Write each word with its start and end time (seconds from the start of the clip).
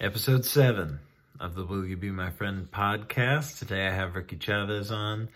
episode 0.00 0.46
seven 0.46 0.98
of 1.38 1.54
the 1.54 1.62
Will 1.62 1.84
You 1.84 1.94
Be 1.94 2.10
My 2.10 2.30
Friend 2.30 2.66
podcast. 2.70 3.58
Today 3.58 3.86
I 3.86 3.90
have 3.90 4.14
Ricky 4.14 4.38
Chavez 4.38 4.90
on. 4.90 5.28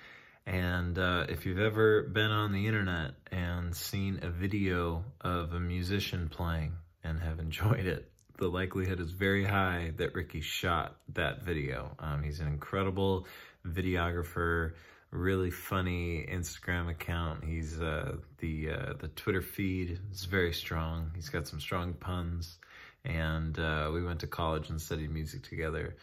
And 0.46 0.98
uh, 0.98 1.26
if 1.28 1.44
you've 1.44 1.58
ever 1.58 2.04
been 2.04 2.30
on 2.30 2.52
the 2.52 2.66
internet 2.66 3.10
and 3.30 3.76
seen 3.76 4.20
a 4.22 4.30
video 4.30 5.04
of 5.20 5.52
a 5.52 5.60
musician 5.60 6.30
playing 6.30 6.72
and 7.02 7.20
have 7.20 7.40
enjoyed 7.40 7.84
it, 7.84 8.10
the 8.38 8.48
likelihood 8.48 9.00
is 9.00 9.10
very 9.10 9.44
high 9.44 9.92
that 9.98 10.14
Ricky 10.14 10.40
shot 10.40 10.96
that 11.12 11.42
video. 11.42 11.94
Um, 11.98 12.22
he's 12.22 12.40
an 12.40 12.46
incredible 12.46 13.26
videographer, 13.66 14.72
really 15.10 15.50
funny 15.50 16.26
Instagram 16.32 16.88
account. 16.90 17.44
He's 17.44 17.78
uh, 17.78 18.16
the 18.38 18.70
uh, 18.70 18.92
the 18.98 19.08
Twitter 19.08 19.42
feed 19.42 20.00
is 20.10 20.24
very 20.24 20.54
strong. 20.54 21.10
He's 21.14 21.28
got 21.28 21.46
some 21.46 21.60
strong 21.60 21.92
puns 21.92 22.56
and 23.04 23.58
uh, 23.58 23.90
we 23.92 24.02
went 24.02 24.20
to 24.20 24.26
college 24.26 24.70
and 24.70 24.80
studied 24.80 25.10
music 25.10 25.42
together. 25.42 25.96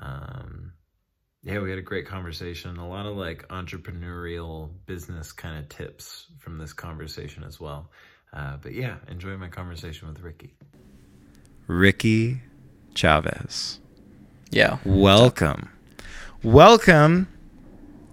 Um, 0.00 0.72
yeah, 1.42 1.58
we 1.58 1.70
had 1.70 1.78
a 1.78 1.82
great 1.82 2.06
conversation. 2.06 2.76
A 2.78 2.88
lot 2.88 3.06
of 3.06 3.16
like 3.16 3.46
entrepreneurial 3.48 4.70
business 4.86 5.32
kind 5.32 5.58
of 5.58 5.68
tips 5.68 6.26
from 6.38 6.58
this 6.58 6.72
conversation 6.72 7.44
as 7.44 7.60
well. 7.60 7.90
Uh, 8.32 8.56
but 8.56 8.72
yeah, 8.72 8.96
enjoy 9.08 9.36
my 9.36 9.48
conversation 9.48 10.08
with 10.08 10.20
Ricky. 10.20 10.54
Ricky 11.66 12.40
Chavez. 12.94 13.80
Yeah. 14.50 14.78
Welcome. 14.84 15.70
Welcome 16.42 17.28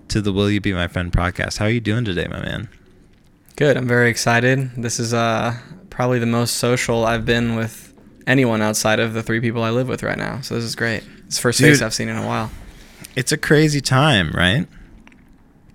to 0.07 0.21
the 0.21 0.33
Will 0.33 0.49
You 0.49 0.59
Be 0.59 0.73
My 0.73 0.87
Friend 0.87 1.11
podcast. 1.11 1.57
How 1.57 1.65
are 1.65 1.69
you 1.69 1.79
doing 1.79 2.03
today, 2.03 2.27
my 2.29 2.41
man? 2.41 2.69
Good. 3.55 3.77
I'm 3.77 3.87
very 3.87 4.09
excited. 4.09 4.71
This 4.75 4.99
is 4.99 5.13
uh, 5.13 5.57
probably 5.89 6.19
the 6.19 6.25
most 6.25 6.55
social 6.55 7.05
I've 7.05 7.25
been 7.25 7.55
with 7.55 7.90
anyone 8.27 8.61
outside 8.61 8.99
of 8.99 9.13
the 9.13 9.23
three 9.23 9.39
people 9.39 9.63
I 9.63 9.69
live 9.69 9.87
with 9.87 10.03
right 10.03 10.17
now. 10.17 10.41
So 10.41 10.55
this 10.55 10.63
is 10.63 10.75
great. 10.75 11.03
It's 11.27 11.37
the 11.37 11.41
first 11.41 11.59
Dude, 11.59 11.69
face 11.69 11.81
I've 11.81 11.93
seen 11.93 12.09
in 12.09 12.17
a 12.17 12.25
while. 12.25 12.51
It's 13.15 13.31
a 13.31 13.37
crazy 13.37 13.81
time, 13.81 14.31
right? 14.31 14.67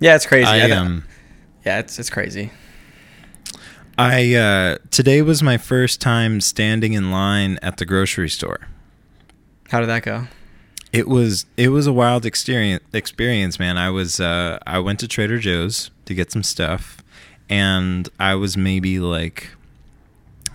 Yeah, 0.00 0.14
it's 0.14 0.26
crazy. 0.26 0.46
I, 0.46 0.70
um, 0.70 1.04
yeah, 1.64 1.78
it's 1.78 1.98
it's 1.98 2.10
crazy. 2.10 2.50
I 3.98 4.34
uh, 4.34 4.78
today 4.90 5.22
was 5.22 5.42
my 5.42 5.56
first 5.56 6.00
time 6.00 6.40
standing 6.40 6.92
in 6.92 7.10
line 7.10 7.58
at 7.62 7.78
the 7.78 7.86
grocery 7.86 8.28
store. 8.28 8.68
How 9.70 9.80
did 9.80 9.88
that 9.88 10.02
go? 10.02 10.26
It 10.92 11.08
was 11.08 11.46
it 11.56 11.68
was 11.68 11.86
a 11.86 11.92
wild 11.92 12.24
experience 12.26 12.84
experience, 12.92 13.58
man. 13.58 13.78
I 13.78 13.90
was 13.90 14.20
uh, 14.20 14.58
I 14.66 14.78
went 14.78 15.00
to 15.00 15.08
Trader 15.08 15.38
Joe's 15.38 15.90
to 16.04 16.14
get 16.14 16.30
some 16.30 16.42
stuff 16.42 17.02
and 17.48 18.08
I 18.18 18.34
was 18.34 18.56
maybe 18.56 18.98
like 18.98 19.50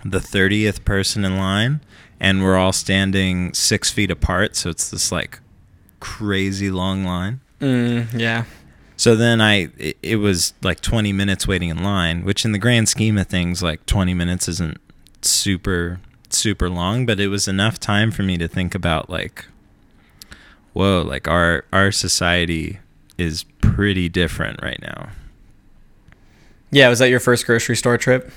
the 0.04 0.20
30th 0.20 0.84
person 0.84 1.24
in 1.24 1.38
line 1.38 1.82
and 2.22 2.44
we're 2.44 2.56
all 2.56 2.72
standing 2.72 3.52
six 3.52 3.90
feet 3.90 4.12
apart 4.12 4.56
so 4.56 4.70
it's 4.70 4.92
this 4.92 5.12
like 5.12 5.42
crazy 6.00 6.70
long 6.70 7.04
line. 7.04 7.42
Mm, 7.60 8.18
yeah. 8.18 8.46
So 8.96 9.16
then 9.16 9.42
i 9.42 9.70
it, 9.78 9.98
it, 10.04 10.16
was 10.18 10.54
like 10.62 10.80
20 10.80 11.12
minutes 11.12 11.48
waiting 11.48 11.70
in 11.70 11.84
line 11.84 12.24
which 12.24 12.46
in 12.46 12.52
the 12.52 12.60
grand 12.60 12.88
scheme 12.88 13.18
of 13.18 13.28
things 13.28 13.64
like 13.64 13.84
20 13.88 14.14
minutes 14.14 14.48
isn't 14.48 14.80
super 15.24 16.00
super 16.30 16.70
long 16.70 17.06
but 17.06 17.20
it 17.20 17.28
was 17.28 17.48
enough 17.48 17.80
time 17.80 18.12
for 18.12 18.22
me 18.22 18.38
to 18.38 18.48
think 18.48 18.76
about 18.76 19.10
like 19.10 19.46
whoa 20.74 21.02
like 21.02 21.28
our 21.28 21.66
our 21.74 21.92
society 21.92 22.80
is 23.18 23.44
pretty 23.60 24.08
different 24.08 24.62
right 24.62 24.80
now. 24.82 25.10
Yeah 26.70 26.90
was 26.90 27.00
that 27.00 27.10
your 27.10 27.20
first 27.20 27.48
grocery 27.48 27.76
store 27.76 27.98
trip 27.98 28.32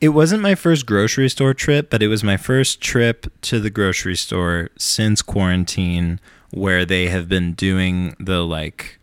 it 0.00 0.10
wasn't 0.10 0.42
my 0.42 0.54
first 0.54 0.86
grocery 0.86 1.28
store 1.28 1.54
trip, 1.54 1.90
but 1.90 2.02
it 2.02 2.08
was 2.08 2.22
my 2.22 2.36
first 2.36 2.80
trip 2.80 3.26
to 3.42 3.60
the 3.60 3.70
grocery 3.70 4.16
store 4.16 4.68
since 4.76 5.22
quarantine 5.22 6.20
where 6.50 6.84
they 6.84 7.08
have 7.08 7.28
been 7.28 7.54
doing 7.54 8.14
the 8.20 8.44
like 8.44 8.98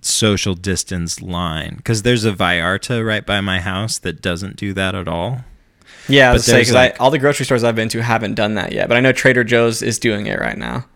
social 0.00 0.54
distance 0.54 1.20
line 1.20 1.76
because 1.76 2.02
there's 2.02 2.24
a 2.24 2.32
Vallarta 2.32 3.04
right 3.04 3.26
by 3.26 3.40
my 3.40 3.60
house 3.60 3.98
that 3.98 4.22
doesn't 4.22 4.56
do 4.56 4.72
that 4.74 4.94
at 4.94 5.08
all. 5.08 5.44
Yeah, 6.08 6.30
I 6.30 6.32
was 6.34 6.44
say 6.44 6.60
because 6.60 6.72
like, 6.72 7.00
all 7.00 7.10
the 7.10 7.18
grocery 7.18 7.44
stores 7.44 7.64
I've 7.64 7.74
been 7.74 7.88
to 7.90 8.02
haven't 8.02 8.34
done 8.34 8.54
that 8.54 8.72
yet, 8.72 8.88
but 8.88 8.96
I 8.96 9.00
know 9.00 9.12
Trader 9.12 9.44
Joe's 9.44 9.82
is 9.82 9.98
doing 9.98 10.26
it 10.26 10.38
right 10.38 10.56
now. 10.56 10.86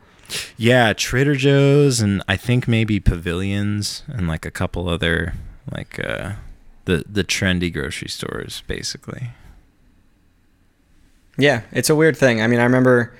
Yeah, 0.56 0.92
Trader 0.94 1.34
Joe's 1.34 2.00
and 2.00 2.22
I 2.26 2.36
think 2.36 2.66
maybe 2.66 3.00
Pavilions 3.00 4.04
and 4.06 4.28
like 4.28 4.46
a 4.46 4.50
couple 4.50 4.88
other 4.88 5.34
like 5.70 6.00
uh 6.02 6.32
the 6.84 7.04
the 7.08 7.24
trendy 7.24 7.72
grocery 7.72 8.08
stores 8.08 8.62
basically 8.66 9.30
yeah 11.38 11.62
it's 11.72 11.90
a 11.90 11.94
weird 11.94 12.16
thing 12.16 12.40
i 12.42 12.46
mean 12.46 12.60
i 12.60 12.64
remember 12.64 13.14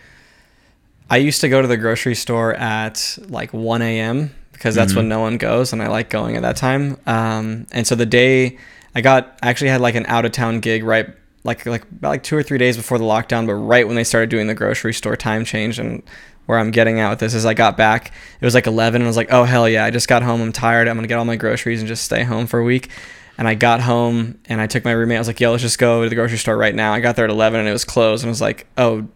i 1.11 1.17
used 1.17 1.41
to 1.41 1.49
go 1.49 1.63
to 1.63 1.69
the 1.69 1.77
grocery 1.77 2.15
store 2.15 2.55
at 2.55 3.19
like 3.29 3.53
1 3.53 3.83
a.m 3.83 4.35
because 4.53 4.75
that's 4.75 4.93
mm-hmm. 4.93 5.01
when 5.01 5.09
no 5.09 5.21
one 5.21 5.37
goes 5.37 5.73
and 5.73 5.83
i 5.83 5.89
like 5.89 6.11
going 6.11 6.37
at 6.37 6.43
that 6.43 6.57
time 6.57 6.99
um, 7.07 7.67
and 7.73 7.87
so 7.87 7.95
the 7.95 8.07
day 8.07 8.59
i 8.95 9.01
got 9.01 9.39
I 9.43 9.51
actually 9.51 9.71
had 9.71 9.81
like 9.81 9.95
an 9.95 10.07
out 10.07 10.25
of 10.25 10.33
town 10.33 10.61
gig 10.61 10.85
right 10.85 11.09
like 11.45 11.67
like 11.67 11.83
about 11.83 12.11
like 12.11 12.23
two 12.23 12.37
or 12.37 12.43
three 12.43 12.59
days 12.59 12.77
before 12.77 12.99
the 12.99 13.05
lockdown 13.05 13.47
but 13.47 13.55
right 13.55 13.87
when 13.87 13.97
they 13.97 14.05
started 14.05 14.31
doing 14.31 14.47
the 14.47 14.55
grocery 14.55 14.95
store 14.95 15.17
time 15.17 15.45
change 15.45 15.79
and 15.79 16.03
where 16.47 16.59
I'm 16.59 16.71
getting 16.71 17.01
at 17.01 17.11
with 17.11 17.21
this 17.21 17.35
is 17.35 17.47
I 17.47 17.55
got 17.55 17.77
back, 17.77 18.13
it 18.41 18.45
was 18.45 18.55
like 18.55 18.67
11 18.67 19.01
and 19.01 19.07
I 19.07 19.09
was 19.09 19.17
like, 19.17 19.33
oh, 19.33 19.45
hell 19.45 19.69
yeah, 19.69 19.85
I 19.85 19.91
just 19.91 20.09
got 20.09 20.23
home. 20.23 20.41
I'm 20.41 20.53
tired. 20.53 20.89
I'm 20.89 20.97
going 20.97 21.05
to 21.05 21.09
get 21.09 21.19
all 21.19 21.25
my 21.25 21.37
groceries 21.37 21.81
and 21.81 21.89
just 21.89 22.05
stay 22.05 22.25
home 22.25 22.47
for 22.47 22.59
a 22.59 22.65
week. 22.65 22.91
And 23.39 23.49
I 23.49 23.55
got 23.55 23.81
home 23.81 24.39
and 24.47 24.61
I 24.61 24.67
took 24.67 24.85
my 24.85 24.93
roommate. 24.93 25.17
I 25.17 25.21
was 25.21 25.27
like, 25.27 25.41
yo, 25.41 25.51
let's 25.51 25.63
just 25.63 25.79
go 25.79 26.03
to 26.03 26.09
the 26.09 26.15
grocery 26.15 26.39
store 26.39 26.57
right 26.57 26.75
now. 26.75 26.93
I 26.93 27.01
got 27.01 27.17
there 27.17 27.25
at 27.25 27.31
11 27.31 27.61
and 27.61 27.69
it 27.69 27.73
was 27.73 27.85
closed. 27.85 28.23
And 28.23 28.29
I 28.29 28.31
was 28.31 28.41
like, 28.41 28.67
oh, 28.77 29.09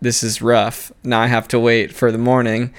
this 0.00 0.22
is 0.22 0.42
rough. 0.42 0.92
Now 1.02 1.20
I 1.20 1.26
have 1.26 1.48
to 1.48 1.58
wait 1.58 1.92
for 1.92 2.12
the 2.12 2.18
morning. 2.18 2.74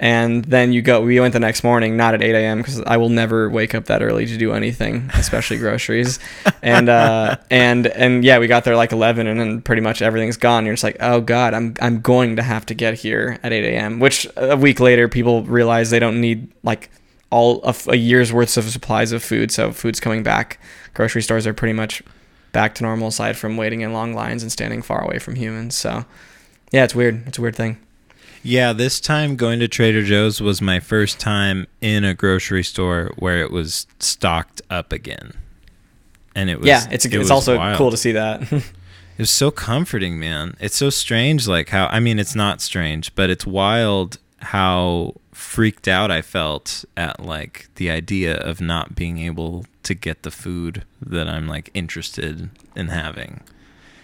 And 0.00 0.44
then 0.44 0.72
you 0.72 0.80
go, 0.80 1.00
we 1.00 1.18
went 1.18 1.32
the 1.32 1.40
next 1.40 1.64
morning, 1.64 1.96
not 1.96 2.14
at 2.14 2.22
8 2.22 2.32
a.m. 2.32 2.58
because 2.58 2.80
I 2.82 2.96
will 2.98 3.08
never 3.08 3.50
wake 3.50 3.74
up 3.74 3.86
that 3.86 4.00
early 4.00 4.26
to 4.26 4.36
do 4.36 4.52
anything, 4.52 5.10
especially 5.14 5.56
groceries. 5.58 6.20
and, 6.62 6.88
uh, 6.88 7.36
and, 7.50 7.88
and 7.88 8.24
yeah, 8.24 8.38
we 8.38 8.46
got 8.46 8.62
there 8.62 8.76
like 8.76 8.92
11 8.92 9.26
and 9.26 9.40
then 9.40 9.60
pretty 9.60 9.82
much 9.82 10.00
everything's 10.00 10.36
gone. 10.36 10.64
You're 10.64 10.74
just 10.74 10.84
like, 10.84 10.98
oh 11.00 11.20
God, 11.20 11.52
I'm, 11.52 11.74
I'm 11.82 12.00
going 12.00 12.36
to 12.36 12.42
have 12.42 12.64
to 12.66 12.74
get 12.74 12.94
here 12.94 13.40
at 13.42 13.52
8 13.52 13.64
a.m., 13.64 13.98
which 13.98 14.26
a 14.36 14.56
week 14.56 14.78
later, 14.78 15.08
people 15.08 15.42
realize 15.42 15.90
they 15.90 15.98
don't 15.98 16.20
need 16.20 16.52
like 16.62 16.90
all 17.30 17.60
of 17.62 17.86
a 17.88 17.96
year's 17.96 18.32
worth 18.32 18.56
of 18.56 18.64
supplies 18.70 19.12
of 19.12 19.22
food. 19.22 19.50
So 19.50 19.72
food's 19.72 20.00
coming 20.00 20.22
back. 20.22 20.60
Grocery 20.94 21.22
stores 21.22 21.46
are 21.46 21.54
pretty 21.54 21.74
much 21.74 22.02
back 22.52 22.74
to 22.76 22.82
normal 22.82 23.08
aside 23.08 23.36
from 23.36 23.56
waiting 23.56 23.82
in 23.82 23.92
long 23.92 24.14
lines 24.14 24.42
and 24.42 24.50
standing 24.50 24.82
far 24.82 25.02
away 25.02 25.18
from 25.18 25.34
humans. 25.36 25.74
So 25.76 26.04
yeah, 26.72 26.84
it's 26.84 26.94
weird. 26.94 27.26
It's 27.26 27.38
a 27.38 27.42
weird 27.42 27.56
thing. 27.56 27.78
Yeah, 28.42 28.72
this 28.72 29.00
time 29.00 29.36
going 29.36 29.58
to 29.60 29.68
Trader 29.68 30.02
Joe's 30.02 30.40
was 30.40 30.62
my 30.62 30.80
first 30.80 31.18
time 31.18 31.66
in 31.80 32.04
a 32.04 32.14
grocery 32.14 32.62
store 32.62 33.10
where 33.18 33.42
it 33.42 33.50
was 33.50 33.86
stocked 33.98 34.62
up 34.70 34.92
again. 34.92 35.32
And 36.34 36.48
it 36.48 36.58
was 36.60 36.68
Yeah, 36.68 36.86
it's 36.90 37.04
it 37.04 37.12
it's 37.14 37.30
also 37.30 37.56
wild. 37.58 37.76
cool 37.76 37.90
to 37.90 37.96
see 37.96 38.12
that. 38.12 38.50
it 38.52 38.62
was 39.18 39.30
so 39.30 39.50
comforting, 39.50 40.18
man. 40.18 40.56
It's 40.60 40.76
so 40.76 40.88
strange 40.88 41.48
like 41.48 41.70
how 41.70 41.86
I 41.86 42.00
mean 42.00 42.18
it's 42.18 42.34
not 42.36 42.60
strange, 42.60 43.14
but 43.14 43.28
it's 43.28 43.46
wild 43.46 44.18
how 44.40 45.14
freaked 45.32 45.88
out 45.88 46.10
I 46.10 46.22
felt 46.22 46.84
at 46.96 47.20
like 47.20 47.68
the 47.76 47.90
idea 47.90 48.36
of 48.36 48.60
not 48.60 48.94
being 48.94 49.18
able 49.18 49.66
to 49.84 49.94
get 49.94 50.22
the 50.22 50.30
food 50.30 50.84
that 51.00 51.28
I'm 51.28 51.46
like 51.46 51.70
interested 51.74 52.50
in 52.74 52.88
having. 52.88 53.42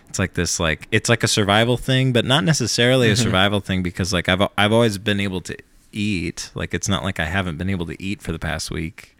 It's 0.09 0.19
like 0.19 0.34
this 0.34 0.61
like 0.61 0.87
it's 0.93 1.09
like 1.09 1.22
a 1.22 1.28
survival 1.28 1.77
thing, 1.77 2.12
but 2.12 2.25
not 2.25 2.45
necessarily 2.45 3.11
a 3.11 3.17
survival 3.25 3.61
thing 3.61 3.83
because 3.83 4.12
like 4.12 4.28
I've 4.28 4.49
I've 4.56 4.72
always 4.72 4.99
been 4.99 5.21
able 5.21 5.41
to 5.43 5.56
eat. 5.93 6.51
Like 6.55 6.75
it's 6.75 6.89
not 6.89 7.05
like 7.05 7.21
I 7.21 7.25
haven't 7.25 7.59
been 7.59 7.71
able 7.71 7.87
to 7.87 8.03
eat 8.03 8.22
for 8.22 8.33
the 8.33 8.39
past 8.39 8.71
week. 8.71 9.16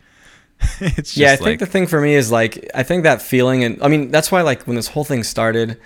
it's 0.81 1.17
yeah, 1.17 1.29
I 1.29 1.31
like, 1.33 1.41
think 1.41 1.61
the 1.61 1.67
thing 1.67 1.87
for 1.87 2.01
me 2.01 2.15
is 2.15 2.31
like 2.31 2.71
I 2.75 2.83
think 2.83 3.03
that 3.03 3.21
feeling 3.21 3.65
and 3.65 3.83
I 3.83 3.89
mean 3.89 4.11
that's 4.11 4.31
why 4.31 4.43
like 4.43 4.63
when 4.65 4.77
this 4.77 4.89
whole 4.89 5.05
thing 5.05 5.25
started 5.25 5.81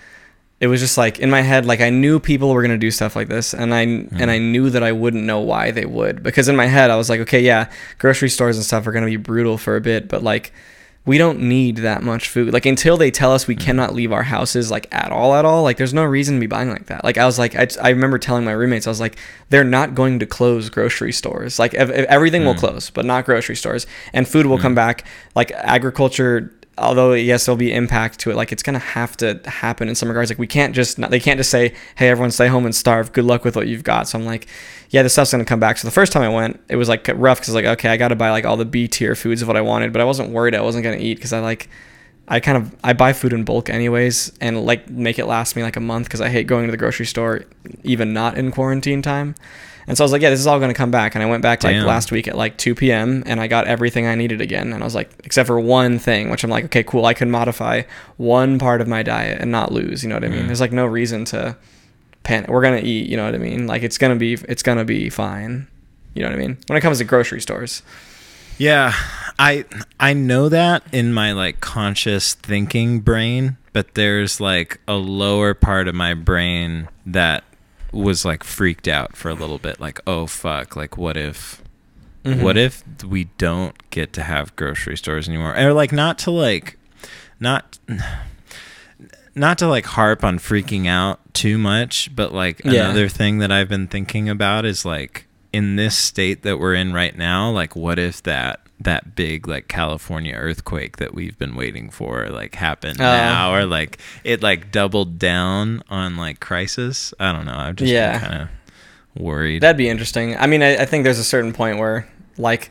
it 0.60 0.66
was 0.66 0.80
just 0.80 0.98
like 0.98 1.18
in 1.18 1.30
my 1.30 1.40
head 1.40 1.66
like 1.66 1.80
i 1.80 1.90
knew 1.90 2.18
people 2.18 2.52
were 2.52 2.62
going 2.62 2.70
to 2.70 2.78
do 2.78 2.90
stuff 2.90 3.14
like 3.14 3.28
this 3.28 3.54
and 3.54 3.74
i 3.74 3.86
mm. 3.86 4.08
and 4.20 4.30
i 4.30 4.38
knew 4.38 4.70
that 4.70 4.82
i 4.82 4.92
wouldn't 4.92 5.24
know 5.24 5.40
why 5.40 5.70
they 5.70 5.86
would 5.86 6.22
because 6.22 6.48
in 6.48 6.56
my 6.56 6.66
head 6.66 6.90
i 6.90 6.96
was 6.96 7.08
like 7.08 7.20
okay 7.20 7.40
yeah 7.40 7.70
grocery 7.98 8.28
stores 8.28 8.56
and 8.56 8.64
stuff 8.64 8.86
are 8.86 8.92
going 8.92 9.04
to 9.04 9.10
be 9.10 9.16
brutal 9.16 9.58
for 9.58 9.76
a 9.76 9.80
bit 9.80 10.08
but 10.08 10.22
like 10.22 10.52
we 11.04 11.16
don't 11.16 11.40
need 11.40 11.78
that 11.78 12.02
much 12.02 12.28
food 12.28 12.52
like 12.52 12.66
until 12.66 12.98
they 12.98 13.10
tell 13.10 13.32
us 13.32 13.46
we 13.46 13.56
mm. 13.56 13.60
cannot 13.60 13.94
leave 13.94 14.12
our 14.12 14.24
houses 14.24 14.70
like 14.70 14.86
at 14.92 15.10
all 15.10 15.34
at 15.34 15.44
all 15.44 15.62
like 15.62 15.76
there's 15.78 15.94
no 15.94 16.04
reason 16.04 16.34
to 16.34 16.40
be 16.40 16.46
buying 16.46 16.68
like 16.68 16.86
that 16.86 17.02
like 17.04 17.16
i 17.16 17.24
was 17.24 17.38
like 17.38 17.54
i, 17.54 17.66
I 17.80 17.90
remember 17.90 18.18
telling 18.18 18.44
my 18.44 18.52
roommates 18.52 18.86
i 18.86 18.90
was 18.90 19.00
like 19.00 19.16
they're 19.48 19.64
not 19.64 19.94
going 19.94 20.18
to 20.18 20.26
close 20.26 20.68
grocery 20.68 21.12
stores 21.12 21.58
like 21.58 21.72
everything 21.74 22.42
mm. 22.42 22.46
will 22.46 22.54
close 22.54 22.90
but 22.90 23.06
not 23.06 23.24
grocery 23.24 23.56
stores 23.56 23.86
and 24.12 24.28
food 24.28 24.46
will 24.46 24.58
mm. 24.58 24.62
come 24.62 24.74
back 24.74 25.06
like 25.34 25.50
agriculture 25.52 26.52
although 26.78 27.12
yes 27.12 27.46
there'll 27.46 27.56
be 27.56 27.72
impact 27.72 28.20
to 28.20 28.30
it. 28.30 28.36
Like 28.36 28.52
it's 28.52 28.62
gonna 28.62 28.78
have 28.78 29.16
to 29.18 29.40
happen 29.44 29.88
in 29.88 29.94
some 29.94 30.08
regards. 30.08 30.30
Like 30.30 30.38
we 30.38 30.46
can't 30.46 30.74
just 30.74 30.96
they 31.10 31.20
can't 31.20 31.38
just 31.38 31.50
say 31.50 31.74
hey 31.96 32.08
everyone 32.08 32.30
stay 32.30 32.48
home 32.48 32.64
and 32.64 32.74
starve. 32.74 33.12
Good 33.12 33.24
luck 33.24 33.44
with 33.44 33.56
what 33.56 33.68
you've 33.68 33.84
got. 33.84 34.08
So 34.08 34.18
i'm 34.18 34.24
like 34.24 34.46
yeah 34.90 35.02
this 35.02 35.12
stuff's 35.12 35.32
gonna 35.32 35.44
come 35.44 35.60
back. 35.60 35.78
So 35.78 35.86
the 35.88 35.92
first 35.92 36.12
time 36.12 36.22
i 36.22 36.28
went 36.28 36.60
it 36.68 36.76
was 36.76 36.88
like 36.88 37.08
rough 37.14 37.40
because 37.40 37.54
like 37.54 37.64
okay 37.64 37.88
i 37.90 37.96
gotta 37.96 38.16
buy 38.16 38.30
like 38.30 38.44
all 38.44 38.56
the 38.56 38.64
b 38.64 38.88
tier 38.88 39.14
foods 39.14 39.42
of 39.42 39.48
what 39.48 39.56
i 39.56 39.60
wanted 39.60 39.92
but 39.92 40.00
i 40.00 40.04
wasn't 40.04 40.30
worried 40.30 40.54
i 40.54 40.60
wasn't 40.60 40.84
gonna 40.84 40.96
eat 40.96 41.14
because 41.14 41.32
i 41.32 41.40
like 41.40 41.68
I 42.28 42.40
kind 42.40 42.58
of 42.58 42.74
I 42.84 42.92
buy 42.92 43.14
food 43.14 43.32
in 43.32 43.44
bulk 43.44 43.70
anyways, 43.70 44.32
and 44.40 44.64
like 44.64 44.88
make 44.90 45.18
it 45.18 45.24
last 45.24 45.56
me 45.56 45.62
like 45.62 45.76
a 45.76 45.80
month 45.80 46.06
because 46.06 46.20
I 46.20 46.28
hate 46.28 46.46
going 46.46 46.66
to 46.66 46.70
the 46.70 46.76
grocery 46.76 47.06
store, 47.06 47.44
even 47.82 48.12
not 48.12 48.36
in 48.36 48.52
quarantine 48.52 49.00
time. 49.00 49.34
And 49.88 49.96
so 49.96 50.04
I 50.04 50.06
was 50.06 50.12
like, 50.12 50.20
yeah, 50.22 50.30
this 50.30 50.38
is 50.38 50.46
all 50.46 50.58
going 50.58 50.70
to 50.70 50.76
come 50.76 50.90
back. 50.90 51.14
And 51.14 51.22
I 51.24 51.26
went 51.26 51.42
back 51.42 51.64
like 51.64 51.74
Damn. 51.74 51.86
last 51.86 52.12
week 52.12 52.28
at 52.28 52.36
like 52.36 52.58
2 52.58 52.74
p.m. 52.74 53.22
and 53.26 53.40
I 53.40 53.46
got 53.46 53.66
everything 53.66 54.06
I 54.06 54.14
needed 54.14 54.40
again. 54.40 54.72
And 54.72 54.82
I 54.82 54.86
was 54.86 54.94
like, 54.94 55.10
except 55.24 55.46
for 55.46 55.58
one 55.58 55.98
thing, 55.98 56.28
which 56.30 56.44
I'm 56.44 56.50
like, 56.50 56.66
okay, 56.66 56.82
cool. 56.82 57.06
I 57.06 57.14
can 57.14 57.30
modify 57.30 57.82
one 58.18 58.58
part 58.58 58.82
of 58.82 58.86
my 58.86 59.02
diet 59.02 59.40
and 59.40 59.50
not 59.50 59.72
lose. 59.72 60.02
You 60.02 60.10
know 60.10 60.16
what 60.16 60.24
I 60.24 60.28
mean? 60.28 60.42
Mm. 60.44 60.46
There's 60.46 60.60
like 60.60 60.72
no 60.72 60.84
reason 60.84 61.24
to 61.26 61.56
panic. 62.22 62.50
We're 62.50 62.62
gonna 62.62 62.82
eat. 62.82 63.08
You 63.08 63.16
know 63.16 63.24
what 63.24 63.34
I 63.34 63.38
mean? 63.38 63.66
Like 63.66 63.82
it's 63.82 63.96
gonna 63.96 64.16
be 64.16 64.34
it's 64.34 64.62
gonna 64.62 64.84
be 64.84 65.08
fine. 65.08 65.66
You 66.14 66.22
know 66.22 66.28
what 66.28 66.36
I 66.36 66.38
mean? 66.38 66.58
When 66.66 66.76
it 66.76 66.80
comes 66.82 66.98
to 66.98 67.04
grocery 67.04 67.40
stores. 67.40 67.82
Yeah, 68.58 68.92
I 69.38 69.64
I 69.98 70.12
know 70.12 70.48
that 70.48 70.82
in 70.92 71.12
my 71.14 71.32
like 71.32 71.60
conscious 71.60 72.34
thinking 72.34 73.00
brain, 73.00 73.56
but 73.72 73.94
there's 73.94 74.40
like 74.40 74.80
a 74.88 74.94
lower 74.94 75.54
part 75.54 75.88
of 75.88 75.94
my 75.94 76.14
brain 76.14 76.88
that 77.06 77.44
was 77.92 78.24
like 78.24 78.44
freaked 78.44 78.86
out 78.88 79.16
for 79.16 79.28
a 79.30 79.34
little 79.34 79.58
bit 79.58 79.80
like, 79.80 80.00
"Oh 80.06 80.26
fuck, 80.26 80.76
like 80.76 80.96
what 80.96 81.16
if 81.16 81.62
Mm-hmm. 82.24 82.42
what 82.42 82.56
if 82.58 82.82
we 83.04 83.24
don't 83.38 83.74
get 83.90 84.12
to 84.14 84.22
have 84.22 84.54
grocery 84.56 84.96
stores 84.96 85.28
anymore?" 85.28 85.56
Or 85.56 85.72
like 85.72 85.92
not 85.92 86.18
to 86.20 86.30
like 86.30 86.76
not 87.40 87.78
not 89.34 89.58
to 89.58 89.68
like 89.68 89.86
harp 89.86 90.24
on 90.24 90.38
freaking 90.38 90.86
out 90.88 91.20
too 91.32 91.58
much, 91.58 92.14
but 92.14 92.34
like 92.34 92.60
Yeah. 92.64 92.86
another 92.86 93.08
thing 93.08 93.38
that 93.38 93.52
I've 93.52 93.68
been 93.68 93.86
thinking 93.86 94.28
about 94.28 94.64
is 94.64 94.84
like 94.84 95.26
in 95.52 95.76
this 95.76 95.96
state 95.96 96.42
that 96.42 96.58
we're 96.58 96.74
in 96.74 96.92
right 96.92 97.16
now, 97.16 97.50
like 97.50 97.76
what 97.76 97.98
if 97.98 98.22
that 98.24 98.60
that 98.80 99.14
big 99.16 99.48
like 99.48 99.66
California 99.68 100.34
earthquake 100.34 100.98
that 100.98 101.12
we've 101.14 101.36
been 101.38 101.54
waiting 101.56 101.90
for 101.90 102.28
like 102.28 102.54
happened 102.54 103.00
Oh. 103.00 103.04
now 103.04 103.52
or 103.54 103.66
like 103.66 103.98
it 104.24 104.42
like 104.42 104.70
doubled 104.70 105.18
down 105.18 105.82
on 105.90 106.16
like 106.16 106.38
crisis? 106.40 107.12
I 107.18 107.32
don't 107.32 107.44
know. 107.46 107.56
I've 107.56 107.76
just 107.76 107.90
Yeah. 107.92 108.18
been 108.18 108.28
kind 108.28 108.42
of 108.42 108.48
worried. 109.22 109.62
That'd 109.62 109.76
be 109.76 109.88
interesting. 109.88 110.36
I 110.36 110.46
mean, 110.46 110.62
I, 110.62 110.76
I 110.82 110.84
think 110.84 111.02
there's 111.04 111.18
a 111.18 111.24
certain 111.24 111.52
point 111.52 111.78
where, 111.78 112.08
like, 112.36 112.70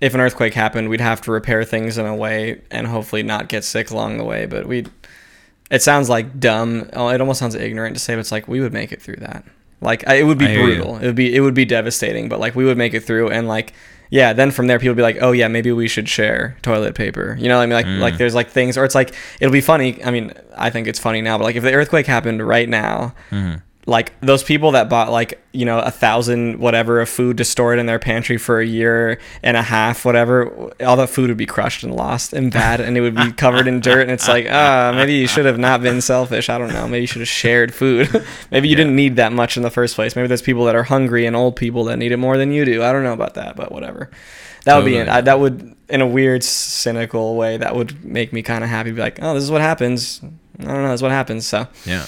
if 0.00 0.14
an 0.14 0.20
earthquake 0.20 0.54
happened, 0.54 0.88
we'd 0.88 1.00
have 1.00 1.20
to 1.22 1.32
repair 1.32 1.64
things 1.64 1.98
in 1.98 2.06
a 2.06 2.14
way 2.14 2.60
and 2.70 2.86
hopefully 2.86 3.24
not 3.24 3.48
get 3.48 3.64
sick 3.64 3.90
along 3.90 4.18
the 4.18 4.24
way. 4.24 4.46
But 4.46 4.66
we, 4.66 4.86
it 5.70 5.82
sounds 5.82 6.08
like 6.08 6.38
dumb. 6.38 6.88
Oh, 6.92 7.08
it 7.08 7.20
almost 7.20 7.40
sounds 7.40 7.56
ignorant 7.56 7.96
to 7.96 8.00
say, 8.00 8.14
but 8.14 8.20
it's 8.20 8.30
like 8.30 8.46
we 8.46 8.60
would 8.60 8.72
make 8.72 8.92
it 8.92 9.02
through 9.02 9.16
that. 9.16 9.44
Like, 9.80 10.06
I, 10.06 10.14
it 10.16 10.22
would 10.22 10.38
be 10.38 10.46
I 10.46 10.54
brutal. 10.54 10.96
It 10.98 11.06
would 11.06 11.14
be 11.16 11.34
it 11.34 11.40
would 11.40 11.54
be 11.54 11.64
devastating. 11.64 12.28
But 12.28 12.38
like, 12.38 12.54
we 12.54 12.64
would 12.64 12.78
make 12.78 12.94
it 12.94 13.00
through, 13.00 13.30
and 13.30 13.48
like, 13.48 13.72
yeah. 14.10 14.32
Then 14.32 14.50
from 14.50 14.66
there, 14.66 14.78
people 14.78 14.94
be 14.94 15.02
like, 15.02 15.18
oh 15.20 15.32
yeah, 15.32 15.48
maybe 15.48 15.72
we 15.72 15.88
should 15.88 16.08
share 16.08 16.56
toilet 16.62 16.94
paper. 16.94 17.36
You 17.38 17.48
know 17.48 17.56
what 17.56 17.62
I 17.62 17.66
mean? 17.66 17.74
Like, 17.74 17.86
Mm. 17.86 17.98
like 18.00 18.16
there's 18.18 18.34
like 18.34 18.48
things, 18.50 18.76
or 18.78 18.84
it's 18.84 18.94
like 18.94 19.14
it'll 19.40 19.52
be 19.52 19.60
funny. 19.60 20.02
I 20.04 20.10
mean, 20.10 20.32
I 20.56 20.70
think 20.70 20.86
it's 20.86 20.98
funny 20.98 21.20
now, 21.22 21.38
but 21.38 21.44
like 21.44 21.56
if 21.56 21.62
the 21.62 21.72
earthquake 21.72 22.06
happened 22.06 22.46
right 22.46 22.68
now 22.68 23.14
Mhm. 23.30 23.62
Like 23.88 24.12
those 24.20 24.42
people 24.44 24.72
that 24.72 24.90
bought 24.90 25.10
like 25.10 25.42
you 25.52 25.64
know 25.64 25.78
a 25.78 25.90
thousand 25.90 26.58
whatever 26.60 27.00
of 27.00 27.08
food 27.08 27.38
to 27.38 27.44
store 27.44 27.72
it 27.72 27.78
in 27.78 27.86
their 27.86 27.98
pantry 27.98 28.36
for 28.36 28.60
a 28.60 28.66
year 28.66 29.18
and 29.42 29.56
a 29.56 29.62
half 29.62 30.04
whatever 30.04 30.70
all 30.84 30.94
that 30.96 31.08
food 31.08 31.28
would 31.30 31.38
be 31.38 31.46
crushed 31.46 31.82
and 31.82 31.94
lost 31.96 32.34
and 32.34 32.52
bad 32.52 32.82
and 32.82 32.98
it 32.98 33.00
would 33.00 33.14
be 33.14 33.32
covered 33.44 33.66
in 33.66 33.80
dirt 33.80 34.02
and 34.02 34.10
it's 34.10 34.28
like 34.28 34.46
ah 34.50 34.92
maybe 34.94 35.14
you 35.14 35.26
should 35.26 35.46
have 35.46 35.58
not 35.58 35.80
been 35.80 36.02
selfish. 36.02 36.50
I 36.50 36.58
don't 36.58 36.72
know. 36.72 36.86
Maybe 36.86 37.00
you 37.00 37.06
should 37.06 37.22
have 37.22 37.28
shared 37.28 37.72
food. 37.74 38.08
Maybe 38.50 38.68
you 38.68 38.72
Yeah. 38.76 38.84
didn't 38.84 38.96
need 38.96 39.16
that 39.16 39.32
much 39.32 39.56
in 39.56 39.62
the 39.62 39.70
first 39.70 39.94
place. 39.94 40.14
Maybe 40.14 40.28
there's 40.28 40.42
people 40.42 40.66
that 40.66 40.74
are 40.76 40.82
hungry 40.84 41.24
and 41.24 41.34
old 41.34 41.56
people 41.56 41.84
that 41.84 41.96
need 41.96 42.12
it 42.12 42.18
more 42.18 42.36
than 42.36 42.52
you 42.52 42.66
do. 42.66 42.82
I 42.84 42.92
don't 42.92 43.04
know 43.04 43.14
about 43.14 43.34
that 43.34 43.56
but 43.56 43.72
whatever. 43.72 44.10
That 44.64 44.76
would 44.76 44.84
be. 44.84 45.00
I, 45.00 45.22
that 45.22 45.40
would 45.40 45.74
in 45.88 46.02
a 46.02 46.06
weird 46.06 46.44
cynical 46.44 47.36
way 47.36 47.56
that 47.56 47.74
would 47.74 48.04
make 48.04 48.34
me 48.34 48.42
kind 48.42 48.62
of 48.62 48.68
happy 48.68 48.90
be 48.92 49.00
like 49.00 49.18
oh 49.22 49.32
this 49.32 49.42
is 49.44 49.50
what 49.50 49.62
happens. 49.62 50.20
I 50.60 50.64
don't 50.64 50.82
know 50.82 50.90
this 50.90 50.98
is 50.98 51.02
what 51.02 51.10
happens 51.12 51.46
so. 51.46 51.66
Yeah. 51.86 52.04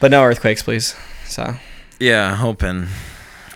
But 0.00 0.10
no 0.10 0.22
earthquakes 0.24 0.62
please 0.62 0.94
so 1.26 1.54
Yeah, 1.98 2.36
hoping, 2.36 2.86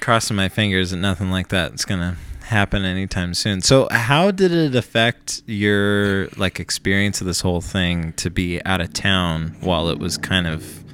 crossing 0.00 0.37
my 0.37 0.49
fingers 0.49 0.91
that 0.91 0.97
nothing 0.97 1.31
like 1.31 1.49
that's 1.49 1.85
gonna 1.85 2.17
happen 2.44 2.85
anytime 2.85 3.35
soon. 3.35 3.62
So, 3.62 3.89
how 3.91 4.31
did 4.31 4.53
it 4.53 4.75
affect 4.75 5.43
your 5.47 6.29
like 6.37 6.61
experience 6.61 7.21
of 7.21 7.27
this 7.27 7.41
whole 7.41 7.61
thing 7.61 8.12
to 8.15 8.31
be 8.31 8.62
out 8.65 8.81
of 8.81 8.93
town 8.93 9.56
while 9.61 9.89
it 9.89 9.99
was 9.99 10.19
kind 10.19 10.47
of 10.47 10.85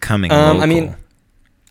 coming? 0.00 0.32
Um, 0.32 0.60
I 0.60 0.66
mean, 0.66 0.96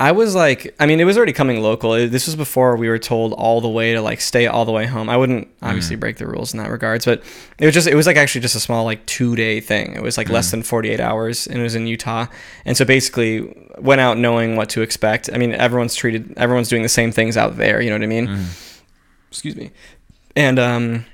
I 0.01 0.13
was 0.13 0.33
like, 0.33 0.73
I 0.79 0.87
mean, 0.87 0.99
it 0.99 1.03
was 1.03 1.15
already 1.15 1.31
coming 1.31 1.61
local. 1.61 1.91
This 1.91 2.25
was 2.25 2.35
before 2.35 2.75
we 2.75 2.89
were 2.89 2.97
told 2.97 3.33
all 3.33 3.61
the 3.61 3.69
way 3.69 3.93
to 3.93 4.01
like 4.01 4.19
stay 4.19 4.47
all 4.47 4.65
the 4.65 4.71
way 4.71 4.87
home. 4.87 5.11
I 5.11 5.15
wouldn't 5.15 5.47
obviously 5.61 5.95
mm. 5.95 5.99
break 5.99 6.17
the 6.17 6.25
rules 6.25 6.55
in 6.55 6.57
that 6.57 6.71
regards, 6.71 7.05
but 7.05 7.21
it 7.59 7.65
was 7.67 7.75
just, 7.75 7.85
it 7.85 7.93
was 7.93 8.07
like 8.07 8.17
actually 8.17 8.41
just 8.41 8.55
a 8.55 8.59
small 8.59 8.83
like 8.83 9.05
two 9.05 9.35
day 9.35 9.59
thing. 9.59 9.93
It 9.93 10.01
was 10.01 10.17
like 10.17 10.27
less 10.27 10.47
mm. 10.47 10.51
than 10.51 10.63
48 10.63 10.99
hours 10.99 11.45
and 11.45 11.59
it 11.59 11.61
was 11.61 11.75
in 11.75 11.85
Utah. 11.85 12.25
And 12.65 12.75
so 12.75 12.83
basically 12.83 13.53
went 13.77 14.01
out 14.01 14.17
knowing 14.17 14.55
what 14.55 14.69
to 14.69 14.81
expect. 14.81 15.29
I 15.31 15.37
mean, 15.37 15.53
everyone's 15.53 15.93
treated, 15.93 16.33
everyone's 16.35 16.67
doing 16.67 16.81
the 16.81 16.89
same 16.89 17.11
things 17.11 17.37
out 17.37 17.57
there. 17.57 17.79
You 17.79 17.91
know 17.91 17.97
what 17.97 18.03
I 18.03 18.07
mean? 18.07 18.27
Mm-hmm. 18.27 18.45
Excuse 19.29 19.55
me. 19.55 19.69
And, 20.35 20.57
um, 20.57 21.05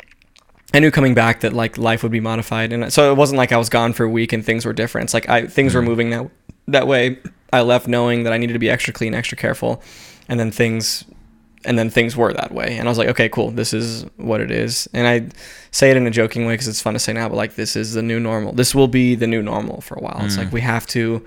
I 0.73 0.79
knew 0.79 0.91
coming 0.91 1.13
back 1.13 1.41
that 1.41 1.51
like 1.51 1.77
life 1.77 2.03
would 2.03 2.11
be 2.11 2.19
modified, 2.19 2.73
and 2.73 2.91
so 2.91 3.09
it 3.09 3.15
wasn't 3.15 3.37
like 3.37 3.53
I 3.53 3.57
was 3.57 3.69
gone 3.69 3.93
for 3.93 4.03
a 4.03 4.09
week 4.09 4.33
and 4.33 4.45
things 4.45 4.65
were 4.65 4.73
different. 4.73 5.05
It's 5.05 5.13
like 5.13 5.29
I 5.29 5.47
things 5.47 5.73
were 5.73 5.81
mm. 5.81 5.85
moving 5.85 6.09
that 6.09 6.29
that 6.67 6.87
way. 6.87 7.19
I 7.53 7.61
left 7.61 7.87
knowing 7.87 8.23
that 8.23 8.33
I 8.33 8.37
needed 8.37 8.53
to 8.53 8.59
be 8.59 8.69
extra 8.69 8.93
clean, 8.93 9.13
extra 9.13 9.37
careful, 9.37 9.81
and 10.27 10.39
then 10.39 10.51
things, 10.51 11.05
and 11.65 11.77
then 11.79 11.89
things 11.89 12.15
were 12.15 12.33
that 12.33 12.51
way. 12.53 12.77
And 12.77 12.87
I 12.87 12.91
was 12.91 12.97
like, 12.97 13.07
okay, 13.09 13.29
cool, 13.29 13.51
this 13.51 13.73
is 13.73 14.05
what 14.17 14.41
it 14.41 14.51
is. 14.51 14.87
And 14.93 15.07
I 15.07 15.29
say 15.71 15.89
it 15.91 15.97
in 15.97 16.05
a 16.07 16.11
joking 16.11 16.45
way 16.45 16.53
because 16.53 16.67
it's 16.67 16.81
fun 16.81 16.93
to 16.93 16.99
say 16.99 17.13
now, 17.13 17.29
but 17.29 17.35
like 17.35 17.55
this 17.55 17.75
is 17.75 17.93
the 17.93 18.01
new 18.01 18.19
normal. 18.19 18.51
This 18.53 18.75
will 18.75 18.87
be 18.87 19.15
the 19.15 19.27
new 19.27 19.41
normal 19.41 19.81
for 19.81 19.95
a 19.95 20.01
while. 20.01 20.19
It's 20.25 20.35
Mm. 20.35 20.39
like 20.45 20.51
we 20.53 20.61
have 20.61 20.85
to. 20.87 21.25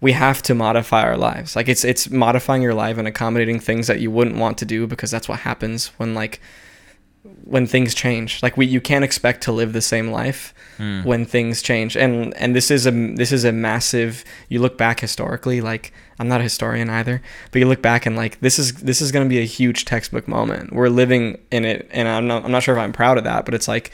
We 0.00 0.12
have 0.12 0.42
to 0.42 0.54
modify 0.54 1.02
our 1.02 1.16
lives. 1.16 1.56
Like 1.56 1.68
it's 1.68 1.84
it's 1.84 2.08
modifying 2.08 2.62
your 2.62 2.72
life 2.74 2.98
and 2.98 3.08
accommodating 3.08 3.58
things 3.58 3.88
that 3.88 3.98
you 3.98 4.12
wouldn't 4.12 4.36
want 4.36 4.56
to 4.58 4.64
do 4.64 4.86
because 4.86 5.10
that's 5.10 5.28
what 5.28 5.40
happens 5.40 5.88
when 5.96 6.14
like 6.14 6.40
when 7.44 7.66
things 7.66 7.94
change. 7.94 8.42
Like 8.42 8.56
we 8.56 8.66
you 8.66 8.80
can't 8.80 9.04
expect 9.04 9.42
to 9.44 9.52
live 9.52 9.72
the 9.72 9.80
same 9.82 10.10
life 10.10 10.54
Mm. 10.78 11.04
when 11.04 11.24
things 11.26 11.60
change. 11.60 11.96
And 11.96 12.32
and 12.36 12.54
this 12.54 12.70
is 12.70 12.86
a 12.86 12.92
this 12.92 13.32
is 13.32 13.44
a 13.44 13.50
massive 13.50 14.24
you 14.48 14.60
look 14.60 14.78
back 14.78 15.00
historically 15.00 15.60
like 15.60 15.92
I'm 16.20 16.28
not 16.28 16.38
a 16.40 16.44
historian 16.44 16.88
either, 16.88 17.20
but 17.50 17.58
you 17.58 17.66
look 17.66 17.82
back 17.82 18.06
and 18.06 18.14
like 18.16 18.38
this 18.40 18.60
is 18.60 18.74
this 18.74 19.00
is 19.00 19.10
going 19.10 19.24
to 19.26 19.28
be 19.28 19.40
a 19.40 19.44
huge 19.44 19.84
textbook 19.86 20.28
moment. 20.28 20.72
We're 20.72 20.88
living 20.88 21.38
in 21.50 21.64
it 21.64 21.88
and 21.92 22.06
I'm 22.06 22.28
not 22.28 22.44
I'm 22.44 22.52
not 22.52 22.62
sure 22.62 22.76
if 22.76 22.80
I'm 22.80 22.92
proud 22.92 23.18
of 23.18 23.24
that, 23.24 23.44
but 23.44 23.54
it's 23.54 23.66
like 23.66 23.90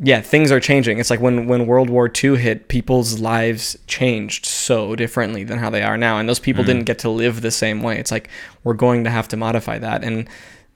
yeah, 0.00 0.20
things 0.20 0.50
are 0.52 0.60
changing. 0.60 0.98
It's 0.98 1.10
like 1.10 1.20
when 1.20 1.46
when 1.46 1.66
World 1.66 1.90
War 1.90 2.10
II 2.22 2.36
hit, 2.36 2.66
people's 2.68 3.20
lives 3.20 3.76
changed 3.86 4.44
so 4.46 4.94
differently 4.96 5.42
than 5.44 5.58
how 5.58 5.70
they 5.70 5.82
are 5.82 5.96
now, 5.96 6.18
and 6.18 6.28
those 6.28 6.38
people 6.40 6.62
Mm. 6.64 6.66
didn't 6.68 6.84
get 6.84 6.98
to 7.00 7.10
live 7.10 7.40
the 7.42 7.50
same 7.50 7.82
way. 7.82 7.98
It's 7.98 8.10
like 8.12 8.28
we're 8.64 8.74
going 8.74 9.02
to 9.04 9.10
have 9.10 9.26
to 9.28 9.36
modify 9.36 9.78
that, 9.78 10.02
and 10.04 10.28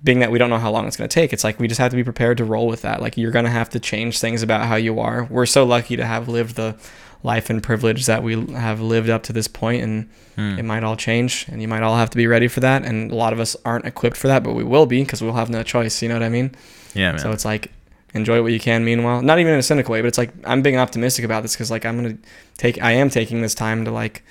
being 0.05 0.19
that 0.19 0.31
we 0.31 0.39
don't 0.39 0.51
know 0.51 0.59
how 0.59 0.71
long 0.71 0.87
it's 0.87 0.97
going 0.97 1.09
to 1.09 1.15
take, 1.15 1.33
it's 1.33 1.45
like 1.45 1.61
we 1.61 1.69
just 1.69 1.79
have 1.81 1.91
to 1.91 1.97
be 1.97 2.05
prepared 2.05 2.37
to 2.39 2.45
roll 2.45 2.67
with 2.67 2.83
that. 2.83 3.01
Like 3.01 3.17
you're 3.17 3.31
going 3.31 3.45
to 3.45 3.51
have 3.51 3.71
to 3.71 3.81
change 3.81 4.19
things 4.19 4.43
about 4.43 4.67
how 4.67 4.75
you 4.77 4.99
are. 5.01 5.25
We're 5.31 5.47
so 5.47 5.65
lucky 5.65 5.97
to 5.97 6.05
have 6.05 6.29
lived 6.29 6.57
the 6.57 6.77
life 7.23 7.51
and 7.51 7.63
privilege 7.63 8.07
that 8.07 8.23
we 8.25 8.47
have 8.53 8.81
lived 8.81 9.09
up 9.09 9.23
to 9.25 9.33
this 9.33 9.47
point, 9.49 9.83
and 9.83 10.09
Mm. 10.37 10.59
it 10.59 10.63
might 10.65 10.83
all 10.83 10.97
change, 10.97 11.45
and 11.53 11.61
you 11.61 11.69
might 11.69 11.83
all 11.83 11.97
have 11.97 12.09
to 12.09 12.17
be 12.17 12.27
ready 12.27 12.49
for 12.49 12.61
that. 12.61 12.85
And 12.87 13.13
a 13.13 13.15
lot 13.15 13.35
of 13.35 13.39
us 13.39 13.55
aren't 13.67 13.85
equipped 13.85 14.17
for 14.17 14.29
that, 14.29 14.43
but 14.43 14.55
we 14.55 14.65
will 14.65 14.87
be 14.87 15.03
because 15.05 15.21
we'll 15.23 15.35
have 15.35 15.51
no 15.51 15.63
choice. 15.63 16.01
You 16.03 16.09
know 16.09 16.15
what 16.15 16.23
I 16.23 16.31
mean? 16.31 16.53
Yeah, 16.95 17.13
man. 17.13 17.19
So 17.21 17.31
it's 17.33 17.45
like 17.45 17.71
enjoy 18.15 18.43
what 18.43 18.51
you 18.53 18.59
can. 18.59 18.83
Meanwhile, 18.83 19.21
not 19.23 19.39
even 19.39 19.53
in 19.53 19.59
a 19.59 19.63
cynical 19.63 19.93
way, 19.93 20.01
but 20.01 20.09
it's 20.09 20.17
like 20.19 20.33
I'm 20.45 20.63
being 20.63 20.79
optimistic 20.79 21.25
about 21.27 21.43
this 21.43 21.53
because 21.55 21.71
like 21.71 21.85
I'm 21.85 21.97
gonna 21.97 22.17
take, 22.57 22.83
I 22.83 22.93
am 22.93 23.11
taking 23.11 23.43
this 23.43 23.55
time 23.55 23.85
to 23.85 23.91
like 23.91 24.25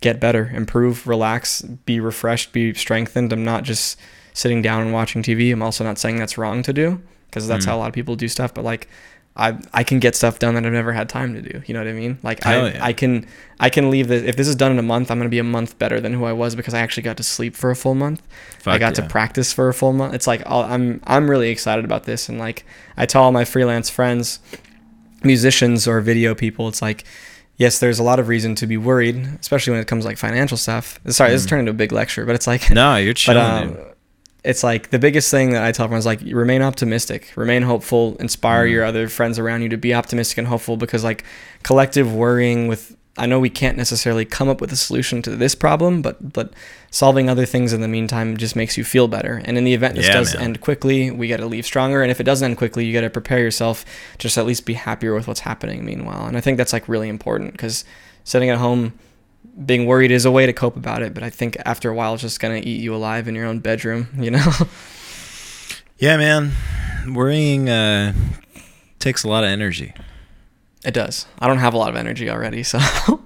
get 0.00 0.20
better, 0.20 0.50
improve, 0.54 1.06
relax, 1.06 1.62
be 1.62 1.98
refreshed, 2.00 2.52
be 2.52 2.72
strengthened. 2.74 3.32
I'm 3.32 3.44
not 3.44 3.64
just 3.64 3.98
sitting 4.34 4.60
down 4.60 4.82
and 4.82 4.92
watching 4.92 5.22
TV. 5.22 5.50
I'm 5.52 5.62
also 5.62 5.82
not 5.84 5.96
saying 5.98 6.18
that's 6.18 6.36
wrong 6.36 6.62
to 6.64 6.72
do 6.74 7.00
because 7.30 7.48
that's 7.48 7.64
Mm. 7.64 7.68
how 7.70 7.76
a 7.76 7.78
lot 7.78 7.88
of 7.88 7.94
people 7.94 8.14
do 8.16 8.28
stuff. 8.28 8.52
But 8.52 8.64
like 8.64 8.86
I 9.36 9.56
I 9.72 9.82
can 9.82 9.98
get 9.98 10.14
stuff 10.14 10.38
done 10.38 10.54
that 10.54 10.64
I've 10.66 10.72
never 10.72 10.92
had 10.92 11.08
time 11.08 11.34
to 11.34 11.42
do. 11.42 11.62
You 11.66 11.74
know 11.74 11.80
what 11.80 11.88
I 11.88 11.92
mean? 11.92 12.18
Like 12.22 12.42
Hell 12.44 12.66
I 12.66 12.70
yeah. 12.70 12.84
I 12.84 12.92
can 12.92 13.26
I 13.58 13.68
can 13.70 13.90
leave 13.90 14.06
this 14.08 14.22
if 14.22 14.36
this 14.36 14.46
is 14.46 14.54
done 14.54 14.70
in 14.70 14.78
a 14.78 14.82
month. 14.82 15.10
I'm 15.10 15.18
gonna 15.18 15.28
be 15.28 15.40
a 15.40 15.44
month 15.44 15.78
better 15.78 16.00
than 16.00 16.12
who 16.12 16.24
I 16.24 16.32
was 16.32 16.54
because 16.54 16.74
I 16.74 16.80
actually 16.80 17.02
got 17.04 17.16
to 17.16 17.22
sleep 17.24 17.56
for 17.56 17.70
a 17.70 17.76
full 17.76 17.94
month. 17.96 18.22
I 18.66 18.78
got 18.78 18.96
yeah. 18.96 19.02
to 19.04 19.08
practice 19.08 19.52
for 19.52 19.68
a 19.68 19.74
full 19.74 19.92
month. 19.92 20.14
It's 20.14 20.26
like 20.28 20.42
I'll, 20.46 20.62
I'm 20.62 21.00
I'm 21.04 21.28
really 21.28 21.50
excited 21.50 21.84
about 21.84 22.04
this, 22.04 22.28
and 22.28 22.38
like 22.38 22.64
I 22.96 23.06
tell 23.06 23.22
all 23.24 23.32
my 23.32 23.44
freelance 23.44 23.90
friends, 23.90 24.38
musicians 25.22 25.86
or 25.88 26.00
video 26.00 26.34
people, 26.34 26.68
it's 26.68 26.82
like 26.82 27.04
yes, 27.56 27.78
there's 27.78 28.00
a 28.00 28.02
lot 28.02 28.18
of 28.18 28.26
reason 28.26 28.56
to 28.56 28.66
be 28.66 28.76
worried, 28.76 29.16
especially 29.40 29.70
when 29.70 29.80
it 29.80 29.86
comes 29.86 30.02
to, 30.02 30.08
like 30.08 30.18
financial 30.18 30.56
stuff. 30.56 30.98
Sorry, 31.06 31.30
this 31.30 31.42
is 31.42 31.46
Mm. 31.46 31.50
turning 31.50 31.62
into 31.68 31.70
a 31.70 31.74
big 31.74 31.92
lecture, 31.92 32.26
but 32.26 32.34
it's 32.34 32.46
like 32.48 32.68
No, 32.70 32.96
you're 32.96 33.12
but 33.14 33.18
chilling, 33.18 33.38
um, 33.44 33.68
dude. 33.74 33.93
It's 34.44 34.62
like 34.62 34.90
the 34.90 34.98
biggest 34.98 35.30
thing 35.30 35.50
that 35.50 35.64
I 35.64 35.72
tell 35.72 35.84
everyone 35.84 35.98
is 36.00 36.06
like 36.06 36.20
remain 36.22 36.60
optimistic, 36.62 37.32
remain 37.36 37.62
hopeful, 37.62 38.16
inspire 38.20 38.66
Mhm. 38.66 38.70
your 38.70 38.84
other 38.84 39.08
friends 39.08 39.38
around 39.38 39.62
you 39.62 39.68
to 39.70 39.76
be 39.78 39.94
optimistic 39.94 40.38
and 40.38 40.46
hopeful 40.48 40.76
because 40.76 41.02
like 41.02 41.24
collective 41.62 42.12
worrying 42.14 42.66
with 42.68 42.96
I 43.16 43.26
know 43.26 43.38
we 43.38 43.48
can't 43.48 43.76
necessarily 43.76 44.24
come 44.24 44.48
up 44.48 44.60
with 44.60 44.72
a 44.72 44.76
solution 44.76 45.22
to 45.22 45.30
this 45.36 45.54
problem, 45.54 46.02
but 46.02 46.32
but 46.32 46.52
solving 46.90 47.30
other 47.30 47.46
things 47.46 47.72
in 47.72 47.80
the 47.80 47.86
meantime 47.88 48.36
just 48.36 48.56
makes 48.56 48.76
you 48.76 48.82
feel 48.82 49.06
better. 49.06 49.40
And 49.44 49.56
in 49.56 49.62
the 49.62 49.72
event 49.72 49.94
this 49.94 50.06
Yeah, 50.08 50.14
does 50.14 50.34
man. 50.34 50.42
end 50.44 50.60
quickly, 50.60 51.12
we 51.12 51.28
got 51.28 51.36
to 51.38 51.46
leave 51.46 51.64
stronger. 51.64 52.02
And 52.02 52.10
if 52.10 52.18
it 52.20 52.24
doesn't 52.24 52.44
end 52.44 52.56
quickly, 52.58 52.84
you 52.84 52.92
got 52.92 53.02
to 53.02 53.10
prepare 53.10 53.38
yourself 53.38 53.84
to 54.18 54.22
just 54.26 54.36
at 54.36 54.46
least 54.46 54.66
be 54.66 54.74
happier 54.74 55.14
with 55.14 55.28
what's 55.28 55.40
happening 55.40 55.84
meanwhile. 55.84 56.26
And 56.26 56.36
I 56.36 56.40
think 56.40 56.58
that's 56.58 56.72
like 56.72 56.88
really 56.88 57.08
important 57.08 57.52
because 57.52 57.84
sitting 58.24 58.50
at 58.50 58.58
home 58.58 58.94
being 59.64 59.86
worried 59.86 60.10
is 60.10 60.24
a 60.24 60.30
way 60.30 60.46
to 60.46 60.52
cope 60.52 60.76
about 60.76 61.02
it, 61.02 61.14
but 61.14 61.22
I 61.22 61.30
think 61.30 61.56
after 61.64 61.90
a 61.90 61.94
while 61.94 62.14
it's 62.14 62.22
just 62.22 62.40
gonna 62.40 62.56
eat 62.62 62.80
you 62.80 62.94
alive 62.94 63.28
in 63.28 63.34
your 63.34 63.46
own 63.46 63.60
bedroom, 63.60 64.08
you 64.18 64.30
know? 64.30 64.52
Yeah, 65.98 66.16
man. 66.16 66.52
Worrying 67.14 67.68
uh, 67.68 68.12
takes 68.98 69.22
a 69.24 69.28
lot 69.28 69.44
of 69.44 69.50
energy. 69.50 69.94
it 70.84 70.92
does. 70.94 71.26
I 71.38 71.46
don't 71.46 71.58
have 71.58 71.74
a 71.74 71.78
lot 71.78 71.90
of 71.90 71.96
energy 71.96 72.28
already, 72.30 72.62
so 72.62 72.78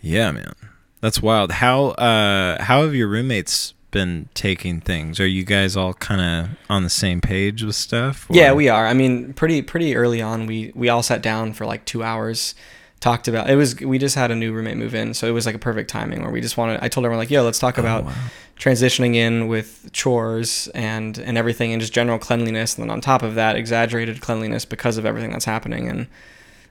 Yeah, 0.00 0.32
man. 0.32 0.52
That's 1.00 1.20
wild. 1.22 1.52
How 1.52 1.86
uh 1.90 2.62
how 2.62 2.82
have 2.82 2.94
your 2.94 3.08
roommates 3.08 3.74
been 3.90 4.28
taking 4.34 4.80
things? 4.80 5.20
Are 5.20 5.26
you 5.26 5.44
guys 5.44 5.76
all 5.76 5.94
kind 5.94 6.20
of 6.20 6.56
on 6.70 6.82
the 6.82 6.90
same 6.90 7.20
page 7.20 7.62
with 7.62 7.76
stuff? 7.76 8.28
or- 8.30 8.36
Yeah, 8.36 8.52
we 8.52 8.68
are. 8.68 8.86
I 8.86 8.94
mean, 8.94 9.32
pretty 9.34 9.62
pretty 9.62 9.96
early 9.96 10.22
on, 10.22 10.46
we 10.46 10.72
we 10.74 10.88
all 10.88 11.02
sat 11.02 11.22
down 11.22 11.52
for 11.52 11.66
like 11.66 11.84
two 11.84 12.02
hours, 12.02 12.54
talked 13.02 13.28
about. 13.28 13.50
It 13.50 13.56
was 13.56 13.78
we 13.80 13.98
just 13.98 14.14
had 14.14 14.30
a 14.30 14.34
new 14.34 14.52
roommate 14.54 14.78
move 14.78 14.94
in, 14.94 15.12
so 15.12 15.26
it 15.26 15.32
was 15.32 15.44
like 15.44 15.54
a 15.54 15.58
perfect 15.58 15.90
timing 15.90 16.22
where 16.22 16.30
we 16.30 16.40
just 16.40 16.56
wanted. 16.56 16.80
I 16.82 16.88
told 16.88 17.04
everyone 17.04 17.18
like, 17.18 17.30
"Yo, 17.30 17.42
let's 17.44 17.58
talk 17.58 17.76
Oh, 17.78 17.82
about 17.82 18.04
wow. 18.04 18.12
transitioning 18.58 19.14
in 19.16 19.48
with 19.48 19.90
chores 19.92 20.68
and 20.74 21.18
and 21.18 21.36
everything, 21.36 21.72
and 21.72 21.80
just 21.80 21.92
general 21.92 22.18
cleanliness, 22.18 22.76
and 22.78 22.82
then 22.84 22.90
on 22.90 23.00
top 23.02 23.22
of 23.22 23.34
that, 23.34 23.56
exaggerated 23.56 24.20
cleanliness 24.22 24.64
because 24.64 24.96
of 24.96 25.04
everything 25.04 25.32
that's 25.32 25.44
happening." 25.44 25.88
And 25.88 26.06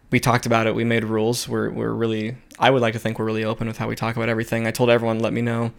we 0.09 0.19
talked 0.19 0.45
about 0.45 0.67
it. 0.67 0.73
We 0.75 0.83
made 0.83 1.03
rules. 1.03 1.47
We're 1.47 1.69
we're 1.69 1.93
really. 1.93 2.35
I 2.59 2.69
would 2.71 2.81
like 2.81 2.93
to 2.93 2.99
think 2.99 3.19
we're 3.19 3.25
really 3.25 3.43
open 3.43 3.67
with 3.67 3.77
how 3.77 3.87
we 3.87 3.95
talk 3.95 4.15
about 4.15 4.29
everything. 4.29 4.67
I 4.67 4.71
told 4.71 4.89
everyone, 4.89 5.19
let 5.19 5.33
me 5.33 5.41
know 5.41 5.71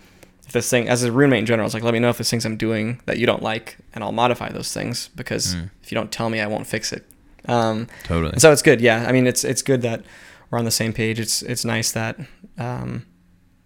if 0.47 0.53
this 0.53 0.69
thing, 0.69 0.89
as 0.89 1.05
a 1.05 1.13
roommate 1.13 1.39
in 1.41 1.47
general, 1.47 1.65
it's 1.67 1.75
like, 1.75 1.85
let 1.85 1.95
me 1.95 2.01
know 2.01 2.09
if 2.09 2.17
there's 2.19 2.29
things 2.29 2.45
I'm 2.45 2.57
doing 2.57 3.01
that 3.07 3.17
you 3.19 3.25
don't 3.27 3.43
like, 3.43 3.77
and 3.95 4.03
I'll 4.03 4.11
modify 4.11 4.51
those 4.51 4.73
things 4.73 5.09
because 5.15 5.55
Mm. 5.55 5.71
if 5.83 5.93
you 5.93 5.95
don't 5.97 6.11
tell 6.11 6.29
me, 6.29 6.41
I 6.41 6.47
won't 6.49 6.67
fix 6.67 6.93
it. 6.93 7.07
Um, 7.47 7.87
Totally. 8.05 8.39
so 8.39 8.51
it's 8.51 8.63
good. 8.63 8.81
Yeah, 8.81 9.05
I 9.09 9.13
mean, 9.13 9.27
it's 9.29 9.45
it's 9.45 9.63
good 9.63 9.83
that 9.83 10.03
we're 10.53 10.59
on 10.59 10.67
the 10.67 10.71
same 10.71 10.93
page. 10.93 11.19
It's 11.19 11.43
it's 11.43 11.65
nice 11.65 11.91
that 11.93 12.21
um, 12.59 13.07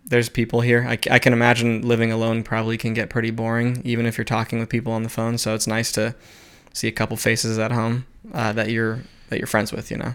there's 0.05 0.28
people 0.28 0.61
here. 0.61 0.87
I, 0.88 0.97
I 1.11 1.19
can 1.19 1.33
imagine 1.33 1.83
living 1.83 2.12
alone 2.12 2.45
probably 2.45 2.78
can 2.78 2.95
get 2.95 3.11
pretty 3.11 3.33
boring, 3.33 3.83
even 3.85 4.07
if 4.07 4.16
you're 4.16 4.25
talking 4.25 4.61
with 4.61 4.69
people 4.69 4.93
on 4.93 5.02
the 5.02 5.09
phone. 5.09 5.37
So 5.37 5.55
it's 5.55 5.66
nice 5.66 5.90
to 5.93 6.14
see 6.73 6.87
a 6.87 6.93
couple 6.93 7.16
faces 7.16 7.59
at 7.59 7.73
home 7.73 8.07
uh, 8.33 8.52
that 8.52 8.71
you're 8.71 9.00
that 9.28 9.38
you're 9.38 9.49
friends 9.49 9.73
with. 9.73 9.90
You 9.90 9.99
know. 9.99 10.14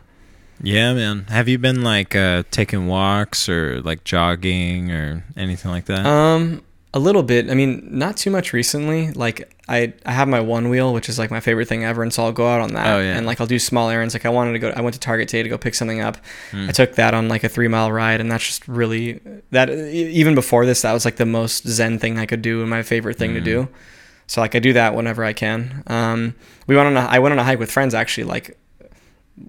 Yeah, 0.63 0.93
man. 0.93 1.25
Have 1.25 1.49
you 1.49 1.57
been 1.57 1.83
like 1.83 2.15
uh 2.15 2.43
taking 2.51 2.87
walks 2.87 3.49
or 3.49 3.81
like 3.81 4.05
jogging 4.05 4.91
or 4.91 5.25
anything 5.35 5.71
like 5.71 5.85
that? 5.85 6.05
Um, 6.05 6.63
a 6.93 6.99
little 6.99 7.23
bit. 7.23 7.49
I 7.49 7.53
mean, 7.53 7.87
not 7.89 8.17
too 8.17 8.29
much 8.29 8.51
recently. 8.53 9.11
Like 9.11 9.49
I, 9.69 9.93
I 10.05 10.11
have 10.11 10.27
my 10.27 10.39
Onewheel, 10.39 10.93
which 10.93 11.07
is 11.07 11.17
like 11.17 11.31
my 11.31 11.39
favorite 11.39 11.67
thing 11.67 11.85
ever, 11.85 12.03
and 12.03 12.11
so 12.13 12.23
I'll 12.25 12.31
go 12.33 12.47
out 12.49 12.59
on 12.59 12.73
that. 12.73 12.87
Oh, 12.87 12.99
yeah. 12.99 13.15
And 13.15 13.25
like 13.25 13.39
I'll 13.39 13.47
do 13.47 13.59
small 13.59 13.89
errands. 13.89 14.13
Like 14.13 14.25
I 14.25 14.29
wanted 14.29 14.53
to 14.53 14.59
go. 14.59 14.69
I 14.75 14.81
went 14.81 14.93
to 14.95 14.99
Target 14.99 15.29
today 15.29 15.43
to 15.43 15.49
go 15.49 15.57
pick 15.57 15.73
something 15.75 16.01
up. 16.01 16.17
Hmm. 16.51 16.67
I 16.67 16.71
took 16.73 16.95
that 16.95 17.13
on 17.13 17.29
like 17.29 17.43
a 17.45 17.49
three 17.49 17.67
mile 17.69 17.91
ride, 17.91 18.19
and 18.19 18.29
that's 18.31 18.45
just 18.45 18.67
really 18.67 19.21
that. 19.51 19.69
Even 19.69 20.35
before 20.35 20.65
this, 20.65 20.81
that 20.81 20.91
was 20.91 21.05
like 21.05 21.15
the 21.15 21.25
most 21.25 21.67
zen 21.67 21.97
thing 21.99 22.19
I 22.19 22.25
could 22.25 22.41
do, 22.41 22.61
and 22.61 22.69
my 22.69 22.83
favorite 22.83 23.17
thing 23.17 23.33
to 23.35 23.41
Mm. 23.41 23.45
do. 23.45 23.67
So 24.27 24.39
like 24.41 24.55
I 24.55 24.59
do 24.59 24.73
that 24.73 24.95
whenever 24.95 25.23
I 25.25 25.33
can. 25.33 25.83
Um, 25.87 26.35
we 26.67 26.75
went 26.77 26.87
on 26.87 26.97
a, 26.97 27.07
I 27.07 27.19
went 27.19 27.33
on 27.33 27.39
a 27.39 27.43
hike 27.43 27.59
with 27.59 27.69
friends 27.71 27.93
actually 27.93 28.23
like 28.25 28.57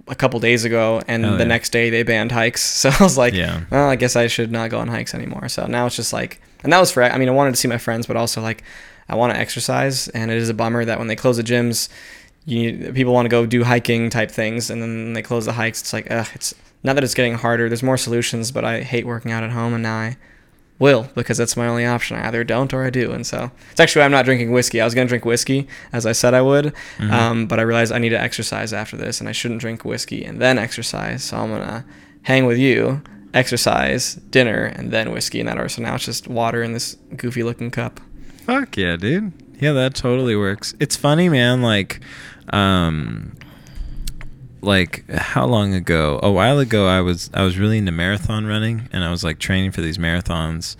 a 0.08 0.14
couple 0.14 0.38
days 0.40 0.64
ago, 0.64 1.02
and 1.06 1.24
the 1.24 1.38
yeah. 1.38 1.44
next 1.44 1.70
day 1.70 1.90
they 1.90 2.02
banned 2.02 2.32
hikes. 2.32 2.62
So 2.82 2.90
I 2.90 3.02
was 3.02 3.16
like, 3.18 3.34
yeah. 3.34 3.64
well, 3.70 3.88
I 3.88 3.96
guess 3.96 4.16
I 4.16 4.26
should 4.26 4.50
not 4.50 4.70
go 4.70 4.78
on 4.78 4.88
hikes 4.88 5.14
anymore. 5.14 5.48
So 5.48 5.66
now 5.66 5.86
it's 5.86 5.96
just 5.96 6.12
like, 6.12 6.40
and 6.64 6.72
that 6.72 6.80
was 6.80 6.90
for, 6.90 7.02
I 7.02 7.16
mean, 7.18 7.28
I 7.28 7.32
wanted 7.32 7.52
to 7.52 7.56
see 7.56 7.68
my 7.68 7.78
friends, 7.78 8.06
but 8.06 8.16
also 8.16 8.40
like, 8.40 8.64
I 9.08 9.14
want 9.14 9.32
to 9.32 9.38
exercise, 9.38 10.08
and 10.08 10.30
it 10.30 10.38
is 10.38 10.48
a 10.48 10.54
bummer 10.54 10.84
that 10.84 10.98
when 10.98 11.08
they 11.08 11.16
close 11.16 11.36
the 11.36 11.42
gyms, 11.42 11.88
you 12.44 12.92
people 12.92 13.12
want 13.12 13.26
to 13.26 13.28
go 13.28 13.46
do 13.46 13.62
hiking 13.62 14.10
type 14.10 14.30
things, 14.30 14.70
and 14.70 14.82
then 14.82 15.12
they 15.12 15.22
close 15.22 15.44
the 15.44 15.52
hikes. 15.52 15.80
It's 15.80 15.92
like, 15.92 16.10
ugh, 16.10 16.26
it's 16.34 16.54
not 16.82 16.94
that 16.94 17.04
it's 17.04 17.14
getting 17.14 17.34
harder. 17.34 17.68
There's 17.68 17.82
more 17.82 17.96
solutions, 17.96 18.50
but 18.50 18.64
I 18.64 18.82
hate 18.82 19.06
working 19.06 19.30
out 19.30 19.44
at 19.44 19.50
home, 19.50 19.74
and 19.74 19.82
now 19.82 19.96
I 19.96 20.16
will 20.82 21.08
because 21.14 21.38
that's 21.38 21.56
my 21.56 21.66
only 21.66 21.86
option. 21.86 22.16
I 22.18 22.26
either 22.28 22.44
don't 22.44 22.72
or 22.74 22.84
I 22.84 22.90
do, 22.90 23.12
and 23.12 23.24
so 23.26 23.50
it's 23.70 23.80
actually 23.80 24.00
why 24.00 24.06
I'm 24.06 24.10
not 24.18 24.24
drinking 24.26 24.50
whiskey. 24.52 24.80
I 24.80 24.84
was 24.84 24.94
gonna 24.94 25.08
drink 25.08 25.24
whiskey 25.24 25.66
as 25.92 26.04
I 26.04 26.12
said 26.12 26.34
I 26.34 26.42
would, 26.42 26.72
Mhm. 26.98 27.10
um, 27.10 27.46
but 27.46 27.58
I 27.58 27.62
realized 27.62 27.92
I 27.92 27.98
need 27.98 28.10
to 28.18 28.20
exercise 28.20 28.72
after 28.72 28.96
this, 28.96 29.20
and 29.20 29.28
I 29.28 29.32
shouldn't 29.32 29.60
drink 29.60 29.84
whiskey 29.84 30.24
and 30.24 30.40
then 30.42 30.58
exercise. 30.58 31.22
So 31.24 31.36
I'm 31.38 31.50
gonna 31.50 31.84
hang 32.24 32.46
with 32.46 32.58
you, 32.58 33.00
exercise, 33.34 34.14
dinner, 34.30 34.64
and 34.76 34.90
then 34.90 35.10
whiskey 35.12 35.40
in 35.40 35.46
that 35.46 35.56
order. 35.56 35.68
So 35.68 35.82
now 35.82 35.94
it's 35.94 36.04
just 36.04 36.28
water 36.28 36.62
in 36.62 36.72
this 36.72 36.96
goofy 37.16 37.42
looking 37.42 37.70
cup. 37.70 38.00
Fuck 38.46 38.76
yeah, 38.76 38.96
dude. 38.96 39.32
Yeah, 39.60 39.72
that 39.72 39.94
totally 39.94 40.34
works. 40.36 40.74
It's 40.80 40.96
funny, 40.96 41.28
man, 41.28 41.62
like 41.62 42.00
um 42.52 43.32
like 44.62 45.08
how 45.10 45.46
long 45.46 45.74
ago? 45.74 46.20
A 46.22 46.30
while 46.30 46.58
ago 46.58 46.86
I 46.86 47.00
was 47.00 47.30
I 47.34 47.42
was 47.42 47.58
really 47.58 47.78
into 47.78 47.92
marathon 47.92 48.46
running 48.46 48.88
and 48.92 49.04
I 49.04 49.10
was 49.10 49.24
like 49.24 49.38
training 49.38 49.72
for 49.72 49.80
these 49.80 49.98
marathons 49.98 50.76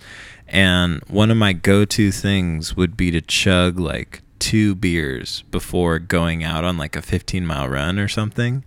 and 0.47 1.01
one 1.07 1.31
of 1.31 1.37
my 1.37 1.53
go-to 1.53 2.11
things 2.11 2.75
would 2.75 2.95
be 2.95 3.11
to 3.11 3.21
chug 3.21 3.79
like 3.79 4.21
two 4.39 4.75
beers 4.75 5.43
before 5.51 5.99
going 5.99 6.43
out 6.43 6.63
on 6.63 6.77
like 6.77 6.95
a 6.95 7.01
15 7.01 7.45
mile 7.45 7.67
run 7.67 7.97
or 7.97 8.07
something. 8.07 8.63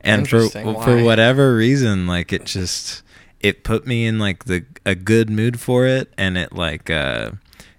And 0.00 0.28
for 0.28 0.36
Interesting. 0.36 0.82
for 0.82 1.02
whatever 1.02 1.56
reason 1.56 2.06
like 2.06 2.32
it 2.32 2.44
just 2.44 3.02
it 3.40 3.64
put 3.64 3.86
me 3.86 4.06
in 4.06 4.18
like 4.18 4.44
the 4.44 4.64
a 4.86 4.94
good 4.94 5.30
mood 5.30 5.60
for 5.60 5.86
it 5.86 6.12
and 6.16 6.36
it 6.38 6.52
like 6.52 6.90
uh 6.90 7.32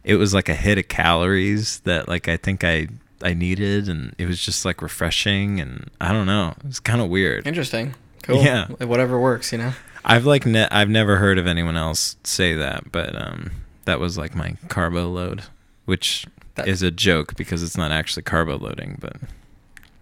it 0.03 0.15
was 0.15 0.33
like 0.33 0.49
a 0.49 0.55
hit 0.55 0.77
of 0.77 0.87
calories 0.87 1.79
that 1.81 2.07
like 2.07 2.27
I 2.27 2.37
think 2.37 2.63
I 2.63 2.87
I 3.23 3.33
needed 3.33 3.87
and 3.89 4.13
it 4.17 4.27
was 4.27 4.41
just 4.41 4.65
like 4.65 4.81
refreshing 4.81 5.59
and 5.59 5.89
I 6.01 6.11
don't 6.11 6.25
know 6.25 6.53
it 6.59 6.65
was 6.65 6.79
kind 6.79 7.01
of 7.01 7.09
weird. 7.09 7.47
Interesting. 7.47 7.95
Cool. 8.23 8.43
Yeah. 8.43 8.67
Whatever 8.67 9.19
works, 9.19 9.51
you 9.51 9.57
know. 9.57 9.73
I've 10.03 10.25
like 10.25 10.45
ne- 10.45 10.67
I've 10.69 10.89
never 10.89 11.17
heard 11.17 11.37
of 11.37 11.47
anyone 11.47 11.77
else 11.77 12.15
say 12.23 12.53
that, 12.55 12.91
but 12.91 13.19
um 13.19 13.51
that 13.85 13.99
was 13.99 14.17
like 14.17 14.35
my 14.35 14.55
carbo 14.67 15.07
load, 15.09 15.43
which 15.85 16.25
That- 16.55 16.67
is 16.67 16.81
a 16.81 16.91
joke 16.91 17.35
because 17.35 17.63
it's 17.63 17.77
not 17.77 17.91
actually 17.91 18.23
carbo 18.23 18.57
loading, 18.57 18.97
but 18.99 19.17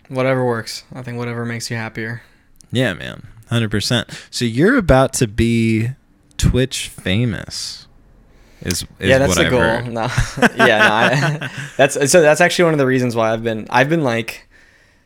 Whatever 0.09 0.45
works. 0.45 0.83
I 0.93 1.01
think 1.01 1.17
whatever 1.17 1.45
makes 1.45 1.69
you 1.71 1.77
happier. 1.77 2.21
yeah, 2.71 2.93
man, 2.93 3.27
hundred 3.49 3.71
percent. 3.71 4.09
So 4.31 4.43
you're 4.45 4.77
about 4.77 5.13
to 5.13 5.27
be 5.27 5.91
Twitch 6.37 6.89
famous, 6.89 7.82
is, 8.63 8.81
is 8.99 9.09
yeah, 9.09 9.17
that's 9.19 9.35
the 9.35 9.45
I've 9.45 9.51
goal. 9.51 9.59
heard. 9.61 9.87
No, 9.91 10.01
yeah, 10.65 10.77
no, 11.39 11.45
I, 11.45 11.49
that's 11.77 11.95
so. 12.11 12.21
That's 12.21 12.41
actually 12.41 12.65
one 12.65 12.73
of 12.73 12.79
the 12.79 12.85
reasons 12.85 13.15
why 13.15 13.31
I've 13.31 13.43
been 13.43 13.67
I've 13.69 13.89
been 13.89 14.03
like 14.03 14.47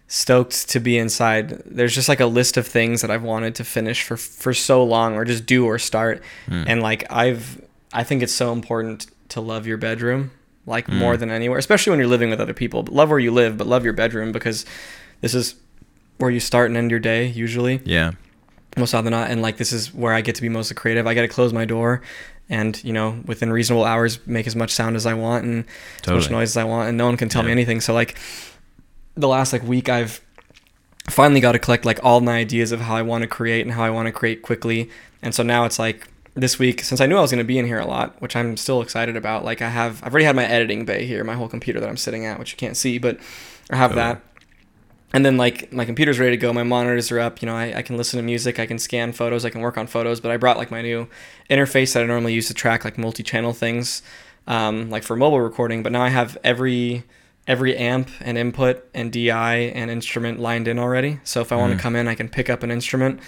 stoked 0.07 0.69
to 0.69 0.79
be 0.79 0.97
inside. 0.97 1.49
There's 1.65 1.93
just 1.93 2.07
like 2.09 2.19
a 2.19 2.25
list 2.25 2.57
of 2.57 2.65
things 2.67 3.01
that 3.01 3.11
I've 3.11 3.23
wanted 3.23 3.55
to 3.55 3.63
finish 3.63 4.03
for 4.03 4.17
for 4.17 4.53
so 4.53 4.83
long, 4.83 5.15
or 5.15 5.25
just 5.25 5.45
do 5.45 5.65
or 5.65 5.77
start, 5.79 6.21
Mm. 6.47 6.65
and 6.67 6.81
like 6.81 7.05
I've 7.11 7.61
I 7.93 8.03
think 8.03 8.23
it's 8.23 8.33
so 8.33 8.51
important 8.53 9.07
to 9.29 9.41
love 9.41 9.67
your 9.67 9.77
bedroom 9.77 10.31
like 10.65 10.87
Mm. 10.87 10.97
more 10.99 11.17
than 11.17 11.29
anywhere, 11.31 11.57
especially 11.57 11.91
when 11.91 11.99
you're 11.99 12.07
living 12.09 12.29
with 12.29 12.39
other 12.41 12.53
people. 12.53 12.83
But 12.83 12.93
love 12.93 13.09
where 13.09 13.19
you 13.19 13.31
live, 13.31 13.57
but 13.57 13.67
love 13.67 13.83
your 13.85 13.93
bedroom 13.93 14.31
because 14.31 14.65
this 15.21 15.33
is 15.33 15.55
where 16.17 16.29
you 16.31 16.39
start 16.39 16.69
and 16.69 16.77
end 16.77 16.89
your 16.89 16.99
day 16.99 17.27
usually 17.27 17.79
yeah, 17.85 18.11
most 18.75 18.93
often 18.95 19.11
not 19.11 19.29
and 19.29 19.39
like 19.41 19.57
this 19.57 19.71
is 19.71 19.93
where 19.93 20.13
i 20.13 20.19
get 20.21 20.33
to 20.33 20.41
be 20.41 20.49
most 20.49 20.75
creative 20.75 21.05
i 21.05 21.13
got 21.13 21.21
to 21.21 21.27
close 21.27 21.53
my 21.53 21.63
door 21.63 22.01
and 22.49 22.83
you 22.83 22.93
know 22.93 23.21
within 23.25 23.51
reasonable 23.51 23.83
hours 23.83 24.25
make 24.25 24.47
as 24.47 24.55
much 24.55 24.71
sound 24.71 24.95
as 24.95 25.05
i 25.05 25.13
want 25.13 25.43
and 25.43 25.65
as 26.03 26.09
much 26.09 26.31
noise 26.31 26.49
as 26.49 26.57
i 26.57 26.63
want 26.63 26.87
and 26.87 26.97
no 26.97 27.05
one 27.05 27.17
can 27.17 27.29
tell 27.29 27.43
me 27.43 27.51
anything. 27.51 27.81
So 27.81 27.93
like 27.93 28.17
the 29.15 29.27
last 29.27 29.53
like 29.53 29.63
week 29.63 29.89
i've 29.89 30.21
finally 31.09 31.39
got 31.39 31.53
to 31.53 31.59
collect 31.59 31.85
like 31.85 31.99
all 32.03 32.21
my 32.21 32.37
ideas 32.37 32.71
of 32.71 32.81
how 32.81 32.95
i 32.95 33.01
want 33.01 33.21
to 33.23 33.27
create 33.27 33.65
and 33.65 33.73
how 33.73 33.83
i 33.83 33.89
want 33.89 34.05
to 34.07 34.11
create 34.11 34.41
quickly. 34.41 34.89
And 35.21 35.33
so 35.33 35.43
now 35.43 35.65
it's 35.65 35.79
like 35.79 36.07
this 36.35 36.59
week 36.59 36.81
since 36.81 37.01
i 37.01 37.07
knew 37.07 37.17
i 37.17 37.21
was 37.21 37.31
going 37.31 37.39
to 37.39 37.43
be 37.43 37.57
in 37.57 37.65
here 37.65 37.79
a 37.79 37.85
lot 37.85 38.21
which 38.21 38.35
i'm 38.35 38.55
still 38.55 38.79
excited 38.79 39.17
about 39.17 39.43
like 39.43 39.59
i 39.59 39.69
have 39.69 40.03
i've 40.03 40.13
already 40.13 40.25
had 40.25 40.35
my 40.35 40.45
editing 40.45 40.85
bay 40.85 41.03
here 41.03 41.23
my 41.23 41.33
whole 41.33 41.47
computer 41.47 41.79
that 41.79 41.89
i'm 41.89 41.97
sitting 41.97 42.27
at 42.27 42.37
which 42.37 42.51
you 42.51 42.57
can't 42.57 42.77
see 42.77 42.99
but 42.99 43.19
i 43.71 43.75
have 43.75 43.89
Totally. 43.89 44.13
that 44.13 44.21
and 45.13 45.25
then 45.25 45.37
like 45.37 45.71
my 45.71 45.85
computer's 45.85 46.19
ready 46.19 46.31
to 46.31 46.37
go 46.37 46.51
my 46.51 46.63
monitors 46.63 47.11
are 47.11 47.19
up 47.19 47.41
you 47.41 47.45
know 47.45 47.55
I, 47.55 47.77
I 47.77 47.81
can 47.81 47.95
listen 47.97 48.17
to 48.17 48.23
music 48.23 48.59
i 48.59 48.65
can 48.65 48.77
scan 48.77 49.13
photos 49.13 49.45
i 49.45 49.49
can 49.49 49.61
work 49.61 49.77
on 49.77 49.87
photos 49.87 50.19
but 50.19 50.31
i 50.31 50.37
brought 50.37 50.57
like 50.57 50.69
my 50.69 50.81
new 50.81 51.07
interface 51.49 51.93
that 51.93 52.03
i 52.03 52.05
normally 52.05 52.33
use 52.33 52.47
to 52.49 52.53
track 52.53 52.83
like 52.83 52.97
multi-channel 52.97 53.53
things 53.53 54.01
um, 54.47 54.89
like 54.89 55.03
for 55.03 55.15
mobile 55.15 55.39
recording 55.41 55.81
but 55.83 55.91
now 55.91 56.01
i 56.01 56.09
have 56.09 56.37
every 56.43 57.03
every 57.47 57.75
amp 57.77 58.09
and 58.21 58.37
input 58.37 58.83
and 58.93 59.11
di 59.13 59.29
and 59.29 59.89
instrument 59.89 60.39
lined 60.39 60.67
in 60.67 60.77
already 60.77 61.19
so 61.23 61.39
if 61.41 61.51
i 61.51 61.55
want 61.55 61.73
Mm. 61.73 61.77
to 61.77 61.81
come 61.81 61.95
in 61.95 62.07
i 62.07 62.15
can 62.15 62.27
pick 62.27 62.49
up 62.49 62.61
an 62.63 62.71
instrument 62.71 63.19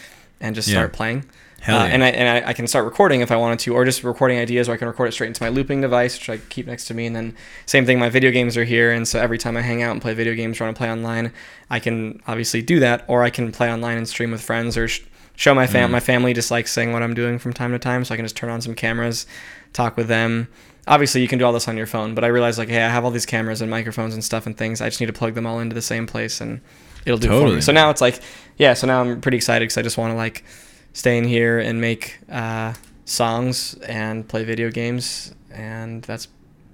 and 0.41 0.55
just 0.55 0.67
Yeah. 0.67 0.75
start 0.75 0.93
playing 0.93 1.23
Hell 1.61 1.79
uh, 1.79 1.85
yeah. 1.85 1.93
and 1.93 2.03
I 2.03 2.09
and 2.09 2.45
I, 2.45 2.49
I 2.49 2.53
can 2.53 2.67
start 2.67 2.85
recording 2.85 3.21
if 3.21 3.31
I 3.31 3.35
wanted 3.35 3.59
to, 3.59 3.73
or 3.73 3.83
just 3.85 4.03
recording 4.03 4.37
ideas, 4.37 4.69
or 4.69 4.73
I 4.73 4.77
can 4.77 4.87
record 4.87 5.09
it 5.09 5.11
straight 5.11 5.27
into 5.27 5.43
my 5.43 5.49
looping 5.49 5.81
device, 5.81 6.17
which 6.17 6.29
I 6.29 6.37
keep 6.49 6.67
next 6.67 6.85
to 6.85 6.93
me. 6.93 7.05
And 7.05 7.15
then 7.15 7.35
same 7.65 7.85
thing, 7.85 7.99
my 7.99 8.09
video 8.09 8.31
games 8.31 8.55
are 8.55 8.63
here, 8.63 8.91
and 8.91 9.07
so 9.07 9.19
every 9.19 9.37
time 9.37 9.57
I 9.57 9.61
hang 9.61 9.81
out 9.81 9.91
and 9.91 10.01
play 10.01 10.13
video 10.13 10.35
games 10.35 10.59
or 10.59 10.65
want 10.65 10.75
to 10.75 10.79
play 10.79 10.89
online, 10.89 11.33
I 11.69 11.79
can 11.79 12.21
obviously 12.27 12.61
do 12.61 12.79
that, 12.79 13.03
or 13.07 13.23
I 13.23 13.29
can 13.29 13.51
play 13.51 13.71
online 13.71 13.97
and 13.97 14.07
stream 14.07 14.31
with 14.31 14.41
friends, 14.41 14.77
or 14.77 14.87
sh- 14.87 15.01
show 15.35 15.53
my 15.53 15.67
fam. 15.67 15.89
Mm. 15.89 15.93
My 15.93 15.99
family 15.99 16.33
just 16.33 16.49
likes 16.49 16.71
seeing 16.71 16.93
what 16.93 17.03
I'm 17.03 17.13
doing 17.13 17.39
from 17.39 17.53
time 17.53 17.71
to 17.71 17.79
time, 17.79 18.05
so 18.05 18.13
I 18.13 18.17
can 18.17 18.25
just 18.25 18.37
turn 18.37 18.49
on 18.49 18.61
some 18.61 18.73
cameras, 18.75 19.25
talk 19.73 19.97
with 19.97 20.07
them. 20.07 20.47
Obviously, 20.87 21.21
you 21.21 21.27
can 21.27 21.39
do 21.39 21.45
all 21.45 21.53
this 21.53 21.67
on 21.67 21.77
your 21.77 21.85
phone, 21.87 22.15
but 22.15 22.23
I 22.23 22.27
realized 22.27 22.57
like, 22.57 22.69
hey, 22.69 22.83
I 22.83 22.89
have 22.89 23.05
all 23.05 23.11
these 23.11 23.25
cameras 23.25 23.61
and 23.61 23.69
microphones 23.69 24.13
and 24.13 24.23
stuff 24.23 24.45
and 24.45 24.57
things. 24.57 24.81
I 24.81 24.87
just 24.87 24.99
need 24.99 25.07
to 25.07 25.13
plug 25.13 25.35
them 25.35 25.45
all 25.45 25.59
into 25.59 25.75
the 25.75 25.81
same 25.81 26.07
place, 26.07 26.41
and 26.41 26.61
it'll 27.05 27.19
do 27.19 27.27
it 27.27 27.31
for 27.31 27.39
Totally. 27.39 27.55
me. 27.57 27.61
So 27.61 27.73
now 27.73 27.89
it's 27.89 28.01
like, 28.01 28.21
yeah. 28.57 28.73
So 28.73 28.87
now 28.87 29.01
I'm 29.01 29.21
pretty 29.21 29.37
excited 29.37 29.65
because 29.65 29.77
I 29.77 29.81
just 29.81 29.97
want 29.97 30.13
to 30.13 30.17
like 30.17 30.43
stay 30.93 31.17
in 31.17 31.23
here 31.23 31.59
and 31.59 31.79
make 31.79 32.19
uh, 32.29 32.73
songs 33.05 33.75
and 33.75 34.27
play 34.27 34.43
video 34.43 34.69
games, 34.69 35.33
and 35.51 36.03
that's 36.03 36.27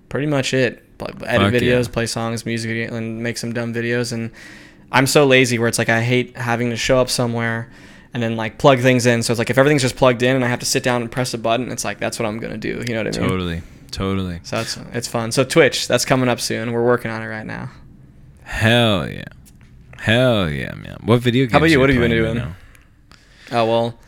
pretty 0.10 0.28
much 0.28 0.54
it. 0.54 0.84
Edit 1.00 1.20
Fuck 1.20 1.28
yeah. 1.28 1.50
videos, 1.50 1.92
play 1.92 2.06
songs, 2.06 2.46
music, 2.46 2.90
and 2.90 3.22
make 3.22 3.38
some 3.38 3.54
dumb 3.54 3.74
videos. 3.74 4.14
And 4.14 4.32
I'm 4.92 5.08
so 5.08 5.26
lazy 5.26 5.60
where 5.60 5.68
it's 5.68 5.78
like 5.78 5.90
I 5.90 6.02
hate 6.02 6.38
having 6.38 6.70
to 6.70 6.78
show 6.78 7.00
up 7.00 7.10
somewhere 7.10 7.70
and 8.14 8.24
then 8.24 8.38
like 8.38 8.58
plug 8.58 8.80
things 8.80 9.06
in. 9.06 9.24
So 9.24 9.34
it's 9.34 9.40
like 9.40 9.50
if 9.50 9.58
everything's 9.58 9.82
just 9.82 9.98
plugged 9.98 10.24
in 10.24 10.38
and 10.38 10.46
I 10.46 10.48
have 10.48 10.60
to 10.60 10.66
sit 10.66 10.84
down 10.84 11.02
and 11.02 11.12
press 11.12 11.34
a 11.34 11.38
button, 11.38 11.70
it's 11.70 11.84
like 11.84 12.00
that's 12.00 12.18
what 12.18 12.26
I'm 12.26 12.40
gonna 12.40 12.58
do. 12.58 12.82
You 12.88 12.94
know 12.94 13.04
what 13.04 13.16
I 13.16 13.20
mean? 13.20 13.30
Totally. 13.30 13.62
Totally. 13.92 14.40
So 14.44 14.60
it's 14.60 14.78
it's 14.94 15.08
fun. 15.08 15.34
So 15.34 15.44
Twitch, 15.44 15.88
that's 15.88 16.06
coming 16.06 16.30
up 16.30 16.40
soon. 16.40 16.72
We're 16.72 16.86
working 16.86 17.12
on 17.12 17.22
it 17.22 17.28
right 17.28 17.46
now. 17.46 17.72
Hell 18.44 19.10
yeah. 19.10 19.26
Hell 20.00 20.50
yeah, 20.50 20.74
man. 20.76 20.98
What 21.04 21.22
video 21.22 21.44
games? 21.44 21.52
How 21.52 21.58
about 21.58 21.70
you? 21.70 21.80
What 21.80 21.90
have 21.90 21.96
you 21.96 22.02
been 22.02 22.12
playing 22.12 22.26
right 22.26 22.44
doing? 22.44 22.56
Oh 23.52 23.66
well, 23.66 24.00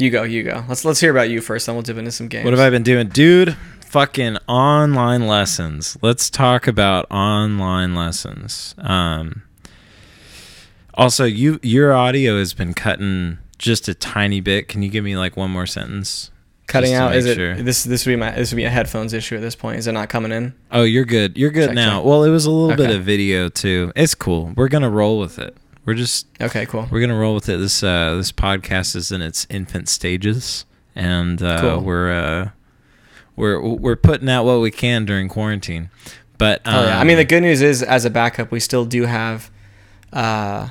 you 0.00 0.10
go, 0.10 0.22
you 0.22 0.42
go. 0.42 0.64
Let's 0.68 0.84
let's 0.84 1.00
hear 1.00 1.10
about 1.10 1.30
you 1.30 1.40
first. 1.40 1.66
Then 1.66 1.74
we'll 1.74 1.82
dip 1.82 1.96
into 1.96 2.12
some 2.12 2.28
games. 2.28 2.44
What 2.44 2.52
have 2.52 2.60
I 2.60 2.70
been 2.70 2.82
doing? 2.82 3.08
Dude, 3.08 3.56
fucking 3.86 4.38
online 4.48 5.26
lessons. 5.26 5.96
Let's 6.02 6.30
talk 6.30 6.66
about 6.66 7.10
online 7.10 7.94
lessons. 7.94 8.74
Um 8.78 9.42
also 10.94 11.24
you 11.24 11.60
your 11.62 11.92
audio 11.92 12.38
has 12.38 12.54
been 12.54 12.74
cutting 12.74 13.38
just 13.58 13.88
a 13.88 13.94
tiny 13.94 14.40
bit. 14.40 14.68
Can 14.68 14.82
you 14.82 14.88
give 14.88 15.04
me 15.04 15.16
like 15.16 15.36
one 15.36 15.50
more 15.50 15.66
sentence? 15.66 16.30
Cutting 16.66 16.94
out? 16.94 17.16
Is 17.16 17.26
it 17.26 17.34
sure. 17.34 17.56
this? 17.56 17.82
This 17.82 18.06
would 18.06 18.12
be 18.12 18.16
my 18.16 18.30
this 18.30 18.52
would 18.52 18.56
be 18.56 18.64
a 18.64 18.70
headphones 18.70 19.12
issue 19.12 19.34
at 19.34 19.40
this 19.40 19.56
point. 19.56 19.78
Is 19.78 19.88
it 19.88 19.92
not 19.92 20.08
coming 20.08 20.30
in? 20.30 20.54
Oh, 20.70 20.84
you're 20.84 21.04
good. 21.04 21.36
You're 21.36 21.50
good 21.50 21.70
Check, 21.70 21.74
now. 21.74 22.00
Well, 22.00 22.22
it 22.22 22.30
was 22.30 22.46
a 22.46 22.50
little 22.50 22.76
bit 22.76 22.94
of 22.94 23.02
video 23.02 23.48
too. 23.48 23.92
It's 23.96 24.14
cool. 24.14 24.52
We're 24.56 24.68
gonna 24.68 24.90
roll 24.90 25.18
with 25.18 25.38
it. 25.40 25.56
We're 25.90 25.94
just 25.96 26.28
Okay, 26.40 26.66
cool. 26.66 26.86
we're 26.88 27.00
gonna 27.00 27.18
roll 27.18 27.34
with 27.34 27.48
it. 27.48 27.56
This 27.56 27.82
uh 27.82 28.14
this 28.14 28.30
podcast 28.30 28.94
is 28.94 29.10
in 29.10 29.22
its 29.22 29.44
infant 29.50 29.88
stages, 29.88 30.64
and 30.94 31.42
uh, 31.42 31.60
Cool. 31.60 31.80
we're 31.80 32.12
uh 32.12 32.50
we're 33.34 33.60
we're 33.60 33.96
putting 33.96 34.28
out 34.28 34.44
what 34.44 34.60
we 34.60 34.70
can 34.70 35.04
during 35.04 35.28
quarantine. 35.28 35.90
But 36.38 36.64
um, 36.64 36.74
Oh 36.76 36.84
yeah. 36.84 37.00
I 37.00 37.02
mean, 37.02 37.16
the 37.16 37.24
good 37.24 37.40
news 37.40 37.60
is, 37.60 37.82
as 37.82 38.04
a 38.04 38.10
backup, 38.10 38.52
we 38.52 38.60
still 38.60 38.84
do 38.84 39.06
have, 39.06 39.50
uh, 40.12 40.68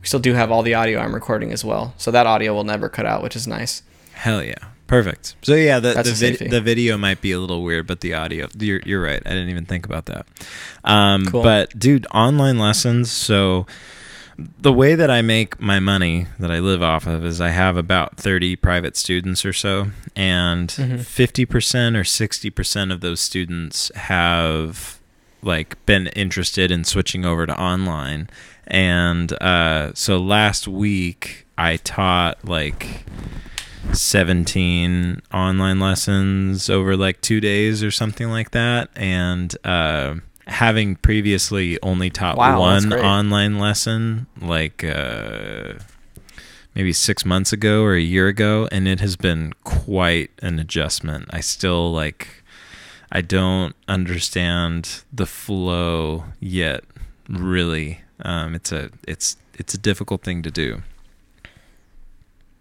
we 0.00 0.06
still 0.06 0.20
do 0.20 0.32
have 0.34 0.52
all 0.52 0.62
the 0.62 0.74
audio 0.74 1.00
I'm 1.00 1.12
recording 1.12 1.50
as 1.50 1.64
well. 1.64 1.92
So 1.98 2.12
that 2.12 2.28
audio 2.28 2.54
will 2.54 2.62
never 2.62 2.88
cut 2.88 3.04
out, 3.04 3.20
which 3.20 3.34
is 3.34 3.48
nice. 3.48 3.82
hell 4.12 4.44
yeah, 4.44 4.54
perfect. 4.86 5.34
So 5.42 5.56
yeah, 5.56 5.80
the 5.80 5.94
the, 6.04 6.12
vid- 6.12 6.50
the 6.52 6.60
video 6.60 6.96
might 6.96 7.20
be 7.20 7.32
a 7.32 7.40
little 7.40 7.64
weird, 7.64 7.88
but 7.88 8.00
the 8.00 8.14
audio, 8.14 8.46
you're 8.56 8.80
you're 8.86 9.02
right. 9.02 9.20
I 9.26 9.30
didn't 9.30 9.48
even 9.48 9.64
think 9.66 9.86
about 9.86 10.06
that. 10.06 10.24
Um, 10.84 11.26
Cool. 11.26 11.42
But 11.42 11.76
dude, 11.76 12.06
online 12.14 12.60
lessons. 12.60 13.10
So 13.10 13.66
the 14.36 14.72
way 14.72 14.94
that 14.94 15.10
I 15.10 15.22
make 15.22 15.60
my 15.60 15.78
money 15.80 16.26
that 16.38 16.50
I 16.50 16.58
live 16.58 16.82
off 16.82 17.06
of 17.06 17.24
is 17.24 17.40
I 17.40 17.50
have 17.50 17.76
about 17.76 18.16
30 18.16 18.56
private 18.56 18.96
students 18.96 19.44
or 19.44 19.52
so, 19.52 19.90
and 20.16 20.68
Mhm. 20.68 21.04
50% 21.04 21.96
or 21.96 22.04
60% 22.04 22.90
of 22.92 23.00
those 23.00 23.20
students 23.20 23.90
have 23.94 24.98
like 25.42 25.84
been 25.86 26.06
interested 26.08 26.70
in 26.70 26.84
switching 26.84 27.24
over 27.24 27.46
to 27.46 27.60
online. 27.60 28.28
And 28.68 29.32
uh, 29.42 29.92
so 29.94 30.16
last 30.18 30.68
week 30.68 31.46
I 31.58 31.76
taught 31.78 32.44
like 32.44 33.04
17 33.92 35.20
online 35.32 35.80
lessons 35.80 36.70
over 36.70 36.96
like 36.96 37.20
two 37.20 37.40
days 37.40 37.82
or 37.82 37.90
something 37.90 38.28
like 38.30 38.52
that. 38.52 38.88
And 38.96 39.54
uh, 39.64 40.14
having 40.46 40.96
previously 40.96 41.78
only 41.82 42.10
taught 42.10 42.36
Wow, 42.36 42.60
one 42.60 42.92
online 42.92 43.58
lesson, 43.58 44.26
like 44.40 44.84
uh, 44.84 45.74
maybe 46.74 46.92
six 46.92 47.24
months 47.24 47.52
ago 47.52 47.82
or 47.82 47.94
a 47.94 48.00
year 48.00 48.28
ago, 48.28 48.68
and 48.72 48.88
it 48.88 49.00
has 49.00 49.16
been 49.16 49.52
quite 49.64 50.30
an 50.40 50.58
adjustment. 50.58 51.26
I 51.30 51.40
still 51.40 51.92
like, 51.92 52.42
I 53.10 53.20
don't 53.20 53.74
understand 53.88 55.02
the 55.12 55.26
flow 55.26 56.24
yet. 56.40 56.84
Really, 57.28 58.00
um, 58.24 58.54
it's 58.54 58.72
a 58.72 58.90
it's 59.06 59.36
it's 59.54 59.74
a 59.74 59.78
difficult 59.78 60.22
thing 60.22 60.42
to 60.42 60.50
do. 60.50 60.82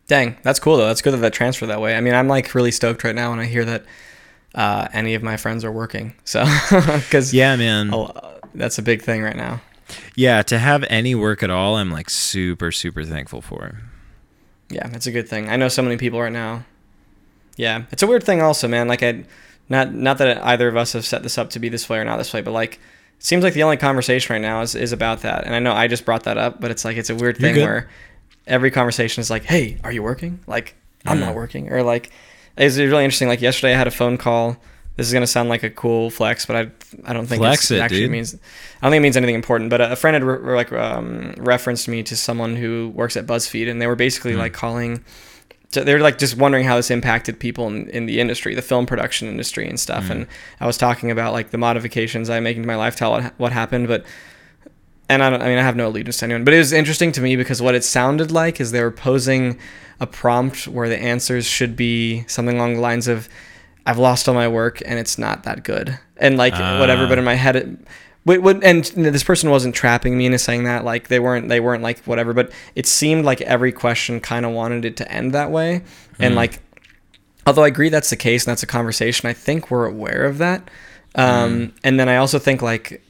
Dang, 0.08 0.38
that's 0.44 0.60
cool 0.60 0.78
though. 0.78 0.88
That's 0.88 1.02
good 1.02 1.14
that 1.14 1.18
that 1.18 1.34
transferred 1.34 1.68
that 1.68 1.82
way. 1.82 1.96
I 1.96 2.02
mean, 2.02 2.14
I'm 2.14 2.28
like 2.28 2.54
really 2.54 2.72
stoked 2.72 3.04
right 3.04 3.16
now 3.16 3.32
when 3.32 3.40
I 3.40 3.46
hear 3.46 3.66
that 3.66 3.86
uh, 4.56 4.88
any 4.94 5.14
of 5.16 5.24
my 5.24 5.38
friends 5.38 5.64
are 5.64 5.72
working. 5.72 6.14
So, 6.26 6.44
because 6.70 7.34
Yeah, 7.34 7.56
man. 7.56 7.92
that's 8.54 8.78
a 8.78 8.82
big 8.82 9.02
thing 9.02 9.22
right 9.22 9.36
now. 9.36 9.62
Yeah, 10.16 10.42
to 10.44 10.58
have 10.60 10.86
any 10.90 11.16
work 11.16 11.44
at 11.44 11.50
all, 11.50 11.76
I'm 11.76 11.92
like 11.92 12.10
super 12.10 12.72
super 12.72 13.04
thankful 13.04 13.42
for. 13.42 13.78
Yeah, 14.70 14.90
it's 14.94 15.06
a 15.08 15.12
good 15.12 15.28
thing. 15.28 15.50
I 15.50 15.58
know 15.58 15.68
so 15.68 15.82
many 15.82 15.98
people 15.98 16.22
right 16.22 16.32
now. 16.32 16.64
Yeah, 17.58 17.84
it's 17.92 18.02
a 18.02 18.08
weird 18.08 18.24
thing 18.24 18.42
also, 18.42 18.68
man. 18.70 18.88
Like 18.88 19.04
I, 19.04 19.26
not 19.68 19.94
not 19.94 20.18
that 20.20 20.44
either 20.46 20.68
of 20.70 20.78
us 20.78 20.94
have 20.94 21.06
set 21.06 21.24
this 21.24 21.38
up 21.38 21.50
to 21.52 21.60
be 21.60 21.68
this 21.70 21.90
way 21.90 21.98
or 22.00 22.06
not 22.06 22.18
this 22.18 22.34
way, 22.34 22.42
but 22.42 22.52
like 22.52 22.76
it 22.76 22.80
seems 23.26 23.44
like 23.44 23.54
the 23.54 23.64
only 23.64 23.76
conversation 23.78 24.34
right 24.34 24.42
now 24.42 24.62
is 24.62 24.76
is 24.76 24.94
about 24.94 25.22
that. 25.24 25.46
And 25.46 25.54
I 25.54 25.60
know 25.60 25.74
I 25.74 25.88
just 25.88 26.06
brought 26.06 26.24
that 26.24 26.38
up, 26.38 26.62
but 26.62 26.72
it's 26.72 26.86
like 26.86 26.96
it's 26.96 27.10
a 27.10 27.16
weird 27.16 27.38
You're 27.40 27.50
thing 27.50 27.56
good. 27.56 27.66
where 27.66 27.90
every 28.48 28.72
conversation 28.72 29.20
is 29.20 29.30
like, 29.30 29.44
"Hey, 29.44 29.78
are 29.84 29.92
you 29.92 30.04
working?" 30.04 30.40
Like 30.48 30.76
I'm 31.06 31.20
not 31.20 31.36
working, 31.36 31.70
or 31.72 31.84
like 31.84 32.12
it's 32.58 32.78
really 32.78 33.04
interesting. 33.04 33.28
Like 33.28 33.42
yesterday, 33.42 33.74
I 33.74 33.78
had 33.78 33.88
a 33.88 33.92
phone 33.92 34.18
call. 34.18 34.58
This 34.98 35.08
is 35.08 35.14
gonna 35.14 35.26
sound 35.28 35.50
like 35.50 35.64
a 35.64 35.70
cool 35.70 36.10
flex, 36.10 36.46
but 36.46 36.56
I 36.56 36.72
I 37.06 37.14
don't 37.14 37.26
think 37.26 37.40
Flex 37.42 37.72
it, 37.72 37.80
actually 37.80 38.02
dude. 38.02 38.12
means 38.12 38.36
I 38.36 38.38
don't 38.86 38.92
think 38.92 39.00
it 39.00 39.04
means 39.04 39.18
anything 39.18 39.36
important. 39.36 39.70
But 39.70 39.82
a, 39.82 39.92
a 39.94 39.96
friend 39.96 40.16
had 40.16 40.24
re- 40.24 40.56
like 40.56 40.72
um, 40.74 41.34
referenced 41.38 41.88
me 41.88 42.04
to 42.04 42.16
someone 42.18 42.56
who 42.58 42.92
works 42.94 43.16
at 43.16 43.26
BuzzFeed, 43.26 43.70
and 43.70 43.82
they 43.82 43.88
were 43.88 43.96
basically 43.96 44.34
Hmm. 44.34 44.40
like 44.40 44.54
calling. 44.54 45.04
So 45.70 45.86
they're 45.86 46.00
like 46.02 46.18
just 46.18 46.36
wondering 46.36 46.66
how 46.66 46.76
this 46.76 46.92
impacted 46.92 47.40
people 47.40 47.68
in, 47.68 47.88
in 47.92 48.06
the 48.06 48.20
industry, 48.20 48.54
the 48.54 48.62
film 48.62 48.86
production 48.86 49.30
industry 49.30 49.70
and 49.70 49.80
stuff. 49.80 50.08
Mm. 50.08 50.12
And 50.12 50.28
I 50.60 50.68
was 50.68 50.76
talking 50.78 51.10
about 51.10 51.32
like 51.32 51.52
the 51.52 51.58
modifications 51.58 52.30
I'm 52.30 52.44
making 52.44 52.64
to 52.64 52.68
my 52.68 52.76
life, 52.76 52.98
tell 52.98 53.12
what, 53.12 53.34
what 53.40 53.52
happened, 53.54 53.88
but 53.88 54.04
and 55.12 55.24
I 55.24 55.30
don't, 55.30 55.42
I 55.42 55.48
mean, 55.48 55.58
I 55.58 55.64
have 55.64 55.76
no 55.76 55.88
allegiance 55.88 56.18
to 56.20 56.26
anyone, 56.26 56.44
but 56.44 56.54
it 56.54 56.58
was 56.58 56.72
interesting 56.74 57.12
to 57.14 57.22
me 57.22 57.36
because 57.36 57.62
what 57.62 57.76
it 57.76 57.84
sounded 57.84 58.32
like 58.32 58.60
is 58.62 58.72
they 58.72 58.82
were 58.82 58.92
posing 58.92 59.60
a 60.00 60.08
prompt 60.08 60.68
where 60.68 60.90
the 60.90 60.98
answers 60.98 61.46
should 61.46 61.76
be 61.76 62.24
something 62.28 62.56
along 62.58 62.76
the 62.76 62.82
lines 62.82 63.08
of, 63.08 63.30
"I've 63.86 63.98
lost 64.00 64.28
all 64.28 64.36
my 64.36 64.48
work 64.48 64.82
and 64.86 64.98
it's 65.00 65.18
not 65.18 65.44
that 65.44 65.64
good," 65.64 66.00
and 66.18 66.38
like 66.38 66.54
whatever. 66.54 67.04
Ah. 67.06 67.10
But 67.10 67.18
in 67.20 67.26
my 67.26 67.36
head, 67.36 67.56
it, 67.56 67.68
what, 68.24 68.42
what, 68.42 68.64
and 68.64 68.84
this 68.86 69.24
person 69.24 69.50
wasn't 69.50 69.76
trapping 69.76 70.18
me 70.18 70.26
into 70.28 70.40
saying 70.40 70.64
that. 70.66 70.86
Like 70.86 71.08
they 71.08 71.20
weren't, 71.20 71.50
they 71.50 71.60
weren't 71.60 71.84
like 71.84 72.00
whatever. 72.06 72.34
But 72.34 72.52
it 72.76 72.88
seemed 72.88 73.26
like 73.26 73.42
every 73.42 73.72
question 73.72 74.20
kind 74.20 74.46
of 74.46 74.52
wanted 74.54 74.86
it 74.86 74.98
to 74.98 75.12
end 75.12 75.34
that 75.34 75.52
way, 75.52 75.82
and 76.20 76.34
Hmm. 76.34 76.38
like 76.38 76.62
although 77.48 77.64
I 77.64 77.68
agree 77.68 77.90
that's 77.90 78.12
the 78.12 78.16
case 78.16 78.46
and 78.46 78.52
that's 78.52 78.64
a 78.64 78.68
conversation, 78.68 79.28
I 79.30 79.34
think 79.34 79.72
we're 79.72 79.86
aware 79.88 80.26
of 80.26 80.38
that. 80.38 80.70
Um, 81.16 81.74
And 81.84 82.00
then 82.00 82.08
I 82.08 82.18
also 82.18 82.40
think 82.40 82.62
like 82.62 83.02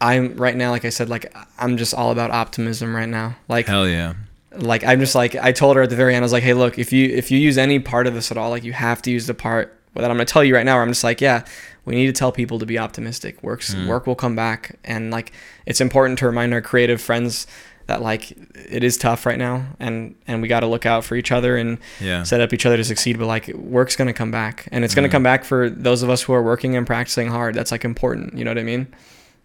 I'm 0.00 0.36
right 0.36 0.54
now, 0.56 0.70
like 0.70 0.84
I 0.84 0.90
said, 0.90 1.08
like 1.08 1.34
I'm 1.58 1.76
just 1.76 1.92
all 1.94 2.10
about 2.10 2.30
optimism 2.30 2.94
right 2.94 3.08
now. 3.08 3.36
Like, 3.48 3.66
Hell 3.66 3.88
yeah. 3.88 4.14
like 4.52 4.84
I'm 4.84 5.00
just 5.00 5.14
like 5.14 5.34
I 5.34 5.52
told 5.52 5.76
her 5.76 5.82
at 5.82 5.90
the 5.90 5.96
very 5.96 6.14
end, 6.14 6.22
I 6.22 6.26
was 6.26 6.32
like, 6.32 6.42
hey, 6.44 6.54
look, 6.54 6.78
if 6.78 6.92
you 6.92 7.08
if 7.08 7.30
you 7.30 7.38
use 7.38 7.58
any 7.58 7.78
part 7.80 8.06
of 8.06 8.14
this 8.14 8.30
at 8.30 8.36
all, 8.38 8.50
like 8.50 8.64
you 8.64 8.72
have 8.72 9.02
to 9.02 9.10
use 9.10 9.26
the 9.26 9.34
part 9.34 9.74
that 9.94 10.04
I'm 10.04 10.16
gonna 10.16 10.24
tell 10.24 10.44
you 10.44 10.54
right 10.54 10.64
now. 10.64 10.74
Where 10.76 10.82
I'm 10.82 10.90
just 10.90 11.02
like, 11.02 11.20
yeah, 11.20 11.44
we 11.84 11.96
need 11.96 12.06
to 12.06 12.12
tell 12.12 12.30
people 12.30 12.58
to 12.60 12.66
be 12.66 12.78
optimistic. 12.78 13.42
Works 13.42 13.74
Mm. 13.74 13.88
work 13.88 14.06
will 14.06 14.14
come 14.14 14.36
back, 14.36 14.76
and 14.84 15.10
like 15.10 15.32
it's 15.66 15.80
important 15.80 16.18
to 16.20 16.26
remind 16.26 16.54
our 16.54 16.60
creative 16.60 17.00
friends 17.00 17.48
that 17.88 18.00
like 18.02 18.30
it 18.54 18.84
is 18.84 18.96
tough 18.98 19.26
right 19.26 19.38
now, 19.38 19.66
and 19.80 20.14
and 20.28 20.40
we 20.40 20.46
got 20.46 20.60
to 20.60 20.66
look 20.68 20.86
out 20.86 21.04
for 21.04 21.16
each 21.16 21.32
other 21.32 21.56
and 21.56 21.78
Yeah. 22.00 22.22
set 22.22 22.40
up 22.40 22.52
each 22.52 22.64
other 22.66 22.76
to 22.76 22.84
succeed. 22.84 23.18
But 23.18 23.26
like 23.26 23.48
work's 23.48 23.96
gonna 23.96 24.12
come 24.12 24.30
back, 24.30 24.68
and 24.70 24.84
it's 24.84 24.94
gonna 24.94 25.08
Mm. 25.08 25.12
come 25.12 25.22
back 25.24 25.42
for 25.44 25.68
those 25.68 26.04
of 26.04 26.10
us 26.10 26.22
who 26.22 26.32
are 26.34 26.42
working 26.42 26.76
and 26.76 26.86
practicing 26.86 27.28
hard. 27.28 27.56
That's 27.56 27.72
like 27.72 27.84
important. 27.84 28.38
You 28.38 28.44
know 28.44 28.52
what 28.52 28.58
I 28.58 28.62
mean? 28.62 28.86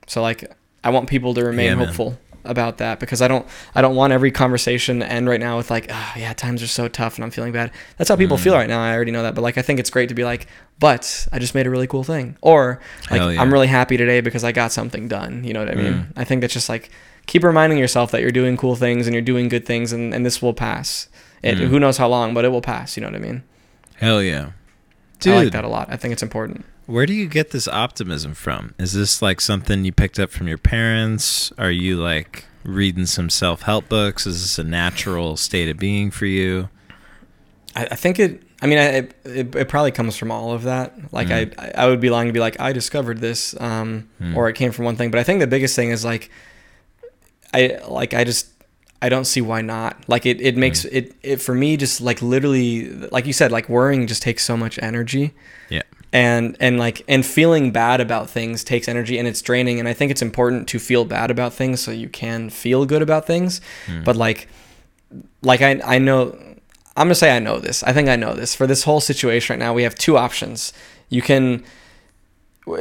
So 0.08 0.22
like 0.22 0.52
I 0.84 0.90
want 0.90 1.10
people 1.10 1.34
to 1.34 1.44
remain 1.44 1.78
Yeah, 1.78 1.86
hopeful 1.86 2.18
about 2.46 2.78
that 2.80 3.00
because 3.00 3.22
I 3.22 3.30
don't 3.30 3.48
I 3.74 3.82
don't 3.82 3.96
want 3.96 4.12
every 4.12 4.30
conversation 4.30 5.00
to 5.00 5.10
end 5.10 5.30
right 5.30 5.40
now 5.40 5.56
with 5.56 5.72
like 5.72 5.88
oh 5.90 6.14
yeah 6.18 6.34
times 6.34 6.62
are 6.62 6.68
so 6.68 6.90
tough 6.90 7.16
and 7.16 7.24
I'm 7.24 7.32
feeling 7.32 7.54
bad. 7.54 7.72
That's 7.98 8.10
how 8.10 8.18
people 8.18 8.36
Mm. 8.38 8.42
feel 8.42 8.54
right 8.56 8.68
now. 8.68 8.82
I 8.82 8.94
already 8.94 9.12
know 9.12 9.24
that, 9.24 9.34
but 9.34 9.42
like 9.42 9.58
I 9.58 9.62
think 9.62 9.80
it's 9.80 9.90
great 9.90 10.10
to 10.10 10.16
be 10.16 10.26
like, 10.26 10.48
but 10.80 11.28
I 11.32 11.40
just 11.40 11.56
made 11.56 11.68
a 11.68 11.70
really 11.70 11.88
cool 11.88 12.04
thing, 12.04 12.36
or 12.42 12.82
like 13.10 13.22
yeah. 13.22 13.42
I'm 13.42 13.52
really 13.54 13.68
happy 13.68 13.96
today 13.96 14.20
because 14.20 14.44
I 14.44 14.52
got 14.52 14.74
something 14.74 15.08
done. 15.08 15.46
You 15.46 15.54
know 15.54 15.62
what 15.62 15.70
I 15.72 15.76
mean? 15.76 15.94
Mm. 15.94 16.08
I 16.18 16.26
think 16.26 16.42
that's 16.42 16.54
just 16.54 16.68
like 16.68 16.90
keep 17.28 17.44
reminding 17.46 17.78
yourself 17.80 18.12
that 18.12 18.22
you're 18.22 18.32
doing 18.32 18.58
cool 18.58 18.76
things 18.76 19.08
and 19.08 19.14
you're 19.14 19.22
doing 19.22 19.48
good 19.48 19.66
things 19.66 19.94
and, 19.94 20.14
and 20.14 20.26
this 20.26 20.42
will 20.42 20.54
pass. 20.54 21.08
It, 21.42 21.56
Mm. 21.58 21.68
Who 21.68 21.80
knows 21.80 21.96
how 21.98 22.10
long, 22.10 22.34
but 22.34 22.44
it 22.44 22.50
will 22.50 22.62
pass. 22.62 22.98
You 22.98 23.02
know 23.02 23.08
what 23.08 23.16
I 23.16 23.20
mean? 23.20 23.44
Hell 23.96 24.22
yeah. 24.22 24.52
dude. 25.20 25.34
I 25.34 25.44
like 25.44 25.54
that 25.54 25.64
a 25.64 25.70
lot. 25.70 25.88
I 25.90 25.96
think 25.96 26.12
it's 26.12 26.24
important. 26.24 26.66
Where 26.86 27.06
do 27.06 27.14
you 27.14 27.28
get 27.28 27.52
this 27.52 27.68
optimism 27.68 28.34
from? 28.34 28.74
Is 28.78 28.94
this 28.94 29.22
like 29.22 29.40
something 29.42 29.86
you 29.86 29.92
picked 29.92 30.20
up 30.20 30.30
from 30.32 30.48
your 30.48 30.58
parents? 30.58 31.52
Are 31.58 31.72
you 31.72 31.98
like 31.98 32.46
reading 32.64 33.06
some 33.06 33.30
self 33.30 33.64
help 33.64 33.90
books? 33.90 34.26
Is 34.28 34.42
this 34.42 34.60
a 34.60 34.64
natural 34.64 35.38
state 35.38 35.70
of 35.70 35.78
being 35.78 36.12
for 36.12 36.26
you? 36.26 36.70
I, 37.76 37.86
I 37.92 37.96
think 37.96 38.20
it. 38.20 38.44
I 38.62 38.66
mean, 38.68 38.78
I, 38.78 38.84
it, 39.28 39.56
it, 39.56 39.68
probably 39.68 39.92
comes 39.92 40.16
from 40.16 40.32
all 40.32 40.54
of 40.54 40.64
that. 40.64 40.94
Like, 41.12 41.28
Mm. 41.28 41.54
I 41.58 41.84
I 41.84 41.88
would 41.88 42.00
be 42.00 42.10
lying 42.10 42.28
to 42.28 42.34
be 42.34 42.40
like 42.40 42.60
I 42.62 42.72
discovered 42.72 43.20
this, 43.20 43.60
um, 43.60 44.08
Mm. 44.22 44.36
or 44.38 44.48
it 44.48 44.54
came 44.56 44.72
from 44.72 44.86
one 44.86 44.96
thing. 44.96 45.12
But 45.12 45.20
I 45.20 45.24
think 45.24 45.40
the 45.42 45.48
biggest 45.48 45.76
thing 45.76 45.90
is 45.92 46.06
like, 46.06 46.30
I 47.54 47.80
like 47.88 48.14
I 48.14 48.24
just 48.24 48.48
I 49.04 49.10
don't 49.10 49.26
see 49.26 49.42
why 49.42 49.62
not. 49.62 49.98
Like 50.08 50.26
it 50.26 50.40
it 50.40 50.56
makes 50.56 50.86
mm-hmm. 50.86 50.96
it 50.96 51.16
it 51.22 51.42
for 51.42 51.54
me 51.54 51.76
just 51.76 52.00
like 52.00 52.22
literally 52.22 52.90
like 52.90 53.26
you 53.26 53.34
said 53.34 53.52
like 53.52 53.68
worrying 53.68 54.08
just 54.08 54.22
takes 54.22 54.46
so 54.46 54.56
much 54.56 54.80
energy. 54.82 55.34
Yeah. 55.70 55.82
and 56.14 56.56
and 56.62 56.80
like 56.80 57.04
and 57.10 57.26
feeling 57.26 57.72
bad 57.72 58.00
about 58.00 58.30
things 58.30 58.64
takes 58.64 58.88
energy 58.88 59.20
and 59.20 59.28
it's 59.28 59.42
draining. 59.42 59.78
And 59.80 59.90
i 59.90 59.94
think 59.94 60.10
it's 60.10 60.22
important 60.22 60.70
to 60.70 60.80
feel 60.80 61.04
bad 61.04 61.30
about 61.32 61.54
things 61.54 61.82
so 61.82 61.92
you 61.92 62.08
can 62.08 62.50
feel 62.50 62.86
good 62.86 63.02
about 63.02 63.28
things. 63.28 63.60
Mm. 63.88 64.06
But 64.06 64.16
like 64.16 64.48
like 65.42 65.62
i 65.62 65.82
i 65.84 65.98
know 66.00 66.32
i'm 66.96 67.08
gonna 67.08 67.16
say 67.16 67.36
i 67.36 67.40
know 67.40 67.60
this. 67.60 67.84
I 67.84 67.92
think 67.92 68.08
i 68.08 68.16
know 68.16 68.34
this. 68.36 68.56
For 68.56 68.68
this 68.68 68.84
whole 68.84 69.02
situation 69.02 69.54
right 69.54 69.66
now 69.66 69.74
we 69.74 69.84
have 69.84 69.96
two 69.96 70.18
options. 70.18 70.72
You 71.10 71.22
can 71.22 71.66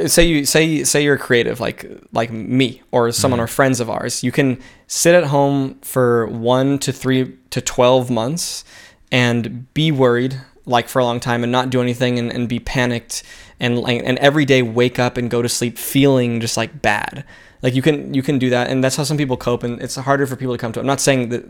say 0.06 0.24
you 0.24 0.44
say 0.44 0.84
say 0.84 1.02
you're 1.02 1.18
creative 1.18 1.58
like 1.60 1.86
like 2.12 2.30
me 2.30 2.82
or 2.92 3.10
someone 3.10 3.38
mm-hmm. 3.38 3.44
or 3.44 3.48
friends 3.48 3.80
of 3.80 3.90
ours 3.90 4.22
you 4.22 4.30
can 4.30 4.58
sit 4.86 5.14
at 5.14 5.24
home 5.24 5.78
for 5.82 6.26
1 6.26 6.78
to 6.78 6.92
3 6.92 7.36
to 7.50 7.60
12 7.60 8.10
months 8.10 8.64
and 9.10 9.72
be 9.74 9.90
worried 9.90 10.40
like 10.66 10.88
for 10.88 11.00
a 11.00 11.04
long 11.04 11.18
time 11.18 11.42
and 11.42 11.50
not 11.50 11.70
do 11.70 11.82
anything 11.82 12.18
and, 12.18 12.32
and 12.32 12.48
be 12.48 12.60
panicked 12.60 13.22
and 13.58 13.78
and 13.88 14.18
every 14.18 14.44
day 14.44 14.62
wake 14.62 14.98
up 14.98 15.16
and 15.16 15.30
go 15.30 15.42
to 15.42 15.48
sleep 15.48 15.76
feeling 15.76 16.40
just 16.40 16.56
like 16.56 16.80
bad 16.80 17.24
like 17.62 17.74
you 17.74 17.82
can 17.82 18.12
you 18.12 18.22
can 18.22 18.38
do 18.38 18.50
that 18.50 18.68
and 18.68 18.82
that's 18.82 18.96
how 18.96 19.04
some 19.04 19.16
people 19.16 19.36
cope 19.36 19.62
and 19.62 19.80
it's 19.80 19.96
harder 19.96 20.26
for 20.26 20.36
people 20.36 20.54
to 20.54 20.58
come 20.58 20.72
to 20.72 20.80
i'm 20.80 20.86
not 20.86 21.00
saying 21.00 21.28
that 21.28 21.44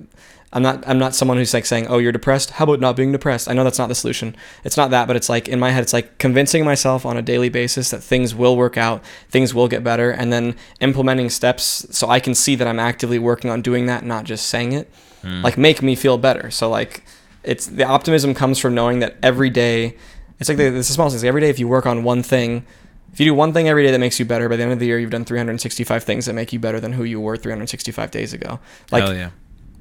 i'm 0.52 0.62
not 0.62 0.86
i'm 0.86 0.98
not 0.98 1.14
someone 1.14 1.36
who's 1.36 1.54
like 1.54 1.66
saying 1.66 1.86
oh 1.88 1.98
you're 1.98 2.12
depressed? 2.12 2.50
How 2.50 2.64
about 2.64 2.80
not 2.80 2.96
being 2.96 3.12
depressed? 3.12 3.48
I 3.48 3.54
know 3.54 3.64
that's 3.64 3.78
not 3.78 3.88
the 3.88 3.94
solution. 3.94 4.36
It's 4.64 4.76
not 4.76 4.90
that 4.90 5.06
but 5.06 5.16
it's 5.16 5.28
like 5.28 5.48
in 5.48 5.58
my 5.58 5.70
head 5.70 5.82
it's 5.82 5.92
like 5.92 6.18
convincing 6.18 6.64
myself 6.64 7.06
on 7.06 7.16
a 7.16 7.22
daily 7.22 7.48
basis 7.48 7.90
that 7.90 8.02
things 8.02 8.34
will 8.34 8.56
work 8.56 8.76
out 8.76 9.04
things 9.28 9.54
will 9.54 9.68
get 9.68 9.82
better 9.82 10.10
and 10.10 10.32
then 10.32 10.54
implementing 10.80 11.30
steps 11.30 11.86
so 11.90 12.08
i 12.08 12.20
can 12.20 12.34
see 12.34 12.54
that 12.54 12.68
i'm 12.68 12.78
actively 12.78 13.18
working 13.18 13.50
on 13.50 13.62
doing 13.62 13.86
that 13.86 14.04
not 14.04 14.24
just 14.24 14.46
saying 14.46 14.72
it 14.72 14.88
hmm. 15.22 15.42
like 15.42 15.56
make 15.56 15.82
me 15.82 15.94
feel 15.94 16.18
better. 16.18 16.50
So 16.50 16.68
like 16.68 17.04
it's 17.42 17.66
the 17.66 17.84
optimism 17.84 18.34
comes 18.34 18.58
from 18.58 18.74
knowing 18.74 19.00
that 19.00 19.16
every 19.22 19.50
day 19.50 19.96
it's 20.38 20.48
like 20.48 20.58
the, 20.58 20.66
it's 20.76 20.88
the 20.88 20.94
small 20.94 21.08
things 21.08 21.24
every 21.24 21.40
day 21.40 21.50
if 21.50 21.58
you 21.58 21.68
work 21.68 21.86
on 21.86 22.04
one 22.04 22.22
thing 22.22 22.64
if 23.12 23.20
you 23.20 23.26
do 23.26 23.34
one 23.34 23.52
thing 23.52 23.68
every 23.68 23.82
day 23.84 23.90
that 23.90 23.98
makes 24.00 24.18
you 24.18 24.24
better 24.24 24.48
by 24.48 24.56
the 24.56 24.62
end 24.62 24.72
of 24.72 24.78
the 24.78 24.86
year 24.86 24.98
you've 24.98 25.10
done 25.10 25.24
365 25.24 26.02
things 26.04 26.26
that 26.26 26.32
make 26.34 26.52
you 26.52 26.58
better 26.58 26.80
than 26.80 26.92
who 26.92 27.04
you 27.04 27.20
were 27.20 27.36
365 27.36 28.10
days 28.10 28.32
ago 28.32 28.58
like 28.90 29.02
Hell 29.04 29.14
yeah. 29.14 29.30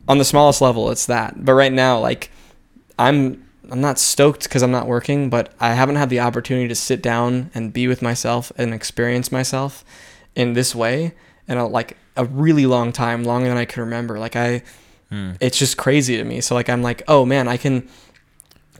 on 0.07 0.17
the 0.17 0.25
smallest 0.25 0.61
level 0.61 0.91
it's 0.91 1.05
that 1.05 1.43
but 1.45 1.53
right 1.53 1.71
now 1.73 1.99
like 1.99 2.29
i'm 2.99 3.45
i'm 3.69 3.81
not 3.81 3.97
stoked 3.99 4.43
because 4.43 4.61
i'm 4.63 4.71
not 4.71 4.87
working 4.87 5.29
but 5.29 5.53
i 5.59 5.73
haven't 5.73 5.95
had 5.95 6.09
the 6.09 6.19
opportunity 6.19 6.67
to 6.67 6.75
sit 6.75 7.01
down 7.01 7.49
and 7.53 7.71
be 7.73 7.87
with 7.87 8.01
myself 8.01 8.51
and 8.57 8.73
experience 8.73 9.31
myself 9.31 9.83
in 10.35 10.53
this 10.53 10.75
way 10.75 11.13
in 11.47 11.57
a 11.57 11.67
like 11.67 11.97
a 12.17 12.25
really 12.25 12.65
long 12.65 12.91
time 12.91 13.23
longer 13.23 13.47
than 13.47 13.57
i 13.57 13.65
can 13.65 13.81
remember 13.83 14.19
like 14.19 14.35
i 14.35 14.61
Hmm. 15.09 15.31
it's 15.41 15.59
just 15.59 15.75
crazy 15.75 16.15
to 16.15 16.23
me 16.23 16.39
so 16.39 16.55
like 16.55 16.69
i'm 16.69 16.81
like 16.81 17.03
oh 17.09 17.25
man 17.25 17.49
i 17.49 17.57
can 17.57 17.85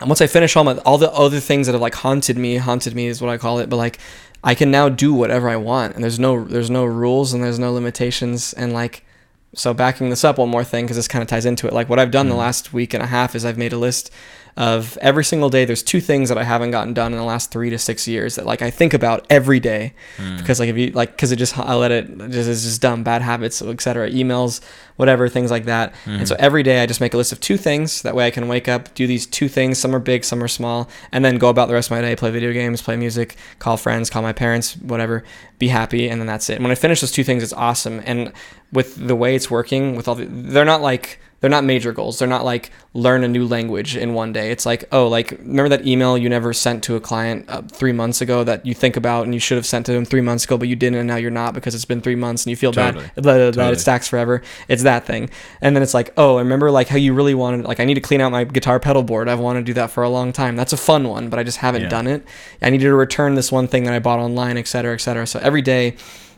and 0.02 0.10
once 0.10 0.22
i 0.22 0.28
finish 0.28 0.56
all 0.56 0.64
my 0.64 0.78
all 0.80 0.98
the 0.98 1.12
other 1.14 1.40
things 1.40 1.68
that 1.68 1.74
have 1.74 1.82
like 1.82 1.96
haunted 1.96 2.38
me 2.38 2.58
haunted 2.58 2.94
me 2.94 3.08
is 3.08 3.22
what 3.22 3.30
i 3.30 3.38
call 3.38 3.60
it 3.60 3.70
but 3.70 3.78
like 3.78 4.00
i 4.44 4.54
can 4.54 4.70
now 4.70 4.90
do 4.90 5.14
whatever 5.14 5.50
i 5.50 5.56
want 5.56 5.96
and 5.96 6.04
there's 6.04 6.20
no 6.20 6.44
there's 6.46 6.70
no 6.70 6.84
rules 6.84 7.34
and 7.34 7.44
there's 7.44 7.60
no 7.60 7.72
limitations 7.72 8.54
and 8.54 8.74
like 8.74 9.06
so 9.54 9.74
backing 9.74 10.10
this 10.10 10.24
up 10.24 10.38
one 10.38 10.50
more 10.50 10.64
thing 10.64 10.86
because 10.86 10.98
this 10.98 11.08
kind 11.08 11.22
of 11.22 11.28
ties 11.28 11.46
into 11.46 11.68
it 11.68 11.74
like 11.74 11.88
what 11.88 12.00
i've 12.00 12.12
done 12.12 12.28
the 12.28 12.32
mm-hmm. 12.32 12.40
last 12.40 12.74
week 12.74 12.94
and 12.94 13.04
a 13.04 13.08
half 13.08 13.36
is 13.36 13.46
i've 13.46 13.58
made 13.58 13.74
a 13.74 13.78
list 13.78 14.12
of 14.58 14.98
every 15.02 15.24
single 15.24 15.50
day 15.50 15.66
there's 15.66 15.84
two 15.84 16.02
things 16.02 16.30
that 16.30 16.38
i 16.38 16.44
haven't 16.44 16.72
gotten 16.72 16.94
done 16.94 17.12
in 17.14 17.18
the 17.18 17.24
last 17.24 17.52
three 17.52 17.70
to 17.70 17.78
six 17.78 18.08
years 18.08 18.36
that 18.36 18.46
like 18.46 18.62
i 18.62 18.70
think 18.70 18.94
about 18.94 19.26
every 19.30 19.60
day. 19.60 19.94
Hmm. 20.18 20.38
Because 20.38 20.60
like 20.60 20.70
if 20.70 20.78
you 20.78 20.92
like 20.92 21.12
because 21.12 21.32
it 21.32 21.38
just 21.38 21.58
i 21.58 21.74
let 21.74 21.92
it 21.92 22.06
just 22.30 22.50
it's 22.50 22.64
just 22.64 22.82
dumb 22.82 23.04
bad 23.04 23.22
habits 23.22 23.62
etc 23.62 24.10
emails 24.10 24.62
whatever 24.98 25.28
things 25.30 25.50
like 25.50 25.66
that. 25.66 25.94
And 26.06 26.28
so 26.28 26.36
hmm. 26.36 26.44
every 26.44 26.64
day 26.64 26.82
i 26.82 26.86
just 26.86 27.02
make 27.02 27.14
a 27.14 27.18
list 27.18 27.32
of 27.32 27.40
two 27.40 27.58
things. 27.58 28.02
That 28.02 28.16
way 28.16 28.28
i 28.28 28.32
can 28.32 28.48
wake 28.48 28.68
up 28.68 28.94
do 28.94 29.08
these 29.08 29.26
two 29.26 29.48
things. 29.48 29.78
Some 29.78 29.96
are 29.96 30.00
big 30.00 30.24
some 30.24 30.44
are 30.44 30.48
small 30.48 30.90
and 31.12 31.24
then 31.24 31.38
go 31.38 31.50
about 31.50 31.68
the 31.68 31.74
rest 31.74 31.90
of 31.90 31.98
my 31.98 32.02
day 32.02 32.16
play 32.16 32.32
video 32.32 32.52
games 32.52 32.82
play 32.82 32.96
music 32.96 33.36
call 33.60 33.78
friends 33.78 34.10
call 34.10 34.22
my 34.22 34.34
parents 34.34 34.76
whatever 34.78 35.24
be 35.60 35.68
happy 35.70 36.10
and 36.10 36.20
then 36.20 36.28
that's 36.28 36.50
it. 36.50 36.56
And 36.56 36.64
when 36.64 36.72
i 36.72 36.76
finish 36.76 37.02
those 37.02 37.12
two 37.12 37.24
things 37.24 37.44
it's 37.44 37.54
awesome. 37.54 38.02
And 38.06 38.34
with 38.72 38.96
the 38.96 39.16
way 39.16 39.36
it's 39.36 39.50
working 39.52 39.96
with 39.96 40.08
all 40.08 40.16
the 40.16 40.26
they're 40.26 40.66
not 40.66 40.82
like 40.82 41.20
they're 41.42 41.50
not 41.50 41.64
major 41.64 41.92
goals. 41.92 42.18
They're 42.20 42.28
not 42.28 42.46
like 42.46 42.72
learn 42.94 43.24
a 43.24 43.28
new 43.28 43.46
language 43.48 43.98
in 43.98 44.14
one 44.14 44.32
day. 44.32 44.52
It's 44.52 44.66
like, 44.66 44.86
oh, 44.92 45.08
like 45.08 45.32
remember 45.32 45.70
that 45.70 45.86
email 45.86 46.18
you 46.18 46.30
never 46.30 46.54
sent 46.54 46.84
to 46.86 46.96
a 46.96 47.00
client 47.00 47.46
uh, 47.50 47.62
three 47.64 47.92
months 47.92 48.22
ago 48.22 48.44
that 48.44 48.66
you 48.66 48.74
think 48.74 48.96
about 48.96 49.26
and 49.26 49.34
you 49.34 49.40
should 49.40 49.56
have 49.58 49.66
sent 49.66 49.86
to 49.88 49.92
them 49.92 50.06
three 50.06 50.22
months 50.22 50.46
ago, 50.46 50.58
but 50.58 50.68
you 50.68 50.76
didn't, 50.76 51.00
and 51.00 51.08
now 51.08 51.16
you're 51.18 51.32
not 51.32 51.54
because 51.54 51.74
it's 51.76 51.86
been 51.86 52.00
three 52.02 52.16
months 52.16 52.46
and 52.46 52.52
you 52.52 52.56
feel 52.56 52.72
Totally. 52.72 53.04
bad. 53.06 53.16
Blah, 53.16 53.24
blah, 53.24 53.34
blah, 53.38 53.52
Totally. 53.52 53.72
It 53.74 53.80
stacks 53.80 54.08
forever. 54.08 54.42
It's 54.68 54.84
that 54.84 55.06
thing. 55.06 55.30
And 55.62 55.76
then 55.76 55.84
it's 55.84 55.94
like, 55.94 56.14
oh, 56.16 56.36
I 56.38 56.42
remember 56.42 56.70
like 56.72 56.88
how 56.88 56.98
you 56.98 57.14
really 57.14 57.34
wanted, 57.34 57.66
like 57.66 57.80
I 57.80 57.86
need 57.86 57.96
to 57.96 58.02
clean 58.02 58.22
out 58.22 58.32
my 58.32 58.44
guitar 58.44 58.80
pedal 58.80 59.04
board. 59.04 59.28
I've 59.28 59.40
wanted 59.40 59.60
to 59.62 59.66
do 59.66 59.74
that 59.74 59.92
for 59.92 60.04
a 60.04 60.10
long 60.10 60.32
time. 60.32 60.56
That's 60.56 60.74
a 60.74 60.78
fun 60.78 61.08
one, 61.08 61.30
but 61.30 61.40
I 61.40 61.44
just 61.44 61.58
haven't 61.58 61.82
Yeah. 61.84 61.90
done 61.90 62.08
it. 62.08 62.24
I 62.62 62.70
needed 62.70 62.86
to 62.86 62.96
return 62.96 63.34
this 63.36 63.52
one 63.52 63.68
thing 63.68 63.86
that 63.86 63.94
I 63.94 64.00
bought 64.00 64.20
online, 64.20 64.58
et 64.58 64.68
cetera, 64.68 64.94
et 64.94 65.00
cetera. 65.02 65.26
So 65.26 65.40
every 65.42 65.62
day. 65.64 65.96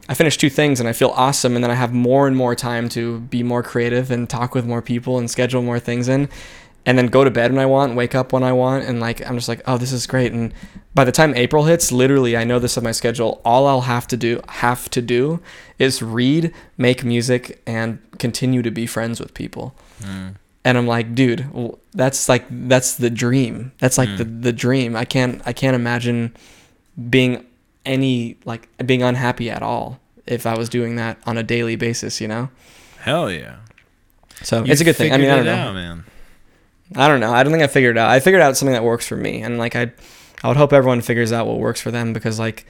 I 0.10 0.14
finish 0.16 0.38
two 0.38 0.50
things 0.50 0.80
and 0.80 0.90
I 0.90 0.94
feel 0.94 1.10
awesome, 1.10 1.56
and 1.56 1.64
then 1.64 1.72
I 1.72 1.76
have 1.76 1.94
more 1.94 2.28
and 2.28 2.36
more 2.36 2.56
time 2.56 2.90
to 2.90 3.20
be 3.22 3.42
more 3.42 3.64
creative 3.64 4.12
and 4.12 4.30
talk 4.30 4.54
with 4.54 4.66
more 4.66 4.82
people 4.82 5.18
and 5.18 5.32
schedule 5.32 5.62
more 5.62 5.80
things 5.80 6.10
in, 6.10 6.30
and 6.86 6.98
then 6.98 7.08
go 7.08 7.24
to 7.24 7.32
bed 7.32 7.52
when 7.52 7.60
I 7.60 7.66
want, 7.66 7.96
wake 7.96 8.14
up 8.14 8.34
when 8.34 8.44
I 8.44 8.52
want, 8.52 8.84
and 8.84 9.00
like 9.00 9.26
I'm 9.26 9.36
just 9.36 9.48
like, 9.48 9.62
oh, 9.66 9.78
this 9.78 9.94
is 9.94 10.06
great. 10.06 10.34
And 10.34 10.54
by 10.94 11.06
the 11.06 11.12
time 11.14 11.34
April 11.36 11.64
hits, 11.64 11.92
literally, 11.92 12.36
I 12.36 12.44
know 12.44 12.60
this 12.60 12.76
of 12.76 12.84
my 12.84 12.92
schedule. 12.92 13.42
All 13.46 13.66
I'll 13.66 13.82
have 13.82 14.08
to 14.08 14.18
do, 14.18 14.42
have 14.50 14.90
to 14.90 15.02
do, 15.02 15.42
is 15.80 16.02
read, 16.02 16.54
make 16.78 17.06
music, 17.06 17.62
and 17.66 18.00
continue 18.20 18.62
to 18.62 18.72
be 18.72 18.86
friends 18.86 19.22
with 19.22 19.34
people. 19.34 19.74
Hmm. 20.04 20.30
And 20.66 20.78
I'm 20.78 20.88
like, 20.88 21.16
dude, 21.16 21.46
that's 21.94 22.28
like 22.28 22.46
that's 22.50 22.96
the 22.96 23.10
dream. 23.10 23.72
That's 23.80 23.98
like 23.98 24.18
the 24.18 24.26
hmm. 24.26 24.42
the 24.42 24.54
dream. 24.54 24.96
I 24.98 25.06
can't 25.06 25.42
I 25.46 25.54
can't 25.54 25.76
imagine 25.76 26.36
being 27.10 27.46
any 27.86 28.38
like 28.46 28.68
being 28.86 29.04
unhappy 29.04 29.50
at 29.50 29.62
all 29.62 30.00
if 30.26 30.46
I 30.46 30.58
was 30.58 30.70
doing 30.70 30.96
that 30.96 31.18
on 31.26 31.38
a 31.38 31.44
daily 31.44 31.76
basis, 31.76 32.22
you 32.22 32.28
know? 32.28 32.50
Hell 33.00 33.30
yeah. 33.32 33.58
So 34.42 34.64
You 34.64 34.72
it's 34.72 34.82
a 34.82 34.84
good 34.86 34.96
thing. 34.96 35.12
I 35.12 35.18
mean, 35.18 35.30
I 35.30 35.36
don't 35.38 35.46
know. 35.46 35.54
out, 35.54 35.74
man. 35.74 36.06
I 36.96 37.08
don't 37.08 37.20
know. 37.20 37.34
I 37.34 37.44
don't 37.44 37.52
think 37.52 37.64
I 37.64 37.68
figured 37.68 37.98
out. 37.98 38.10
I 38.10 38.20
figured 38.20 38.42
out 38.42 38.56
something 38.58 38.74
that 38.74 38.84
works 38.84 39.08
for 39.08 39.16
me, 39.16 39.42
and 39.42 39.58
like 39.58 39.76
I, 39.76 39.92
I 40.44 40.48
would 40.48 40.58
hope 40.58 40.74
everyone 40.74 41.02
figures 41.02 41.32
out 41.32 41.48
what 41.48 41.58
works 41.60 41.82
for 41.82 41.92
them 41.92 42.14
because 42.14 42.40
like, 42.40 42.66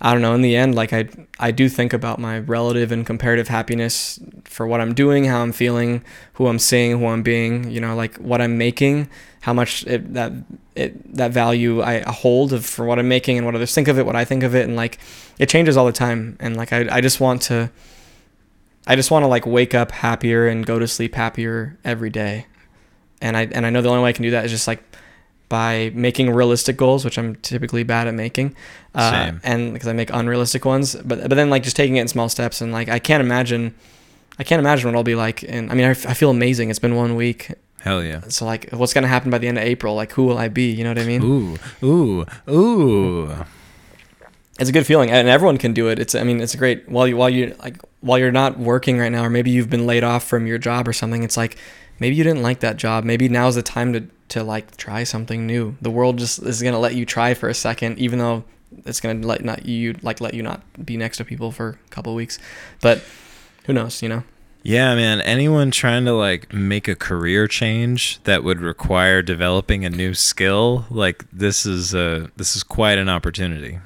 I 0.00 0.12
don't 0.12 0.22
know. 0.22 0.34
In 0.34 0.42
the 0.42 0.54
end, 0.54 0.74
like 0.74 0.92
I, 0.92 1.08
I 1.40 1.50
do 1.50 1.68
think 1.68 1.92
about 1.92 2.18
my 2.18 2.38
relative 2.38 2.92
and 2.92 3.04
comparative 3.04 3.48
happiness 3.48 4.20
for 4.44 4.66
what 4.66 4.80
I'm 4.80 4.94
doing, 4.94 5.24
how 5.24 5.42
I'm 5.42 5.52
feeling, 5.52 6.04
who 6.34 6.46
I'm 6.46 6.58
seeing, 6.58 6.98
who 6.98 7.06
I'm 7.06 7.22
being. 7.22 7.70
You 7.70 7.80
know, 7.80 7.96
like 7.96 8.16
what 8.18 8.40
I'm 8.40 8.56
making, 8.56 9.10
how 9.40 9.52
much 9.52 9.84
it, 9.86 10.14
that 10.14 10.32
it 10.76 11.14
that 11.14 11.32
value 11.32 11.82
I 11.82 12.00
hold 12.08 12.52
of 12.52 12.64
for 12.64 12.84
what 12.84 12.98
I'm 12.98 13.08
making 13.08 13.38
and 13.38 13.46
what 13.46 13.56
others 13.56 13.74
think 13.74 13.88
of 13.88 13.98
it, 13.98 14.06
what 14.06 14.16
I 14.16 14.24
think 14.24 14.44
of 14.44 14.54
it, 14.54 14.64
and 14.64 14.76
like 14.76 14.98
it 15.38 15.48
changes 15.48 15.76
all 15.76 15.86
the 15.86 15.92
time. 15.92 16.36
And 16.38 16.56
like 16.56 16.72
I, 16.72 16.86
I 16.90 17.00
just 17.00 17.20
want 17.20 17.42
to. 17.42 17.70
I 18.86 18.96
just 18.96 19.10
want 19.10 19.22
to 19.22 19.26
like 19.26 19.44
wake 19.44 19.74
up 19.74 19.90
happier 19.90 20.46
and 20.46 20.64
go 20.64 20.78
to 20.78 20.88
sleep 20.88 21.14
happier 21.14 21.76
every 21.84 22.08
day 22.08 22.46
and 23.20 23.36
I 23.36 23.46
and 23.46 23.66
I 23.66 23.70
know 23.70 23.82
the 23.82 23.88
only 23.88 24.02
way 24.02 24.10
I 24.10 24.12
can 24.12 24.22
do 24.22 24.30
that 24.32 24.44
is 24.44 24.50
just 24.50 24.66
like 24.66 24.82
by 25.48 25.90
making 25.94 26.30
realistic 26.30 26.76
goals, 26.76 27.04
which 27.04 27.18
I'm 27.18 27.34
typically 27.36 27.82
bad 27.82 28.06
at 28.06 28.14
making, 28.14 28.54
uh, 28.94 29.10
Same. 29.10 29.40
and 29.44 29.72
because 29.72 29.88
I 29.88 29.92
make 29.94 30.10
unrealistic 30.12 30.64
ones. 30.64 30.94
But 30.96 31.20
but 31.28 31.34
then 31.36 31.48
like 31.50 31.62
just 31.62 31.76
taking 31.76 31.96
it 31.96 32.02
in 32.02 32.08
small 32.08 32.28
steps 32.28 32.60
and 32.60 32.72
like 32.72 32.88
I 32.88 32.98
can't 32.98 33.22
imagine, 33.22 33.74
I 34.38 34.44
can't 34.44 34.60
imagine 34.60 34.88
what 34.90 34.96
I'll 34.96 35.02
be 35.04 35.14
like. 35.14 35.42
And 35.42 35.70
I 35.70 35.74
mean 35.74 35.86
I, 35.86 35.90
f- 35.90 36.06
I 36.06 36.14
feel 36.14 36.30
amazing. 36.30 36.70
It's 36.70 36.78
been 36.78 36.96
one 36.96 37.14
week, 37.16 37.52
Hell 37.80 38.02
yeah. 38.04 38.20
so 38.28 38.44
like 38.44 38.68
what's 38.72 38.92
gonna 38.92 39.06
happen 39.08 39.30
by 39.30 39.38
the 39.38 39.48
end 39.48 39.56
of 39.58 39.64
April? 39.64 39.94
Like 39.94 40.12
who 40.12 40.24
will 40.24 40.36
I 40.38 40.48
be? 40.48 40.70
You 40.70 40.84
know 40.84 40.90
what 40.90 40.98
I 40.98 41.04
mean? 41.04 41.22
Ooh, 41.22 41.56
ooh, 41.82 42.26
ooh. 42.52 43.34
It's 44.60 44.68
a 44.68 44.72
good 44.72 44.86
feeling, 44.86 45.08
and 45.10 45.28
everyone 45.28 45.56
can 45.56 45.72
do 45.72 45.88
it. 45.88 46.00
It's 46.00 46.14
I 46.16 46.24
mean 46.24 46.40
it's 46.40 46.52
a 46.52 46.56
great 46.58 46.88
while 46.88 47.06
you 47.06 47.16
while 47.16 47.30
you 47.30 47.54
like 47.60 47.76
while 48.00 48.18
you're 48.18 48.32
not 48.32 48.58
working 48.58 48.98
right 48.98 49.10
now, 49.12 49.22
or 49.24 49.30
maybe 49.30 49.50
you've 49.52 49.70
been 49.70 49.86
laid 49.86 50.02
off 50.02 50.24
from 50.24 50.46
your 50.48 50.58
job 50.58 50.88
or 50.88 50.92
something. 50.92 51.22
It's 51.22 51.36
like 51.36 51.56
maybe 52.00 52.16
you 52.16 52.24
didn't 52.24 52.42
like 52.42 52.58
that 52.60 52.76
job. 52.76 53.04
Maybe 53.04 53.28
now's 53.28 53.54
the 53.54 53.62
time 53.62 53.92
to 53.92 54.04
to 54.28 54.42
like 54.42 54.76
try 54.76 55.04
something 55.04 55.46
new. 55.46 55.76
The 55.80 55.90
world 55.90 56.18
just 56.18 56.42
is 56.42 56.62
gonna 56.62 56.78
let 56.78 56.94
you 56.94 57.06
try 57.06 57.34
for 57.34 57.48
a 57.48 57.54
second, 57.54 57.98
even 57.98 58.18
though 58.18 58.44
it's 58.84 59.00
gonna 59.00 59.26
let 59.26 59.44
not 59.44 59.66
you 59.66 59.94
like 60.02 60.20
let 60.20 60.34
you 60.34 60.42
not 60.42 60.62
be 60.84 60.96
next 60.96 61.18
to 61.18 61.24
people 61.24 61.50
for 61.52 61.78
a 61.84 61.88
couple 61.90 62.12
of 62.12 62.16
weeks. 62.16 62.38
But 62.80 63.02
who 63.66 63.72
knows? 63.72 64.02
You 64.02 64.08
know. 64.08 64.22
Yeah, 64.62 64.94
man. 64.96 65.20
Anyone 65.20 65.70
trying 65.70 66.04
to 66.04 66.12
like 66.12 66.52
make 66.52 66.88
a 66.88 66.96
career 66.96 67.46
change 67.46 68.22
that 68.24 68.44
would 68.44 68.60
require 68.60 69.22
developing 69.22 69.84
a 69.84 69.90
new 69.90 70.14
skill, 70.14 70.84
like 70.90 71.24
this 71.32 71.64
is 71.64 71.94
a 71.94 72.30
this 72.36 72.56
is 72.56 72.62
quite 72.62 72.98
an 72.98 73.08
opportunity. 73.08 73.78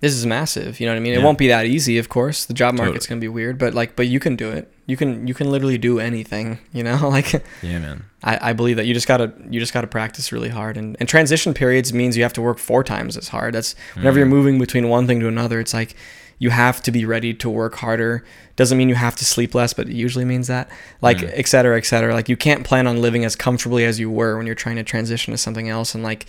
This 0.00 0.14
is 0.14 0.24
massive. 0.24 0.80
You 0.80 0.86
know 0.86 0.92
what 0.92 0.98
I 0.98 1.00
mean? 1.00 1.14
It 1.14 1.22
won't 1.22 1.38
be 1.38 1.48
that 1.48 1.66
easy, 1.66 1.98
of 1.98 2.08
course. 2.08 2.46
The 2.46 2.54
job 2.54 2.74
market's 2.74 3.04
Totally. 3.06 3.16
gonna 3.16 3.20
be 3.20 3.28
weird, 3.28 3.58
but 3.58 3.74
like, 3.74 3.96
but 3.96 4.08
you 4.08 4.18
can 4.18 4.34
do 4.34 4.50
it. 4.50 4.72
You 4.90 4.96
can 4.96 5.26
you 5.28 5.34
can 5.34 5.50
literally 5.50 5.78
do 5.78 6.00
anything 6.00 6.58
you 6.72 6.82
know 6.82 7.08
like 7.08 7.32
Yeah, 7.62 7.78
man. 7.78 8.04
I, 8.22 8.50
I 8.50 8.52
believe 8.52 8.76
that 8.76 8.86
you 8.86 8.92
just 8.92 9.08
gotta 9.08 9.32
you 9.48 9.60
just 9.60 9.72
gotta 9.72 9.86
practice 9.86 10.32
really 10.32 10.48
hard. 10.48 10.76
And, 10.76 10.96
and 11.00 11.08
transition 11.08 11.54
periods 11.54 11.92
means 11.92 12.16
you 12.16 12.22
have 12.24 12.32
to 12.34 12.42
work 12.42 12.58
four 12.58 12.84
times 12.84 13.16
as 13.16 13.28
hard. 13.28 13.54
That's 13.54 13.74
whenever 13.94 14.18
you're 14.18 14.26
mm. 14.26 14.30
moving 14.30 14.58
between 14.58 14.88
one 14.88 15.06
thing 15.06 15.20
to 15.20 15.28
another 15.28 15.60
it's 15.60 15.72
like 15.72 15.94
you 16.38 16.50
have 16.50 16.82
to 16.82 16.90
be 16.90 17.04
ready 17.04 17.34
to 17.34 17.50
work 17.50 17.76
harder. 17.76 18.24
Doesn't 18.56 18.76
mean 18.76 18.88
you 18.88 18.94
have 18.94 19.16
to 19.16 19.24
sleep 19.24 19.54
less 19.54 19.72
but 19.72 19.88
it 19.88 19.94
usually 19.94 20.24
means 20.24 20.48
that 20.48 20.68
like 21.00 21.22
et 21.22 21.46
cetera 21.46 21.78
et 21.78 21.86
cetera. 21.86 22.12
Like 22.12 22.28
you 22.28 22.36
can't 22.36 22.64
plan 22.64 22.86
on 22.86 23.00
living 23.00 23.24
as 23.24 23.36
comfortably 23.36 23.84
as 23.84 24.00
you 24.00 24.10
were 24.10 24.36
when 24.36 24.46
you're 24.46 24.54
trying 24.54 24.76
to 24.76 24.84
transition 24.84 25.32
to 25.32 25.38
something 25.38 25.68
else 25.68 25.94
and 25.94 26.02
like 26.02 26.26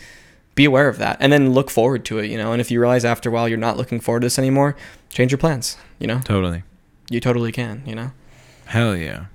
be 0.53 0.65
aware 0.65 0.87
of 0.87 0.97
that. 0.99 1.17
And 1.19 1.33
then 1.33 1.53
look 1.53 1.71
forward 1.71 2.05
to 2.05 2.19
it 2.19 2.27
you 2.29 2.37
know? 2.37 2.51
And 2.51 2.61
if 2.61 2.69
you 2.69 2.79
realize 2.79 3.03
after 3.03 3.29
a 3.29 3.31
while 3.31 3.49
you're 3.49 3.57
not 3.57 3.75
looking 3.75 3.99
forward 3.99 4.21
to 4.21 4.25
this 4.27 4.39
anymore 4.39 4.77
change 5.09 5.31
your 5.31 5.39
plans 5.39 5.77
you 5.99 6.07
know? 6.07 6.19
Totally. 6.19 6.63
you 7.09 7.19
totally 7.19 7.51
can 7.51 7.83
you 7.85 7.95
know 7.95 8.11
Hell 8.71 8.95
yeah. 8.95 9.25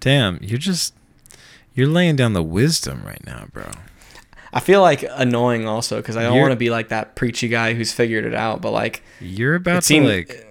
Damn, 0.00 0.38
you're 0.42 0.58
just 0.58 0.94
you're 1.74 1.86
laying 1.86 2.16
down 2.16 2.32
the 2.32 2.42
wisdom 2.42 3.02
right 3.04 3.24
now, 3.26 3.46
bro. 3.52 3.70
i 4.52 4.60
feel 4.60 4.82
like 4.82 5.04
annoying 5.10 5.66
also 5.66 5.96
because 5.96 6.16
i 6.16 6.22
don't 6.22 6.38
want 6.38 6.52
to 6.52 6.56
be 6.56 6.68
like 6.68 6.88
that 6.90 7.14
preachy 7.16 7.48
guy 7.48 7.72
who's 7.72 7.90
figured 7.92 8.26
it 8.26 8.34
out 8.34 8.60
but 8.60 8.70
like 8.70 9.02
You're 9.20 9.54
about 9.54 9.76
to 9.76 9.86
seemed 9.86 10.06
like 10.06 10.46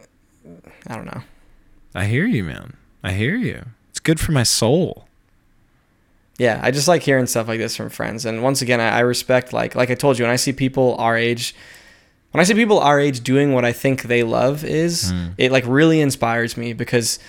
i 0.88 0.96
don't 0.96 1.06
know 1.06 1.22
I 1.94 2.06
hear 2.06 2.26
you, 2.26 2.44
man. 2.46 2.74
I 3.04 3.12
hear 3.12 3.36
you. 3.36 3.66
It's 3.90 4.00
good 4.00 4.20
for 4.20 4.32
my 4.32 4.44
soul. 4.44 5.08
yeah 6.40 6.60
i 6.64 6.72
just 6.72 6.88
like 6.88 7.04
hearing 7.04 7.28
stuff 7.28 7.48
like 7.48 7.60
this 7.60 7.76
from 7.76 7.90
friends 7.90 8.26
and 8.26 8.42
once 8.42 8.62
again 8.64 8.80
i, 8.82 8.90
I 8.90 9.00
respect 9.02 9.54
like 9.54 9.76
like 9.76 9.92
i 9.92 9.96
told 9.96 10.18
you 10.18 10.24
when 10.26 10.32
i 10.32 10.38
see 10.38 10.54
people 10.54 10.96
our 10.98 11.16
age 11.18 11.54
when 12.32 12.40
i 12.42 12.44
see 12.44 12.54
people 12.56 12.80
our 12.80 13.00
age 13.00 13.22
doing 13.22 13.54
what 13.54 13.66
i 13.66 13.74
think 13.74 14.04
they 14.04 14.24
love 14.24 14.64
is 14.64 15.12
Hmm. 15.12 15.28
it 15.38 15.52
like 15.52 15.66
really 15.68 16.00
inspires 16.02 16.58
me 16.58 16.74
because 16.74 17.20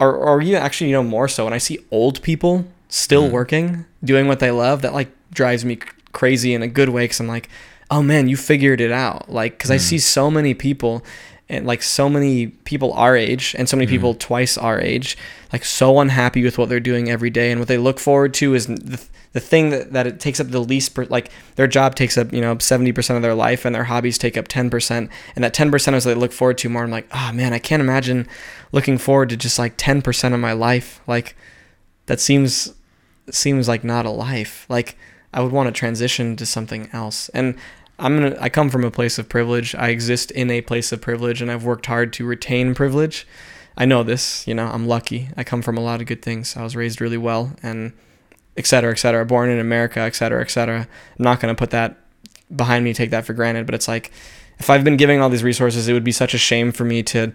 or 0.00 0.14
or 0.14 0.40
you 0.42 0.56
actually 0.56 0.88
you 0.90 0.92
know 0.96 1.02
more 1.02 1.28
so 1.28 1.44
when 1.44 1.52
i 1.52 1.58
see 1.58 1.78
old 1.90 2.20
people 2.22 2.64
still 2.88 3.28
Mm. 3.28 3.32
working 3.32 3.84
doing 4.04 4.28
what 4.28 4.38
they 4.40 4.50
love 4.50 4.82
that 4.82 4.92
like 4.94 5.08
drives 5.32 5.64
me 5.64 5.78
crazy 6.12 6.54
in 6.54 6.62
a 6.62 6.68
good 6.68 6.88
way 6.88 7.04
because 7.04 7.20
i'm 7.20 7.26
like 7.28 7.48
oh 7.90 8.02
man 8.02 8.28
you 8.28 8.36
figured 8.36 8.80
it 8.80 8.92
out 8.92 9.30
like 9.30 9.52
because 9.58 9.70
i 9.70 9.76
Mm. 9.76 9.80
see 9.80 9.98
so 9.98 10.30
many 10.30 10.54
people 10.54 11.02
and 11.48 11.66
like 11.66 11.82
so 11.82 12.08
many 12.08 12.48
people 12.48 12.92
our 12.94 13.16
age 13.16 13.54
and 13.58 13.68
so 13.68 13.76
many 13.76 13.86
people 13.86 14.12
mm-hmm. 14.12 14.18
twice 14.18 14.58
our 14.58 14.80
age 14.80 15.16
like 15.52 15.64
so 15.64 16.00
unhappy 16.00 16.42
with 16.42 16.58
what 16.58 16.68
they're 16.68 16.80
doing 16.80 17.08
every 17.08 17.30
day. 17.30 17.50
And 17.50 17.60
what 17.60 17.68
they 17.68 17.78
look 17.78 17.98
forward 17.98 18.34
to 18.34 18.54
is 18.54 18.66
the, 18.66 19.02
the 19.32 19.40
thing 19.40 19.70
that, 19.70 19.92
that 19.92 20.06
it 20.06 20.20
takes 20.20 20.40
up 20.40 20.48
the 20.48 20.60
least 20.60 20.94
per, 20.94 21.04
like 21.04 21.30
their 21.54 21.66
job 21.66 21.94
takes 21.94 22.18
up 22.18 22.32
you 22.32 22.40
know 22.40 22.56
70% 22.56 23.16
of 23.16 23.22
their 23.22 23.34
life 23.34 23.64
and 23.64 23.74
their 23.74 23.84
hobbies 23.84 24.18
take 24.18 24.36
up 24.36 24.48
10% 24.48 25.08
and 25.34 25.44
that 25.44 25.54
10% 25.54 25.94
is 25.94 26.06
what 26.06 26.14
they 26.14 26.20
look 26.20 26.32
forward 26.32 26.58
to 26.58 26.68
more. 26.68 26.82
I'm 26.82 26.90
like 26.90 27.08
oh 27.12 27.32
man 27.32 27.52
i 27.52 27.58
can't 27.58 27.80
imagine 27.80 28.26
looking 28.72 28.98
forward 28.98 29.28
to 29.30 29.36
just 29.36 29.58
like 29.58 29.76
10% 29.78 30.34
of 30.34 30.40
my 30.40 30.52
life. 30.52 31.00
Like 31.06 31.36
that 32.06 32.20
seems 32.20 32.74
seems 33.30 33.68
like 33.68 33.84
not 33.84 34.06
a 34.06 34.10
life. 34.10 34.66
Like 34.68 34.96
i 35.32 35.40
would 35.40 35.52
want 35.52 35.68
to 35.68 35.72
transition 35.72 36.36
to 36.36 36.46
something 36.46 36.88
else. 36.92 37.28
And 37.30 37.56
i'm 37.98 38.16
gonna 38.16 38.36
i 38.40 38.48
come 38.48 38.70
from 38.70 38.84
a 38.84 38.90
place 38.90 39.18
of 39.18 39.28
privilege 39.28 39.74
i 39.74 39.88
exist 39.88 40.30
in 40.32 40.50
a 40.50 40.60
place 40.60 40.92
of 40.92 41.00
privilege 41.00 41.42
and 41.42 41.50
i've 41.50 41.64
worked 41.64 41.86
hard 41.86 42.12
to 42.12 42.24
retain 42.24 42.74
privilege 42.74 43.26
i 43.76 43.84
know 43.84 44.02
this 44.02 44.46
you 44.46 44.54
know 44.54 44.66
i'm 44.66 44.86
lucky 44.86 45.28
i 45.36 45.44
come 45.44 45.62
from 45.62 45.76
a 45.76 45.80
lot 45.80 46.00
of 46.00 46.06
good 46.06 46.22
things 46.22 46.56
i 46.56 46.62
was 46.62 46.76
raised 46.76 47.00
really 47.00 47.16
well 47.16 47.52
and 47.62 47.92
et 48.56 48.66
cetera 48.66 48.90
et 48.92 48.98
cetera 48.98 49.24
born 49.24 49.48
in 49.48 49.58
america 49.58 50.00
et 50.00 50.14
cetera 50.14 50.40
et 50.40 50.50
cetera 50.50 50.80
i'm 50.80 51.22
not 51.22 51.40
to 51.40 51.54
put 51.54 51.70
that 51.70 51.98
behind 52.54 52.84
me 52.84 52.94
take 52.94 53.10
that 53.10 53.24
for 53.24 53.32
granted 53.32 53.66
but 53.66 53.74
it's 53.74 53.88
like 53.88 54.12
if 54.58 54.70
i've 54.70 54.84
been 54.84 54.96
giving 54.96 55.20
all 55.20 55.28
these 55.28 55.42
resources 55.42 55.88
it 55.88 55.92
would 55.92 56.04
be 56.04 56.12
such 56.12 56.34
a 56.34 56.38
shame 56.38 56.72
for 56.72 56.84
me 56.84 57.02
to 57.02 57.32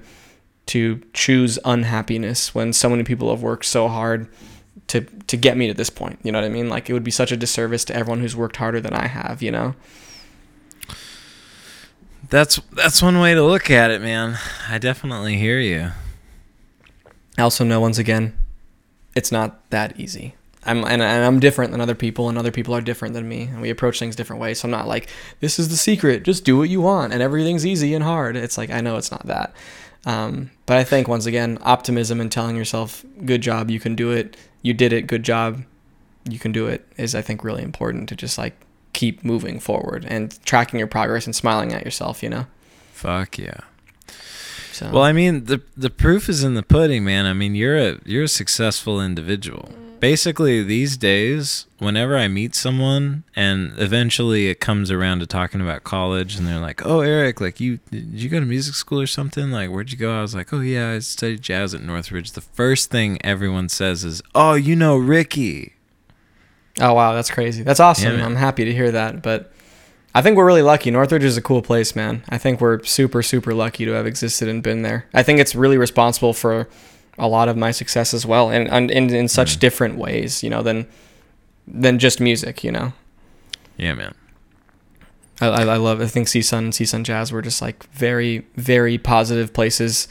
to 0.67 1.01
choose 1.13 1.59
unhappiness 1.65 2.53
when 2.55 2.71
so 2.71 2.89
many 2.89 3.03
people 3.03 3.29
have 3.29 3.41
worked 3.43 3.65
so 3.65 3.87
hard 3.87 4.27
to 4.87 5.01
to 5.01 5.37
get 5.37 5.57
me 5.57 5.67
to 5.67 5.73
this 5.73 5.89
point. 5.89 6.19
You 6.23 6.31
know 6.31 6.39
what 6.39 6.45
I 6.45 6.49
mean? 6.49 6.69
Like 6.69 6.89
it 6.89 6.93
would 6.93 7.03
be 7.03 7.11
such 7.11 7.31
a 7.31 7.37
disservice 7.37 7.85
to 7.85 7.95
everyone 7.95 8.19
who's 8.19 8.35
worked 8.35 8.57
harder 8.57 8.79
than 8.81 8.93
I 8.93 9.07
have. 9.07 9.41
You 9.41 9.51
know? 9.51 9.75
That's 12.31 12.61
that's 12.71 13.01
one 13.01 13.19
way 13.19 13.33
to 13.33 13.43
look 13.43 13.69
at 13.69 13.91
it, 13.91 14.01
man. 14.01 14.37
I 14.69 14.77
definitely 14.77 15.35
hear 15.35 15.59
you. 15.59 15.91
I 17.37 17.41
also 17.41 17.65
know 17.65 17.81
once 17.81 17.97
again, 17.97 18.37
it's 19.13 19.33
not 19.33 19.69
that 19.69 19.99
easy. 19.99 20.35
I'm 20.63 20.77
and, 20.85 21.01
and 21.01 21.25
I'm 21.25 21.41
different 21.41 21.71
than 21.73 21.81
other 21.81 21.93
people, 21.93 22.29
and 22.29 22.37
other 22.37 22.49
people 22.49 22.73
are 22.73 22.79
different 22.79 23.15
than 23.15 23.27
me, 23.27 23.43
and 23.43 23.61
we 23.61 23.69
approach 23.69 23.99
things 23.99 24.15
different 24.15 24.41
ways. 24.41 24.61
So 24.61 24.67
I'm 24.67 24.71
not 24.71 24.87
like 24.87 25.09
this 25.41 25.59
is 25.59 25.67
the 25.67 25.75
secret. 25.75 26.23
Just 26.23 26.45
do 26.45 26.57
what 26.57 26.69
you 26.69 26.79
want, 26.79 27.11
and 27.11 27.21
everything's 27.21 27.65
easy 27.65 27.93
and 27.93 28.03
hard. 28.03 28.37
It's 28.37 28.57
like 28.57 28.69
I 28.69 28.79
know 28.79 28.95
it's 28.95 29.11
not 29.11 29.25
that. 29.27 29.53
Um, 30.05 30.51
but 30.65 30.77
I 30.77 30.85
think 30.85 31.09
once 31.09 31.25
again, 31.25 31.57
optimism 31.61 32.21
and 32.21 32.31
telling 32.31 32.55
yourself, 32.55 33.03
"Good 33.25 33.41
job, 33.41 33.69
you 33.69 33.81
can 33.81 33.93
do 33.93 34.09
it. 34.11 34.37
You 34.61 34.73
did 34.73 34.93
it. 34.93 35.05
Good 35.05 35.23
job, 35.23 35.63
you 36.29 36.39
can 36.39 36.53
do 36.53 36.67
it," 36.67 36.87
is 36.95 37.13
I 37.13 37.21
think 37.21 37.43
really 37.43 37.63
important 37.63 38.07
to 38.07 38.15
just 38.15 38.37
like 38.37 38.55
keep 38.93 39.23
moving 39.23 39.59
forward 39.59 40.05
and 40.07 40.43
tracking 40.45 40.79
your 40.79 40.87
progress 40.87 41.25
and 41.25 41.35
smiling 41.35 41.73
at 41.73 41.83
yourself. 41.85 42.23
You 42.23 42.29
know. 42.29 42.47
Fuck 42.93 43.37
yeah. 43.37 43.61
So 44.73 44.91
Well, 44.91 45.03
I 45.03 45.11
mean, 45.11 45.45
the 45.45 45.61
the 45.75 45.89
proof 45.89 46.29
is 46.29 46.43
in 46.43 46.53
the 46.53 46.63
pudding, 46.63 47.03
man. 47.03 47.25
I 47.25 47.33
mean, 47.33 47.55
you're 47.55 47.77
a 47.77 47.99
you're 48.05 48.23
a 48.23 48.27
successful 48.29 49.01
individual. 49.01 49.69
Basically, 49.99 50.63
these 50.63 50.97
days, 50.97 51.67
whenever 51.77 52.17
I 52.17 52.27
meet 52.27 52.55
someone, 52.55 53.23
and 53.35 53.73
eventually 53.77 54.49
it 54.49 54.59
comes 54.59 54.89
around 54.89 55.19
to 55.19 55.27
talking 55.27 55.61
about 55.61 55.83
college, 55.83 56.35
and 56.35 56.47
they're 56.47 56.59
like, 56.59 56.83
"Oh, 56.83 57.01
Eric, 57.01 57.39
like 57.39 57.59
you 57.59 57.77
did 57.91 58.13
you 58.13 58.29
go 58.29 58.39
to 58.39 58.45
music 58.45 58.73
school 58.73 58.99
or 58.99 59.05
something? 59.07 59.51
Like, 59.51 59.69
where'd 59.69 59.91
you 59.91 59.97
go?" 59.97 60.17
I 60.17 60.21
was 60.21 60.33
like, 60.33 60.51
"Oh 60.53 60.61
yeah, 60.61 60.91
I 60.91 60.99
studied 60.99 61.43
jazz 61.43 61.75
at 61.75 61.83
Northridge." 61.83 62.31
The 62.31 62.41
first 62.41 62.89
thing 62.89 63.19
everyone 63.23 63.69
says 63.69 64.03
is, 64.03 64.23
"Oh, 64.33 64.55
you 64.55 64.75
know 64.75 64.97
Ricky." 64.97 65.75
Oh 66.79 66.93
wow, 66.93 67.13
that's 67.13 67.29
crazy. 67.29 67.63
That's 67.63 67.79
awesome. 67.79 68.17
Yeah. 68.17 68.25
I'm 68.25 68.35
happy 68.35 68.65
to 68.65 68.73
hear 68.73 68.91
that. 68.91 69.21
But 69.21 69.51
I 70.15 70.21
think 70.21 70.37
we're 70.37 70.45
really 70.45 70.61
lucky. 70.61 70.89
Northridge 70.91 71.23
is 71.23 71.37
a 71.37 71.41
cool 71.41 71.61
place, 71.61 71.95
man. 71.95 72.23
I 72.29 72.37
think 72.37 72.61
we're 72.61 72.83
super, 72.83 73.21
super 73.23 73.53
lucky 73.53 73.85
to 73.85 73.91
have 73.91 74.05
existed 74.07 74.47
and 74.47 74.61
been 74.63 74.81
there. 74.81 75.05
I 75.13 75.23
think 75.23 75.39
it's 75.39 75.55
really 75.55 75.77
responsible 75.77 76.33
for 76.33 76.67
a 77.17 77.27
lot 77.27 77.49
of 77.49 77.57
my 77.57 77.71
success 77.71 78.13
as 78.13 78.25
well, 78.25 78.49
and 78.49 78.69
and, 78.69 78.89
and 78.91 79.11
in 79.11 79.27
such 79.27 79.57
Mm. 79.57 79.59
different 79.59 79.97
ways, 79.97 80.43
you 80.43 80.49
know, 80.49 80.61
than 80.63 80.87
than 81.67 81.99
just 81.99 82.19
music. 82.21 82.63
You 82.63 82.71
know, 82.71 82.93
Yeah, 83.77 83.93
man. 83.95 84.15
I, 85.41 85.47
I, 85.47 85.61
I 85.63 85.77
love. 85.77 86.01
I 86.01 86.07
think 86.07 86.27
CSUN 86.27 86.57
and 86.59 86.73
CSUN 86.73 87.03
Jazz 87.03 87.31
were 87.31 87.41
just 87.41 87.61
like 87.61 87.83
very, 87.91 88.45
very 88.55 88.97
positive 88.97 89.53
places 89.53 90.07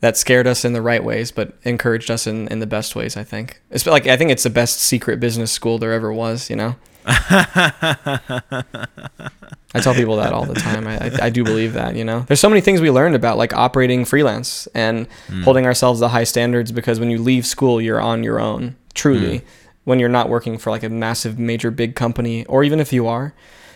that 0.00 0.16
scared 0.16 0.46
us 0.46 0.64
in 0.64 0.72
the 0.72 0.82
right 0.82 1.02
ways, 1.04 1.30
but 1.30 1.54
encouraged 1.62 2.10
us 2.10 2.26
in, 2.26 2.48
in 2.48 2.58
the 2.60 2.66
best 2.66 2.96
ways. 2.96 3.16
I 3.16 3.24
think. 3.24 3.60
It's 3.70 3.86
like 3.86 4.06
I 4.06 4.16
think 4.16 4.30
it's 4.30 4.42
the 4.42 4.50
best 4.50 4.80
secret 4.80 5.20
business 5.20 5.52
school 5.52 5.78
there 5.78 5.92
ever 5.92 6.12
was. 6.12 6.48
You 6.50 6.56
know. 6.56 6.76
I 9.72 9.78
tell 9.80 9.94
people 9.94 10.16
that 10.16 10.32
all 10.32 10.44
the 10.44 10.54
time. 10.54 10.86
I, 10.86 10.98
I, 10.98 11.10
I 11.26 11.30
do 11.30 11.44
believe 11.44 11.74
that, 11.74 11.94
you 11.96 12.04
know. 12.04 12.20
There's 12.26 12.40
so 12.40 12.48
many 12.48 12.60
things 12.60 12.80
we 12.80 12.90
learned 12.90 13.14
about, 13.14 13.38
like 13.38 13.52
operating 13.52 14.04
freelance 14.04 14.66
and 14.74 15.06
Mm. 15.28 15.44
holding 15.44 15.64
ourselves 15.66 16.00
to 16.00 16.08
high 16.08 16.24
standards 16.24 16.72
because 16.72 16.98
when 16.98 17.08
you 17.10 17.18
leave 17.18 17.46
school, 17.46 17.80
you're 17.80 18.00
on 18.00 18.24
your 18.24 18.40
own, 18.40 18.76
truly, 18.94 19.38
Mm. 19.40 19.42
when 19.84 19.98
you're 20.00 20.08
not 20.08 20.28
working 20.28 20.58
for 20.58 20.70
like 20.70 20.82
a 20.82 20.88
massive, 20.88 21.38
major, 21.38 21.70
big 21.70 21.94
company, 21.94 22.44
or 22.46 22.64
even 22.64 22.80
if 22.80 22.92
you 22.92 23.06
are. 23.06 23.32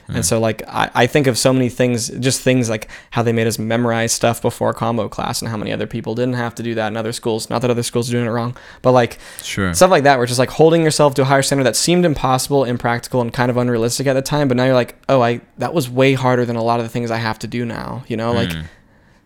Mm. 0.08 0.16
And 0.16 0.26
so, 0.26 0.38
like, 0.38 0.62
I, 0.68 0.90
I 0.94 1.06
think 1.06 1.26
of 1.26 1.38
so 1.38 1.52
many 1.52 1.68
things, 1.68 2.08
just 2.20 2.40
things 2.42 2.68
like 2.68 2.88
how 3.10 3.22
they 3.22 3.32
made 3.32 3.46
us 3.46 3.58
memorize 3.58 4.12
stuff 4.12 4.42
before 4.42 4.72
combo 4.74 5.08
class 5.08 5.40
and 5.40 5.50
how 5.50 5.56
many 5.56 5.72
other 5.72 5.86
people 5.86 6.14
didn't 6.14 6.34
have 6.34 6.54
to 6.56 6.62
do 6.62 6.74
that 6.74 6.88
in 6.88 6.96
other 6.96 7.12
schools. 7.12 7.48
Not 7.48 7.62
that 7.62 7.70
other 7.70 7.82
schools 7.82 8.08
are 8.10 8.12
doing 8.12 8.26
it 8.26 8.30
wrong, 8.30 8.56
but 8.82 8.92
like, 8.92 9.18
Sure. 9.42 9.72
stuff 9.74 9.90
like 9.90 10.04
that 10.04 10.16
where 10.16 10.24
it's 10.24 10.30
just 10.30 10.38
like 10.38 10.50
holding 10.50 10.82
yourself 10.82 11.14
to 11.14 11.22
a 11.22 11.24
higher 11.24 11.42
standard 11.42 11.64
that 11.64 11.76
seemed 11.76 12.04
impossible 12.04 12.64
impractical 12.64 13.20
and 13.20 13.32
kind 13.32 13.50
of 13.50 13.56
unrealistic 13.56 14.06
at 14.06 14.12
the 14.14 14.22
time 14.22 14.48
but 14.48 14.56
now 14.56 14.64
you're 14.64 14.74
like 14.74 14.94
oh 15.08 15.20
i 15.22 15.40
that 15.58 15.72
was 15.74 15.88
way 15.88 16.14
harder 16.14 16.44
than 16.44 16.56
a 16.56 16.62
lot 16.62 16.80
of 16.80 16.84
the 16.84 16.88
things 16.90 17.10
i 17.10 17.16
have 17.16 17.38
to 17.38 17.46
do 17.46 17.64
now 17.64 18.04
you 18.08 18.16
know 18.16 18.32
like 18.32 18.48
Mm. 18.50 18.64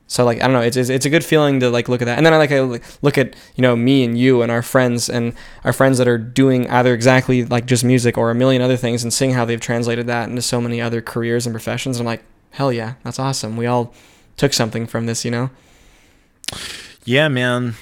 So 0.08 0.24
like 0.24 0.38
i 0.38 0.40
don't 0.42 0.52
know 0.52 0.60
it's, 0.60 0.76
it's 0.76 1.06
a 1.06 1.10
good 1.10 1.24
feeling 1.24 1.60
to 1.60 1.70
like 1.70 1.88
look 1.88 2.02
at 2.02 2.06
that. 2.06 2.16
And 2.16 2.26
then 2.26 2.34
i 2.34 2.36
like 2.36 2.50
I 2.50 2.60
look 2.60 3.16
at 3.16 3.36
you 3.54 3.62
know 3.62 3.76
me 3.76 4.04
and 4.04 4.18
you 4.18 4.42
and 4.42 4.50
our 4.50 4.62
friends 4.62 5.08
and 5.08 5.34
our 5.64 5.72
friends 5.72 5.98
that 5.98 6.08
are 6.08 6.18
doing 6.18 6.68
either 6.68 6.92
exactly 6.92 7.44
like 7.44 7.66
just 7.66 7.84
music 7.84 8.18
or 8.18 8.30
a 8.30 8.34
million 8.34 8.60
other 8.60 8.76
things 8.76 9.04
and 9.04 9.12
seeing 9.12 9.32
how 9.32 9.44
they've 9.44 9.60
translated 9.60 10.06
that 10.08 10.28
into 10.28 10.42
so 10.42 10.60
many 10.60 10.80
other 10.80 11.00
careers 11.00 11.46
and 11.46 11.54
professions. 11.54 12.00
I'm 12.00 12.06
like 12.06 12.24
hell 12.50 12.72
yeah 12.72 12.94
that's 13.04 13.18
awesome. 13.18 13.56
We 13.56 13.66
all 13.66 13.94
took 14.36 14.52
something 14.52 14.86
from 14.86 15.06
this 15.06 15.24
you 15.24 15.30
know? 15.30 15.50
Yeah, 17.04 17.28
man. 17.28 17.74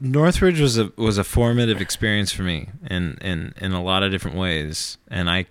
Northridge 0.00 0.60
was 0.60 0.78
a 0.78 0.92
was 0.96 1.18
a 1.18 1.24
formative 1.24 1.80
experience 1.80 2.32
for 2.32 2.42
me 2.42 2.68
in 2.88 3.18
in 3.20 3.54
in 3.58 3.72
a 3.72 3.82
lot 3.82 4.02
of 4.02 4.10
different 4.10 4.36
ways, 4.36 4.98
and 5.08 5.30
I 5.30 5.46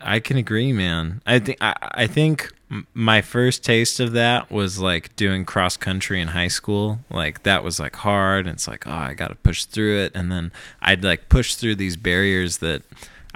I 0.00 0.20
can 0.20 0.36
agree, 0.36 0.72
man. 0.72 1.22
I 1.26 1.38
think 1.38 1.58
I, 1.60 1.74
I 1.80 2.06
think 2.06 2.52
my 2.92 3.20
first 3.22 3.62
taste 3.64 4.00
of 4.00 4.12
that 4.12 4.50
was 4.50 4.78
like 4.78 5.14
doing 5.16 5.44
cross 5.44 5.76
country 5.76 6.20
in 6.20 6.28
high 6.28 6.48
school. 6.48 7.00
Like 7.10 7.42
that 7.44 7.62
was 7.62 7.78
like 7.78 7.96
hard, 7.96 8.46
and 8.46 8.54
it's 8.54 8.66
like 8.68 8.86
oh, 8.86 8.90
I 8.92 9.14
got 9.14 9.28
to 9.28 9.34
push 9.36 9.64
through 9.64 9.98
it, 10.00 10.12
and 10.14 10.30
then 10.32 10.52
I'd 10.82 11.04
like 11.04 11.28
push 11.28 11.54
through 11.54 11.76
these 11.76 11.96
barriers 11.96 12.58
that 12.58 12.82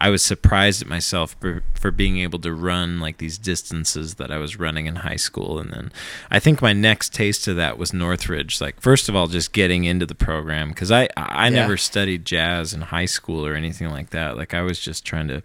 I 0.01 0.11
was 0.11 0.23
surprised 0.23 0.81
at 0.81 0.87
myself 0.87 1.35
for, 1.41 1.65
for 1.75 1.91
being 1.91 2.19
able 2.19 2.39
to 2.41 2.53
run 2.53 3.01
like 3.01 3.19
these 3.19 3.37
distances 3.37 4.15
that 4.15 4.31
I 4.31 4.39
was 4.39 4.57
running 4.57 4.87
in 4.87 4.95
high 4.95 5.17
school. 5.17 5.59
And 5.59 5.73
then 5.73 5.91
I 6.31 6.39
think 6.39 6.63
my 6.63 6.73
next 6.73 7.13
taste 7.13 7.49
of 7.49 7.57
that 7.57 7.79
was 7.79 7.93
Northridge. 7.93 8.61
Like, 8.61 8.81
first 8.81 9.09
of 9.09 9.17
all, 9.17 9.27
just 9.27 9.53
getting 9.53 9.83
into 9.83 10.07
the 10.07 10.15
program 10.15 10.69
because 10.69 10.93
I, 10.93 11.09
I 11.17 11.47
Yeah. 11.47 11.63
never 11.63 11.77
studied 11.77 12.25
jazz 12.25 12.73
in 12.73 12.81
high 12.83 13.07
school 13.07 13.45
or 13.45 13.55
anything 13.57 13.91
like 13.91 14.11
that. 14.11 14.37
Like, 14.37 14.55
I 14.55 14.63
was 14.63 14.79
just 14.79 15.05
trying 15.05 15.27
to 15.29 15.43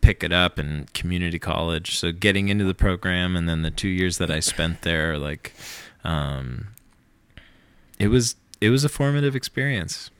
pick 0.00 0.22
it 0.24 0.32
up 0.32 0.58
in 0.58 0.88
community 0.94 1.38
college. 1.38 1.98
So 1.98 2.12
getting 2.12 2.48
into 2.48 2.64
the 2.64 2.74
program 2.74 3.36
and 3.36 3.48
then 3.48 3.62
the 3.62 3.70
two 3.70 3.88
years 3.88 4.18
that 4.18 4.30
I 4.30 4.40
spent 4.40 4.82
there, 4.82 5.18
like, 5.18 5.52
um, 6.04 6.68
it 7.98 8.08
was 8.08 8.36
it 8.60 8.70
was 8.70 8.84
a 8.84 8.88
formative 8.88 9.36
experience. 9.36 10.10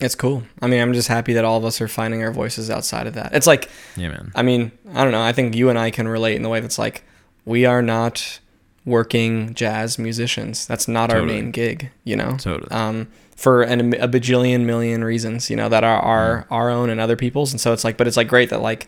It's 0.00 0.14
cool. 0.14 0.42
I 0.60 0.66
mean, 0.66 0.80
I'm 0.80 0.92
just 0.92 1.08
happy 1.08 1.32
that 1.34 1.44
all 1.44 1.56
of 1.56 1.64
us 1.64 1.80
are 1.80 1.88
finding 1.88 2.22
our 2.22 2.32
voices 2.32 2.68
outside 2.68 3.06
of 3.06 3.14
that. 3.14 3.32
It's 3.34 3.46
like, 3.46 3.70
Yeah, 3.96 4.08
man. 4.08 4.32
I 4.34 4.42
mean, 4.42 4.72
I 4.92 5.04
don't 5.04 5.12
know. 5.12 5.22
I 5.22 5.32
think 5.32 5.54
you 5.54 5.68
and 5.68 5.78
I 5.78 5.90
can 5.90 6.08
relate 6.08 6.34
in 6.34 6.42
the 6.42 6.48
way 6.48 6.60
that's 6.60 6.78
like, 6.78 7.04
we 7.44 7.64
are 7.64 7.80
not 7.80 8.40
working 8.84 9.54
jazz 9.54 9.98
musicians. 9.98 10.66
That's 10.66 10.88
not 10.88 11.12
our 11.12 11.22
main 11.22 11.52
gig, 11.52 11.90
you 12.02 12.16
know? 12.16 12.36
Totally. 12.38 12.70
um, 12.70 13.06
for 13.36 13.62
an, 13.62 13.94
a 13.94 14.08
bajillion 14.08 14.64
million 14.64 15.02
reasons, 15.04 15.50
you 15.50 15.56
know, 15.56 15.68
that 15.68 15.84
are 15.84 15.98
our, 15.98 16.46
our 16.50 16.70
own 16.70 16.88
and 16.90 17.00
other 17.00 17.16
people's. 17.16 17.52
And 17.52 17.60
so 17.60 17.72
it's 17.72 17.84
like, 17.84 17.96
but 17.96 18.06
it's 18.06 18.16
like 18.16 18.28
great 18.28 18.50
that 18.50 18.60
like 18.62 18.86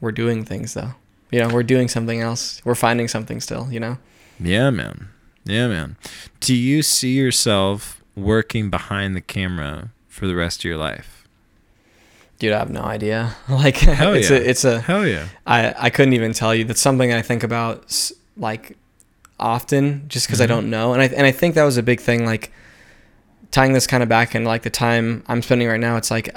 we're 0.00 0.12
doing 0.12 0.44
things 0.44 0.74
though. 0.74 0.94
You 1.30 1.38
know, 1.40 1.48
we're 1.48 1.62
doing 1.62 1.86
something 1.88 2.20
else. 2.20 2.60
We're 2.64 2.74
finding 2.74 3.06
something 3.08 3.40
still, 3.40 3.68
you 3.70 3.78
know? 3.78 3.98
Yeah, 4.40 4.70
man. 4.70 5.08
Yeah, 5.44 5.68
man. 5.68 5.96
Do 6.40 6.54
you 6.54 6.82
see 6.82 7.12
yourself 7.14 8.02
working 8.16 8.68
behind 8.70 9.14
the 9.14 9.20
camera 9.20 9.90
for 10.08 10.26
the 10.26 10.34
rest 10.34 10.60
of 10.60 10.64
your 10.64 10.76
life? 10.76 11.26
Dude, 12.40 12.52
I 12.52 12.58
have 12.58 12.70
no 12.70 12.82
idea. 12.82 13.36
Like, 13.48 13.76
Hell 13.76 14.14
it's 14.14 14.30
yeah. 14.30 14.36
a, 14.36 14.40
it's 14.40 14.64
a, 14.64 14.80
Hell 14.80 15.06
yeah. 15.06 15.26
I, 15.46 15.74
I 15.78 15.90
couldn't 15.90 16.14
even 16.14 16.32
tell 16.32 16.54
you. 16.54 16.64
That's 16.64 16.80
something 16.80 17.12
I 17.12 17.22
think 17.22 17.42
about 17.44 17.84
s- 17.84 18.12
like 18.36 18.76
often 19.38 20.04
just 20.08 20.26
because 20.26 20.40
I 20.40 20.44
Mhm. 20.46 20.48
don't 20.48 20.70
know. 20.70 20.92
And 20.92 21.02
I, 21.02 21.06
and 21.06 21.26
I 21.26 21.32
think 21.32 21.54
that 21.54 21.64
was 21.64 21.76
a 21.76 21.82
big 21.82 22.00
thing, 22.00 22.24
like 22.26 22.52
tying 23.50 23.72
this 23.72 23.86
kind 23.86 24.02
of 24.02 24.08
back 24.08 24.34
in 24.34 24.44
like 24.44 24.62
the 24.62 24.70
time 24.70 25.24
I'm 25.26 25.42
spending 25.42 25.68
right 25.68 25.80
now. 25.80 25.96
It's 25.96 26.10
like, 26.10 26.34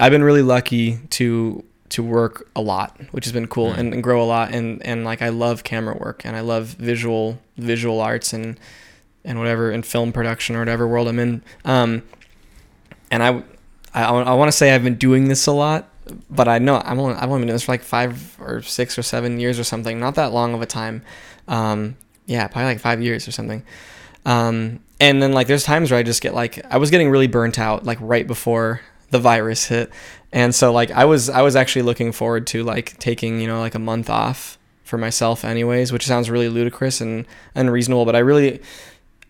I've 0.00 0.12
been 0.12 0.24
really 0.24 0.42
lucky 0.42 0.98
to, 1.10 1.62
to 1.90 2.02
work 2.02 2.48
a 2.56 2.60
lot, 2.60 2.98
which 3.12 3.24
has 3.26 3.32
been 3.32 3.46
cool 3.46 3.72
Mm. 3.72 3.78
and, 3.78 3.94
and 3.94 4.02
grow 4.02 4.22
a 4.22 4.24
lot. 4.24 4.52
And, 4.54 4.84
and 4.86 5.04
like, 5.04 5.20
I 5.22 5.28
love 5.28 5.62
camera 5.62 5.96
work 5.96 6.24
and 6.24 6.34
I 6.34 6.40
love 6.40 6.68
visual, 6.68 7.38
visual 7.58 8.00
arts 8.00 8.32
and, 8.32 8.58
and 9.24 9.38
whatever 9.38 9.70
in 9.70 9.82
film 9.82 10.12
production 10.12 10.56
or 10.56 10.60
whatever 10.60 10.88
world 10.88 11.06
I'm 11.06 11.18
in. 11.18 11.42
Um, 11.64 12.02
and 13.10 13.22
I, 13.22 13.42
I, 13.94 14.04
I 14.04 14.34
want 14.34 14.48
to 14.50 14.56
say 14.56 14.74
I've 14.74 14.82
been 14.82 14.96
doing 14.96 15.28
this 15.28 15.46
a 15.46 15.52
lot, 15.52 15.90
but 16.30 16.48
I 16.48 16.58
know 16.58 16.80
I'm 16.84 16.98
only, 16.98 17.14
I've 17.14 17.24
only 17.28 17.40
been 17.40 17.48
doing 17.48 17.54
this 17.56 17.64
for 17.64 17.72
like 17.72 17.82
five 17.82 18.36
or 18.40 18.62
six 18.62 18.98
or 18.98 19.02
seven 19.02 19.38
years 19.38 19.58
or 19.58 19.64
something. 19.64 20.00
Not 20.00 20.14
that 20.14 20.32
long 20.32 20.54
of 20.54 20.62
a 20.62 20.66
time. 20.66 21.02
Um, 21.46 21.96
yeah, 22.26 22.46
probably 22.48 22.72
like 22.72 22.80
five 22.80 23.02
years 23.02 23.28
or 23.28 23.32
something. 23.32 23.62
Um, 24.24 24.80
and 25.02 25.20
then 25.20 25.32
like 25.32 25.48
there's 25.48 25.64
times 25.64 25.90
where 25.90 25.98
I 25.98 26.04
just 26.04 26.22
get 26.22 26.32
like 26.32 26.64
I 26.72 26.78
was 26.78 26.90
getting 26.92 27.10
really 27.10 27.26
burnt 27.26 27.58
out 27.58 27.84
like 27.84 27.98
right 28.00 28.24
before 28.24 28.82
the 29.10 29.18
virus 29.18 29.66
hit, 29.66 29.90
and 30.32 30.54
so 30.54 30.72
like 30.72 30.92
I 30.92 31.04
was 31.06 31.28
I 31.28 31.42
was 31.42 31.56
actually 31.56 31.82
looking 31.82 32.12
forward 32.12 32.46
to 32.48 32.62
like 32.62 32.96
taking 32.98 33.40
you 33.40 33.48
know 33.48 33.58
like 33.58 33.74
a 33.74 33.80
month 33.80 34.08
off 34.08 34.58
for 34.84 34.98
myself 34.98 35.44
anyways, 35.44 35.90
which 35.90 36.06
sounds 36.06 36.30
really 36.30 36.48
ludicrous 36.48 37.00
and 37.00 37.26
unreasonable, 37.56 38.04
but 38.04 38.14
I 38.14 38.20
really 38.20 38.62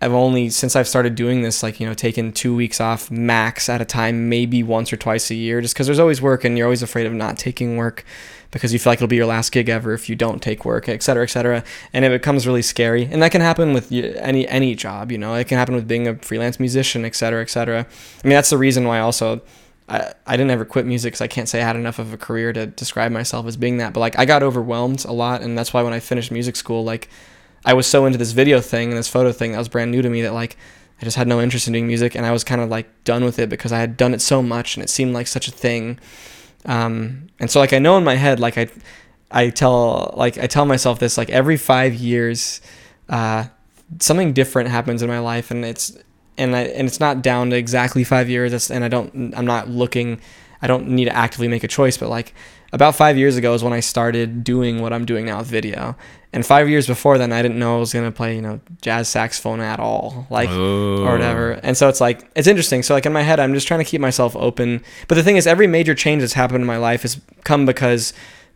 I've 0.02 0.12
only 0.12 0.50
since 0.50 0.76
I've 0.76 0.88
started 0.88 1.14
doing 1.14 1.40
this 1.40 1.62
like 1.62 1.80
you 1.80 1.86
know 1.86 1.94
taken 1.94 2.32
two 2.32 2.54
weeks 2.54 2.78
off 2.78 3.10
max 3.10 3.70
at 3.70 3.80
a 3.80 3.86
time, 3.86 4.28
maybe 4.28 4.62
once 4.62 4.92
or 4.92 4.98
twice 4.98 5.30
a 5.30 5.34
year, 5.34 5.62
just 5.62 5.74
because 5.74 5.86
there's 5.86 5.98
always 5.98 6.20
work 6.20 6.44
and 6.44 6.58
you're 6.58 6.66
always 6.66 6.82
afraid 6.82 7.06
of 7.06 7.14
not 7.14 7.38
taking 7.38 7.78
work 7.78 8.04
because 8.52 8.72
you 8.72 8.78
feel 8.78 8.92
like 8.92 8.98
it'll 8.98 9.08
be 9.08 9.16
your 9.16 9.26
last 9.26 9.50
gig 9.50 9.68
ever 9.68 9.92
if 9.92 10.08
you 10.08 10.14
don't 10.14 10.40
take 10.40 10.64
work, 10.64 10.88
et 10.88 11.02
cetera, 11.02 11.24
et 11.24 11.30
cetera. 11.30 11.64
And 11.92 12.04
it 12.04 12.10
becomes 12.10 12.46
really 12.46 12.62
scary. 12.62 13.08
And 13.10 13.20
that 13.22 13.32
can 13.32 13.40
happen 13.40 13.72
with 13.72 13.90
any 13.90 14.46
any 14.46 14.76
job, 14.76 15.10
you 15.10 15.18
know. 15.18 15.34
It 15.34 15.48
can 15.48 15.58
happen 15.58 15.74
with 15.74 15.88
being 15.88 16.06
a 16.06 16.14
freelance 16.16 16.60
musician, 16.60 17.04
et 17.04 17.16
cetera, 17.16 17.42
et 17.42 17.50
cetera. 17.50 17.80
I 17.80 18.28
mean, 18.28 18.34
that's 18.34 18.50
the 18.50 18.58
reason 18.58 18.86
why 18.86 19.00
also 19.00 19.40
I, 19.88 20.12
I 20.26 20.36
didn't 20.36 20.52
ever 20.52 20.64
quit 20.64 20.86
music 20.86 21.12
because 21.12 21.22
I 21.22 21.26
can't 21.26 21.48
say 21.48 21.60
I 21.60 21.66
had 21.66 21.76
enough 21.76 21.98
of 21.98 22.12
a 22.12 22.16
career 22.16 22.52
to 22.52 22.66
describe 22.66 23.10
myself 23.10 23.46
as 23.46 23.56
being 23.56 23.78
that. 23.78 23.92
But 23.94 24.00
like 24.00 24.18
I 24.18 24.26
got 24.26 24.42
overwhelmed 24.42 25.04
a 25.04 25.12
lot, 25.12 25.42
and 25.42 25.58
that's 25.58 25.72
why 25.72 25.82
when 25.82 25.92
I 25.92 26.00
finished 26.00 26.30
music 26.30 26.54
school, 26.56 26.84
like 26.84 27.08
I 27.64 27.74
was 27.74 27.86
so 27.86 28.06
into 28.06 28.18
this 28.18 28.32
video 28.32 28.60
thing 28.60 28.90
and 28.90 28.98
this 28.98 29.08
photo 29.08 29.32
thing 29.32 29.52
that 29.52 29.58
was 29.58 29.68
brand 29.68 29.90
new 29.90 30.02
to 30.02 30.10
me 30.10 30.22
that 30.22 30.34
like 30.34 30.56
I 31.00 31.04
just 31.04 31.16
had 31.16 31.26
no 31.26 31.40
interest 31.40 31.66
in 31.66 31.72
doing 31.72 31.86
music, 31.86 32.14
and 32.14 32.26
I 32.26 32.32
was 32.32 32.44
kind 32.44 32.60
of 32.60 32.68
like 32.68 33.04
done 33.04 33.24
with 33.24 33.38
it 33.38 33.48
because 33.48 33.72
I 33.72 33.78
had 33.78 33.96
done 33.96 34.12
it 34.12 34.20
so 34.20 34.42
much 34.42 34.76
and 34.76 34.84
it 34.84 34.90
seemed 34.90 35.14
like 35.14 35.26
such 35.26 35.48
a 35.48 35.52
thing. 35.52 35.98
Um, 36.64 37.28
and 37.40 37.50
so 37.50 37.60
like 37.60 37.72
I 37.72 37.78
know 37.78 37.96
in 37.98 38.04
my 38.04 38.14
head, 38.16 38.40
like 38.40 38.56
I, 38.58 38.68
I 39.30 39.50
tell 39.50 40.12
like 40.16 40.38
I 40.38 40.46
tell 40.46 40.66
myself 40.66 40.98
this 40.98 41.18
like 41.18 41.30
every 41.30 41.56
five 41.56 41.94
years, 41.94 42.60
uh, 43.08 43.46
something 43.98 44.32
different 44.32 44.68
happens 44.68 45.02
in 45.02 45.08
my 45.08 45.18
life, 45.18 45.50
and 45.50 45.64
it's 45.64 45.96
and 46.38 46.54
I 46.54 46.62
and 46.62 46.86
it's 46.86 47.00
not 47.00 47.22
down 47.22 47.50
to 47.50 47.56
exactly 47.56 48.04
five 48.04 48.28
years. 48.28 48.70
And 48.70 48.84
I 48.84 48.88
don't 48.88 49.34
I'm 49.36 49.46
not 49.46 49.68
looking. 49.68 50.20
I 50.62 50.66
don't 50.68 50.88
need 50.88 51.06
to 51.06 51.14
actively 51.14 51.48
make 51.48 51.64
a 51.64 51.68
choice, 51.68 51.96
but 51.96 52.08
like 52.08 52.32
about 52.72 52.94
five 52.94 53.18
years 53.18 53.36
ago 53.36 53.52
is 53.52 53.62
when 53.62 53.72
I 53.72 53.80
started 53.80 54.44
doing 54.44 54.80
what 54.80 54.92
I'm 54.92 55.04
doing 55.04 55.26
now 55.26 55.38
with 55.38 55.48
video. 55.48 55.96
And 56.32 56.46
five 56.46 56.70
years 56.70 56.86
before 56.86 57.18
then, 57.18 57.30
I 57.30 57.42
didn't 57.42 57.58
know 57.58 57.76
I 57.76 57.80
was 57.80 57.92
gonna 57.92 58.10
play, 58.10 58.36
you 58.36 58.40
know, 58.40 58.60
jazz 58.80 59.08
saxophone 59.08 59.60
at 59.60 59.78
all, 59.78 60.26
like 60.30 60.48
oh. 60.48 61.04
or 61.04 61.12
whatever. 61.12 61.52
And 61.62 61.76
so 61.76 61.88
it's 61.90 62.00
like 62.00 62.30
it's 62.34 62.46
interesting. 62.46 62.82
So 62.82 62.94
like 62.94 63.04
in 63.04 63.12
my 63.12 63.20
head, 63.20 63.38
I'm 63.38 63.52
just 63.52 63.66
trying 63.66 63.80
to 63.80 63.84
keep 63.84 64.00
myself 64.00 64.34
open. 64.36 64.82
But 65.08 65.16
the 65.16 65.22
thing 65.22 65.36
is, 65.36 65.46
every 65.46 65.66
major 65.66 65.94
change 65.94 66.22
that's 66.22 66.32
happened 66.32 66.62
in 66.62 66.66
my 66.66 66.78
life 66.78 67.02
has 67.02 67.20
come 67.44 67.66
because 67.66 68.14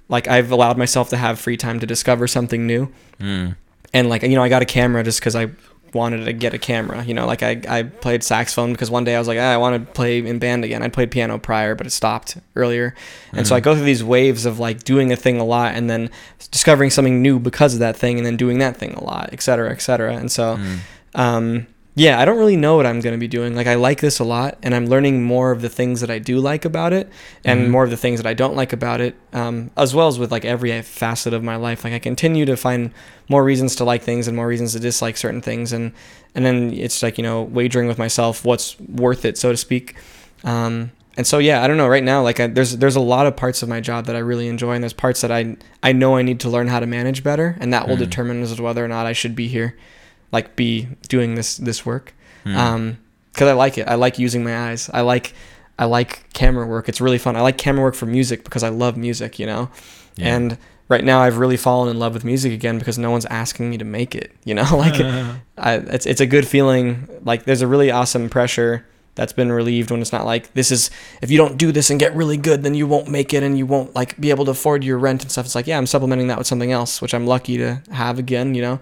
like 0.08 0.28
I've 0.28 0.50
allowed 0.50 0.78
myself 0.78 1.10
to 1.10 1.18
have 1.18 1.38
free 1.38 1.58
time 1.58 1.80
to 1.80 1.86
discover 1.86 2.26
something 2.26 2.66
new. 2.66 2.90
Mm. 3.20 3.56
And 3.92 4.08
like 4.08 4.22
you 4.22 4.36
know, 4.36 4.42
I 4.42 4.48
got 4.48 4.62
a 4.62 4.66
camera 4.66 5.02
just 5.02 5.20
because 5.20 5.36
I 5.36 5.50
wanted 5.96 6.24
to 6.26 6.32
get 6.32 6.54
a 6.54 6.58
camera. 6.58 7.02
You 7.04 7.14
know, 7.14 7.26
like 7.26 7.42
I, 7.42 7.60
I 7.68 7.82
played 7.82 8.22
saxophone 8.22 8.72
because 8.72 8.90
one 8.90 9.02
day 9.04 9.16
I 9.16 9.18
was 9.18 9.26
like, 9.26 9.38
ah, 9.38 9.52
I 9.52 9.56
want 9.56 9.74
to 9.84 9.92
play 9.92 10.18
in 10.18 10.38
band 10.38 10.64
again. 10.64 10.82
I'd 10.82 10.92
played 10.92 11.10
piano 11.10 11.38
prior, 11.38 11.74
but 11.74 11.86
it 11.86 11.90
stopped 11.90 12.36
earlier. 12.54 12.94
And 13.32 13.46
so 13.46 13.56
I 13.56 13.60
go 13.60 13.74
through 13.74 13.84
these 13.84 14.04
waves 14.04 14.46
of 14.46 14.58
like 14.60 14.84
doing 14.84 15.10
a 15.12 15.16
thing 15.16 15.40
a 15.40 15.44
lot 15.44 15.74
and 15.74 15.90
then 15.90 16.10
discovering 16.52 16.90
something 16.90 17.20
new 17.22 17.38
because 17.38 17.74
of 17.74 17.80
that 17.80 17.96
thing 17.96 18.18
and 18.18 18.24
then 18.26 18.36
doing 18.36 18.58
that 18.58 18.76
thing 18.76 18.92
a 18.94 19.02
lot, 19.02 19.30
et 19.32 19.42
cetera, 19.42 19.70
et 19.72 19.80
cetera. 19.80 20.14
And 20.16 20.30
so, 20.30 20.56
Mm. 20.56 20.78
um, 21.14 21.66
yeah, 21.98 22.20
I 22.20 22.26
don't 22.26 22.36
really 22.36 22.56
know 22.56 22.76
what 22.76 22.84
I'm 22.84 23.00
going 23.00 23.14
to 23.14 23.18
be 23.18 23.26
doing. 23.26 23.56
Like 23.56 23.66
I 23.66 23.74
like 23.74 24.00
this 24.00 24.18
a 24.18 24.24
lot 24.24 24.58
and 24.62 24.74
I'm 24.74 24.86
learning 24.86 25.24
more 25.24 25.50
of 25.50 25.62
the 25.62 25.70
things 25.70 26.02
that 26.02 26.10
I 26.10 26.18
do 26.18 26.38
like 26.38 26.66
about 26.66 26.92
it 26.92 27.08
and 27.42 27.62
Mhm. 27.66 27.70
more 27.70 27.84
of 27.84 27.90
the 27.90 27.96
things 27.96 28.20
that 28.22 28.26
I 28.28 28.34
don't 28.34 28.54
like 28.54 28.74
about 28.74 29.00
it, 29.00 29.14
um, 29.32 29.70
as 29.78 29.94
well 29.94 30.06
as 30.06 30.18
with 30.18 30.30
like 30.30 30.44
every 30.44 30.80
facet 30.82 31.32
of 31.32 31.42
my 31.42 31.56
life. 31.56 31.84
Like 31.84 31.94
I 31.94 31.98
continue 31.98 32.44
to 32.44 32.56
find 32.56 32.90
more 33.30 33.42
reasons 33.42 33.74
to 33.76 33.84
like 33.84 34.02
things 34.02 34.28
and 34.28 34.36
more 34.36 34.46
reasons 34.46 34.74
to 34.74 34.78
dislike 34.78 35.16
certain 35.16 35.40
things, 35.40 35.72
and 35.72 35.92
and 36.34 36.44
then 36.44 36.70
it's 36.74 37.02
like 37.02 37.16
you 37.16 37.24
know 37.24 37.42
wagering 37.42 37.88
with 37.88 37.98
myself 37.98 38.44
what's 38.44 38.76
worth 38.80 39.24
it, 39.24 39.38
so 39.38 39.50
to 39.50 39.56
speak. 39.56 39.94
Um, 40.44 40.90
and 41.16 41.26
so 41.26 41.38
yeah, 41.38 41.62
I 41.64 41.66
don't 41.66 41.78
know. 41.78 41.88
Right 41.88 42.04
now, 42.04 42.22
like 42.22 42.40
I, 42.40 42.46
there's 42.46 42.76
there's 42.76 42.96
a 42.96 43.00
lot 43.00 43.26
of 43.26 43.36
parts 43.36 43.62
of 43.62 43.70
my 43.70 43.80
job 43.80 44.04
that 44.04 44.14
I 44.16 44.18
really 44.18 44.48
enjoy, 44.48 44.72
and 44.74 44.82
there's 44.84 44.92
parts 44.92 45.22
that 45.22 45.32
I 45.32 45.56
I 45.82 45.92
know 45.92 46.16
I 46.16 46.20
need 46.22 46.40
to 46.40 46.50
learn 46.50 46.68
how 46.68 46.78
to 46.78 46.86
manage 46.86 47.24
better, 47.24 47.56
and 47.58 47.72
that 47.72 47.88
will 47.88 47.96
Mm. 47.96 48.00
determine 48.00 48.42
as 48.42 48.54
to 48.54 48.62
whether 48.62 48.84
or 48.84 48.88
not 48.88 49.06
I 49.06 49.14
should 49.14 49.34
be 49.34 49.48
here, 49.48 49.74
like 50.32 50.56
be 50.56 50.88
doing 51.08 51.34
this 51.34 51.56
this 51.56 51.84
work. 51.84 52.14
Mm. 52.44 52.56
um 52.56 52.98
because 53.32 53.48
i 53.48 53.52
like 53.52 53.76
it. 53.76 53.86
I 53.86 53.96
like 53.96 54.18
using 54.18 54.44
my 54.44 54.70
eyes. 54.70 54.88
I 54.92 55.02
like 55.02 55.34
i 55.78 55.84
like 55.84 56.32
camera 56.32 56.66
work. 56.66 56.88
It's 56.88 57.00
really 57.00 57.18
fun. 57.18 57.36
I 57.36 57.40
like 57.40 57.58
camera 57.58 57.82
work 57.82 57.94
for 57.94 58.06
music 58.06 58.44
because 58.44 58.62
i 58.62 58.68
love 58.68 58.96
music 58.96 59.38
you 59.38 59.46
know? 59.46 59.70
Yeah. 60.16 60.34
and 60.34 60.58
right 60.88 61.04
now 61.04 61.20
i've 61.20 61.36
really 61.36 61.58
fallen 61.58 61.90
in 61.90 61.98
love 61.98 62.14
with 62.14 62.24
music 62.24 62.50
again 62.50 62.78
because 62.78 62.96
no 62.96 63.10
one's 63.10 63.26
asking 63.26 63.68
me 63.68 63.76
to 63.76 63.84
make 63.84 64.14
it 64.14 64.32
you 64.44 64.54
know? 64.54 64.64
Like 64.72 64.94
I, 65.58 65.74
it's, 65.74 66.06
it's 66.06 66.20
a 66.20 66.26
good 66.26 66.46
feeling. 66.46 67.08
Like 67.24 67.44
there's 67.44 67.62
a 67.62 67.66
really 67.66 67.90
awesome 67.90 68.28
pressure 68.30 68.86
that's 69.16 69.32
been 69.32 69.50
relieved 69.50 69.90
when 69.90 70.00
it's 70.02 70.12
not 70.12 70.24
like 70.26 70.52
this 70.52 70.70
is 70.70 70.90
if 71.22 71.30
you 71.30 71.38
don't 71.38 71.56
do 71.56 71.72
this 71.72 71.88
and 71.90 71.98
get 71.98 72.14
really 72.14 72.36
good 72.36 72.62
then 72.62 72.74
you 72.74 72.86
won't 72.86 73.08
make 73.08 73.32
it 73.32 73.42
and 73.42 73.56
you 73.58 73.66
won't 73.66 73.94
like 73.94 74.18
be 74.20 74.30
able 74.30 74.44
to 74.44 74.50
afford 74.50 74.84
your 74.84 74.98
rent 74.98 75.22
and 75.22 75.32
stuff. 75.32 75.46
It's 75.46 75.54
like 75.54 75.66
yeah 75.66 75.78
i'm 75.78 75.86
supplementing 75.86 76.28
that 76.28 76.38
with 76.38 76.46
something 76.46 76.70
else 76.70 77.02
which 77.02 77.14
i'm 77.14 77.26
lucky 77.26 77.56
to 77.58 77.82
have 77.90 78.18
again 78.18 78.54
you 78.54 78.62
know? 78.62 78.80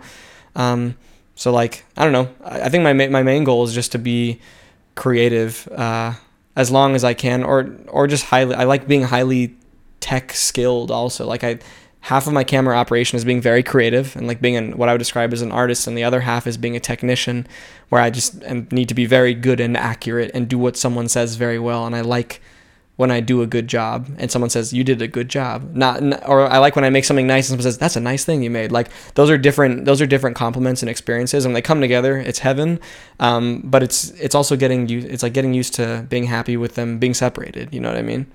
Um, 0.56 0.96
so 1.34 1.52
like 1.52 1.84
I 1.96 2.04
don't 2.04 2.12
know. 2.12 2.28
I, 2.44 2.68
think 2.68 2.84
my 2.84 2.92
my 2.92 3.22
main 3.22 3.44
goal 3.44 3.64
is 3.64 3.74
just 3.74 3.92
to 3.92 3.98
be 3.98 4.40
creative 4.94 5.68
uh, 5.72 6.14
as 6.56 6.70
long 6.70 6.94
as 6.94 7.04
I 7.04 7.14
can, 7.14 7.42
or 7.42 7.74
or 7.88 8.06
just 8.06 8.26
highly. 8.26 8.54
I 8.54 8.64
like 8.64 8.86
being 8.86 9.02
highly 9.02 9.56
tech 10.00 10.32
skilled. 10.32 10.90
Also, 10.90 11.26
like 11.26 11.42
I 11.42 11.58
half 12.00 12.26
of 12.26 12.32
my 12.32 12.44
camera 12.44 12.76
operation 12.76 13.16
is 13.16 13.24
being 13.24 13.40
very 13.40 13.62
creative 13.62 14.14
and 14.14 14.26
like 14.26 14.38
being 14.38 14.56
an, 14.56 14.76
what 14.76 14.90
I 14.90 14.92
would 14.92 14.98
describe 14.98 15.32
as 15.32 15.42
an 15.42 15.50
artist, 15.50 15.86
and 15.86 15.96
the 15.96 16.04
other 16.04 16.20
half 16.20 16.46
is 16.46 16.56
being 16.56 16.76
a 16.76 16.80
technician, 16.80 17.46
where 17.88 18.00
I 18.00 18.10
just 18.10 18.42
need 18.70 18.88
to 18.88 18.94
be 18.94 19.06
very 19.06 19.34
good 19.34 19.58
and 19.58 19.76
accurate 19.76 20.30
and 20.34 20.48
do 20.48 20.58
what 20.58 20.76
someone 20.76 21.08
says 21.08 21.36
very 21.36 21.58
well. 21.58 21.86
And 21.86 21.96
I 21.96 22.02
like 22.02 22.40
when 22.96 23.10
I 23.10 23.20
do 23.20 23.42
a 23.42 23.46
good 23.46 23.66
job 23.66 24.08
and 24.18 24.30
someone 24.30 24.50
says 24.50 24.72
you 24.72 24.84
did 24.84 25.02
a 25.02 25.08
good 25.08 25.28
job. 25.28 25.74
Not 25.74 26.02
or 26.28 26.46
I 26.46 26.58
like 26.58 26.76
when 26.76 26.84
I 26.84 26.90
make 26.90 27.04
something 27.04 27.26
nice 27.26 27.48
and 27.50 27.54
someone 27.54 27.62
says 27.62 27.78
that's 27.78 27.96
a 27.96 28.00
nice 28.00 28.24
thing 28.24 28.42
you 28.42 28.50
made. 28.50 28.70
Like 28.70 28.88
those 29.14 29.30
are 29.30 29.38
different 29.38 29.84
those 29.84 30.00
are 30.00 30.06
different 30.06 30.36
compliments 30.36 30.82
and 30.82 30.88
experiences 30.88 31.44
and 31.44 31.52
when 31.52 31.54
they 31.54 31.62
come 31.62 31.80
together 31.80 32.16
it's 32.18 32.38
heaven. 32.38 32.78
Um, 33.18 33.62
but 33.64 33.82
it's 33.82 34.10
it's 34.12 34.34
also 34.34 34.56
getting 34.56 34.88
you 34.88 35.00
it's 35.00 35.22
like 35.22 35.34
getting 35.34 35.54
used 35.54 35.74
to 35.74 36.06
being 36.08 36.24
happy 36.24 36.56
with 36.56 36.76
them 36.76 36.98
being 36.98 37.14
separated, 37.14 37.74
you 37.74 37.80
know 37.80 37.88
what 37.88 37.98
I 37.98 38.02
mean? 38.02 38.26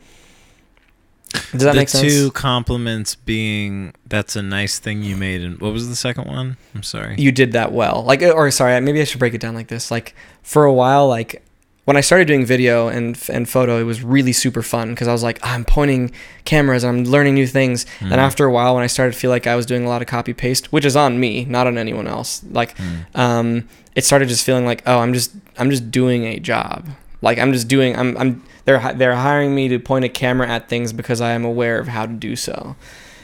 Does 1.52 1.64
that 1.64 1.74
the 1.74 1.80
make 1.80 1.90
sense? 1.90 2.12
two 2.12 2.32
compliments 2.32 3.16
being 3.16 3.94
that's 4.08 4.36
a 4.36 4.42
nice 4.42 4.80
thing 4.80 5.04
you 5.04 5.16
made, 5.16 5.42
and 5.42 5.60
what 5.62 5.72
was 5.74 5.88
the 5.88 5.96
second 5.96 6.28
one? 6.28 6.58
I'm 6.74 6.84
sorry. 6.84 7.16
you 7.18 7.32
did 7.32 7.52
that 7.52 7.72
well. 7.72 8.04
Like, 8.04 8.24
or 8.24 8.50
sorry, 8.50 8.80
maybe 8.82 9.00
I 9.00 9.04
should 9.04 9.20
break 9.20 9.36
it 9.36 9.42
down 9.42 9.54
like 9.54 9.68
this. 9.68 9.92
Like, 9.92 10.16
for 10.42 10.66
a 10.66 10.74
while, 10.74 11.08
like 11.08 11.44
when 11.90 11.98
I 11.98 12.02
started 12.02 12.28
doing 12.28 12.46
video 12.46 12.88
and 12.88 13.18
and 13.34 13.50
photo, 13.50 13.80
it 13.80 13.84
was 13.84 14.04
really 14.04 14.32
super 14.32 14.62
fun 14.62 14.90
because 14.92 15.08
I 15.08 15.12
was 15.12 15.24
like, 15.24 15.40
I'm 15.42 15.66
pointing 15.66 16.12
cameras, 16.46 16.84
I'm 16.86 17.04
learning 17.04 17.34
new 17.34 17.48
things. 17.48 17.88
Mm. 18.00 18.12
And 18.12 18.22
after 18.22 18.46
a 18.46 18.52
while, 18.52 18.76
when 18.76 18.84
I 18.84 18.88
started 18.88 19.14
to 19.14 19.20
feel 19.20 19.32
like 19.32 19.48
I 19.48 19.56
was 19.56 19.66
doing 19.66 19.84
a 19.86 19.90
lot 19.90 20.04
of 20.04 20.08
copy 20.08 20.32
paste, 20.36 20.72
which 20.72 20.86
is 20.86 20.96
on 20.96 21.20
me, 21.20 21.46
not 21.46 21.66
on 21.66 21.80
anyone 21.80 22.06
else, 22.06 22.44
like, 22.52 22.78
Mm. 22.78 23.18
um, 23.20 23.68
it 23.96 24.06
started 24.06 24.30
just 24.30 24.46
feeling 24.46 24.66
like, 24.68 24.84
oh, 24.86 25.00
I'm 25.00 25.16
just 25.16 25.32
I'm 25.58 25.72
just 25.72 25.90
doing 25.90 26.26
a 26.26 26.38
job. 26.40 26.88
Like 27.24 27.40
I'm 27.40 27.54
just 27.54 27.68
doing 27.68 27.96
I'm 27.98 28.16
I'm 28.18 28.44
they're 28.66 28.94
they're 28.94 29.16
hiring 29.16 29.56
me 29.56 29.68
to 29.70 29.80
point 29.80 30.06
a 30.06 30.10
camera 30.10 30.48
at 30.48 30.70
things 30.70 30.94
because 30.94 31.22
I 31.22 31.32
am 31.32 31.44
aware 31.44 31.80
of 31.80 31.88
how 31.88 32.06
to 32.06 32.14
do 32.14 32.36
so. 32.36 32.76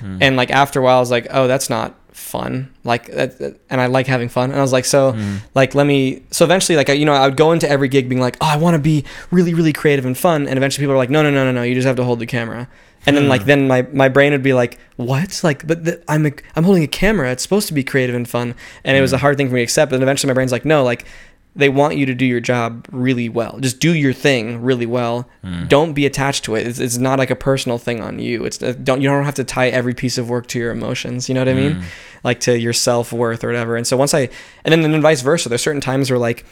Mm. 0.01 0.18
And 0.22 0.36
like 0.38 0.49
after 0.49 0.80
a 0.80 0.84
while, 0.84 0.97
I 0.97 1.01
was 1.01 1.11
like, 1.11 1.28
oh, 1.30 1.45
that's 1.47 1.70
not 1.70 1.93
fun. 2.16 2.70
Like, 2.84 3.09
and 3.09 3.82
I 3.82 3.86
like 3.88 4.07
having 4.07 4.30
fun. 4.30 4.49
And 4.51 4.57
I 4.59 4.61
was 4.61 4.72
like, 4.74 4.86
so, 4.86 5.13
Mm. 5.13 5.39
like, 5.53 5.76
let 5.76 5.86
me. 5.86 6.24
So 6.32 6.45
eventually, 6.45 6.76
like, 6.76 6.89
I, 6.89 6.93
you 6.93 7.05
know, 7.05 7.13
I 7.13 7.28
would 7.28 7.38
go 7.38 7.51
into 7.51 7.70
every 7.70 7.88
gig 7.89 8.07
being 8.09 8.22
like, 8.22 8.38
oh, 8.41 8.47
I 8.47 8.57
want 8.57 8.76
to 8.76 8.80
be 8.80 9.03
really, 9.32 9.53
really 9.53 9.74
creative 9.74 10.05
and 10.05 10.18
fun. 10.18 10.47
And 10.47 10.57
eventually, 10.57 10.84
people 10.84 10.93
are 10.95 10.97
like, 10.97 11.09
no, 11.09 11.22
no, 11.22 11.30
no, 11.30 11.43
no, 11.45 11.51
no, 11.51 11.63
you 11.63 11.76
just 11.76 11.86
have 11.88 11.97
to 11.97 12.03
hold 12.03 12.20
the 12.20 12.26
camera. 12.26 12.68
And 13.07 13.16
then, 13.16 13.28
like, 13.28 13.41
Hmm. 13.41 13.47
then 13.47 13.68
my, 13.68 13.82
my 13.93 14.09
brain 14.09 14.32
would 14.32 14.41
be 14.41 14.53
like, 14.53 14.80
what? 14.95 15.41
Like, 15.43 15.68
but 15.68 15.86
the, 15.86 16.01
I'm 16.07 16.26
a, 16.26 16.32
I'm 16.55 16.63
holding 16.63 16.82
a 16.84 16.88
camera. 16.88 17.32
It's 17.32 17.43
supposed 17.43 17.68
to 17.68 17.74
be 17.74 17.84
creative 17.84 18.16
and 18.16 18.28
fun. 18.28 18.55
And 18.84 18.97
it 18.97 19.01
was 19.01 19.13
a 19.13 19.20
hard 19.20 19.38
thing 19.38 19.47
for 19.47 19.53
me 19.53 19.59
to 19.59 19.63
accept. 19.63 19.91
And 19.93 20.01
eventually, 20.01 20.28
my 20.30 20.34
brain's 20.34 20.51
like, 20.51 20.66
no, 20.66 20.84
like, 20.84 21.05
they 21.56 21.70
want 21.70 21.95
you 21.95 22.06
to 22.06 22.14
do 22.14 22.26
your 22.26 22.41
job 22.41 22.86
really 22.91 23.30
well. 23.30 23.58
Just 23.60 23.80
do 23.80 23.93
your 23.93 24.12
thing 24.12 24.62
really 24.62 24.86
well. 24.86 25.28
Mm. 25.43 25.70
Don't 25.70 25.93
be 25.93 26.06
attached 26.06 26.43
to 26.45 26.56
it. 26.56 26.68
It's, 26.68 26.80
it's 26.80 26.97
not 26.97 27.18
like 27.18 27.30
a 27.30 27.36
personal 27.36 27.78
thing 27.78 28.01
on 28.01 28.20
you. 28.20 28.43
It's 28.43 28.62
uh, 28.62 28.74
don't 28.84 29.01
you 29.01 29.08
don't 29.08 29.24
have 29.24 29.36
to 29.36 29.43
tie 29.43 29.70
every 29.70 29.93
piece 29.93 30.18
of 30.18 30.30
work 30.30 30.47
to 30.47 30.60
your 30.60 30.72
emotions. 30.72 31.30
You 31.30 31.36
know 31.36 31.41
what 31.41 31.49
I 31.49 31.53
mean? 31.53 31.76
Mm. 31.76 31.84
Like 32.24 32.39
to 32.41 32.60
your 32.60 32.74
self 32.74 33.14
worth 33.14 33.43
or 33.43 33.47
whatever. 33.47 33.78
And 33.78 33.88
so 33.88 33.95
once 33.95 34.14
I 34.14 34.30
and 34.64 34.72
then 34.72 34.82
then 34.82 35.01
vice 35.01 35.22
versa. 35.22 35.47
There's 35.47 35.62
certain 35.62 35.82
times 35.82 36.10
where 36.10 36.20
like 36.20 36.45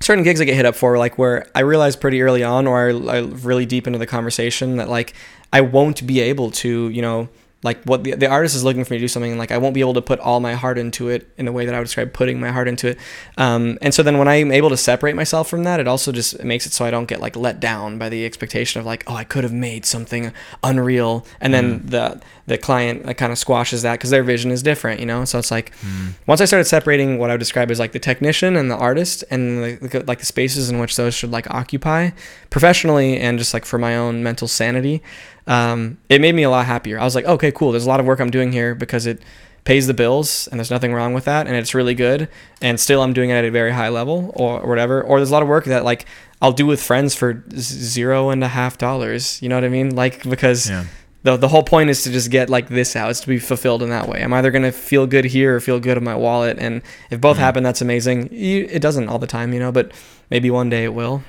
certain 0.00 0.24
gigs 0.24 0.40
I 0.40 0.44
get 0.44 0.56
hit 0.56 0.66
up 0.66 0.74
for, 0.74 0.96
like 0.98 1.18
where 1.18 1.46
I 1.54 1.60
realize 1.60 1.94
pretty 1.94 2.22
early 2.22 2.42
on, 2.42 2.66
or 2.66 2.88
I, 2.88 3.18
I 3.18 3.18
really 3.20 3.66
deep 3.66 3.86
into 3.86 3.98
the 3.98 4.06
conversation 4.06 4.76
that 4.76 4.88
like 4.88 5.14
I 5.52 5.60
won't 5.60 6.06
be 6.06 6.20
able 6.20 6.50
to, 6.52 6.88
you 6.88 7.02
know, 7.02 7.28
like 7.64 7.82
what 7.84 8.02
the, 8.02 8.12
the 8.14 8.26
artist 8.26 8.56
is 8.56 8.64
looking 8.64 8.84
for 8.84 8.92
me 8.92 8.98
to 8.98 9.04
do 9.04 9.08
something, 9.08 9.30
and 9.30 9.38
like 9.38 9.52
I 9.52 9.58
won't 9.58 9.74
be 9.74 9.80
able 9.80 9.94
to 9.94 10.02
put 10.02 10.18
all 10.20 10.40
my 10.40 10.54
heart 10.54 10.78
into 10.78 11.08
it 11.08 11.30
in 11.38 11.44
the 11.46 11.52
way 11.52 11.64
that 11.66 11.74
I 11.74 11.78
would 11.78 11.84
describe 11.84 12.12
putting 12.12 12.40
my 12.40 12.50
heart 12.50 12.66
into 12.68 12.88
it. 12.88 12.98
Um, 13.38 13.78
and 13.80 13.94
so 13.94 14.02
then 14.02 14.18
when 14.18 14.28
I'm 14.28 14.50
able 14.50 14.68
to 14.70 14.76
separate 14.76 15.14
myself 15.14 15.48
from 15.48 15.62
that, 15.64 15.78
it 15.78 15.86
also 15.86 16.10
just 16.12 16.42
makes 16.42 16.66
it 16.66 16.72
so 16.72 16.84
I 16.84 16.90
don't 16.90 17.06
get 17.06 17.20
like 17.20 17.36
let 17.36 17.60
down 17.60 17.98
by 17.98 18.08
the 18.08 18.24
expectation 18.24 18.80
of 18.80 18.86
like, 18.86 19.04
oh, 19.06 19.14
I 19.14 19.24
could 19.24 19.44
have 19.44 19.52
made 19.52 19.86
something 19.86 20.32
unreal, 20.62 21.24
and 21.40 21.54
then 21.54 21.82
the 21.86 22.20
the 22.46 22.58
client 22.58 23.06
like, 23.06 23.18
kind 23.18 23.30
of 23.30 23.38
squashes 23.38 23.82
that 23.82 23.92
because 23.92 24.10
their 24.10 24.24
vision 24.24 24.50
is 24.50 24.62
different, 24.64 24.98
you 24.98 25.06
know. 25.06 25.24
So 25.24 25.38
it's 25.38 25.50
like 25.50 25.72
Mm. 25.82 26.14
once 26.26 26.40
I 26.40 26.44
started 26.44 26.64
separating 26.66 27.18
what 27.18 27.30
I 27.30 27.34
would 27.34 27.38
describe 27.40 27.70
as 27.70 27.78
like 27.78 27.92
the 27.92 27.98
technician 27.98 28.56
and 28.56 28.70
the 28.70 28.76
artist 28.76 29.24
and 29.30 29.62
the, 29.80 30.04
like 30.06 30.18
the 30.18 30.26
spaces 30.26 30.70
in 30.70 30.78
which 30.78 30.96
those 30.96 31.14
should 31.14 31.30
like 31.30 31.48
occupy 31.50 32.10
professionally 32.50 33.18
and 33.18 33.38
just 33.38 33.54
like 33.54 33.64
for 33.64 33.78
my 33.78 33.96
own 33.96 34.22
mental 34.22 34.46
sanity, 34.48 35.02
um, 35.46 35.98
it 36.08 36.20
made 36.20 36.34
me 36.34 36.42
a 36.44 36.50
lot 36.50 36.66
happier. 36.66 36.98
I 36.98 37.04
was 37.04 37.14
like, 37.14 37.24
okay, 37.24 37.50
cool. 37.52 37.72
There's 37.72 37.84
a 37.86 37.88
lot 37.88 38.00
of 38.00 38.06
work 38.06 38.20
I'm 38.20 38.30
doing 38.30 38.52
here 38.52 38.74
because 38.74 39.06
it 39.06 39.22
pays 39.64 39.86
the 39.86 39.94
bills 39.94 40.48
and 40.48 40.58
there's 40.58 40.70
nothing 40.72 40.92
wrong 40.92 41.14
with 41.14 41.24
that 41.24 41.46
and 41.46 41.54
it's 41.54 41.72
really 41.72 41.94
good 41.94 42.28
and 42.60 42.80
still 42.80 43.00
I'm 43.00 43.12
doing 43.12 43.30
it 43.30 43.34
at 43.34 43.44
a 43.44 43.50
very 43.50 43.70
high 43.70 43.90
level 43.90 44.32
or, 44.34 44.60
or 44.60 44.68
whatever. 44.68 45.00
Or 45.02 45.18
there's 45.18 45.30
a 45.30 45.32
lot 45.32 45.42
of 45.42 45.48
work 45.48 45.66
that 45.66 45.84
like 45.84 46.06
I'll 46.40 46.52
do 46.52 46.66
with 46.66 46.82
friends 46.82 47.14
for 47.14 47.44
zero 47.56 48.30
and 48.30 48.42
a 48.42 48.48
half 48.48 48.76
dollars. 48.76 49.40
You 49.40 49.48
know 49.48 49.54
what 49.54 49.64
I 49.64 49.68
mean? 49.68 49.94
Like 49.94 50.28
because 50.28 50.68
Yeah. 50.68 50.84
the 51.22 51.36
the 51.36 51.46
whole 51.46 51.62
point 51.62 51.90
is 51.90 52.02
to 52.02 52.10
just 52.10 52.30
get 52.32 52.50
like 52.50 52.68
this 52.70 52.96
out. 52.96 53.10
It's 53.10 53.20
to 53.20 53.28
be 53.28 53.38
fulfilled 53.38 53.82
in 53.84 53.90
that 53.90 54.08
way. 54.08 54.20
I'm 54.22 54.32
either 54.32 54.50
gonna 54.50 54.72
feel 54.72 55.06
good 55.06 55.26
here 55.26 55.54
or 55.56 55.60
feel 55.60 55.78
good 55.78 55.96
in 55.96 56.02
my 56.02 56.16
wallet, 56.16 56.56
and 56.58 56.82
if 57.10 57.20
both 57.20 57.36
Mm. 57.36 57.40
happen, 57.40 57.62
that's 57.62 57.80
amazing. 57.80 58.30
It 58.32 58.82
doesn't 58.82 59.08
all 59.08 59.20
the 59.20 59.28
time, 59.28 59.52
you 59.52 59.60
know, 59.60 59.70
but 59.70 59.92
maybe 60.28 60.50
one 60.50 60.70
day 60.70 60.82
it 60.84 60.94
will. 60.94 61.22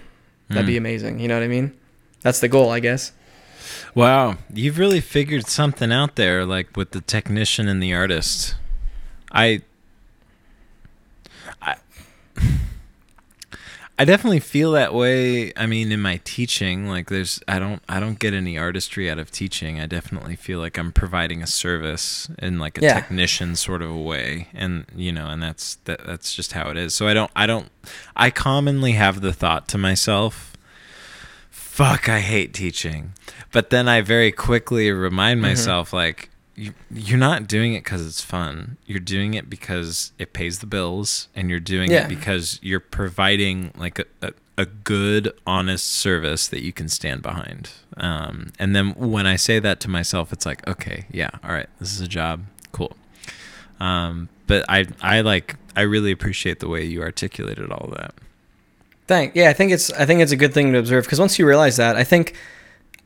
That'd 0.50 0.66
be 0.66 0.74
Mm. 0.74 0.78
amazing. 0.78 1.20
You 1.20 1.28
know 1.28 1.36
what 1.36 1.44
I 1.44 1.48
mean? 1.48 1.74
That's 2.22 2.40
the 2.40 2.48
goal, 2.48 2.72
I 2.72 2.80
guess. 2.80 3.12
Wow, 3.96 4.38
you've 4.54 4.80
really 4.80 5.02
figured 5.02 5.48
something 5.48 5.92
out 5.92 6.16
there, 6.16 6.46
like 6.46 6.76
with 6.76 6.92
the 6.92 7.02
technician 7.02 7.68
and 7.68 7.82
the 7.82 7.94
artist. 7.94 8.56
I, 9.32 9.62
I, 11.62 11.76
I 14.00 14.06
definitely 14.06 14.40
feel 14.40 14.72
that 14.72 14.96
way. 14.96 15.54
I 15.56 15.68
mean, 15.68 15.92
in 15.92 16.02
my 16.02 16.20
teaching, 16.24 16.88
like 16.90 17.10
there's, 17.10 17.40
I 17.48 17.60
don't, 17.60 17.84
I 17.88 18.00
don't 18.00 18.18
get 18.18 18.34
any 18.34 18.58
artistry 18.58 19.12
out 19.12 19.20
of 19.20 19.30
teaching. 19.30 19.80
I 19.80 19.86
definitely 19.86 20.36
feel 20.36 20.58
like 20.58 20.80
I'm 20.80 20.92
providing 20.92 21.44
a 21.44 21.48
service 21.48 22.28
in 22.40 22.58
like 22.58 22.80
a 22.80 22.82
Yeah. 22.82 22.96
technician 22.96 23.56
sort 23.56 23.84
of 23.84 23.92
a 23.92 23.96
way, 24.02 24.48
and 24.56 24.86
you 24.96 25.12
know, 25.12 25.28
and 25.28 25.44
that's 25.44 25.76
that, 25.86 26.04
that's 26.08 26.34
just 26.34 26.54
how 26.54 26.72
it 26.72 26.78
is. 26.78 26.96
So 26.96 27.08
I 27.08 27.14
don't, 27.14 27.30
I 27.36 27.46
don't, 27.46 27.70
I 28.16 28.32
commonly 28.32 28.94
have 28.94 29.22
the 29.22 29.32
thought 29.34 29.68
to 29.70 29.78
myself, 29.78 30.53
"Fuck, 31.74 32.08
I 32.08 32.20
hate 32.20 32.54
teaching." 32.54 33.14
But 33.52 33.70
then 33.70 33.88
I 33.88 34.02
very 34.02 34.32
quickly 34.32 34.92
remind 34.92 35.38
Mm-hmm. 35.40 35.50
myself, 35.50 35.92
like, 35.94 36.30
you, 36.56 36.74
you're 36.92 37.18
not 37.30 37.48
doing 37.48 37.74
it 37.74 37.84
because 37.84 38.06
it's 38.06 38.22
fun. 38.22 38.78
You're 38.86 39.00
doing 39.00 39.34
it 39.34 39.50
because 39.50 40.12
it 40.20 40.34
pays 40.34 40.60
the 40.60 40.68
bills, 40.68 41.28
and 41.36 41.50
you're 41.50 41.60
doing 41.60 41.90
Yeah. 41.92 42.06
it 42.06 42.10
because 42.10 42.60
you're 42.62 42.80
providing 42.80 43.72
like 43.76 43.98
a, 44.00 44.06
a, 44.22 44.32
a 44.58 44.66
good, 44.68 45.32
honest 45.48 45.88
service 45.88 46.48
that 46.48 46.62
you 46.64 46.72
can 46.72 46.90
stand 46.90 47.24
behind. 47.24 47.72
Um, 47.98 48.52
and 48.60 48.76
then 48.76 48.94
when 48.96 49.26
I 49.26 49.36
say 49.36 49.58
that 49.60 49.80
to 49.82 49.90
myself, 49.90 50.32
it's 50.32 50.46
like, 50.46 50.62
okay, 50.68 51.06
yeah, 51.12 51.32
all 51.44 51.52
right, 51.52 51.70
this 51.80 51.92
is 51.94 52.02
a 52.02 52.08
job, 52.08 52.44
cool. 52.72 52.96
Um, 53.80 54.30
but 54.46 54.64
I, 54.70 54.86
I 55.02 55.22
like, 55.22 55.56
I 55.76 55.82
really 55.82 56.12
appreciate 56.12 56.60
the 56.60 56.68
way 56.70 56.84
you 56.86 57.02
articulated 57.02 57.72
all 57.72 57.90
that. 57.98 58.14
Thank. 59.08 59.36
Yeah, 59.36 59.50
I 59.50 59.54
think 59.54 59.72
it's 59.72 59.92
I 59.92 60.06
think 60.06 60.22
it's 60.22 60.32
a 60.32 60.38
good 60.38 60.54
thing 60.54 60.72
to 60.74 60.80
observe 60.80 61.04
because 61.06 61.20
once 61.20 61.38
you 61.38 61.46
realize 61.46 61.78
that, 61.78 61.96
I 61.96 62.04
think 62.04 62.36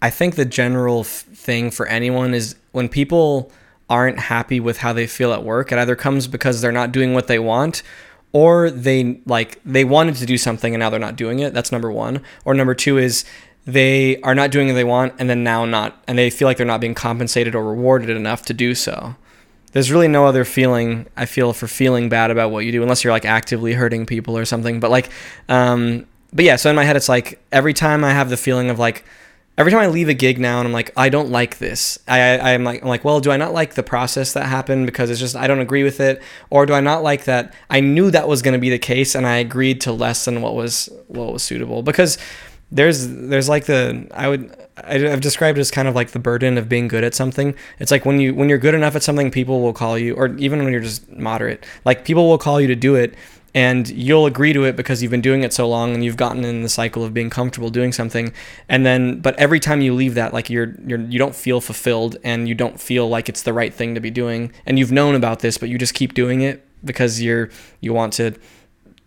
I 0.02 0.10
think 0.10 0.36
the 0.36 0.46
general 0.46 1.02
f- 1.02 1.08
thing 1.34 1.72
for 1.72 1.88
anyone 1.88 2.34
is 2.34 2.56
when 2.72 2.88
people 2.88 3.52
aren't 3.90 4.20
happy 4.20 4.60
with 4.60 4.80
how 4.80 4.94
they 4.94 5.08
feel 5.08 5.34
at 5.34 5.44
work, 5.44 5.72
it 5.72 5.80
either 5.80 5.96
comes 5.96 6.28
because 6.28 6.62
they're 6.62 6.72
not 6.72 6.92
doing 6.92 7.14
what 7.14 7.28
they 7.28 7.40
want 7.40 7.82
or 8.32 8.70
they 8.70 9.20
like 9.26 9.60
they 9.66 9.84
wanted 9.84 10.16
to 10.16 10.26
do 10.26 10.38
something 10.38 10.74
and 10.74 10.80
now 10.80 10.90
they're 10.90 11.00
not 11.00 11.16
doing 11.16 11.40
it. 11.40 11.54
That's 11.54 11.72
number 11.72 11.92
1. 11.92 12.22
Or 12.46 12.54
number 12.54 12.76
2 12.76 12.98
is 12.98 13.26
they 13.66 14.22
are 14.22 14.36
not 14.36 14.52
doing 14.52 14.68
what 14.68 14.74
they 14.74 14.84
want 14.84 15.14
and 15.18 15.30
then 15.30 15.44
now 15.44 15.66
not 15.66 16.04
and 16.08 16.18
they 16.18 16.30
feel 16.30 16.48
like 16.48 16.58
they're 16.58 16.66
not 16.66 16.82
being 16.82 16.94
compensated 16.94 17.56
or 17.56 17.64
rewarded 17.64 18.10
enough 18.10 18.44
to 18.44 18.54
do 18.54 18.76
so. 18.76 19.16
There's 19.72 19.92
really 19.92 20.08
no 20.08 20.26
other 20.26 20.46
feeling 20.46 21.08
I 21.16 21.26
feel 21.26 21.54
for 21.54 21.68
feeling 21.68 22.10
bad 22.10 22.32
about 22.32 22.52
what 22.52 22.66
you 22.66 22.72
do 22.72 22.82
unless 22.82 23.04
you're 23.04 23.14
like 23.14 23.26
actively 23.26 23.74
hurting 23.74 24.06
people 24.06 24.38
or 24.38 24.46
something. 24.46 24.80
But 24.80 24.92
like, 24.92 25.10
um, 25.50 26.06
but 26.34 26.46
yeah. 26.46 26.56
So 26.56 26.70
in 26.70 26.76
my 26.76 26.84
head, 26.84 26.96
it's 26.96 27.10
like 27.10 27.40
every 27.52 27.74
time 27.74 28.04
I 28.04 28.12
have 28.12 28.30
the 28.30 28.38
feeling 28.38 28.70
of 28.70 28.80
like, 28.80 29.04
every 29.58 29.72
time 29.72 29.82
I 29.82 29.88
leave 29.88 30.08
a 30.08 30.14
gig 30.14 30.40
now 30.40 30.60
and 30.60 30.68
I'm 30.68 30.74
like, 30.74 30.92
I 30.96 31.10
don't 31.10 31.30
like 31.30 31.58
this. 31.58 31.98
I, 32.08 32.38
I 32.38 32.54
I'm 32.54 32.64
like, 32.64 32.82
I'm 32.82 32.88
like, 32.88 33.04
well, 33.04 33.20
do 33.20 33.32
I 33.32 33.38
not 33.38 33.54
like 33.54 33.74
the 33.74 33.84
process 33.84 34.34
that 34.34 34.46
happened 34.46 34.86
because 34.86 35.10
it's 35.10 35.20
just 35.20 35.36
I 35.36 35.48
don't 35.48 35.60
agree 35.60 35.84
with 35.84 36.00
it, 36.00 36.22
or 36.50 36.66
do 36.66 36.74
I 36.74 36.82
not 36.82 37.04
like 37.04 37.26
that 37.26 37.54
I 37.70 37.80
knew 37.80 38.12
that 38.12 38.28
was 38.28 38.42
going 38.42 38.54
to 38.54 38.60
be 38.60 38.70
the 38.70 38.80
case 38.80 39.16
and 39.16 39.26
I 39.26 39.38
agreed 39.38 39.82
to 39.82 39.92
less 39.92 40.26
than 40.26 40.42
what 40.42 40.56
was 40.56 40.90
what 41.08 41.34
was 41.34 41.44
suitable 41.44 41.82
because 41.82 42.18
there's 42.72 43.08
there's 43.08 43.48
like 43.48 43.66
the 43.66 44.08
I 44.12 44.28
would 44.28 44.56
I've 44.84 45.22
described 45.22 45.58
it 45.58 45.62
as 45.62 45.72
kind 45.72 45.88
of 45.88 45.96
like 45.96 46.12
the 46.12 46.20
burden 46.20 46.58
of 46.58 46.70
being 46.70 46.88
good 46.88 47.04
at 47.04 47.16
something. 47.16 47.56
It's 47.80 47.92
like 47.92 48.06
when 48.06 48.20
you 48.20 48.36
when 48.36 48.50
you're 48.50 48.58
good 48.58 48.76
enough 48.76 48.96
at 48.96 49.04
something, 49.04 49.32
people 49.32 49.62
will 49.62 49.74
call 49.74 49.98
you, 49.98 50.14
or 50.14 50.36
even 50.38 50.64
when 50.64 50.72
you're 50.72 50.82
just 50.82 51.10
moderate, 51.12 51.66
like 51.86 52.06
people 52.06 52.28
will 52.30 52.38
call 52.38 52.62
you 52.62 52.68
to 52.68 52.76
do 52.76 52.96
it, 52.96 53.16
and 53.56 53.90
you'll 53.90 54.26
agree 54.26 54.54
to 54.54 54.66
it 54.66 54.76
because 54.76 55.02
you've 55.02 55.12
been 55.12 55.22
doing 55.22 55.44
it 55.44 55.54
so 55.54 55.68
long 55.68 55.96
and 55.96 56.04
you've 56.04 56.18
gotten 56.18 56.44
in 56.46 56.62
the 56.62 56.70
cycle 56.70 57.04
of 57.04 57.14
being 57.14 57.30
comfortable 57.30 57.70
doing 57.70 57.92
something. 57.92 58.32
And 58.70 58.86
then, 58.86 59.20
but 59.20 59.36
every 59.40 59.60
time 59.60 59.82
you 59.82 59.96
leave 59.96 60.14
that, 60.16 60.34
like 60.34 60.50
you're 60.50 60.76
you're 60.86 61.00
you 61.00 61.18
don't 61.18 61.36
feel 61.36 61.60
fulfilled 61.60 62.18
and 62.24 62.48
you 62.48 62.54
don't 62.54 62.80
feel 62.80 63.10
like 63.10 63.30
it's 63.30 63.42
the 63.42 63.54
right 63.54 63.74
thing 63.74 63.96
to 63.96 64.02
be 64.02 64.12
doing, 64.12 64.52
and 64.66 64.78
you've 64.78 64.92
known 64.92 65.16
about 65.16 65.40
this, 65.40 65.58
but 65.58 65.70
you 65.70 65.78
just 65.78 65.94
keep 65.94 66.14
doing 66.14 66.42
it 66.42 66.64
because 66.84 67.22
you're 67.22 67.50
you 67.82 67.94
want 67.94 68.14
to 68.14 68.36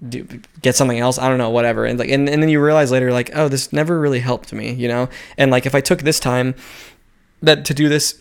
do, 0.08 0.24
get 0.62 0.74
something 0.74 0.98
else 0.98 1.18
i 1.18 1.28
don't 1.28 1.38
know 1.38 1.50
whatever. 1.50 1.84
And 1.84 1.98
like 1.98 2.10
and, 2.10 2.28
and 2.28 2.42
then 2.42 2.48
you 2.48 2.62
realize 2.62 2.90
later 2.90 3.12
like 3.12 3.30
oh 3.34 3.48
this 3.48 3.72
never 3.72 3.98
really 4.00 4.20
helped 4.20 4.52
me 4.52 4.72
you 4.72 4.88
know? 4.88 5.08
And 5.36 5.50
like 5.50 5.66
if 5.66 5.74
i 5.74 5.80
took 5.80 6.02
this 6.02 6.20
time 6.20 6.54
that 7.42 7.64
to 7.66 7.74
do 7.74 7.88
this 7.88 8.20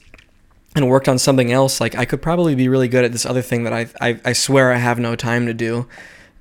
and 0.76 0.88
worked 0.88 1.10
on 1.10 1.18
something 1.18 1.52
else 1.52 1.82
like 1.82 1.96
i 1.96 2.06
could 2.06 2.22
probably 2.22 2.56
be 2.56 2.68
really 2.68 2.88
good 2.88 3.06
at 3.06 3.12
this 3.12 3.26
other 3.26 3.42
thing 3.42 3.64
that 3.64 3.74
i 3.74 3.88
i, 4.02 4.20
I 4.26 4.34
swear 4.34 4.72
i 4.72 4.78
have 4.78 5.00
no 5.00 5.16
time 5.16 5.46
to 5.46 5.54
do 5.54 5.88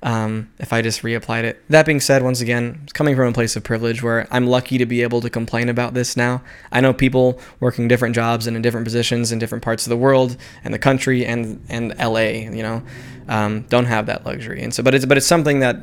um, 0.01 0.49
if 0.59 0.71
I 0.71 0.81
just 0.81 1.01
reapplied 1.01 1.43
it. 1.43 1.61
That 1.69 1.85
being 1.85 1.99
said, 1.99 2.23
once 2.23 2.39
again, 2.39 2.79
it's 2.83 2.93
coming 2.93 3.15
from 3.15 3.27
a 3.27 3.33
place 3.33 3.55
of 3.55 3.63
privilege 3.63 4.01
where 4.01 4.27
I'm 4.31 4.47
lucky 4.47 4.77
to 4.77 4.85
be 4.85 5.01
able 5.01 5.19
to 5.21 5.29
complain 5.29 5.67
about 5.67 5.93
this 5.93 6.15
now. 6.15 6.41
I 6.71 6.79
know 6.79 6.93
people 6.93 7.39
working 7.59 7.87
different 7.87 8.15
jobs 8.15 8.47
and 8.47 8.55
in 8.55 8.61
different 8.61 8.85
positions 8.85 9.31
in 9.31 9.39
different 9.39 9.63
parts 9.63 9.85
of 9.85 9.89
the 9.89 9.97
world 9.97 10.37
and 10.63 10.73
the 10.73 10.79
country 10.79 11.25
and 11.25 11.61
and 11.67 11.97
LA, 11.99 12.47
you 12.49 12.63
know, 12.63 12.81
um, 13.27 13.63
don't 13.69 13.85
have 13.85 14.05
that 14.05 14.25
luxury. 14.25 14.63
And 14.63 14.73
so, 14.73 14.83
but 14.83 14.95
it's 14.95 15.05
but 15.05 15.17
it's 15.17 15.27
something 15.27 15.59
that 15.59 15.77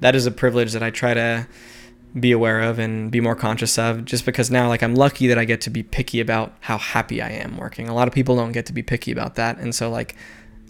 that 0.00 0.14
is 0.14 0.26
a 0.26 0.30
privilege 0.30 0.72
that 0.72 0.82
I 0.82 0.90
try 0.90 1.14
to 1.14 1.46
be 2.18 2.32
aware 2.32 2.60
of 2.60 2.78
and 2.78 3.10
be 3.10 3.20
more 3.20 3.36
conscious 3.36 3.78
of 3.78 4.04
just 4.04 4.24
because 4.24 4.50
now 4.50 4.68
like 4.68 4.82
I'm 4.82 4.94
lucky 4.94 5.26
that 5.28 5.38
I 5.38 5.44
get 5.44 5.60
to 5.62 5.70
be 5.70 5.82
picky 5.82 6.20
about 6.20 6.54
how 6.60 6.78
happy 6.78 7.22
I 7.22 7.30
am 7.30 7.56
working. 7.56 7.88
A 7.88 7.94
lot 7.94 8.08
of 8.08 8.14
people 8.14 8.36
don't 8.36 8.52
get 8.52 8.66
to 8.66 8.72
be 8.72 8.82
picky 8.82 9.12
about 9.12 9.36
that. 9.36 9.58
And 9.58 9.74
so 9.74 9.90
like 9.90 10.16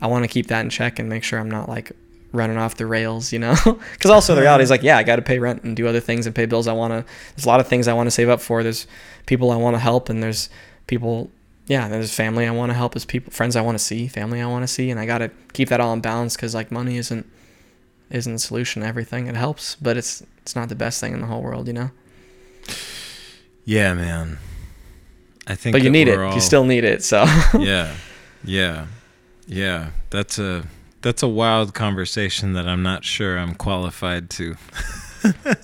I 0.00 0.06
want 0.06 0.24
to 0.24 0.28
keep 0.28 0.46
that 0.48 0.60
in 0.60 0.70
check 0.70 0.98
and 0.98 1.08
make 1.08 1.24
sure 1.24 1.38
I'm 1.38 1.50
not 1.50 1.68
like 1.68 1.92
running 2.32 2.56
off 2.58 2.76
the 2.76 2.86
rails, 2.86 3.32
you 3.32 3.38
know? 3.38 3.54
Cuz 4.00 4.10
also 4.10 4.34
the 4.34 4.40
reality 4.42 4.64
is 4.64 4.70
like 4.70 4.82
yeah, 4.82 4.98
I 4.98 5.02
got 5.02 5.16
to 5.16 5.22
pay 5.22 5.38
rent 5.38 5.62
and 5.64 5.74
do 5.76 5.86
other 5.86 6.00
things 6.00 6.26
and 6.26 6.34
pay 6.34 6.46
bills 6.46 6.66
I 6.68 6.72
want 6.72 6.92
to 6.92 7.04
there's 7.34 7.44
a 7.46 7.48
lot 7.48 7.60
of 7.60 7.66
things 7.68 7.88
I 7.88 7.92
want 7.94 8.06
to 8.06 8.10
save 8.10 8.28
up 8.28 8.40
for. 8.40 8.62
There's 8.62 8.86
people 9.26 9.50
I 9.50 9.56
want 9.56 9.74
to 9.74 9.80
help 9.80 10.08
and 10.08 10.22
there's 10.22 10.48
people 10.86 11.30
yeah, 11.66 11.88
there's 11.88 12.14
family 12.14 12.46
I 12.46 12.50
want 12.50 12.70
to 12.70 12.74
help, 12.74 12.94
there's 12.94 13.04
people 13.04 13.30
friends 13.32 13.54
I 13.56 13.60
want 13.60 13.78
to 13.78 13.84
see, 13.84 14.08
family 14.08 14.40
I 14.40 14.46
want 14.46 14.62
to 14.62 14.68
see 14.68 14.90
and 14.90 14.98
I 15.00 15.06
got 15.06 15.18
to 15.18 15.30
keep 15.52 15.68
that 15.70 15.80
all 15.80 15.92
in 15.92 16.00
balance 16.00 16.36
cuz 16.36 16.54
like 16.54 16.70
money 16.70 16.96
isn't 16.98 17.26
isn't 18.10 18.32
the 18.32 18.38
solution 18.38 18.82
to 18.82 18.88
everything. 18.88 19.26
It 19.26 19.36
helps, 19.36 19.76
but 19.80 19.96
it's 19.96 20.22
it's 20.42 20.54
not 20.56 20.68
the 20.70 20.74
best 20.74 21.00
thing 21.00 21.12
in 21.12 21.20
the 21.20 21.26
whole 21.26 21.42
world, 21.42 21.66
you 21.66 21.74
know. 21.74 21.90
Yeah, 23.64 23.92
man. 23.94 24.38
I 25.46 25.54
think, 25.54 25.74
but 25.74 25.82
you 25.82 25.90
need 25.90 26.08
it. 26.08 26.18
all- 26.18 26.34
You 26.34 26.40
still 26.40 26.64
need 26.64 26.84
it. 26.84 27.02
So 27.04 27.24
yeah, 27.58 27.94
yeah, 28.44 28.86
yeah. 29.46 29.90
That's 30.10 30.38
a 30.38 30.64
that's 31.08 31.22
a 31.22 31.28
wild 31.28 31.72
conversation 31.72 32.52
that 32.52 32.68
I'm 32.68 32.82
not 32.82 33.02
sure 33.02 33.38
I'm 33.38 33.54
qualified 33.54 34.28
to. 34.28 34.56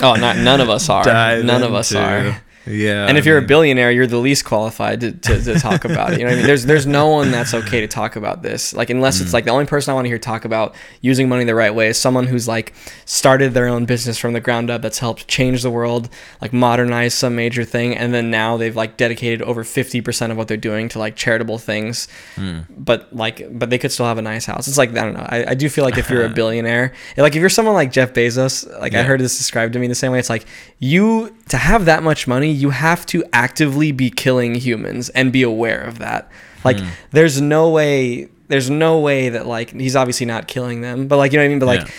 oh, 0.00 0.14
not 0.14 0.38
none 0.38 0.58
of 0.62 0.70
us 0.70 0.88
are. 0.88 1.04
dive 1.04 1.44
None 1.44 1.62
of 1.62 1.74
us 1.74 1.94
are. 1.94 2.40
Yeah, 2.66 3.06
And 3.06 3.18
if 3.18 3.24
I 3.24 3.28
you're 3.28 3.38
a 3.38 3.42
billionaire, 3.42 3.90
you're 3.90 4.06
the 4.06 4.18
least 4.18 4.44
qualified 4.44 5.00
to, 5.00 5.12
to, 5.12 5.42
to 5.42 5.58
talk 5.58 5.84
about 5.84 6.12
it. 6.12 6.18
You 6.18 6.24
know 6.24 6.30
what 6.30 6.34
I 6.34 6.38
mean? 6.38 6.46
There's 6.46 6.64
there's 6.64 6.86
no 6.86 7.08
one 7.08 7.30
that's 7.30 7.52
okay 7.52 7.80
to 7.80 7.88
talk 7.88 8.16
about 8.16 8.42
this. 8.42 8.72
Like 8.72 8.90
unless 8.90 9.20
it's 9.20 9.30
mm. 9.30 9.34
like 9.34 9.44
the 9.44 9.50
only 9.50 9.66
person 9.66 9.90
I 9.90 9.94
want 9.94 10.06
to 10.06 10.08
hear 10.08 10.18
talk 10.18 10.44
about 10.44 10.74
using 11.02 11.28
money 11.28 11.44
the 11.44 11.54
right 11.54 11.74
way 11.74 11.88
is 11.88 11.98
someone 11.98 12.26
who's 12.26 12.48
like 12.48 12.72
started 13.04 13.52
their 13.52 13.68
own 13.68 13.84
business 13.84 14.16
from 14.16 14.32
the 14.32 14.40
ground 14.40 14.70
up 14.70 14.80
that's 14.80 14.98
helped 14.98 15.28
change 15.28 15.62
the 15.62 15.70
world, 15.70 16.08
like 16.40 16.52
modernize 16.52 17.12
some 17.12 17.36
major 17.36 17.64
thing, 17.64 17.96
and 17.96 18.14
then 18.14 18.30
now 18.30 18.56
they've 18.56 18.76
like 18.76 18.96
dedicated 18.96 19.42
over 19.42 19.62
fifty 19.62 20.00
percent 20.00 20.32
of 20.32 20.38
what 20.38 20.48
they're 20.48 20.56
doing 20.56 20.88
to 20.88 20.98
like 20.98 21.16
charitable 21.16 21.58
things. 21.58 22.08
Mm. 22.36 22.64
But 22.70 23.14
like 23.14 23.46
but 23.58 23.68
they 23.68 23.78
could 23.78 23.92
still 23.92 24.06
have 24.06 24.18
a 24.18 24.22
nice 24.22 24.46
house. 24.46 24.68
It's 24.68 24.78
like 24.78 24.90
I 24.90 25.04
don't 25.04 25.14
know. 25.14 25.26
I, 25.28 25.50
I 25.50 25.54
do 25.54 25.68
feel 25.68 25.84
like 25.84 25.98
if 25.98 26.08
you're 26.08 26.24
a 26.24 26.28
billionaire, 26.34 26.94
like 27.18 27.34
if 27.34 27.40
you're 27.40 27.50
someone 27.50 27.74
like 27.74 27.92
Jeff 27.92 28.14
Bezos, 28.14 28.66
like 28.80 28.94
I 28.94 29.02
heard 29.02 29.20
this 29.20 29.36
described 29.36 29.74
to 29.74 29.78
me 29.78 29.86
the 29.86 29.94
same 29.94 30.12
way. 30.12 30.18
It's 30.18 30.30
like 30.30 30.46
you 30.78 31.36
to 31.48 31.56
have 31.58 31.84
that 31.84 32.02
much 32.02 32.26
money, 32.26 32.53
you 32.54 32.70
have 32.70 33.04
to 33.06 33.24
actively 33.32 33.92
be 33.92 34.10
killing 34.10 34.54
humans 34.54 35.08
and 35.10 35.32
be 35.32 35.42
aware 35.42 35.80
of 35.80 35.98
that. 35.98 36.30
Like 36.64 36.78
Hmm. 36.80 36.88
there's 37.10 37.40
no 37.40 37.68
way 37.70 38.28
there's 38.48 38.68
no 38.70 38.98
way 39.00 39.30
that 39.30 39.46
like 39.46 39.70
he's 39.70 39.96
obviously 39.96 40.26
not 40.26 40.46
killing 40.48 40.80
them, 40.82 41.08
but 41.08 41.16
like 41.16 41.32
you 41.32 41.38
know 41.38 41.44
what 41.44 41.46
I 41.46 41.48
mean, 41.48 41.58
but 41.58 41.66
like 41.66 41.80
Yeah. 41.80 41.92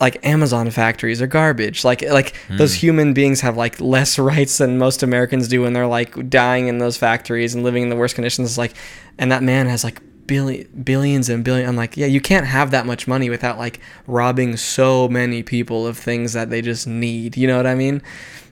like 0.00 0.26
Amazon 0.26 0.70
factories 0.70 1.20
are 1.22 1.26
garbage. 1.26 1.84
Like 1.84 2.02
like 2.02 2.34
Hmm. 2.48 2.56
those 2.58 2.74
human 2.74 3.12
beings 3.14 3.40
have 3.40 3.56
like 3.56 3.80
less 3.80 4.18
rights 4.32 4.58
than 4.58 4.78
most 4.78 5.02
Americans 5.02 5.48
do 5.48 5.62
when 5.62 5.72
they're 5.72 5.86
like 5.86 6.30
dying 6.30 6.68
in 6.68 6.78
those 6.78 6.96
factories 6.96 7.54
and 7.54 7.64
living 7.64 7.82
in 7.82 7.88
the 7.88 7.96
worst 7.96 8.14
conditions. 8.14 8.48
It's 8.50 8.58
like 8.58 8.74
and 9.18 9.32
that 9.32 9.42
man 9.42 9.66
has 9.68 9.84
like 9.84 10.00
billion 10.26 10.66
billions 10.82 11.28
and 11.28 11.44
billion 11.44 11.68
I'm 11.68 11.76
like, 11.76 11.96
yeah, 11.96 12.06
you 12.06 12.20
can't 12.20 12.46
have 12.46 12.72
that 12.72 12.84
much 12.84 13.06
money 13.06 13.30
without 13.30 13.58
like 13.58 13.78
robbing 14.06 14.56
so 14.56 15.08
many 15.08 15.42
people 15.44 15.86
of 15.86 15.96
things 15.96 16.32
that 16.32 16.50
they 16.50 16.60
just 16.62 16.86
need. 16.86 17.36
You 17.36 17.46
know 17.46 17.56
what 17.56 17.66
I 17.66 17.74
mean? 17.76 18.02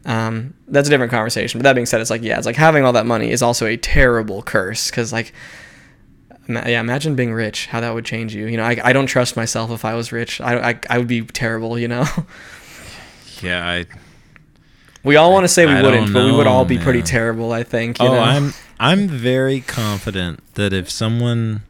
Um, 0.06 0.54
that's 0.68 0.88
a 0.88 0.90
different 0.90 1.10
conversation. 1.10 1.58
But 1.58 1.64
that 1.64 1.74
being 1.74 1.86
said, 1.86 2.00
it's 2.00 2.10
like 2.10 2.22
yeah, 2.22 2.36
it's 2.36 2.46
like 2.46 2.56
having 2.56 2.84
all 2.84 2.92
that 2.92 3.06
money 3.06 3.30
is 3.30 3.42
also 3.42 3.66
a 3.66 3.76
terrible 3.76 4.42
curse 4.42 4.90
because 4.90 5.12
like 5.12 5.32
yeah, 6.48 6.80
imagine 6.80 7.14
being 7.14 7.32
rich, 7.32 7.66
how 7.66 7.80
that 7.80 7.94
would 7.94 8.04
change 8.04 8.34
you. 8.34 8.46
You 8.46 8.56
know, 8.56 8.64
I, 8.64 8.76
I 8.84 8.92
don't 8.92 9.06
trust 9.06 9.36
myself 9.36 9.70
if 9.70 9.84
I 9.84 9.94
was 9.94 10.12
rich. 10.12 10.40
I, 10.40 10.70
I, 10.70 10.80
I 10.90 10.98
would 10.98 11.08
be 11.08 11.22
terrible, 11.22 11.78
you 11.78 11.88
know? 11.88 12.04
yeah, 13.42 13.66
I 13.66 13.86
we 15.02 15.16
all 15.16 15.32
want 15.32 15.44
to 15.44 15.48
say 15.48 15.66
we 15.66 15.72
I 15.72 15.82
wouldn't, 15.82 16.06
don't 16.06 16.12
but 16.12 16.24
we 16.24 16.32
would 16.32 16.46
all 16.46 16.64
be 16.64 16.78
pretty 16.78 17.02
terrible, 17.02 17.52
I 17.52 17.62
think. 17.62 18.00
You 18.00 18.08
oh, 18.08 18.14
know? 18.14 18.20
I'm 18.20 18.54
I'm 18.80 19.08
very 19.08 19.60
confident 19.60 20.42
that 20.54 20.72
if 20.72 20.90
someone 20.90 21.62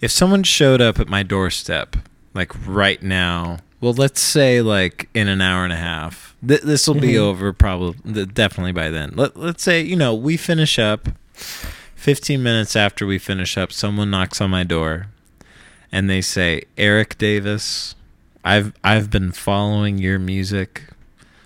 if 0.00 0.10
someone 0.10 0.42
showed 0.42 0.80
up 0.80 1.00
at 1.00 1.08
my 1.08 1.22
doorstep 1.22 1.96
like 2.32 2.52
right 2.66 3.02
now, 3.02 3.58
well, 3.80 3.92
let's 3.92 4.20
say 4.20 4.62
like 4.62 5.08
in 5.14 5.26
an 5.26 5.40
hour 5.40 5.64
and 5.64 5.72
a 5.72 5.76
half, 5.76 6.35
th- 6.46 6.62
this 6.62 6.86
will 6.86 6.94
be 6.94 7.12
Mhm. 7.14 7.18
over 7.18 7.52
probably 7.52 8.26
definitely 8.26 8.72
by 8.72 8.90
then. 8.90 9.12
Let 9.16 9.36
let's 9.36 9.62
say 9.62 9.82
you 9.82 9.96
know 9.96 10.14
we 10.14 10.36
finish 10.36 10.78
up. 10.78 11.08
15 11.94 12.42
minutes 12.42 12.76
after 12.76 13.06
we 13.06 13.18
finish 13.18 13.56
up, 13.58 13.72
someone 13.72 14.10
knocks 14.10 14.40
on 14.40 14.50
my 14.50 14.62
door 14.64 15.08
and 15.90 16.08
they 16.08 16.20
say, 16.20 16.62
"Eric 16.78 17.18
Davis, 17.18 17.94
I've 18.44 18.72
I've 18.84 19.10
been 19.10 19.32
following 19.32 19.98
your 19.98 20.18
music 20.18 20.84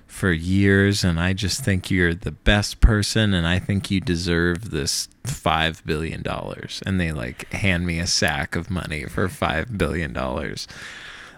for 0.07 0.33
years 0.33 1.03
and 1.05 1.19
I 1.19 1.33
just 1.33 1.65
think 1.65 1.91
you're 1.91 2.15
the 2.15 2.33
best 2.33 2.81
person 2.81 3.33
and 3.33 3.47
I 3.47 3.59
think 3.59 3.91
you 3.91 4.01
deserve 4.01 4.71
this 4.71 5.09
5 5.25 5.83
billion 5.87 6.21
dollars." 6.23 6.83
And 6.85 7.01
they 7.01 7.13
like 7.13 7.51
hand 7.53 7.87
me 7.87 7.99
a 8.01 8.07
sack 8.07 8.55
of 8.57 8.71
money 8.71 9.05
for 9.07 9.29
5 9.29 9.79
billion 9.79 10.13
dollars. 10.13 10.67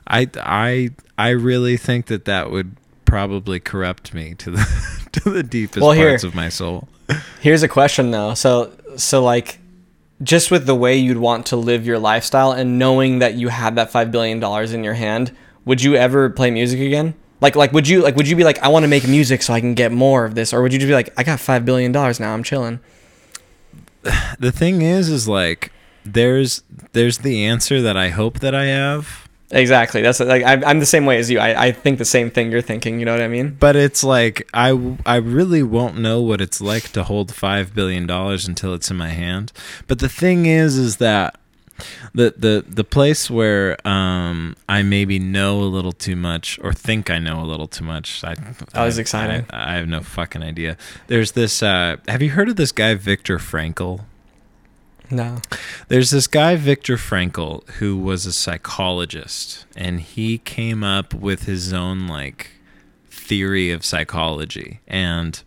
I 0.06 0.28
I 0.36 0.90
I 1.16 1.28
really 1.30 1.76
think 1.76 2.06
that 2.06 2.24
that 2.24 2.50
would 2.50 2.72
probably 3.12 3.60
corrupt 3.60 4.14
me 4.14 4.34
to 4.34 4.52
the 4.52 5.08
to 5.12 5.28
the 5.28 5.42
deepest 5.42 5.82
Well, 5.82 5.92
here- 5.92 6.08
parts 6.08 6.24
of 6.24 6.34
my 6.34 6.48
soul. 6.48 6.88
Here's 7.42 7.62
a 7.62 7.68
question 7.68 8.10
though. 8.10 8.32
So 8.32 8.72
so 8.96 9.22
like 9.22 9.58
just 10.22 10.50
with 10.50 10.64
the 10.64 10.74
way 10.74 10.96
you'd 10.96 11.18
want 11.18 11.44
to 11.46 11.56
live 11.56 11.84
your 11.84 11.98
lifestyle 11.98 12.52
and 12.52 12.78
knowing 12.78 13.18
that 13.18 13.34
you 13.34 13.48
had 13.48 13.76
that 13.76 13.90
5 13.90 14.10
billion 14.10 14.40
dollars 14.40 14.72
in 14.72 14.82
your 14.82 14.94
hand, 14.94 15.36
would 15.66 15.82
you 15.82 15.94
ever 15.94 16.30
play 16.30 16.50
music 16.50 16.80
again? 16.80 17.12
Like 17.42 17.54
like 17.54 17.72
would 17.72 17.86
you 17.86 18.02
like 18.02 18.16
would 18.16 18.26
you 18.26 18.34
be 18.34 18.44
like 18.44 18.58
I 18.60 18.68
want 18.68 18.84
to 18.84 18.88
make 18.88 19.06
music 19.06 19.42
so 19.42 19.52
I 19.52 19.60
can 19.60 19.74
get 19.74 19.92
more 19.92 20.24
of 20.24 20.34
this 20.34 20.54
or 20.54 20.62
would 20.62 20.72
you 20.72 20.78
just 20.78 20.88
be 20.88 20.94
like 20.94 21.12
I 21.18 21.22
got 21.22 21.38
5 21.38 21.66
billion 21.66 21.92
dollars 21.92 22.18
now, 22.18 22.32
I'm 22.32 22.42
chilling. 22.42 22.80
the 24.38 24.52
thing 24.52 24.80
is 24.80 25.10
is 25.10 25.28
like 25.28 25.70
there's 26.06 26.62
there's 26.92 27.18
the 27.18 27.44
answer 27.44 27.82
that 27.82 27.96
I 27.98 28.08
hope 28.08 28.40
that 28.40 28.54
I 28.54 28.64
have, 28.66 29.21
Exactly. 29.54 30.00
That's 30.02 30.18
like 30.18 30.42
I'm, 30.44 30.64
I'm 30.64 30.80
the 30.80 30.86
same 30.86 31.04
way 31.04 31.18
as 31.18 31.30
you. 31.30 31.38
I, 31.38 31.66
I 31.66 31.72
think 31.72 31.98
the 31.98 32.04
same 32.06 32.30
thing 32.30 32.50
you're 32.50 32.62
thinking, 32.62 32.98
you 32.98 33.04
know 33.04 33.12
what 33.12 33.20
I 33.22 33.28
mean? 33.28 33.56
but 33.60 33.76
it's 33.76 34.02
like 34.02 34.48
I 34.54 34.96
I 35.04 35.16
really 35.16 35.62
won't 35.62 35.98
know 35.98 36.22
what 36.22 36.40
it's 36.40 36.60
like 36.60 36.90
to 36.92 37.04
hold 37.04 37.34
5 37.34 37.74
billion 37.74 38.06
dollars 38.06 38.48
until 38.48 38.72
it's 38.74 38.90
in 38.90 38.96
my 38.96 39.10
hand. 39.10 39.52
But 39.86 39.98
the 39.98 40.08
thing 40.08 40.46
is 40.46 40.78
is 40.78 40.96
that 40.96 41.36
the 42.14 42.32
the 42.36 42.64
the 42.68 42.84
place 42.84 43.28
where 43.30 43.76
um 43.86 44.54
I 44.68 44.82
maybe 44.82 45.18
know 45.18 45.60
a 45.60 45.68
little 45.76 45.92
too 45.92 46.16
much 46.16 46.58
or 46.62 46.72
think 46.72 47.10
I 47.10 47.18
know 47.18 47.40
a 47.42 47.44
little 47.46 47.66
too 47.68 47.84
much. 47.84 48.22
I 48.24 48.34
Oh, 48.74 48.84
it's 48.86 48.98
I- 48.98 49.00
exciting. 49.00 49.46
I, 49.50 49.74
I 49.74 49.76
have 49.76 49.88
no 49.88 50.00
fucking 50.00 50.42
idea. 50.42 50.76
There's 51.08 51.32
this 51.32 51.62
uh 51.62 51.96
have 52.08 52.22
you 52.22 52.30
heard 52.30 52.48
of 52.48 52.56
this 52.56 52.72
guy 52.72 52.94
Viktor 52.94 53.38
Frankl? 53.38 54.00
No. 55.12 55.38
There's 55.88 56.10
this 56.10 56.26
guy, 56.26 56.56
Viktor 56.56 56.96
Frankl, 56.96 57.68
who 57.72 57.96
was 57.98 58.24
a 58.26 58.32
psychologist, 58.32 59.66
and 59.76 60.00
he 60.00 60.38
came 60.38 60.82
up 60.82 61.12
with 61.14 61.44
his 61.44 61.72
own, 61.72 62.08
like, 62.08 62.50
theory 63.10 63.70
of 63.70 63.84
psychology. 63.84 64.80
And 64.88 65.42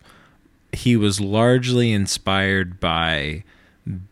he 0.72 0.96
was 0.96 1.20
largely 1.20 1.92
inspired 1.92 2.78
by 2.80 3.42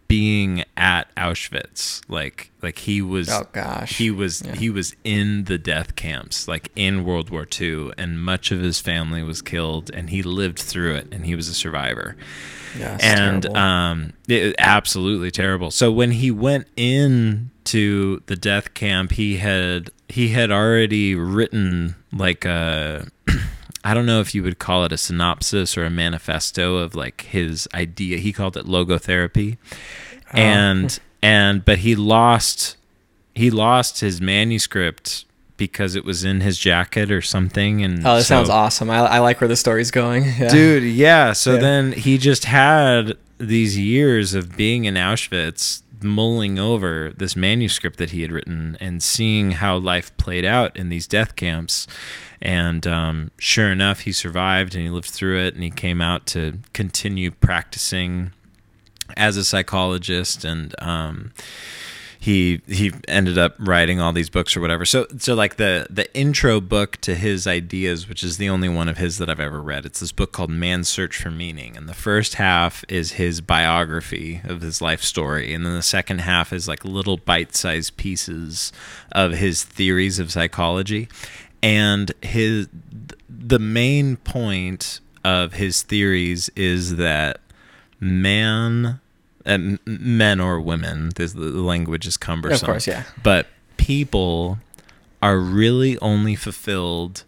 being 0.06 0.64
at 0.76 1.12
Auschwitz. 1.16 2.02
Like, 2.08 2.50
like 2.62 2.78
he 2.80 3.00
was 3.02 3.28
Oh 3.30 3.46
gosh. 3.52 3.96
he 3.98 4.10
was 4.10 4.42
Yeah. 4.44 4.54
he 4.54 4.70
was 4.70 4.94
in 5.02 5.44
the 5.44 5.58
death 5.58 5.96
camps 5.96 6.46
like 6.46 6.70
in 6.76 7.04
World 7.04 7.30
War 7.30 7.46
II 7.60 7.90
and 7.98 8.22
much 8.22 8.52
of 8.52 8.60
his 8.60 8.80
family 8.80 9.22
was 9.24 9.42
killed 9.42 9.90
and 9.92 10.10
he 10.10 10.22
lived 10.22 10.60
through 10.60 10.94
it 10.94 11.08
and 11.10 11.26
he 11.26 11.34
was 11.34 11.48
a 11.48 11.54
survivor 11.54 12.16
Yeah, 12.78 12.98
and 13.00 13.42
terrible. 13.42 13.56
um 13.60 14.12
it, 14.28 14.54
absolutely 14.58 15.30
terrible 15.30 15.70
so 15.70 15.90
when 15.92 16.10
he 16.12 16.30
went 16.30 16.66
in 16.76 17.50
to 17.64 18.22
the 18.26 18.36
death 18.36 18.74
camp 18.74 19.12
he 19.12 19.36
had 19.38 19.90
he 20.08 20.28
had 20.28 20.50
already 20.50 21.14
written 21.14 21.94
like 22.12 22.44
a 22.44 23.06
I 23.86 23.92
don't 23.94 24.06
know 24.06 24.20
if 24.20 24.34
you 24.34 24.42
would 24.42 24.58
call 24.58 24.84
it 24.84 24.92
a 24.92 24.96
synopsis 24.96 25.76
or 25.76 25.84
a 25.84 25.90
manifesto 25.90 26.76
of 26.78 26.94
like 26.94 27.22
his 27.22 27.68
idea 27.74 28.16
he 28.18 28.32
called 28.32 28.56
it 28.56 28.66
logotherapy 28.66 29.58
Oh. 30.32 30.38
and 30.38 30.98
and 31.22 31.64
but 31.64 31.78
he 31.78 31.94
lost 31.94 32.76
he 33.34 33.50
lost 33.50 34.00
his 34.00 34.20
manuscript 34.20 35.24
because 35.56 35.94
it 35.94 36.04
was 36.04 36.24
in 36.24 36.40
his 36.40 36.58
jacket 36.58 37.10
or 37.12 37.22
something 37.22 37.82
and 37.84 38.06
oh, 38.06 38.16
this 38.16 38.26
so- 38.26 38.36
sounds 38.36 38.48
awesome. 38.50 38.90
I, 38.90 38.98
I 38.98 39.18
like 39.20 39.40
where 39.40 39.48
the 39.48 39.56
story's 39.56 39.90
going. 39.90 40.24
Yeah. 40.38 40.48
dude 40.48 40.82
yeah 40.84 41.32
so 41.32 41.54
Yeah. 41.54 41.60
then 41.60 41.92
he 41.92 42.18
just 42.18 42.44
had 42.46 43.16
these 43.38 43.78
years 43.78 44.34
of 44.34 44.56
being 44.56 44.84
in 44.84 44.94
auschwitz 44.94 45.82
mulling 46.02 46.58
over 46.58 47.12
this 47.16 47.34
manuscript 47.36 47.96
that 47.98 48.10
he 48.10 48.22
had 48.22 48.30
written 48.32 48.76
and 48.80 49.02
seeing 49.02 49.52
how 49.52 49.76
life 49.76 50.14
played 50.18 50.44
out 50.44 50.76
in 50.76 50.88
these 50.90 51.06
death 51.06 51.34
camps 51.36 51.86
and 52.42 52.86
um, 52.86 53.30
sure 53.38 53.70
enough 53.72 54.00
he 54.00 54.12
survived 54.12 54.74
and 54.74 54.84
he 54.84 54.90
lived 54.90 55.08
through 55.08 55.38
it 55.40 55.54
and 55.54 55.62
he 55.62 55.70
came 55.70 56.02
out 56.02 56.26
to 56.26 56.58
continue 56.74 57.30
practicing 57.30 58.32
as 59.16 59.36
a 59.38 59.44
psychologist 59.44 60.44
and 60.44 60.74
um, 60.82 61.32
he 62.24 62.62
he 62.66 62.90
ended 63.06 63.36
up 63.36 63.54
writing 63.58 64.00
all 64.00 64.10
these 64.10 64.30
books 64.30 64.56
or 64.56 64.62
whatever. 64.62 64.86
So 64.86 65.06
so 65.18 65.34
like 65.34 65.56
the 65.56 65.86
the 65.90 66.12
intro 66.16 66.58
book 66.58 66.96
to 67.02 67.14
his 67.14 67.46
ideas, 67.46 68.08
which 68.08 68.24
is 68.24 68.38
the 68.38 68.48
only 68.48 68.70
one 68.70 68.88
of 68.88 68.96
his 68.96 69.18
that 69.18 69.28
I've 69.28 69.40
ever 69.40 69.60
read. 69.60 69.84
It's 69.84 70.00
this 70.00 70.10
book 70.10 70.32
called 70.32 70.48
Man's 70.48 70.88
Search 70.88 71.18
for 71.18 71.30
Meaning, 71.30 71.76
and 71.76 71.86
the 71.86 71.92
first 71.92 72.36
half 72.36 72.82
is 72.88 73.12
his 73.12 73.42
biography 73.42 74.40
of 74.44 74.62
his 74.62 74.80
life 74.80 75.02
story, 75.02 75.52
and 75.52 75.66
then 75.66 75.74
the 75.74 75.82
second 75.82 76.22
half 76.22 76.50
is 76.50 76.66
like 76.66 76.82
little 76.82 77.18
bite-sized 77.18 77.98
pieces 77.98 78.72
of 79.12 79.32
his 79.32 79.62
theories 79.62 80.18
of 80.18 80.32
psychology. 80.32 81.10
And 81.62 82.10
his 82.22 82.68
the 83.28 83.58
main 83.58 84.16
point 84.16 85.00
of 85.24 85.52
his 85.52 85.82
theories 85.82 86.48
is 86.56 86.96
that 86.96 87.42
man 88.00 89.00
uh, 89.46 89.58
men 89.86 90.40
or 90.40 90.60
women. 90.60 91.10
This, 91.16 91.32
the 91.32 91.40
language 91.40 92.06
is 92.06 92.16
cumbersome. 92.16 92.66
Of 92.66 92.72
course, 92.72 92.86
yeah. 92.86 93.04
But 93.22 93.46
people 93.76 94.58
are 95.22 95.38
really 95.38 95.98
only 95.98 96.36
fulfilled 96.36 97.24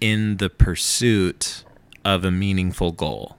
in 0.00 0.38
the 0.38 0.50
pursuit 0.50 1.64
of 2.04 2.24
a 2.24 2.30
meaningful 2.30 2.92
goal. 2.92 3.36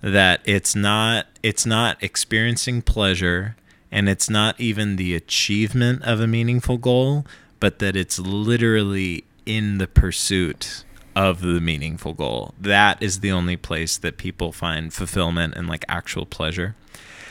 That 0.00 0.40
it's 0.44 0.76
not 0.76 1.26
it's 1.42 1.66
not 1.66 2.02
experiencing 2.02 2.82
pleasure 2.82 3.56
and 3.90 4.08
it's 4.08 4.30
not 4.30 4.60
even 4.60 4.96
the 4.96 5.14
achievement 5.14 6.02
of 6.02 6.20
a 6.20 6.26
meaningful 6.26 6.78
goal, 6.78 7.26
but 7.58 7.78
that 7.80 7.96
it's 7.96 8.18
literally 8.18 9.24
in 9.46 9.78
the 9.78 9.86
pursuit 9.86 10.84
of 11.16 11.40
the 11.40 11.60
meaningful 11.60 12.14
goal. 12.14 12.54
That 12.60 13.02
is 13.02 13.20
the 13.20 13.32
only 13.32 13.56
place 13.56 13.96
that 13.98 14.18
people 14.18 14.52
find 14.52 14.92
fulfillment 14.92 15.54
and 15.56 15.66
like 15.68 15.84
actual 15.88 16.26
pleasure. 16.26 16.76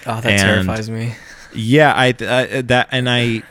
Oh, 0.08 0.22
that 0.22 0.26
and, 0.26 0.42
terrifies 0.42 0.90
me. 0.90 1.16
Yeah, 1.54 1.94
I, 1.94 2.08
I 2.08 2.62
that 2.62 2.88
and 2.92 3.10
I 3.10 3.44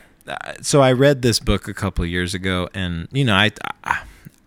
so 0.60 0.82
I 0.82 0.92
read 0.92 1.22
this 1.22 1.38
book 1.38 1.68
a 1.68 1.74
couple 1.74 2.04
years 2.04 2.34
ago, 2.34 2.68
and 2.74 3.08
you 3.12 3.24
know, 3.24 3.34
I, 3.34 3.52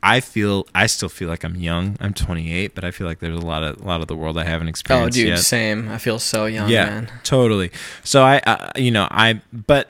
I 0.01 0.19
feel 0.19 0.67
I 0.75 0.87
still 0.87 1.09
feel 1.09 1.29
like 1.29 1.43
I'm 1.43 1.55
young. 1.55 1.97
I'm 1.99 2.13
28, 2.13 2.75
but 2.75 2.83
I 2.83 2.91
feel 2.91 3.07
like 3.07 3.19
there's 3.19 3.37
a 3.37 3.45
lot 3.45 3.63
of 3.63 3.81
a 3.81 3.85
lot 3.85 4.01
of 4.01 4.07
the 4.07 4.15
world 4.15 4.37
I 4.37 4.43
haven't 4.43 4.67
experienced. 4.67 5.17
Oh, 5.17 5.21
dude, 5.21 5.29
yet. 5.29 5.39
same. 5.39 5.89
I 5.89 5.97
feel 5.97 6.19
so 6.19 6.45
young. 6.45 6.69
Yeah, 6.69 6.85
man. 6.85 7.11
totally. 7.23 7.71
So 8.03 8.23
I, 8.23 8.39
uh, 8.39 8.71
you 8.75 8.91
know, 8.91 9.07
I 9.09 9.41
but 9.53 9.89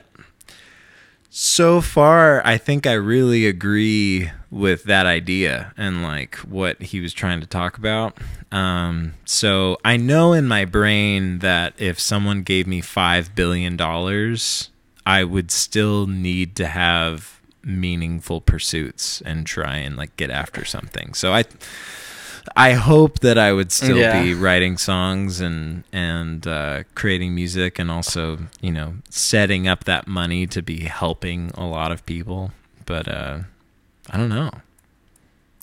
so 1.30 1.80
far 1.80 2.44
I 2.46 2.58
think 2.58 2.86
I 2.86 2.92
really 2.92 3.46
agree 3.46 4.30
with 4.50 4.84
that 4.84 5.06
idea 5.06 5.72
and 5.76 6.02
like 6.02 6.36
what 6.38 6.82
he 6.82 7.00
was 7.00 7.12
trying 7.12 7.40
to 7.40 7.46
talk 7.46 7.78
about. 7.78 8.18
Um, 8.50 9.14
so 9.24 9.78
I 9.84 9.96
know 9.96 10.32
in 10.32 10.48
my 10.48 10.64
brain 10.64 11.38
that 11.38 11.72
if 11.78 12.00
someone 12.00 12.42
gave 12.42 12.66
me 12.66 12.80
five 12.80 13.34
billion 13.34 13.76
dollars, 13.76 14.70
I 15.06 15.24
would 15.24 15.50
still 15.50 16.06
need 16.06 16.56
to 16.56 16.66
have 16.66 17.40
meaningful 17.62 18.40
pursuits 18.40 19.20
and 19.20 19.46
try 19.46 19.76
and 19.76 19.96
like 19.96 20.16
get 20.16 20.30
after 20.30 20.64
something. 20.64 21.14
So 21.14 21.32
I 21.32 21.44
I 22.56 22.72
hope 22.72 23.20
that 23.20 23.38
I 23.38 23.52
would 23.52 23.70
still 23.72 23.98
yeah. 23.98 24.22
be 24.22 24.34
writing 24.34 24.76
songs 24.76 25.40
and 25.40 25.84
and 25.92 26.46
uh, 26.46 26.82
creating 26.94 27.34
music 27.34 27.78
and 27.78 27.90
also 27.90 28.38
you 28.60 28.72
know 28.72 28.94
setting 29.08 29.68
up 29.68 29.84
that 29.84 30.06
money 30.06 30.46
to 30.48 30.62
be 30.62 30.80
helping 30.80 31.50
a 31.54 31.64
lot 31.64 31.92
of 31.92 32.04
people. 32.06 32.52
But 32.86 33.08
uh, 33.08 33.40
I 34.10 34.16
don't 34.16 34.28
know. 34.28 34.50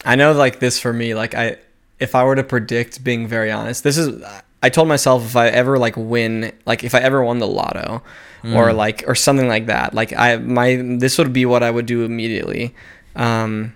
I 0.05 0.15
know 0.15 0.31
like 0.31 0.59
this 0.59 0.79
for 0.79 0.93
me, 0.93 1.13
like 1.13 1.35
I 1.35 1.57
if 1.99 2.15
I 2.15 2.23
were 2.23 2.35
to 2.35 2.43
predict 2.43 3.03
being 3.03 3.27
very 3.27 3.51
honest, 3.51 3.83
this 3.83 3.97
is 3.97 4.23
I 4.63 4.69
told 4.69 4.87
myself 4.87 5.25
if 5.25 5.35
I 5.35 5.47
ever 5.47 5.77
like 5.77 5.95
win 5.97 6.53
like 6.65 6.83
if 6.83 6.95
I 6.95 6.99
ever 6.99 7.23
won 7.23 7.39
the 7.39 7.47
lotto 7.47 8.01
mm. 8.43 8.55
or 8.55 8.73
like 8.73 9.03
or 9.07 9.15
something 9.15 9.47
like 9.47 9.65
that, 9.67 9.93
like 9.93 10.13
I 10.13 10.37
my 10.37 10.75
this 10.75 11.17
would 11.17 11.33
be 11.33 11.45
what 11.45 11.63
I 11.63 11.71
would 11.71 11.85
do 11.85 12.05
immediately. 12.05 12.73
Um 13.15 13.73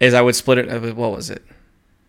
is 0.00 0.14
I 0.14 0.20
would 0.20 0.36
split 0.36 0.58
it 0.58 0.68
uh, 0.68 0.94
what 0.94 1.12
was 1.12 1.30
it? 1.30 1.44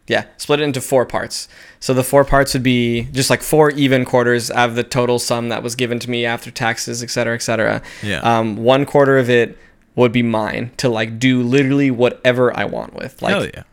Yeah, 0.05 0.25
split 0.35 0.59
it 0.59 0.63
into 0.63 0.81
four 0.81 1.05
parts. 1.05 1.47
So 1.79 1.93
the 1.93 2.03
four 2.03 2.25
parts 2.25 2.53
would 2.53 2.61
be 2.61 3.03
just 3.13 3.29
like 3.29 3.41
four 3.41 3.69
even 3.71 4.03
quarters 4.03 4.51
out 4.51 4.67
of 4.67 4.75
the 4.75 4.83
total 4.83 5.17
sum 5.17 5.47
that 5.47 5.63
was 5.63 5.75
given 5.75 5.97
to 5.99 6.09
me 6.09 6.25
after 6.25 6.51
taxes, 6.51 7.01
et 7.01 7.09
cetera, 7.09 7.35
et 7.35 7.41
cetera. 7.41 7.81
Yeah. 8.01 8.19
Um, 8.19 8.57
one 8.57 8.85
quarter 8.85 9.17
of 9.17 9.29
it 9.29 9.57
would 9.95 10.11
be 10.11 10.21
mine 10.21 10.71
to 10.75 10.89
like 10.89 11.19
do 11.19 11.41
literally 11.41 11.89
whatever 11.89 12.55
I 12.55 12.65
want 12.65 12.95
with. 12.95 13.21
Like 13.21 13.33
Hell 13.33 13.45
yeah. 13.45 13.63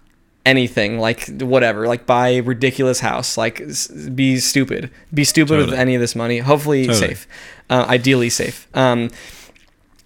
anything, 0.46 1.00
like 1.00 1.26
whatever, 1.40 1.88
like 1.88 2.06
buy 2.06 2.28
a 2.28 2.42
ridiculous 2.42 3.00
house, 3.00 3.36
like 3.36 3.60
be 4.14 4.36
stupid, 4.38 4.92
be 5.12 5.24
stupid 5.24 5.54
totally. 5.54 5.70
with 5.70 5.80
any 5.80 5.96
of 5.96 6.00
this 6.00 6.14
money. 6.14 6.38
Hopefully 6.38 6.86
totally. 6.86 7.08
safe, 7.08 7.26
uh, 7.70 7.86
ideally 7.88 8.30
safe. 8.30 8.68
Um, 8.72 9.10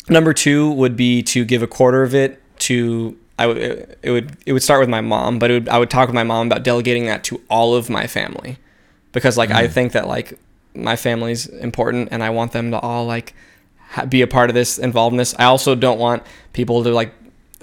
number 0.08 0.32
two 0.32 0.70
would 0.70 0.96
be 0.96 1.22
to 1.24 1.44
give 1.44 1.62
a 1.62 1.66
quarter 1.66 2.02
of 2.02 2.14
it 2.14 2.40
to. 2.60 3.18
I 3.39 3.47
would 3.47 3.59
it 4.03 4.11
would 4.11 4.37
it 4.47 4.53
would 4.53 4.62
start 4.62 4.80
with 4.80 4.89
my 4.89 5.01
mom, 5.01 5.39
but 5.39 5.51
would, 5.51 5.68
I 5.68 5.78
would 5.78 5.91
talk 5.91 6.09
with 6.09 6.14
my 6.14 6.22
mom 6.22 6.47
about 6.47 6.62
delegating 6.62 7.07
that 7.07 7.24
to 7.24 7.41
all 7.49 7.74
of 7.74 7.91
my 7.91 8.07
family, 8.07 8.59
because 9.12 9.37
like 9.37 9.51
mm. 9.51 9.57
I 9.57 9.68
think 9.68 9.93
that 9.93 10.07
like 10.07 10.39
my 10.74 10.97
family's 10.97 11.47
important 11.47 12.09
and 12.11 12.22
I 12.22 12.30
want 12.30 12.53
them 12.53 12.70
to 12.70 12.78
all 12.78 13.07
like 13.07 13.35
be 14.09 14.22
a 14.22 14.26
part 14.26 14.51
of 14.51 14.55
this, 14.55 14.78
involved 14.78 15.14
in 15.14 15.18
this. 15.18 15.35
I 15.39 15.45
also 15.45 15.74
don't 15.74 15.99
want 15.99 16.22
people 16.53 16.82
to 16.85 16.91
like 16.91 17.12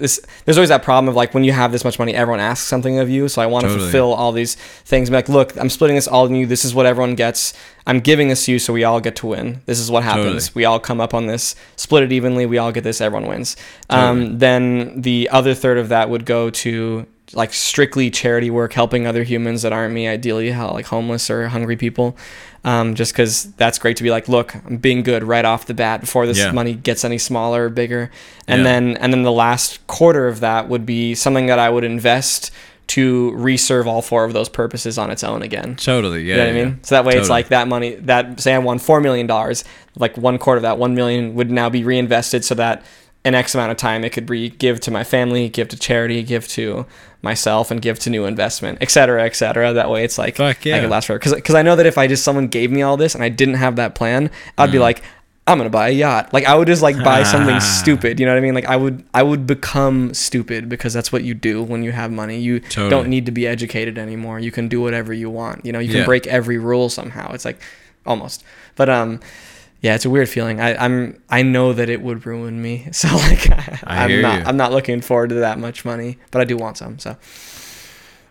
this. 0.02 0.20
There's 0.44 0.58
always 0.58 0.68
that 0.68 0.82
problem 0.82 1.08
of 1.08 1.16
like 1.16 1.32
when 1.32 1.44
you 1.44 1.52
have 1.52 1.72
this 1.72 1.84
much 1.84 1.98
money, 1.98 2.14
everyone 2.14 2.40
asks 2.40 2.66
something 2.66 2.98
of 2.98 3.08
you. 3.08 3.28
So 3.28 3.40
I 3.40 3.46
want 3.46 3.62
to 3.62 3.68
totally. 3.68 3.86
fulfill 3.86 4.12
all 4.12 4.32
these 4.32 4.54
things. 4.54 5.08
Be 5.08 5.16
like, 5.16 5.28
look, 5.28 5.56
I'm 5.56 5.70
splitting 5.70 5.96
this 5.96 6.06
all 6.06 6.26
in 6.26 6.34
you. 6.34 6.46
This 6.46 6.64
is 6.64 6.74
what 6.74 6.84
everyone 6.84 7.14
gets. 7.14 7.54
I'm 7.86 8.00
giving 8.00 8.28
this 8.28 8.44
to 8.44 8.52
you, 8.52 8.58
so 8.58 8.72
we 8.72 8.84
all 8.84 9.00
get 9.00 9.16
to 9.16 9.26
win. 9.28 9.62
This 9.66 9.78
is 9.80 9.90
what 9.90 10.04
happens. 10.04 10.46
Totally. 10.48 10.60
We 10.60 10.64
all 10.66 10.78
come 10.78 11.00
up 11.00 11.14
on 11.14 11.26
this, 11.26 11.56
split 11.76 12.04
it 12.04 12.12
evenly. 12.12 12.46
We 12.46 12.58
all 12.58 12.70
get 12.70 12.84
this. 12.84 13.00
Everyone 13.00 13.28
wins. 13.28 13.56
Totally. 13.88 14.24
Um, 14.24 14.38
then 14.38 15.00
the 15.00 15.28
other 15.32 15.54
third 15.54 15.78
of 15.78 15.88
that 15.88 16.10
would 16.10 16.26
go 16.26 16.50
to 16.50 17.06
like 17.32 17.52
strictly 17.52 18.10
charity 18.10 18.50
work, 18.50 18.72
helping 18.72 19.06
other 19.06 19.22
humans 19.22 19.62
that 19.62 19.72
aren't 19.72 19.94
me, 19.94 20.08
ideally, 20.08 20.50
how 20.50 20.70
like 20.72 20.86
homeless 20.86 21.30
or 21.30 21.48
hungry 21.48 21.76
people. 21.76 22.16
Um, 22.64 22.94
just 22.94 23.12
because 23.12 23.52
that's 23.54 23.78
great 23.78 23.96
to 23.96 24.04
be 24.04 24.10
like, 24.10 24.28
look, 24.28 24.54
I'm 24.54 24.76
being 24.76 25.02
good 25.02 25.24
right 25.24 25.44
off 25.44 25.66
the 25.66 25.74
bat 25.74 26.00
before 26.00 26.26
this 26.26 26.38
yeah. 26.38 26.52
money 26.52 26.74
gets 26.74 27.04
any 27.04 27.18
smaller 27.18 27.66
or 27.66 27.68
bigger. 27.70 28.10
And 28.46 28.60
yeah. 28.60 28.64
then 28.64 28.96
and 28.98 29.12
then 29.12 29.22
the 29.22 29.32
last 29.32 29.84
quarter 29.88 30.28
of 30.28 30.40
that 30.40 30.68
would 30.68 30.86
be 30.86 31.14
something 31.14 31.46
that 31.46 31.58
I 31.58 31.70
would 31.70 31.84
invest 31.84 32.52
to 32.88 33.32
reserve 33.32 33.86
all 33.86 34.02
four 34.02 34.24
of 34.24 34.32
those 34.32 34.48
purposes 34.48 34.98
on 34.98 35.10
its 35.10 35.24
own 35.24 35.42
again. 35.42 35.76
Totally, 35.76 36.24
yeah. 36.24 36.34
You 36.34 36.36
know 36.36 36.46
what 36.46 36.54
yeah. 36.54 36.60
I 36.60 36.64
mean? 36.66 36.84
So 36.84 36.94
that 36.94 37.04
way, 37.04 37.12
totally. 37.12 37.20
it's 37.22 37.30
like 37.30 37.48
that 37.48 37.66
money 37.66 37.94
that 37.96 38.40
say 38.40 38.54
I 38.54 38.58
won 38.58 38.78
four 38.78 39.00
million 39.00 39.26
dollars, 39.26 39.64
like 39.96 40.16
one 40.16 40.38
quarter 40.38 40.58
of 40.58 40.62
that 40.62 40.78
one 40.78 40.94
million 40.94 41.34
would 41.34 41.50
now 41.50 41.70
be 41.70 41.84
reinvested, 41.84 42.44
so 42.44 42.54
that 42.56 42.84
an 43.24 43.34
X 43.34 43.54
amount 43.54 43.70
of 43.70 43.76
time, 43.76 44.04
it 44.04 44.10
could 44.10 44.26
be 44.26 44.50
give 44.50 44.80
to 44.80 44.90
my 44.90 45.04
family, 45.04 45.48
give 45.48 45.68
to 45.68 45.76
charity, 45.76 46.22
give 46.22 46.48
to 46.48 46.86
myself, 47.22 47.70
and 47.70 47.80
give 47.80 47.98
to 48.00 48.10
new 48.10 48.24
investment, 48.24 48.78
et 48.80 48.90
cetera, 48.90 49.24
et 49.24 49.36
cetera. 49.36 49.72
That 49.72 49.90
way, 49.90 50.04
it's 50.04 50.18
like 50.18 50.36
Fuck 50.36 50.64
yeah. 50.64 50.76
I 50.76 50.80
could 50.80 50.90
last 50.90 51.06
forever. 51.06 51.18
Because 51.20 51.34
because 51.34 51.54
I 51.54 51.62
know 51.62 51.76
that 51.76 51.86
if 51.86 51.98
I 51.98 52.06
just 52.06 52.24
someone 52.24 52.48
gave 52.48 52.70
me 52.70 52.82
all 52.82 52.96
this 52.96 53.14
and 53.14 53.22
I 53.22 53.28
didn't 53.28 53.54
have 53.54 53.76
that 53.76 53.94
plan, 53.94 54.30
I'd 54.58 54.70
mm. 54.70 54.72
be 54.72 54.78
like, 54.80 55.02
I'm 55.46 55.58
gonna 55.58 55.70
buy 55.70 55.88
a 55.88 55.92
yacht. 55.92 56.32
Like 56.32 56.46
I 56.46 56.54
would 56.56 56.68
just 56.68 56.82
like 56.82 56.96
buy 57.02 57.24
something 57.24 57.58
stupid. 57.60 58.20
You 58.20 58.26
know 58.26 58.32
what 58.32 58.38
I 58.38 58.42
mean? 58.42 58.54
Like 58.54 58.66
I 58.66 58.76
would 58.76 59.04
I 59.12 59.22
would 59.22 59.46
become 59.46 60.14
stupid 60.14 60.68
because 60.68 60.92
that's 60.92 61.12
what 61.12 61.24
you 61.24 61.34
do 61.34 61.62
when 61.62 61.82
you 61.82 61.90
have 61.90 62.12
money. 62.12 62.40
You 62.40 62.60
totally. 62.60 62.90
don't 62.90 63.08
need 63.08 63.26
to 63.26 63.32
be 63.32 63.46
educated 63.46 63.98
anymore. 63.98 64.38
You 64.38 64.52
can 64.52 64.68
do 64.68 64.80
whatever 64.80 65.12
you 65.12 65.30
want. 65.30 65.66
You 65.66 65.72
know, 65.72 65.80
you 65.80 65.88
can 65.88 65.98
yeah. 65.98 66.04
break 66.06 66.28
every 66.28 66.58
rule 66.58 66.88
somehow. 66.88 67.32
It's 67.32 67.44
like 67.44 67.60
almost. 68.06 68.44
But 68.76 68.88
um 68.88 69.18
yeah, 69.82 69.96
it's 69.96 70.04
a 70.04 70.10
weird 70.10 70.28
feeling. 70.28 70.60
I, 70.60 70.76
I'm 70.76 71.20
I 71.28 71.42
know 71.42 71.72
that 71.72 71.88
it 71.88 72.00
would 72.00 72.24
ruin 72.24 72.62
me. 72.62 72.88
So 72.92 73.08
like 73.08 73.50
I, 73.84 74.04
am 74.04 74.22
not 74.22 74.38
you. 74.38 74.44
I'm 74.46 74.56
not 74.56 74.70
looking 74.70 75.00
forward 75.00 75.30
to 75.30 75.36
that 75.36 75.58
much 75.58 75.84
money, 75.84 76.18
but 76.30 76.40
I 76.40 76.44
do 76.44 76.56
want 76.56 76.78
some. 76.78 77.00
So 77.00 77.16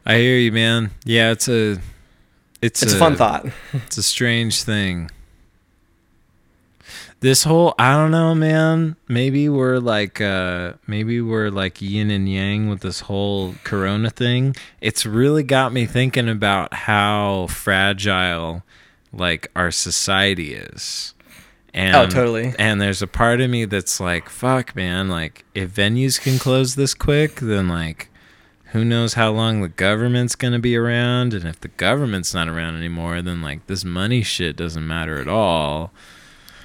I 0.05 0.17
hear 0.17 0.37
you, 0.37 0.51
man. 0.53 0.91
Yeah, 1.03 1.31
it's 1.31 1.49
a 1.49 1.79
it's, 2.61 2.81
it's 2.81 2.93
a, 2.93 2.95
a 2.95 2.99
fun 2.99 3.17
thought. 3.17 3.47
it's 3.73 3.97
a 3.97 4.03
strange 4.03 4.63
thing. 4.63 5.11
This 7.19 7.43
whole 7.43 7.75
I 7.77 7.93
don't 7.93 8.11
know, 8.11 8.33
man. 8.33 8.95
Maybe 9.09 9.49
we're 9.49 9.79
like 9.79 10.21
uh 10.21 10.73
maybe 10.87 11.19
we're 11.19 11.49
like 11.49 11.81
yin 11.81 12.11
and 12.11 12.29
yang 12.29 12.69
with 12.69 12.79
this 12.79 13.01
whole 13.01 13.55
corona 13.65 14.09
thing. 14.09 14.55
It's 14.79 15.05
really 15.05 15.43
got 15.43 15.73
me 15.73 15.85
thinking 15.85 16.29
about 16.29 16.73
how 16.73 17.47
fragile 17.47 18.63
like 19.11 19.51
our 19.53 19.71
society 19.71 20.53
is 20.53 21.13
and, 21.73 21.95
oh, 21.95 22.07
totally. 22.07 22.53
And 22.59 22.81
there's 22.81 23.01
a 23.01 23.07
part 23.07 23.41
of 23.41 23.49
me 23.49 23.65
that's 23.65 23.99
like, 23.99 24.29
fuck, 24.29 24.75
man. 24.75 25.09
Like, 25.09 25.45
if 25.55 25.73
venues 25.73 26.21
can 26.21 26.37
close 26.37 26.75
this 26.75 26.93
quick, 26.93 27.35
then 27.35 27.69
like, 27.69 28.09
who 28.71 28.85
knows 28.85 29.15
how 29.15 29.31
long 29.31 29.61
the 29.61 29.67
government's 29.69 30.35
gonna 30.35 30.59
be 30.59 30.75
around? 30.75 31.33
And 31.33 31.45
if 31.45 31.59
the 31.59 31.69
government's 31.69 32.33
not 32.33 32.47
around 32.47 32.75
anymore, 32.77 33.21
then 33.21 33.41
like 33.41 33.67
this 33.67 33.83
money 33.83 34.21
shit 34.21 34.55
doesn't 34.55 34.85
matter 34.85 35.19
at 35.19 35.27
all. 35.27 35.91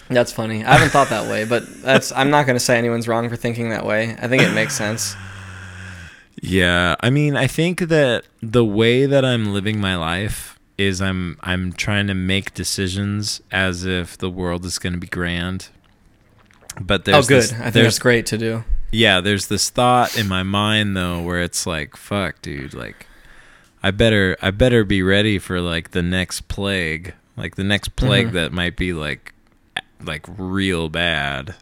That's 0.09 0.31
funny. 0.31 0.65
I 0.65 0.75
haven't 0.75 0.91
thought 0.91 1.09
that 1.11 1.29
way, 1.29 1.45
but 1.45 1.83
that's. 1.83 2.13
I'm 2.13 2.31
not 2.31 2.47
gonna 2.47 2.61
say 2.61 2.79
anyone's 2.79 3.09
wrong 3.09 3.29
for 3.29 3.37
thinking 3.37 3.71
that 3.71 3.85
way. 3.85 4.17
I 4.21 4.29
think 4.29 4.43
it 4.43 4.53
makes 4.53 4.77
sense. 4.77 5.17
Yeah, 6.41 6.95
I 7.01 7.11
mean, 7.11 7.37
I 7.37 7.47
think 7.47 7.81
that 7.81 8.25
the 8.41 8.65
way 8.65 9.07
that 9.07 9.25
I'm 9.25 9.53
living 9.53 9.81
my 9.81 9.97
life 9.97 10.56
is 10.79 11.01
I'm 11.01 11.39
I'm 11.41 11.73
trying 11.73 12.07
to 12.09 12.15
make 12.15 12.55
decisions 12.55 13.41
as 13.51 13.85
if 13.85 14.17
the 14.19 14.29
world 14.31 14.65
is 14.65 14.79
going 14.79 14.93
to 14.93 14.99
be 14.99 15.07
grand. 15.07 15.69
But 16.81 17.05
there's 17.07 17.17
Oh, 17.17 17.23
there's 17.29 17.51
good. 17.51 17.57
this- 17.59 17.67
I 17.67 17.71
think 17.71 17.85
that's 17.85 17.99
great 17.99 18.27
to 18.27 18.39
do. 18.39 18.65
yeah, 18.93 19.21
there's 19.21 19.47
this 19.47 19.71
thought 19.71 20.19
in 20.19 20.29
my 20.29 20.43
mind 20.43 20.97
though 20.97 21.23
where 21.23 21.41
it's 21.43 21.67
like, 21.67 21.97
fuck, 21.97 22.43
dude, 22.43 22.75
like 22.75 23.07
I 23.83 23.91
better 23.91 24.37
I 24.43 24.51
better 24.51 24.85
be 24.85 25.03
ready 25.03 25.39
for 25.39 25.61
like 25.61 25.93
the 25.93 26.03
next 26.03 26.49
plague, 26.49 27.15
like 27.37 27.57
the 27.57 27.65
next 27.65 27.97
plague 27.97 28.29
Mhm. 28.29 28.33
that 28.33 28.53
might 28.53 28.77
be 28.77 28.93
like 28.93 29.33
like 30.05 30.27
real 30.37 30.89
bad. 30.91 31.55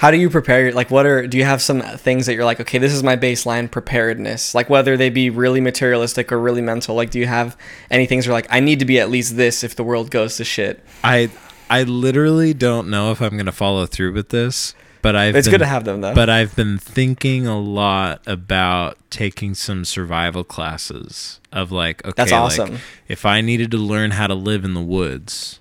How 0.00 0.10
do 0.10 0.16
you 0.16 0.30
prepare? 0.30 0.72
Like, 0.72 0.90
what 0.90 1.04
are 1.04 1.26
do 1.26 1.36
you 1.36 1.44
have 1.44 1.60
some 1.60 1.82
things 1.82 2.24
that 2.24 2.32
you're 2.32 2.46
like, 2.46 2.58
okay, 2.58 2.78
this 2.78 2.94
is 2.94 3.02
my 3.02 3.18
baseline 3.18 3.70
preparedness? 3.70 4.54
Like, 4.54 4.70
whether 4.70 4.96
they 4.96 5.10
be 5.10 5.28
really 5.28 5.60
materialistic 5.60 6.32
or 6.32 6.40
really 6.40 6.62
mental. 6.62 6.94
Like, 6.94 7.10
do 7.10 7.18
you 7.18 7.26
have 7.26 7.54
any 7.90 8.06
things 8.06 8.26
where 8.26 8.32
like, 8.32 8.46
I 8.48 8.60
need 8.60 8.78
to 8.78 8.86
be 8.86 8.98
at 8.98 9.10
least 9.10 9.36
this 9.36 9.62
if 9.62 9.76
the 9.76 9.84
world 9.84 10.10
goes 10.10 10.38
to 10.38 10.44
shit? 10.44 10.82
I 11.04 11.28
I 11.68 11.82
literally 11.82 12.54
don't 12.54 12.88
know 12.88 13.12
if 13.12 13.20
I'm 13.20 13.36
gonna 13.36 13.52
follow 13.52 13.84
through 13.84 14.14
with 14.14 14.30
this, 14.30 14.74
but 15.02 15.16
I've 15.16 15.36
it's 15.36 15.48
been, 15.48 15.52
good 15.52 15.58
to 15.58 15.66
have 15.66 15.84
them 15.84 16.00
though. 16.00 16.14
But 16.14 16.30
I've 16.30 16.56
been 16.56 16.78
thinking 16.78 17.46
a 17.46 17.60
lot 17.60 18.22
about 18.26 18.96
taking 19.10 19.52
some 19.52 19.84
survival 19.84 20.44
classes 20.44 21.40
of 21.52 21.70
like, 21.70 22.02
okay, 22.06 22.14
That's 22.16 22.32
like, 22.32 22.40
awesome. 22.40 22.78
if 23.06 23.26
I 23.26 23.42
needed 23.42 23.70
to 23.72 23.76
learn 23.76 24.12
how 24.12 24.28
to 24.28 24.34
live 24.34 24.64
in 24.64 24.72
the 24.72 24.80
woods, 24.80 25.60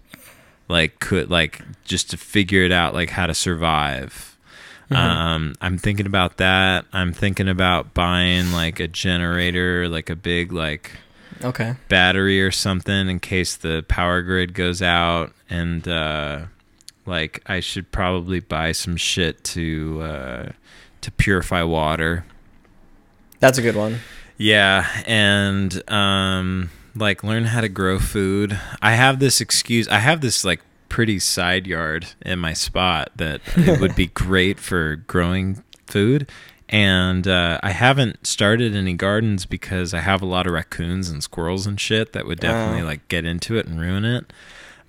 like 0.70 1.02
could 1.02 1.30
like 1.30 1.62
just 1.84 2.10
to 2.12 2.18
figure 2.18 2.64
it 2.64 2.72
out, 2.72 2.94
like 2.94 3.10
how 3.10 3.28
to 3.28 3.34
survive. 3.34 4.29
Mhm. 4.90 4.96
Um, 4.96 5.56
I'm 5.62 5.78
thinking 5.78 6.06
about 6.06 6.38
that. 6.38 6.86
I'm 6.92 7.14
thinking 7.14 7.48
about 7.48 7.94
buying 7.94 8.52
like 8.52 8.80
a 8.80 8.88
generator, 8.88 9.88
like 9.88 10.10
a 10.10 10.16
big 10.16 10.52
like 10.52 10.92
okay. 11.44 11.76
battery 11.90 12.42
or 12.42 12.52
something 12.52 13.08
in 13.10 13.20
case 13.20 13.56
the 13.56 13.86
power 13.88 14.22
grid 14.22 14.54
goes 14.54 14.82
out 14.82 15.32
and 15.50 15.88
uh 15.88 16.42
like 17.06 17.42
I 17.46 17.60
should 17.60 17.92
probably 17.92 18.40
buy 18.40 18.72
some 18.72 18.98
shit 18.98 19.44
to 19.46 20.02
uh 20.02 20.50
to 21.02 21.12
purify 21.12 21.64
water. 21.64 22.26
That's 23.40 23.58
a 23.58 23.62
good 23.62 23.76
one. 23.76 24.00
Yeah, 24.38 24.88
and 25.06 25.88
um 25.92 26.72
like 26.96 27.24
learn 27.24 27.46
how 27.46 27.62
to 27.62 27.70
grow 27.70 28.00
food. 28.00 28.60
I 28.82 28.94
have 28.94 29.20
this 29.20 29.40
excuse. 29.40 29.88
I 29.88 30.00
have 30.00 30.22
this 30.22 30.44
like 30.44 30.62
pretty 30.90 31.20
side 31.20 31.68
yard 31.68 32.08
in 32.22 32.40
my 32.40 32.54
spot 32.54 33.12
that 33.16 33.42
it 33.56 33.80
would 33.80 33.96
be 33.96 34.08
great 34.26 34.60
for 34.60 34.98
growing 34.98 35.64
food. 35.88 36.30
And 36.72 37.28
uh, 37.28 37.60
I 37.64 37.72
haven't 37.72 38.28
started 38.28 38.76
any 38.76 38.94
gardens 38.94 39.46
because 39.48 39.94
I 39.94 40.02
have 40.02 40.22
a 40.22 40.26
lot 40.28 40.46
of 40.46 40.54
raccoons 40.54 41.10
and 41.10 41.24
squirrels 41.24 41.66
and 41.66 41.80
shit 41.80 42.14
that 42.14 42.28
would 42.28 42.40
definitely 42.40 42.84
like 42.84 43.08
get 43.08 43.26
into 43.26 43.58
it 43.58 43.66
and 43.66 43.80
ruin 43.82 44.06
it. 44.06 44.32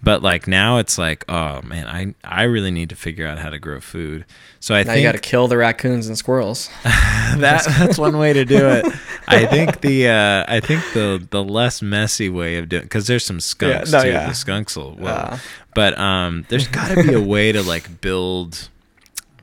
But 0.02 0.22
like 0.22 0.46
now 0.46 0.78
it's 0.78 0.96
like, 0.96 1.24
oh 1.30 1.60
man, 1.62 1.86
I 1.86 2.14
I 2.24 2.44
really 2.44 2.70
need 2.70 2.88
to 2.88 2.96
figure 2.96 3.26
out 3.26 3.38
how 3.38 3.50
to 3.50 3.58
grow 3.58 3.80
food. 3.80 4.24
So 4.58 4.74
I 4.74 4.82
now 4.82 4.92
think 4.92 5.02
you 5.02 5.08
got 5.08 5.12
to 5.12 5.18
kill 5.18 5.46
the 5.46 5.58
raccoons 5.58 6.08
and 6.08 6.16
squirrels. 6.16 6.70
that 6.84 7.64
that's 7.78 7.98
one 7.98 8.16
way 8.16 8.32
to 8.32 8.46
do 8.46 8.66
it. 8.66 8.86
I 9.28 9.44
think 9.44 9.82
the 9.82 10.08
uh, 10.08 10.44
I 10.48 10.60
think 10.60 10.82
the 10.94 11.26
the 11.30 11.44
less 11.44 11.82
messy 11.82 12.30
way 12.30 12.56
of 12.56 12.70
doing 12.70 12.84
because 12.84 13.06
there's 13.08 13.26
some 13.26 13.40
skunks 13.40 13.92
no, 13.92 14.02
too. 14.02 14.08
yeah. 14.08 14.28
The 14.28 14.34
skunks 14.34 14.74
will, 14.74 14.96
well, 14.96 15.34
Uh, 15.34 15.38
but 15.74 15.98
um, 15.98 16.44
there's 16.48 16.68
got 16.68 16.94
to 16.94 17.02
be 17.02 17.12
a 17.14 17.20
way 17.20 17.52
to 17.52 17.62
like 17.62 18.00
build 18.00 18.68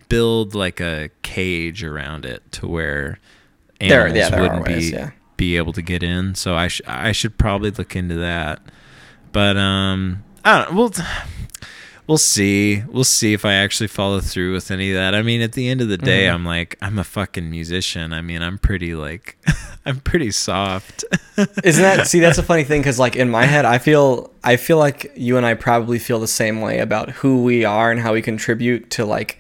build 0.10 0.56
like 0.56 0.80
a 0.80 1.10
cage 1.22 1.84
around 1.84 2.26
it 2.26 2.42
to 2.54 2.68
where 2.68 3.20
There- 3.80 4.08
animals 4.08 4.18
yeah, 4.18 4.30
there 4.30 4.42
wouldn't 4.42 4.66
ways, 4.68 4.92
be 4.92 4.98
yeah. 4.98 5.12
be 5.36 5.58
able 5.58 5.74
to 5.74 5.82
get 5.82 6.04
in. 6.04 6.36
So 6.36 6.56
I 6.56 6.68
sh- 6.70 6.82
I 6.88 7.12
should 7.12 7.38
probably 7.38 7.72
look 7.72 7.96
into 7.96 8.16
that. 8.16 8.62
But 9.32 9.58
um, 9.58 10.24
I 10.46 10.64
don't. 10.66 10.76
We'll 10.76 10.92
we'll 12.08 12.18
see. 12.18 12.84
We'll 12.88 13.04
see 13.04 13.34
if 13.34 13.46
I 13.46 13.54
actually 13.54 13.88
follow 13.88 14.20
through 14.20 14.54
with 14.54 14.72
any 14.72 14.92
of 14.92 14.96
that. 14.96 15.14
I 15.14 15.22
mean, 15.22 15.42
at 15.42 15.54
the 15.54 15.68
end 15.70 15.82
of 15.82 15.90
the 15.90 15.98
day, 15.98 16.26
Mhm. 16.26 16.34
I'm 16.34 16.46
like 16.46 16.78
I'm 16.82 16.98
a 17.00 17.04
fucking 17.04 17.50
musician. 17.50 18.14
I 18.14 18.22
mean, 18.22 18.42
I'm 18.42 18.58
pretty 18.58 18.96
like 18.96 19.38
I'm 19.86 20.00
pretty 20.00 20.32
soft. 20.32 21.04
Isn't 21.64 21.84
that 21.84 22.08
see? 22.12 22.20
That's 22.20 22.38
a 22.38 22.44
funny 22.44 22.64
thing 22.64 22.82
because 22.82 23.00
like 23.00 23.16
in 23.16 23.30
my 23.30 23.46
head, 23.46 23.66
I 23.66 23.78
feel 23.78 24.32
I 24.44 24.56
feel 24.58 24.78
like 24.78 25.12
you 25.16 25.38
and 25.38 25.46
I 25.46 25.54
probably 25.54 26.00
feel 26.00 26.20
the 26.20 26.28
same 26.28 26.62
way 26.62 26.80
about 26.80 27.10
who 27.12 27.44
we 27.44 27.66
are 27.66 27.92
and 27.92 28.00
how 28.00 28.14
we 28.14 28.22
contribute 28.22 28.90
to 28.92 29.06
like 29.06 29.40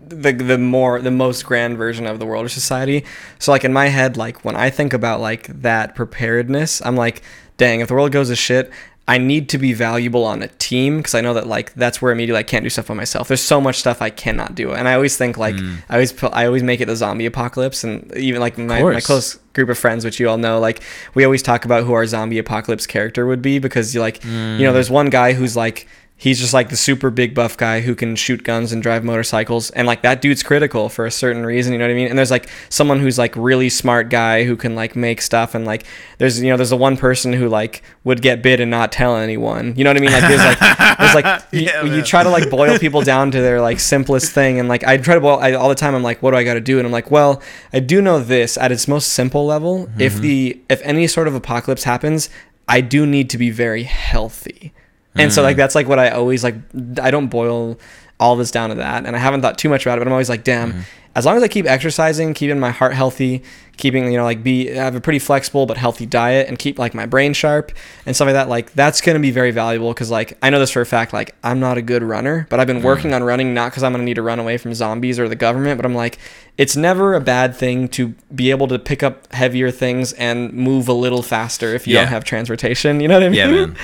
the 0.00 0.32
the 0.32 0.56
more 0.58 1.00
the 1.00 1.10
most 1.10 1.44
grand 1.44 1.76
version 1.76 2.06
of 2.06 2.18
the 2.18 2.26
world 2.26 2.46
or 2.46 2.48
society. 2.48 3.04
So 3.38 3.52
like 3.52 3.64
in 3.64 3.72
my 3.72 3.88
head, 3.88 4.16
like 4.16 4.44
when 4.44 4.56
I 4.56 4.70
think 4.70 4.92
about 4.94 5.20
like 5.20 5.46
that 5.62 5.94
preparedness, 5.94 6.80
I'm 6.84 6.96
like, 6.96 7.22
dang, 7.58 7.80
if 7.80 7.88
the 7.88 7.94
world 7.94 8.12
goes 8.12 8.28
to 8.28 8.36
shit. 8.36 8.70
I 9.08 9.16
need 9.16 9.48
to 9.48 9.58
be 9.58 9.72
valuable 9.72 10.24
on 10.24 10.42
a 10.42 10.48
team 10.58 10.98
because 10.98 11.14
I 11.14 11.22
know 11.22 11.32
that 11.32 11.46
like 11.46 11.72
that's 11.74 12.02
where 12.02 12.12
immediately 12.12 12.40
I 12.40 12.42
can't 12.42 12.62
do 12.62 12.68
stuff 12.68 12.88
by 12.88 12.94
myself. 12.94 13.26
There's 13.28 13.40
so 13.40 13.58
much 13.58 13.78
stuff 13.80 14.02
I 14.02 14.10
cannot 14.10 14.54
do, 14.54 14.72
and 14.74 14.86
I 14.86 14.92
always 14.94 15.16
think 15.16 15.38
like 15.38 15.56
Mm. 15.56 15.78
I 15.88 15.94
always 15.94 16.12
put, 16.12 16.32
I 16.34 16.44
always 16.44 16.62
make 16.62 16.80
it 16.82 16.86
the 16.86 16.94
zombie 16.94 17.24
apocalypse, 17.24 17.82
and 17.84 18.14
even 18.16 18.40
like 18.40 18.58
my, 18.58 18.82
my 18.82 19.00
close 19.00 19.38
group 19.54 19.70
of 19.70 19.78
friends, 19.78 20.04
which 20.04 20.20
you 20.20 20.28
all 20.28 20.36
know, 20.36 20.60
like 20.60 20.82
we 21.14 21.24
always 21.24 21.42
talk 21.42 21.64
about 21.64 21.84
who 21.84 21.94
our 21.94 22.06
zombie 22.06 22.38
apocalypse 22.38 22.86
character 22.86 23.26
would 23.26 23.40
be 23.40 23.58
because 23.58 23.94
you 23.94 24.00
like, 24.02 24.22
you 24.24 24.64
know, 24.66 24.72
there's 24.74 24.90
one 24.90 25.08
guy 25.08 25.32
who's 25.32 25.56
like, 25.56 25.88
he's 26.18 26.38
just 26.38 26.52
like 26.52 26.68
the 26.68 26.76
super 26.76 27.08
big 27.08 27.34
buff 27.34 27.56
guy 27.56 27.80
who 27.80 27.94
can 27.94 28.16
shoot 28.16 28.42
guns 28.42 28.72
and 28.72 28.82
drive 28.82 29.04
motorcycles, 29.04 29.70
and 29.70 29.86
like 29.86 30.02
that 30.02 30.20
dude's 30.20 30.42
critical 30.42 30.90
for 30.90 31.06
a 31.06 31.10
certain 31.10 31.46
reason, 31.46 31.72
you 31.72 31.78
know 31.78 31.86
what 31.86 31.92
I 31.92 31.94
mean? 31.94 32.08
And 32.08 32.18
there's 32.18 32.30
like 32.30 32.50
someone 32.68 33.00
who's 33.00 33.18
like 33.18 33.34
really 33.36 33.70
smart 33.70 34.10
guy 34.10 34.44
who 34.44 34.56
can 34.56 34.74
like 34.74 34.94
make 34.96 35.22
stuff, 35.22 35.54
and 35.54 35.64
like 35.64 35.86
there's 36.18 36.42
you 36.42 36.50
know 36.50 36.56
there's 36.56 36.70
the 36.70 36.76
one 36.76 36.96
person 36.96 37.32
who 37.32 37.48
like 37.48 37.82
would 38.04 38.20
get 38.20 38.42
bit 38.42 38.60
and 38.60 38.70
not 38.70 38.92
tell 38.92 39.16
anyone, 39.16 39.74
you 39.76 39.84
know 39.84 39.90
what 39.90 39.96
I 39.96 40.00
mean? 40.00 40.12
Like 40.12 40.22
there's 40.22 40.44
like 40.44 40.98
there's 40.98 41.14
like 41.14 41.42
you, 41.52 41.60
Yeah, 41.60 41.84
you 41.84 42.02
try 42.02 42.22
to 42.22 42.30
like 42.30 42.50
boil 42.50 42.78
people 42.80 43.00
down 43.02 43.30
to 43.30 43.40
their 43.40 43.60
like 43.60 43.80
simplest 43.80 44.32
thing. 44.32 44.58
And 44.58 44.68
like 44.68 44.84
i 44.84 44.96
try 44.96 45.14
to 45.14 45.20
boil 45.20 45.38
I, 45.38 45.52
all 45.52 45.68
the 45.68 45.74
time 45.74 45.94
i'm 45.94 46.02
like 46.02 46.22
what 46.22 46.32
do 46.32 46.36
i 46.36 46.44
got 46.44 46.54
to 46.54 46.60
do? 46.60 46.78
And 46.78 46.86
i'm 46.86 46.92
like 46.92 47.10
well 47.10 47.40
i 47.72 47.80
do 47.80 48.02
know 48.02 48.20
this. 48.20 48.58
At 48.58 48.72
its 48.72 48.88
most 48.88 49.12
simple 49.12 49.46
level 49.46 49.88
if 49.98 50.14
mm-hmm. 50.14 50.22
the 50.22 50.60
if 50.68 50.80
any 50.82 51.06
sort 51.06 51.28
of 51.28 51.34
apocalypse 51.34 51.84
happens 51.84 52.28
i 52.66 52.80
do 52.80 53.06
need 53.06 53.30
to 53.30 53.38
be 53.38 53.50
very 53.50 53.84
healthy 53.84 54.72
and 55.18 55.32
so 55.32 55.42
like 55.42 55.54
mm. 55.54 55.58
that's 55.58 55.74
like 55.74 55.88
what 55.88 55.98
i 55.98 56.10
always 56.10 56.44
like 56.44 56.56
i 57.00 57.10
don't 57.10 57.28
boil 57.28 57.78
all 58.20 58.36
this 58.36 58.50
down 58.50 58.70
to 58.70 58.74
that 58.76 59.06
and 59.06 59.14
i 59.14 59.18
haven't 59.18 59.42
thought 59.42 59.58
too 59.58 59.68
much 59.68 59.84
about 59.84 59.98
it 59.98 60.00
but 60.00 60.06
i'm 60.08 60.12
always 60.12 60.28
like 60.28 60.44
damn 60.44 60.72
mm-hmm. 60.72 60.80
as 61.14 61.24
long 61.24 61.36
as 61.36 61.42
i 61.42 61.48
keep 61.48 61.66
exercising 61.66 62.34
keeping 62.34 62.58
my 62.58 62.70
heart 62.70 62.94
healthy 62.94 63.42
keeping 63.78 64.10
you 64.10 64.18
know 64.18 64.24
like 64.24 64.42
be 64.42 64.66
have 64.66 64.94
a 64.94 65.00
pretty 65.00 65.20
flexible 65.20 65.64
but 65.64 65.76
healthy 65.76 66.04
diet 66.04 66.48
and 66.48 66.58
keep 66.58 66.78
like 66.78 66.94
my 66.94 67.06
brain 67.06 67.32
sharp 67.32 67.72
and 68.04 68.14
stuff 68.14 68.26
like 68.26 68.34
that 68.34 68.48
like 68.48 68.72
that's 68.72 69.00
going 69.00 69.14
to 69.14 69.20
be 69.20 69.30
very 69.30 69.52
valuable 69.52 69.90
because 69.94 70.10
like 70.10 70.36
i 70.42 70.50
know 70.50 70.58
this 70.58 70.70
for 70.70 70.82
a 70.82 70.86
fact 70.86 71.12
like 71.12 71.34
i'm 71.44 71.60
not 71.60 71.78
a 71.78 71.82
good 71.82 72.02
runner 72.02 72.46
but 72.50 72.60
i've 72.60 72.66
been 72.66 72.80
mm. 72.80 72.84
working 72.84 73.14
on 73.14 73.22
running 73.22 73.54
not 73.54 73.70
because 73.70 73.82
i'm 73.84 73.92
going 73.92 74.02
to 74.02 74.04
need 74.04 74.14
to 74.14 74.22
run 74.22 74.38
away 74.38 74.58
from 74.58 74.74
zombies 74.74 75.18
or 75.18 75.28
the 75.28 75.36
government 75.36 75.78
but 75.78 75.86
i'm 75.86 75.94
like 75.94 76.18
it's 76.58 76.74
never 76.74 77.14
a 77.14 77.20
bad 77.20 77.54
thing 77.54 77.86
to 77.86 78.08
be 78.34 78.50
able 78.50 78.66
to 78.66 78.80
pick 78.80 79.04
up 79.04 79.32
heavier 79.32 79.70
things 79.70 80.12
and 80.14 80.52
move 80.52 80.88
a 80.88 80.92
little 80.92 81.22
faster 81.22 81.72
if 81.74 81.86
you 81.86 81.94
Yeah. 81.94 82.00
don't 82.00 82.08
have 82.08 82.24
transportation 82.24 82.98
you 83.00 83.06
know 83.06 83.14
what 83.14 83.22
i 83.22 83.28
mean 83.28 83.38
yeah, 83.38 83.46
man. 83.46 83.76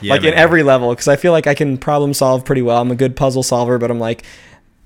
Yeah, 0.00 0.12
like 0.14 0.24
in 0.24 0.34
every 0.34 0.62
level 0.62 0.90
because 0.90 1.08
i 1.08 1.16
feel 1.16 1.32
like 1.32 1.46
i 1.46 1.54
can 1.54 1.78
problem 1.78 2.12
solve 2.14 2.44
pretty 2.44 2.62
well 2.62 2.80
i'm 2.80 2.90
a 2.90 2.96
good 2.96 3.16
puzzle 3.16 3.42
solver 3.42 3.78
but 3.78 3.90
i'm 3.90 3.98
like 4.00 4.24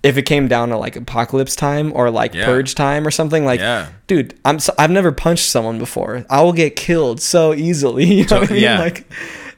if 0.03 0.17
it 0.17 0.23
came 0.23 0.49
down 0.49 0.71
to 0.71 0.77
like 0.79 0.97
apocalypse 0.97 1.55
time 1.57 1.93
or 1.95 2.11
like 2.11 2.33
Yeah. 2.35 2.45
purge 2.47 2.75
time 2.75 3.07
or 3.07 3.11
something 3.11 3.45
like 3.45 3.61
Yeah. 3.61 3.89
dude 4.07 4.35
i'm 4.45 4.59
so, 4.59 4.73
i've 4.79 4.91
never 4.91 5.13
punched 5.13 5.45
someone 5.47 5.79
before 5.79 6.25
i 6.31 6.43
will 6.43 6.53
get 6.53 6.77
killed 6.77 7.21
so 7.21 7.53
easily 7.55 8.05
you 8.19 8.25
know 8.27 8.41
what 8.41 8.51
i 8.51 8.55
mean 8.55 8.63
yeah. 8.63 8.79
like 8.79 9.07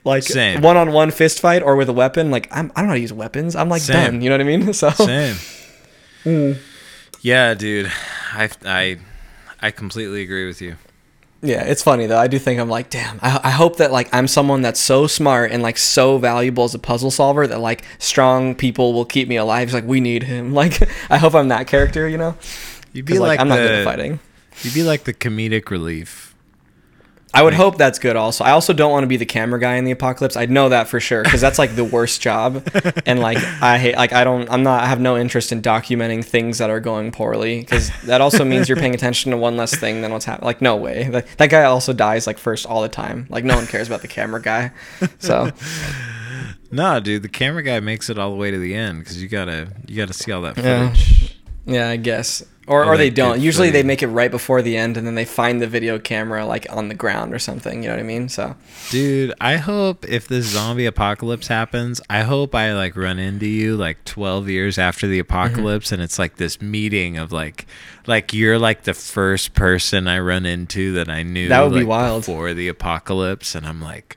like 0.04 0.24
Same. 0.24 0.62
one-on-one 0.62 1.12
fist 1.12 1.38
fight 1.40 1.62
or 1.62 1.76
with 1.76 1.88
a 1.88 1.92
weapon 1.92 2.30
like 2.30 2.48
I'm, 2.50 2.72
i 2.74 2.80
don't 2.80 2.86
know 2.86 2.88
how 2.90 2.94
to 2.94 3.00
use 3.00 3.12
weapons 3.12 3.54
i'm 3.54 3.68
like 3.68 3.82
Same. 3.82 3.94
done 4.12 4.22
you 4.22 4.30
know 4.30 4.34
what 4.34 4.40
i 4.40 4.44
mean 4.44 4.72
so 4.82 4.90
Same. 4.90 5.36
Mm. 6.24 6.58
Yeah, 7.20 7.54
dude. 7.54 7.90
I 8.32 8.48
I 8.64 8.98
I 9.60 9.70
completely 9.70 10.22
agree 10.22 10.46
with 10.46 10.60
you. 10.60 10.76
Yeah, 11.42 11.64
it's 11.64 11.82
funny 11.82 12.06
though. 12.06 12.18
I 12.18 12.28
do 12.28 12.38
think 12.38 12.60
I'm 12.60 12.68
like, 12.68 12.88
damn. 12.88 13.18
I, 13.20 13.40
I 13.44 13.50
hope 13.50 13.78
that 13.78 13.90
like 13.90 14.08
I'm 14.14 14.28
someone 14.28 14.62
that's 14.62 14.78
so 14.78 15.08
smart 15.08 15.50
and 15.50 15.60
like 15.62 15.76
so 15.76 16.18
valuable 16.18 16.62
as 16.64 16.74
a 16.74 16.78
puzzle 16.78 17.10
solver 17.10 17.46
that 17.48 17.58
like 17.58 17.84
strong 17.98 18.54
people 18.54 18.92
will 18.92 19.04
keep 19.04 19.28
me 19.28 19.36
alive. 19.36 19.68
It's 19.68 19.74
like 19.74 19.84
we 19.84 20.00
need 20.00 20.22
him. 20.22 20.52
Like 20.62 20.88
I 21.10 21.18
hope 21.18 21.34
I'm 21.34 21.48
that 21.48 21.66
character, 21.66 22.08
you 22.08 22.18
know? 22.18 22.36
you'd 22.92 23.04
be 23.04 23.18
like, 23.18 23.28
like, 23.28 23.40
I'm 23.40 23.48
the, 23.48 23.56
not 23.56 23.62
good 23.62 23.72
at 23.72 23.84
fighting. 23.84 24.20
You'd 24.62 24.74
be 24.74 24.84
like 24.84 25.04
the 25.04 25.14
comedic 25.14 25.70
relief. 25.70 26.31
I 27.34 27.42
would 27.42 27.54
Like- 27.54 27.60
hope 27.62 27.78
that's 27.78 27.98
good. 27.98 28.14
Also, 28.14 28.44
I 28.44 28.50
also 28.50 28.72
don't 28.74 28.90
want 28.92 29.04
to 29.04 29.06
be 29.06 29.16
the 29.16 29.24
camera 29.24 29.58
guy 29.58 29.76
in 29.76 29.84
the 29.84 29.90
apocalypse. 29.90 30.36
I 30.36 30.44
know 30.46 30.68
that 30.68 30.86
for 30.88 31.00
sure 31.00 31.22
because 31.22 31.40
that's 31.40 31.58
like 31.58 31.74
the 31.76 31.84
worst 31.84 32.20
job. 32.20 32.66
And 33.06 33.20
like 33.20 33.38
I 33.62 33.78
hate, 33.78 33.96
like 33.96 34.12
I 34.12 34.22
don't, 34.24 34.50
I'm 34.50 34.62
not, 34.62 34.82
I 34.82 34.86
have 34.86 35.00
no 35.00 35.16
interest 35.16 35.50
in 35.50 35.60
documenting 35.62 36.24
things 36.24 36.58
that 36.58 36.68
are 36.70 36.78
going 36.80 37.10
poorly 37.10 37.60
because 37.60 37.90
that 38.04 38.20
also 38.20 38.44
means 38.44 38.68
you're 38.68 38.76
paying 38.78 38.94
attention 38.94 39.30
to 39.32 39.36
one 39.38 39.56
less 39.56 39.74
thing 39.74 40.02
than 40.02 40.12
what's 40.12 40.24
happening. 40.26 40.46
Like 40.46 40.60
no 40.60 40.76
way, 40.76 41.04
that, 41.10 41.26
that 41.38 41.48
guy 41.50 41.64
also 41.64 41.92
dies 41.92 42.26
like 42.26 42.38
first 42.38 42.66
all 42.66 42.82
the 42.82 42.88
time. 42.88 43.26
Like 43.30 43.44
no 43.44 43.56
one 43.56 43.66
cares 43.66 43.86
about 43.88 44.02
the 44.02 44.08
camera 44.08 44.40
guy. 44.42 44.72
So 45.18 45.50
No, 46.70 47.00
dude, 47.00 47.22
the 47.22 47.28
camera 47.28 47.62
guy 47.62 47.80
makes 47.80 48.08
it 48.08 48.18
all 48.18 48.30
the 48.30 48.36
way 48.36 48.50
to 48.50 48.58
the 48.58 48.74
end 48.74 49.00
because 49.00 49.22
you 49.22 49.28
gotta 49.28 49.68
you 49.86 49.96
gotta 49.96 50.12
see 50.14 50.32
all 50.32 50.42
that 50.42 50.54
footage. 50.56 51.22
Yeah, 51.22 51.28
I 51.66 51.96
guess. 51.96 52.44
Or, 52.68 52.84
or 52.84 52.96
they 52.96 53.06
like, 53.06 53.14
don't. 53.14 53.40
Usually 53.40 53.70
they 53.70 53.82
make 53.82 54.04
it 54.04 54.06
right 54.06 54.30
before 54.30 54.62
the 54.62 54.76
end 54.76 54.96
and 54.96 55.04
then 55.04 55.16
they 55.16 55.24
find 55.24 55.60
the 55.60 55.66
video 55.66 55.98
camera 55.98 56.46
like 56.46 56.64
on 56.70 56.88
the 56.88 56.94
ground 56.94 57.34
or 57.34 57.40
something. 57.40 57.82
You 57.82 57.88
know 57.88 57.96
what 57.96 58.00
I 58.00 58.04
mean? 58.04 58.28
So 58.28 58.54
Dude, 58.90 59.34
I 59.40 59.56
hope 59.56 60.08
if 60.08 60.28
this 60.28 60.46
zombie 60.46 60.86
apocalypse 60.86 61.48
happens, 61.48 62.00
I 62.08 62.22
hope 62.22 62.54
I 62.54 62.72
like 62.72 62.96
run 62.96 63.18
into 63.18 63.46
you 63.46 63.76
like 63.76 64.04
12 64.04 64.48
years 64.48 64.78
after 64.78 65.08
the 65.08 65.18
mm-hmm. 65.18 65.32
apocalypse 65.32 65.90
and 65.90 66.00
it's 66.00 66.20
like 66.20 66.36
this 66.36 66.62
meeting 66.62 67.18
of 67.18 67.32
like 67.32 67.66
like 68.06 68.32
you're 68.32 68.60
like 68.60 68.84
the 68.84 68.94
first 68.94 69.54
person 69.54 70.06
I 70.06 70.20
run 70.20 70.46
into 70.46 70.92
that 70.92 71.08
I 71.08 71.24
knew 71.24 71.48
That 71.48 71.62
would 71.62 71.74
be 71.74 71.84
wild. 71.84 72.22
before 72.22 72.54
the 72.54 72.68
apocalypse 72.68 73.56
and 73.56 73.66
I'm 73.66 73.82
like 73.82 74.16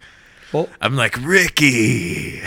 well, 0.54 0.70
I'm 0.80 0.96
like 0.96 1.18
Ricky. 1.22 2.42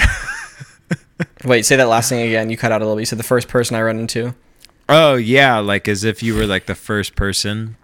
wait, 1.44 1.66
say 1.66 1.76
that 1.76 1.88
last 1.88 2.08
thing 2.08 2.26
again. 2.26 2.48
You 2.48 2.56
cut 2.56 2.72
out 2.72 2.80
a 2.80 2.84
little 2.84 2.96
bit. 2.96 3.02
You 3.02 3.06
said 3.06 3.18
the 3.18 3.24
first 3.24 3.48
person 3.48 3.76
I 3.76 3.82
run 3.82 3.98
into. 3.98 4.34
Oh 4.88 5.14
yeah, 5.16 5.58
like 5.58 5.86
as 5.88 6.04
if 6.04 6.22
you 6.22 6.34
were 6.34 6.46
like 6.46 6.66
the 6.66 6.74
first 6.74 7.14
person 7.16 7.76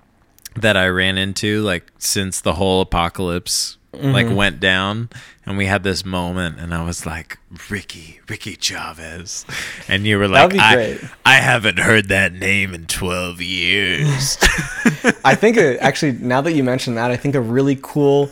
that 0.57 0.76
I 0.76 0.86
ran 0.88 1.18
into 1.18 1.61
like 1.62 1.90
since 1.98 2.40
the 2.40 2.55
whole 2.55 2.80
apocalypse 2.80 3.76
like 3.92 4.26
Mm-hmm. 4.26 4.34
went 4.34 4.59
down 4.61 5.09
and 5.46 5.57
we 5.57 5.66
had 5.66 5.84
this 5.84 6.05
moment 6.05 6.59
and 6.59 6.74
I 6.74 6.82
was 6.84 7.07
like 7.07 7.38
Ricky, 7.70 8.20
Ricky 8.28 8.57
Chavez. 8.57 9.46
And 9.86 10.05
you 10.05 10.18
were 10.18 10.26
like 10.26 10.52
I. 10.59 10.98
I 11.24 11.34
haven't 11.34 11.78
heard 11.78 12.09
that 12.09 12.32
name 12.32 12.74
in 12.74 12.86
12 12.86 13.40
years. 13.40 14.36
I 15.24 15.36
think 15.36 15.57
uh 15.59 15.74
actually 15.80 16.12
now 16.12 16.40
that 16.40 16.55
you 16.55 16.64
mention 16.64 16.96
that, 16.96 17.12
I 17.12 17.16
think 17.16 17.36
a 17.36 17.40
really 17.40 17.78
cool, 17.80 18.30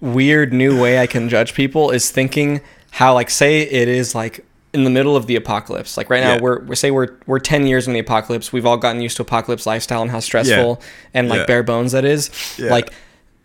weird 0.00 0.52
new 0.52 0.80
way 0.80 0.98
I 0.98 1.06
can 1.06 1.28
judge 1.28 1.52
people 1.54 1.90
is 1.90 2.10
thinking 2.10 2.60
how 2.90 3.12
like 3.14 3.28
say 3.28 3.60
it 3.60 3.86
is 3.88 4.14
like 4.14 4.44
in 4.72 4.84
the 4.84 4.90
middle 4.90 5.16
of 5.16 5.26
the 5.26 5.36
apocalypse. 5.36 5.96
Like 5.96 6.08
right 6.10 6.22
now 6.22 6.34
Yeah. 6.34 6.40
we're 6.40 6.60
we 6.60 6.76
say 6.76 6.90
we're 6.90 7.08
we're 7.26 7.38
ten 7.40 7.66
years 7.66 7.86
in 7.86 7.92
the 7.92 7.98
apocalypse. 8.00 8.52
We've 8.52 8.66
all 8.66 8.76
gotten 8.76 9.00
used 9.02 9.16
to 9.16 9.22
apocalypse 9.22 9.66
lifestyle 9.66 10.02
and 10.02 10.10
how 10.10 10.20
stressful 10.20 10.80
and 11.14 11.28
like 11.28 11.40
Yeah. 11.40 11.46
bare 11.46 11.62
bones 11.62 11.92
that 11.92 12.04
is. 12.04 12.30
Yeah. 12.58 12.70
Like 12.70 12.92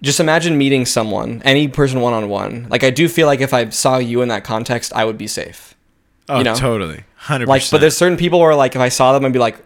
just 0.01 0.19
imagine 0.19 0.57
meeting 0.57 0.85
someone, 0.85 1.41
any 1.45 1.67
person 1.67 1.99
one 2.01 2.13
on 2.13 2.29
one. 2.29 2.67
Like 2.69 2.83
I 2.83 2.89
do 2.91 3.07
feel 3.09 3.25
like 3.27 3.41
if 3.41 3.53
I 3.53 3.69
saw 3.69 3.97
you 3.97 4.21
in 4.21 4.27
that 4.27 4.43
context, 4.43 4.91
I 4.93 5.05
would 5.05 5.17
be 5.17 5.25
safe. 5.27 5.73
oh, 6.29 6.37
You 6.39 6.43
know? 6.43 6.55
totally. 6.55 7.03
100%. 7.23 7.47
Like, 7.47 7.63
but 7.71 7.81
there's 7.81 7.97
certain 7.97 8.17
people 8.17 8.39
where 8.39 8.53
like 8.55 8.75
if 8.75 8.81
I 8.81 8.89
saw 8.89 9.13
them, 9.13 9.25
I'd 9.25 9.33
be 9.33 9.39
like, 9.39 9.57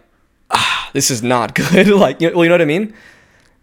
ah, 0.50 0.88
this 0.94 1.10
is 1.10 1.22
not 1.22 1.54
good. 1.56 1.88
like, 1.88 2.20
you, 2.22 2.30
well, 2.34 2.44
you 2.44 2.48
know 2.48 2.54
what 2.54 2.62
I 2.62 2.66
mean? 2.66 2.94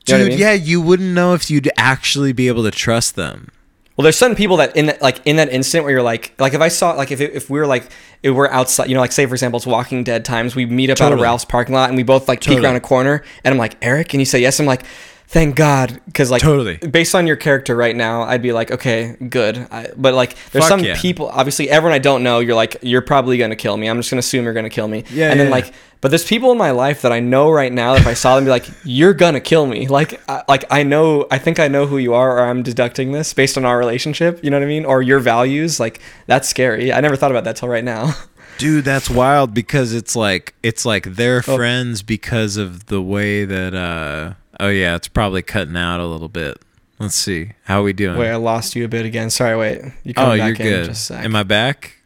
You 0.05 0.15
Dude, 0.17 0.21
I 0.21 0.29
mean? 0.29 0.37
yeah, 0.37 0.53
you 0.53 0.79
wouldn't 0.81 1.13
know 1.13 1.33
if 1.33 1.49
you'd 1.49 1.69
actually 1.77 2.31
be 2.31 2.47
able 2.47 2.63
to 2.63 2.71
trust 2.71 3.15
them. 3.15 3.49
Well, 3.97 4.03
there's 4.03 4.15
certain 4.15 4.35
people 4.35 4.57
that 4.57 4.75
in 4.75 4.85
that 4.85 5.01
like 5.01 5.19
in 5.25 5.37
that 5.37 5.49
instant 5.49 5.83
where 5.83 5.91
you're 5.91 6.03
like 6.03 6.33
like 6.39 6.53
if 6.53 6.61
I 6.61 6.67
saw 6.67 6.91
like 6.91 7.11
if 7.11 7.19
it, 7.19 7.33
if 7.33 7.49
we 7.49 7.59
were 7.59 7.65
like 7.65 7.89
if 8.21 8.35
we're 8.35 8.47
outside, 8.49 8.89
you 8.89 8.93
know, 8.93 9.01
like 9.01 9.11
say 9.11 9.25
for 9.25 9.33
example, 9.33 9.57
it's 9.57 9.65
Walking 9.65 10.03
Dead 10.03 10.23
times, 10.23 10.55
we 10.55 10.67
meet 10.67 10.91
up 10.91 11.01
out 11.01 11.05
of 11.05 11.09
Totally. 11.13 11.23
Ralph's 11.23 11.45
parking 11.45 11.73
lot 11.73 11.89
and 11.89 11.97
we 11.97 12.03
both 12.03 12.27
like 12.27 12.41
peek 12.41 12.59
around 12.59 12.75
a 12.75 12.79
corner 12.79 13.23
and 13.43 13.51
I'm 13.51 13.57
like 13.57 13.75
Eric, 13.81 14.13
and 14.13 14.21
you 14.21 14.25
say 14.25 14.39
yes. 14.39 14.59
I'm 14.59 14.67
like, 14.67 14.83
thank 15.27 15.55
God, 15.55 15.99
because 16.05 16.31
like 16.31 16.41
Totally. 16.41 16.77
based 16.77 17.13
on 17.15 17.27
your 17.27 17.35
character 17.35 17.75
right 17.75 17.95
now, 17.95 18.23
I'd 18.23 18.41
be 18.41 18.53
like, 18.53 18.71
okay, 18.71 19.15
good. 19.29 19.57
I, 19.71 19.89
but 19.95 20.13
like 20.13 20.35
there's 20.51 20.63
Fuck 20.65 20.79
some 20.79 20.83
yeah. 20.83 20.99
people, 20.99 21.27
obviously 21.29 21.69
everyone 21.69 21.93
I 21.95 21.99
don't 21.99 22.23
know, 22.23 22.39
you're 22.39 22.55
like 22.55 22.77
you're 22.81 23.01
probably 23.01 23.37
gonna 23.37 23.55
kill 23.55 23.77
me. 23.77 23.87
I'm 23.87 23.97
just 23.97 24.09
gonna 24.09 24.19
assume 24.19 24.45
you're 24.45 24.53
gonna 24.53 24.69
kill 24.69 24.87
me. 24.87 25.03
Yeah, 25.11 25.31
and 25.31 25.39
then 25.39 25.47
yeah. 25.47 25.51
like. 25.53 25.73
But 25.99 26.09
there's 26.09 26.25
people 26.25 26.51
in 26.51 26.59
my 26.59 26.69
life 26.69 27.01
that 27.01 27.11
I 27.11 27.19
know 27.21 27.49
right 27.49 27.73
now. 27.73 27.95
If 27.95 28.05
I 28.05 28.13
saw 28.13 28.35
them, 28.35 28.43
be 28.45 28.51
like, 28.51 28.67
"You're 28.85 29.15
gonna 29.15 29.39
kill 29.39 29.65
me." 29.65 29.87
Like, 29.87 30.21
I, 30.29 30.43
like 30.47 30.63
I 30.69 30.83
know, 30.83 31.25
I 31.31 31.39
think 31.39 31.59
I 31.59 31.67
know 31.69 31.87
who 31.87 31.97
you 31.97 32.13
are, 32.13 32.37
or 32.37 32.41
I'm 32.41 32.61
deducting 32.61 33.13
this 33.13 33.33
based 33.33 33.57
on 33.57 33.65
our 33.65 33.79
relationship. 33.79 34.43
You 34.43 34.51
know 34.51 34.57
what 34.59 34.63
I 34.63 34.67
mean? 34.67 34.85
Or 34.85 35.01
your 35.01 35.17
values. 35.17 35.79
Like, 35.79 35.99
that's 36.27 36.47
scary. 36.47 36.93
I 36.93 36.99
never 37.01 37.15
thought 37.15 37.31
about 37.31 37.45
that 37.45 37.55
till 37.55 37.67
right 37.67 37.83
now. 37.83 38.13
Dude, 38.59 38.85
that's 38.85 39.09
wild 39.09 39.55
because 39.55 39.91
it's 39.91 40.15
like 40.15 40.53
it's 40.61 40.85
like 40.85 41.05
they're 41.15 41.43
Oh. 41.47 41.55
friends 41.55 42.03
because 42.03 42.57
of 42.57 42.85
the 42.85 43.01
way 43.01 43.43
that 43.45 43.73
uh 43.73 44.33
oh 44.59 44.69
yeah, 44.69 44.95
it's 44.95 45.07
probably 45.07 45.41
cutting 45.41 45.77
out 45.77 45.99
a 45.99 46.05
little 46.05 46.29
bit. 46.29 46.57
Let's 46.99 47.15
see. 47.15 47.51
How 47.65 47.83
we 47.83 47.93
doing? 47.93 48.17
Wait, 48.17 48.29
I 48.29 48.35
lost 48.37 48.75
you 48.75 48.83
a 48.83 48.87
bit 48.87 49.05
again. 49.05 49.29
Sorry. 49.29 49.55
Wait, 49.55 49.81
you 50.03 50.13
oh, 50.17 50.33
you're 50.33 50.51
back 50.53 50.59
in 50.59 50.65
good. 50.65 50.85
just 50.85 51.11
a 51.11 51.13
sec. 51.15 51.25
Am 51.25 51.35
I 51.35 51.43
back? 51.43 51.97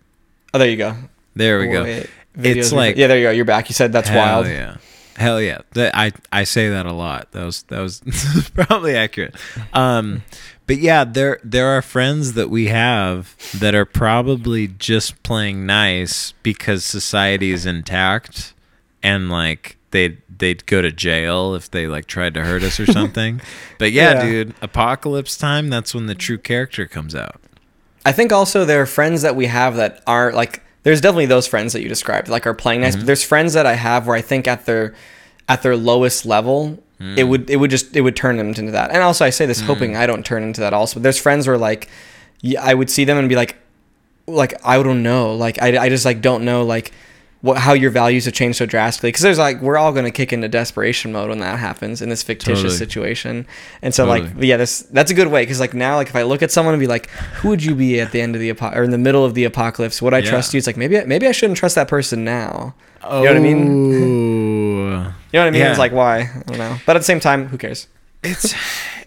oh, 0.54 0.58
there 0.60 0.70
you 0.70 0.78
go. 0.78 0.95
There 1.36 1.60
we 1.60 1.68
go. 1.68 2.04
It's 2.36 2.72
like- 2.72 2.97
yeah, 2.97 3.08
there 3.08 3.18
you 3.18 3.24
go. 3.26 3.32
You're 3.32 3.45
back. 3.45 3.70
You 3.70 3.74
said 3.74 3.93
that's 3.93 4.10
Hell 4.10 4.20
wild. 4.20 4.47
yeah. 4.47 4.78
Hell 5.16 5.41
yeah. 5.41 5.60
I 5.76 6.12
I 6.32 6.43
say 6.45 6.70
that 6.70 6.86
a 6.86 6.91
lot. 6.93 7.32
That 7.32 7.45
was 7.45 7.64
that 7.64 7.80
was 7.80 8.02
probably 8.54 8.95
accurate. 8.95 9.36
Um 9.74 10.24
but 10.68 10.78
yeah, 10.78 11.04
there 11.04 11.39
there 11.43 11.68
are 11.68 11.82
friends 11.82 12.34
that 12.34 12.49
we 12.49 12.68
have 12.68 13.36
that 13.60 13.76
are 13.76 13.86
probably 13.86 14.68
just 14.68 15.22
playing 15.24 15.66
nice 15.66 16.34
because 16.43 16.84
society 16.86 17.52
is 17.52 17.66
intact 17.66 18.54
and 19.04 19.30
like 19.30 19.78
they'd 19.91 20.20
they'd 20.42 20.66
go 20.66 20.82
to 20.82 20.92
jail 20.92 21.56
if 21.56 21.72
they 21.72 21.88
like 21.88 22.06
tried 22.08 22.34
to 22.34 22.44
hurt 22.44 22.62
us 22.64 22.78
or 22.78 22.86
something. 22.86 23.39
but 23.80 23.94
yeah, 23.94 24.16
Yeah. 24.16 24.22
dude, 24.30 24.54
apocalypse 24.62 25.38
time, 25.38 25.70
that's 25.70 25.96
when 25.96 26.08
the 26.08 26.16
true 26.16 26.38
character 26.38 26.86
comes 26.86 27.16
out. 27.16 27.39
I 28.06 28.12
think 28.12 28.34
also 28.34 28.66
there 28.66 28.82
are 28.82 28.86
friends 28.86 29.22
that 29.22 29.36
we 29.38 29.46
have 29.46 29.78
that 29.78 30.04
are 30.06 30.34
like 30.34 30.62
there's 30.84 31.00
definitely 31.00 31.28
those 31.28 31.48
friends 31.48 31.72
that 31.74 31.82
you 31.82 31.88
described 31.88 32.28
like 32.28 32.46
are 32.46 32.54
playing 32.54 32.82
Mm-hmm. 32.82 32.86
nice. 32.88 32.96
But 32.98 33.06
there's 33.06 33.24
friends 33.24 33.54
that 33.54 33.66
I 33.66 33.76
have 33.76 34.08
where 34.08 34.18
I 34.18 34.22
think 34.22 34.48
at 34.48 34.66
their 34.66 34.94
at 35.48 35.62
their 35.64 35.78
lowest 35.78 36.26
level 36.26 36.78
Mm. 37.00 37.18
it 37.18 37.24
would 37.24 37.50
it 37.50 37.56
would 37.56 37.72
just 37.72 37.96
it 37.96 38.02
would 38.02 38.16
turn 38.16 38.38
them 38.38 38.50
into 38.50 38.70
that. 38.74 38.92
And 38.92 39.02
also 39.02 39.26
I 39.26 39.32
say 39.32 39.48
this 39.48 39.60
hoping 39.62 39.96
I 39.96 40.06
don't 40.06 40.24
turn 40.24 40.44
into 40.44 40.62
that 40.62 40.72
also. 40.72 40.96
But 40.96 41.04
there's 41.04 41.18
friends 41.18 41.48
where 41.48 41.58
like 41.58 41.89
I 42.60 42.76
would 42.76 42.92
see 42.92 43.06
them 43.06 43.18
and 43.18 43.28
be 43.28 43.36
like 43.36 43.56
like 44.28 44.54
I 44.64 44.82
don't 44.84 45.02
know 45.02 45.34
like 45.34 45.60
I, 45.60 45.86
I 45.86 45.89
just 45.89 46.06
like 46.06 46.22
don't 46.22 46.46
know 46.46 46.64
like 46.64 46.92
what 47.42 47.58
how 47.58 47.74
your 47.74 47.89
values 47.89 48.26
have 48.26 48.34
changed 48.36 48.58
so 48.60 48.66
drastically 48.68 49.10
because 49.10 49.24
there's 49.24 49.39
like 49.39 49.60
we're 49.62 49.78
all 49.78 49.92
going 49.92 50.06
to 50.06 50.12
kick 50.12 50.32
into 50.32 50.48
desperation 50.48 51.12
mode 51.12 51.30
when 51.30 51.39
that 51.39 51.58
happens 51.58 52.00
in 52.02 52.10
this 52.10 52.22
fictitious 52.22 52.62
Totally. 52.62 52.78
situation 52.78 53.48
and 53.82 53.96
so 53.96 54.06
like 54.06 54.24
yeah 54.38 54.58
this 54.58 54.82
that's 54.92 55.10
a 55.10 55.16
good 55.16 55.28
way 55.28 55.42
because 55.42 55.60
like 55.60 55.74
now 55.74 55.96
like 55.96 56.08
if 56.08 56.16
I 56.16 56.22
look 56.22 56.44
at 56.44 56.52
someone 56.52 56.74
and 56.76 56.80
be 56.80 56.86
like 56.88 57.10
who 57.10 57.50
would 57.50 57.64
you 57.64 57.74
be 57.74 58.00
at 58.00 58.12
the 58.12 58.22
end 58.22 58.36
of 58.36 58.42
the 58.42 58.52
apo- 58.52 58.72
or 58.78 58.84
in 58.84 58.92
the 58.92 59.00
middle 59.00 59.26
of 59.26 59.34
the 59.34 59.44
apocalypse 59.46 60.02
would 60.04 60.14
I 60.14 60.20
Yeah. 60.20 60.30
trust 60.30 60.54
you 60.54 60.60
it's 60.60 60.68
like 60.68 60.78
maybe 60.78 61.00
I- 61.00 61.06
maybe 61.06 61.26
I 61.28 61.32
shouldn't 61.32 61.58
trust 61.58 61.74
that 61.76 61.88
person 61.88 62.24
now 62.24 62.76
Oh. 63.04 63.24
know 63.24 63.30
what 63.32 63.38
I 63.38 63.39
mean? 63.39 63.89
mean? 63.89 63.92
you 63.92 64.94
know 64.94 65.14
what 65.34 65.48
I 65.48 65.50
mean 65.50 65.62
oh. 65.62 65.66
Yeah. 65.66 65.70
it's 65.72 65.80
like 65.80 65.92
why 65.92 66.20
I 66.20 66.44
don't 66.46 66.58
know 66.60 66.78
but 66.86 66.96
at 66.96 67.00
the 67.00 67.06
same 67.06 67.20
time 67.20 67.48
who 67.48 67.58
cares 67.58 67.88
it's 68.24 68.54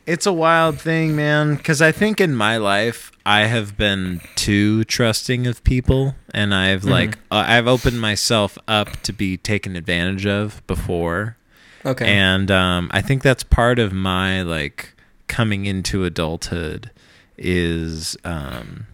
it's 0.07 0.27
a 0.27 0.33
wild 0.33 0.81
thing, 0.81 1.17
man. 1.17 1.57
Because 1.57 1.81
I 1.83 1.93
think 1.93 2.21
in 2.21 2.35
my 2.35 2.57
life 2.57 3.11
I 3.25 3.47
have 3.47 3.77
been 3.77 4.21
too 4.37 4.85
trusting 4.85 5.47
of 5.47 5.63
people, 5.65 6.15
and 6.33 6.55
I've 6.55 6.83
Mm-hmm. 6.83 6.91
like 6.91 7.19
uh, 7.31 7.45
I've 7.47 7.67
opened 7.67 8.01
myself 8.01 8.59
up 8.69 9.01
to 9.03 9.13
be 9.13 9.37
taken 9.37 9.77
advantage 9.77 10.27
of 10.27 10.65
before, 10.67 11.37
okay 11.85 12.07
and 12.07 12.51
um, 12.51 12.91
I 12.93 13.01
think 13.01 13.23
that's 13.23 13.43
part 13.43 13.79
of 13.79 13.93
my 13.93 14.43
like 14.43 14.95
coming 15.27 15.65
into 15.67 16.05
adulthood 16.05 16.91
is 17.39 18.17
um, 18.25 18.87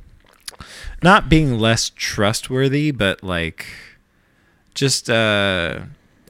not 1.02 1.28
being 1.28 1.58
less 1.58 1.90
trustworthy, 1.96 2.90
but 2.92 3.22
like 3.22 3.66
just 4.74 5.10
uh 5.10 5.80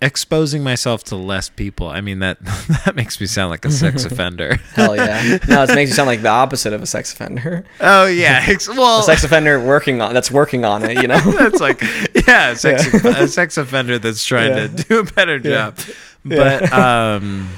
exposing 0.03 0.63
myself 0.63 1.05
to 1.05 1.17
less 1.17 1.49
people. 1.51 1.89
I 1.89 2.01
mean 2.01 2.21
that 2.21 2.39
that 2.85 2.97
makes 2.97 3.21
me 3.21 3.27
sound 3.27 3.51
like 3.51 3.65
a 3.65 3.71
sex 3.71 4.05
offender. 4.11 4.57
hell 4.75 4.97
yeah 4.97 5.39
no 5.49 5.63
it 5.63 5.75
makes 5.75 5.91
you 5.91 5.95
sound 5.95 6.07
like 6.07 6.23
the 6.23 6.29
opposite 6.43 6.73
of 6.73 6.83
a 6.83 6.87
sex 6.87 7.13
offender 7.13 7.65
oh 7.81 8.07
yeah, 8.07 8.47
well 8.69 9.01
a 9.01 9.03
sex 9.03 9.25
offender 9.25 9.61
working 9.63 10.01
on 10.01 10.15
that's 10.15 10.31
working 10.31 10.65
on 10.65 10.85
it 10.85 11.03
you 11.03 11.07
know 11.09 11.21
that's 11.33 11.61
like 11.61 11.83
yeah, 12.27 12.51
a 12.53 12.57
sex, 12.57 12.87
Yeah. 13.05 13.19
a 13.25 13.29
sex 13.29 13.59
offender 13.59 13.99
that's 13.99 14.25
trying 14.25 14.57
Yeah. 14.57 14.67
to 14.69 14.85
do 14.85 14.99
a 15.01 15.05
better 15.05 15.37
Yeah. 15.37 15.73
job. 15.73 15.79
But 16.25 16.73
um 16.73 17.49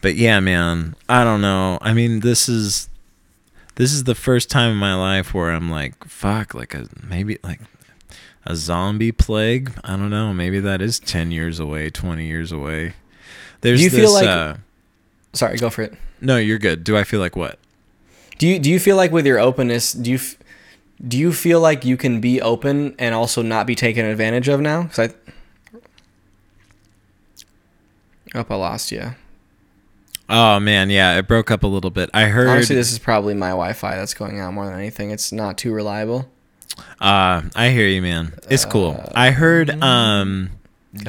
but 0.00 0.16
yeah, 0.16 0.40
man, 0.40 0.96
I 1.08 1.22
don't 1.22 1.40
know. 1.40 1.78
I 1.80 1.92
mean, 1.92 2.20
this 2.20 2.48
is 2.48 2.88
this 3.76 3.92
is 3.92 4.04
the 4.04 4.14
first 4.14 4.50
time 4.50 4.72
in 4.72 4.76
my 4.76 4.94
life 4.94 5.32
where 5.32 5.50
I'm 5.50 5.70
like, 5.70 6.04
fuck, 6.04 6.54
like 6.54 6.74
a 6.74 6.88
maybe 7.02 7.38
like 7.44 7.60
a 8.44 8.56
zombie 8.56 9.12
plague. 9.12 9.72
I 9.84 9.96
don't 9.96 10.10
know. 10.10 10.32
Maybe 10.32 10.60
that 10.60 10.82
is 10.82 10.98
10 10.98 11.30
years 11.30 11.60
away, 11.60 11.90
20 11.90 12.26
years 12.26 12.52
away. 12.52 12.94
There's 13.60 13.82
you 13.82 13.90
feel 13.90 14.12
like- 14.12 14.26
uh, 14.26 14.56
sorry 15.32 15.56
go 15.56 15.70
for 15.70 15.82
it 15.82 15.94
no, 16.22 16.36
you're 16.36 16.58
good. 16.58 16.84
Do 16.84 16.96
I 16.96 17.02
feel 17.04 17.18
like 17.20 17.34
what? 17.34 17.58
Do 18.38 18.46
you 18.46 18.58
do 18.60 18.70
you 18.70 18.78
feel 18.78 18.96
like 18.96 19.10
with 19.10 19.26
your 19.26 19.40
openness, 19.40 19.92
do 19.92 20.12
you 20.12 20.20
do 21.06 21.18
you 21.18 21.32
feel 21.32 21.60
like 21.60 21.84
you 21.84 21.96
can 21.96 22.20
be 22.20 22.40
open 22.40 22.94
and 22.98 23.14
also 23.14 23.42
not 23.42 23.66
be 23.66 23.74
taken 23.74 24.04
advantage 24.06 24.48
of 24.48 24.60
now? 24.60 24.84
Because 24.84 25.10
I, 25.10 25.14
oh, 28.36 28.46
I 28.48 28.54
lost 28.54 28.92
you. 28.92 29.14
Oh 30.28 30.60
man, 30.60 30.90
yeah, 30.90 31.18
it 31.18 31.26
broke 31.26 31.50
up 31.50 31.64
a 31.64 31.66
little 31.66 31.90
bit. 31.90 32.08
I 32.14 32.26
heard 32.26 32.48
Honestly, 32.48 32.76
this 32.76 32.92
is 32.92 32.98
probably 33.00 33.34
my 33.34 33.48
Wi-Fi 33.50 33.96
that's 33.96 34.14
going 34.14 34.38
out 34.38 34.54
more 34.54 34.66
than 34.66 34.74
anything. 34.78 35.10
It's 35.10 35.32
not 35.32 35.58
too 35.58 35.72
reliable. 35.72 36.30
Uh, 37.00 37.42
I 37.54 37.70
hear 37.70 37.86
you, 37.86 38.02
man. 38.02 38.34
It's 38.48 38.64
cool. 38.64 38.92
Uh, 38.98 39.10
I 39.14 39.30
heard 39.30 39.70
um 39.82 40.50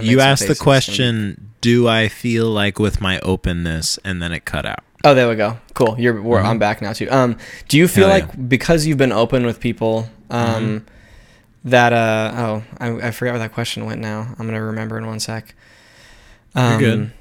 you 0.01 0.19
asked 0.19 0.43
the 0.43 0.47
faces, 0.47 0.49
it's 0.51 0.59
gonna 0.59 0.65
question, 0.65 1.51
do 1.61 1.87
I 1.87 2.07
feel 2.07 2.47
like 2.49 2.79
with 2.79 3.01
my 3.01 3.19
openness 3.19 3.99
and 4.03 4.21
then 4.21 4.31
it 4.31 4.45
cut 4.45 4.65
out. 4.65 4.83
Oh, 5.03 5.13
there 5.13 5.27
we 5.27 5.35
go. 5.35 5.57
Cool. 5.73 5.95
You're 5.99 6.21
we're, 6.21 6.39
I'm 6.39 6.59
back 6.59 6.81
now 6.81 6.93
too. 6.93 7.09
Um, 7.11 7.37
do 7.67 7.77
you 7.77 7.87
feel 7.87 8.07
Hell 8.07 8.19
like 8.19 8.49
because 8.49 8.85
you've 8.85 8.97
been 8.97 9.11
open 9.11 9.45
with 9.45 9.59
people, 9.59 10.07
um, 10.29 10.85
that 11.65 11.93
uh 11.93 12.31
oh 12.35 12.63
I, 12.79 13.07
I 13.07 13.11
forgot 13.11 13.31
where 13.31 13.39
that 13.39 13.53
question 13.53 13.85
went 13.85 14.01
now 14.01 14.35
i'm 14.37 14.45
gonna 14.45 14.61
remember 14.61 14.97
in 14.97 15.07
one 15.07 15.19
sec 15.19 15.55
You're 16.55 16.79
good. 16.79 17.11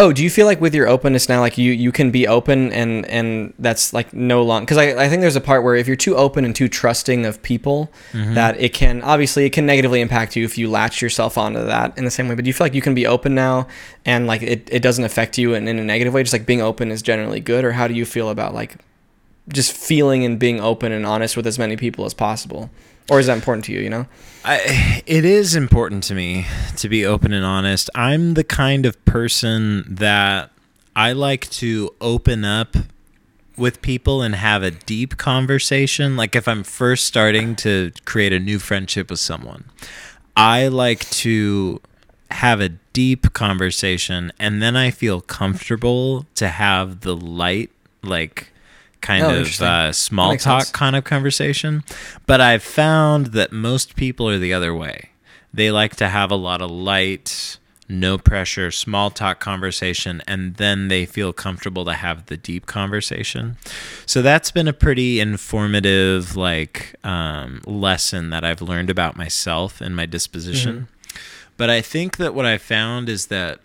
Oh 0.00 0.12
do 0.12 0.22
you 0.22 0.30
feel 0.30 0.46
like 0.46 0.60
with 0.60 0.76
your 0.76 0.86
openness 0.86 1.28
now 1.28 1.40
like 1.40 1.58
you 1.58 1.72
you 1.72 1.90
can 1.90 2.12
be 2.12 2.28
open 2.28 2.72
and 2.72 3.04
and 3.06 3.52
that's 3.58 3.92
like 3.92 4.14
no 4.14 4.44
long 4.44 4.62
because 4.62 4.76
I, 4.78 4.90
I 5.04 5.08
think 5.08 5.22
there's 5.22 5.34
a 5.34 5.40
part 5.40 5.64
where 5.64 5.74
if 5.74 5.88
you're 5.88 5.96
too 5.96 6.16
open 6.16 6.44
and 6.44 6.54
too 6.54 6.68
trusting 6.68 7.26
of 7.26 7.42
people 7.42 7.90
Mhm. 8.12 8.34
that 8.34 8.60
it 8.60 8.72
can 8.72 9.02
obviously 9.02 9.44
it 9.44 9.50
can 9.50 9.66
negatively 9.66 10.00
impact 10.00 10.36
you 10.36 10.44
if 10.44 10.56
you 10.56 10.70
latch 10.70 11.02
yourself 11.02 11.36
onto 11.36 11.64
that 11.64 11.98
in 11.98 12.04
the 12.04 12.12
same 12.12 12.28
way 12.28 12.36
but 12.36 12.44
do 12.44 12.48
you 12.48 12.54
feel 12.54 12.64
like 12.64 12.74
you 12.74 12.80
can 12.80 12.94
be 12.94 13.06
open 13.08 13.34
now 13.34 13.66
and 14.06 14.28
like 14.28 14.42
it, 14.42 14.68
it 14.70 14.82
doesn't 14.82 15.04
affect 15.04 15.36
you 15.36 15.54
in, 15.54 15.66
in 15.66 15.80
a 15.80 15.84
negative 15.84 16.14
way 16.14 16.22
just 16.22 16.32
like 16.32 16.46
being 16.46 16.62
open 16.62 16.92
is 16.92 17.02
generally 17.02 17.40
good 17.40 17.64
or 17.64 17.72
how 17.72 17.88
do 17.88 17.94
you 17.94 18.04
feel 18.04 18.28
about 18.30 18.54
like 18.54 18.76
just 19.52 19.72
feeling 19.72 20.24
and 20.24 20.38
being 20.38 20.60
open 20.60 20.92
and 20.92 21.04
honest 21.06 21.36
with 21.36 21.46
as 21.46 21.58
many 21.58 21.74
people 21.76 22.04
as 22.04 22.14
possible 22.14 22.70
or 23.10 23.18
is 23.20 23.26
that 23.26 23.34
important 23.34 23.64
to 23.64 23.72
you 23.72 23.80
you 23.80 23.90
know 23.90 24.06
I, 24.44 25.02
it 25.04 25.24
is 25.26 25.54
important 25.54 26.04
to 26.04 26.14
me 26.14 26.46
to 26.76 26.88
be 26.88 27.04
open 27.04 27.34
and 27.34 27.44
honest. 27.44 27.90
I'm 27.94 28.32
the 28.32 28.44
kind 28.44 28.86
of 28.86 29.04
person 29.04 29.84
that 29.96 30.50
I 30.96 31.12
like 31.12 31.50
to 31.50 31.94
open 32.00 32.46
up 32.46 32.74
with 33.58 33.82
people 33.82 34.22
and 34.22 34.34
have 34.34 34.62
a 34.62 34.70
deep 34.70 35.16
conversation. 35.16 36.16
Like 36.16 36.34
if 36.34 36.48
I'm 36.48 36.62
first 36.62 37.04
starting 37.04 37.56
to 37.56 37.92
create 38.04 38.32
a 38.32 38.38
new 38.38 38.58
friendship 38.58 39.10
with 39.10 39.20
someone, 39.20 39.64
I 40.36 40.68
like 40.68 41.08
to 41.10 41.80
have 42.30 42.60
a 42.60 42.70
deep 42.70 43.32
conversation 43.32 44.32
and 44.38 44.62
then 44.62 44.76
I 44.76 44.90
feel 44.90 45.20
comfortable 45.20 46.26
to 46.36 46.48
have 46.48 47.00
the 47.00 47.14
light, 47.14 47.70
like 48.02 48.50
kind 49.00 49.24
Oh, 49.24 49.40
of 49.40 49.60
uh, 49.60 49.92
small 49.92 50.36
talk 50.36 50.62
sense. 50.62 50.70
kind 50.72 50.96
of 50.96 51.04
conversation. 51.04 51.84
But 52.26 52.40
I've 52.40 52.62
found 52.62 53.28
that 53.28 53.52
most 53.52 53.96
people 53.96 54.28
are 54.28 54.38
the 54.38 54.52
other 54.52 54.74
way. 54.74 55.10
They 55.52 55.70
like 55.70 55.96
to 55.96 56.08
have 56.08 56.30
a 56.30 56.36
lot 56.36 56.60
of 56.60 56.70
light, 56.70 57.58
no 57.88 58.18
pressure, 58.18 58.70
small 58.70 59.10
talk 59.10 59.40
conversation, 59.40 60.22
and 60.28 60.56
then 60.56 60.88
they 60.88 61.06
feel 61.06 61.32
comfortable 61.32 61.84
to 61.86 61.94
have 61.94 62.26
the 62.26 62.36
deep 62.36 62.66
conversation. 62.66 63.56
So 64.04 64.20
that's 64.20 64.50
been 64.50 64.68
a 64.68 64.74
pretty 64.74 65.20
informative 65.20 66.36
like 66.36 66.94
um, 67.02 67.62
lesson 67.64 68.28
that 68.30 68.44
I've 68.44 68.60
learned 68.60 68.90
about 68.90 69.16
myself 69.16 69.80
and 69.80 69.96
my 69.96 70.04
disposition. 70.06 70.88
But 71.56 71.70
I 71.70 71.80
think 71.80 72.18
that 72.18 72.34
what 72.34 72.44
I 72.46 72.58
found 72.58 73.08
is 73.08 73.26
that 73.28 73.58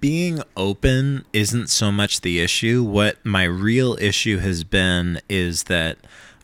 being 0.00 0.42
open 0.56 1.24
isn't 1.32 1.68
so 1.68 1.90
much 1.90 2.20
the 2.20 2.40
issue. 2.40 2.82
What 2.82 3.24
my 3.24 3.44
real 3.44 3.96
issue 4.00 4.38
has 4.38 4.64
been 4.64 5.20
is 5.28 5.64
that 5.64 5.98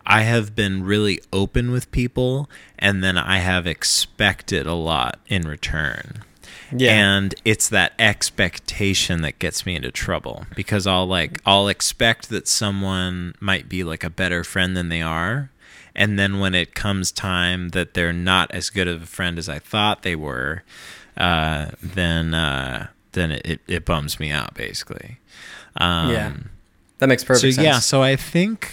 I 0.07 0.23
have 0.23 0.55
been 0.55 0.85
really 0.85 1.21
open 1.33 1.71
with 1.71 1.91
people 1.91 2.49
and 2.79 3.03
then 3.03 3.19
I 3.19 3.39
have 3.39 3.67
expected 3.67 4.67
a 4.67 4.75
lot 4.75 5.19
in 5.27 5.43
return. 5.43 6.23
Yeah. 6.75 6.93
And 6.93 7.35
it's 7.45 7.69
that 7.69 7.93
expectation 7.99 9.23
that 9.23 9.39
gets 9.39 9.67
me 9.67 9.77
into 9.77 9.91
trouble 9.91 10.47
because 10.55 10.87
I'll 10.87 11.07
like 11.07 11.41
I'll 11.47 11.69
expect 11.69 12.29
that 12.31 12.49
someone 12.49 13.35
might 13.41 13.69
be 13.69 13.85
like 13.85 14.03
a 14.03 14.11
better 14.11 14.43
friend 14.45 14.77
than 14.77 14.89
they 14.89 15.03
are. 15.03 15.51
And 15.95 16.19
then 16.19 16.41
when 16.41 16.55
it 16.55 16.75
comes 16.75 17.11
time 17.11 17.71
that 17.71 17.95
they're 17.95 18.13
not 18.13 18.51
as 18.51 18.71
good 18.71 18.89
of 18.89 19.03
a 19.03 19.07
friend 19.07 19.39
as 19.39 19.49
I 19.49 19.59
thought 19.59 20.03
they 20.03 20.17
were, 20.17 20.63
uh, 21.17 21.71
then 21.83 22.35
uh, 22.35 22.89
then 23.17 23.33
it, 23.33 23.43
it, 23.45 23.61
it 23.67 23.85
bums 23.85 24.21
me 24.21 24.31
out 24.31 24.55
basically. 24.55 25.19
Um, 25.77 26.11
Yeah. 26.13 26.33
that 26.99 27.09
makes 27.09 27.25
perfect 27.25 27.41
so 27.41 27.51
sense 27.51 27.65
yeah, 27.65 27.81
so 27.81 28.03
I 28.03 28.15
think, 28.17 28.71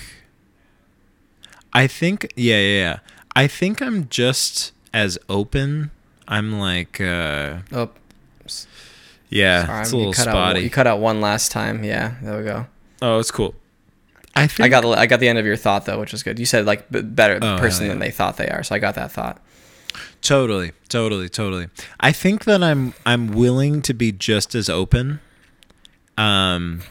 I 1.74 1.88
think 1.88 2.32
yeah 2.36 2.60
yeah 2.60 2.80
yeah. 2.84 3.00
I 3.36 3.48
think 3.48 3.82
I'm 3.82 4.08
just 4.10 4.72
as 4.94 5.18
open. 5.28 5.90
I'm 6.28 6.60
like 6.60 7.02
uh, 7.02 7.58
oh 7.72 7.90
yeah, 9.30 9.66
sorry 9.66 9.82
it's 9.82 9.92
a 9.92 9.96
you 9.96 9.98
little 10.00 10.14
cut 10.14 10.28
out 10.28 10.32
spotty. 10.32 10.60
you 10.62 10.70
cut 10.70 10.86
out 10.88 11.00
one 11.00 11.20
last 11.22 11.52
time 11.52 11.84
yeah 11.84 12.16
there 12.22 12.38
we 12.38 12.44
go 12.44 12.68
oh, 13.02 13.20
it's 13.20 13.32
cool. 13.32 13.56
I 14.36 14.48
think 14.48 14.66
I 14.66 14.70
got 14.70 14.82
the, 14.82 14.90
I 14.90 15.06
got 15.06 15.20
the 15.20 15.28
end 15.28 15.38
of 15.38 15.46
your 15.46 15.56
thought 15.58 15.86
though, 15.86 16.00
which 16.00 16.12
was 16.12 16.24
good. 16.24 16.40
You 16.40 16.46
said 16.46 16.66
like 16.66 16.86
better 16.90 17.38
Oh, 17.42 17.58
person 17.60 17.86
hell 17.86 17.94
than 17.94 18.00
they 18.00 18.10
thought 18.12 18.38
they 18.38 18.48
are, 18.48 18.64
so 18.64 18.74
I 18.74 18.80
got 18.80 18.96
that 18.96 19.12
thought. 19.12 19.40
Totally, 20.24 20.72
totally, 20.88 21.30
totally. 21.30 21.68
I 22.00 22.12
think 22.12 22.46
that 22.46 22.64
I'm 22.64 22.94
I'm 23.06 23.28
willing 23.28 23.82
to 23.84 23.94
be 23.94 24.12
just 24.12 24.56
as 24.56 24.70
open. 24.70 25.20
Um 26.18 26.82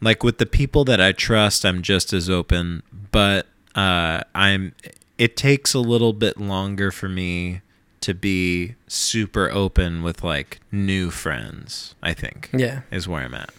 like 0.00 0.24
with 0.24 0.38
the 0.38 0.46
people 0.46 0.84
that 0.84 1.00
I 1.00 1.12
trust, 1.12 1.64
I'm 1.64 1.82
just 1.82 2.12
as 2.12 2.28
open, 2.28 2.82
but 3.12 3.46
uh 3.74 4.22
I'm 4.34 4.74
it 5.18 5.36
takes 5.36 5.74
a 5.74 5.80
little 5.80 6.12
bit 6.12 6.40
longer 6.40 6.90
for 6.90 7.08
me 7.08 7.60
to 8.00 8.14
be 8.14 8.76
super 8.86 9.50
open 9.50 10.02
with 10.02 10.24
like 10.24 10.60
new 10.72 11.10
friends, 11.10 11.94
I 12.02 12.14
think. 12.14 12.48
Yeah. 12.52 12.80
Is 12.90 13.06
where 13.06 13.22
I'm 13.22 13.34
at. 13.34 13.50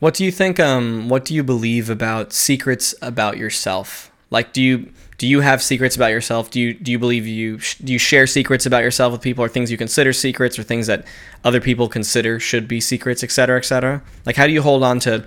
What 0.00 0.14
do 0.14 0.24
you 0.24 0.32
think? 0.32 0.58
Um, 0.58 1.08
what 1.08 1.24
do 1.24 1.32
you 1.32 1.44
believe 1.44 1.88
about 1.88 2.32
secrets 2.32 2.92
about 3.00 3.38
yourself? 3.38 4.10
Like, 4.30 4.52
do 4.52 4.60
you 4.60 4.92
do 5.22 5.28
you 5.28 5.40
have 5.40 5.62
secrets 5.62 5.94
about 5.94 6.10
yourself? 6.10 6.50
Do 6.50 6.58
you 6.58 6.74
do 6.74 6.90
you 6.90 6.98
believe 6.98 7.28
you 7.28 7.60
sh- 7.60 7.76
do 7.76 7.92
you 7.92 7.98
share 8.00 8.26
secrets 8.26 8.66
about 8.66 8.82
yourself 8.82 9.12
with 9.12 9.22
people, 9.22 9.44
or 9.44 9.48
things 9.48 9.70
you 9.70 9.76
consider 9.76 10.12
secrets, 10.12 10.58
or 10.58 10.64
things 10.64 10.88
that 10.88 11.06
other 11.44 11.60
people 11.60 11.88
consider 11.88 12.40
should 12.40 12.66
be 12.66 12.80
secrets, 12.80 13.22
et 13.22 13.30
cetera, 13.30 13.56
et 13.56 13.64
cetera? 13.64 14.02
Like, 14.26 14.34
how 14.34 14.48
do 14.48 14.52
you 14.52 14.62
hold 14.62 14.82
on 14.82 14.98
to 15.06 15.24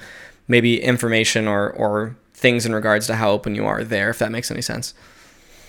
maybe 0.49 0.83
information 0.83 1.47
or 1.47 1.71
or 1.71 2.17
things 2.33 2.65
in 2.65 2.75
regards 2.75 3.07
to 3.07 3.15
how 3.15 3.31
open 3.31 3.55
you 3.55 3.65
are 3.65 3.85
there? 3.85 4.09
If 4.09 4.19
that 4.19 4.33
makes 4.33 4.51
any 4.51 4.61
sense. 4.61 4.93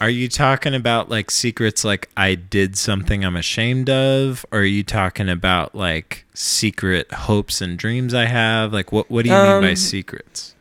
Are 0.00 0.10
you 0.10 0.28
talking 0.28 0.74
about 0.74 1.08
like 1.08 1.30
secrets 1.30 1.84
like 1.84 2.08
I 2.16 2.34
did 2.34 2.76
something 2.76 3.24
I'm 3.24 3.36
ashamed 3.36 3.88
of? 3.88 4.44
Or 4.50 4.58
are 4.58 4.64
you 4.64 4.82
talking 4.82 5.28
about 5.28 5.76
like 5.76 6.24
secret 6.34 7.12
hopes 7.12 7.60
and 7.60 7.78
dreams 7.78 8.12
I 8.12 8.24
have? 8.24 8.72
Like 8.72 8.90
what 8.90 9.08
what 9.08 9.22
do 9.24 9.30
you 9.30 9.36
mean 9.36 9.62
by 9.62 9.70
Um, 9.70 9.76
secrets? 9.76 10.56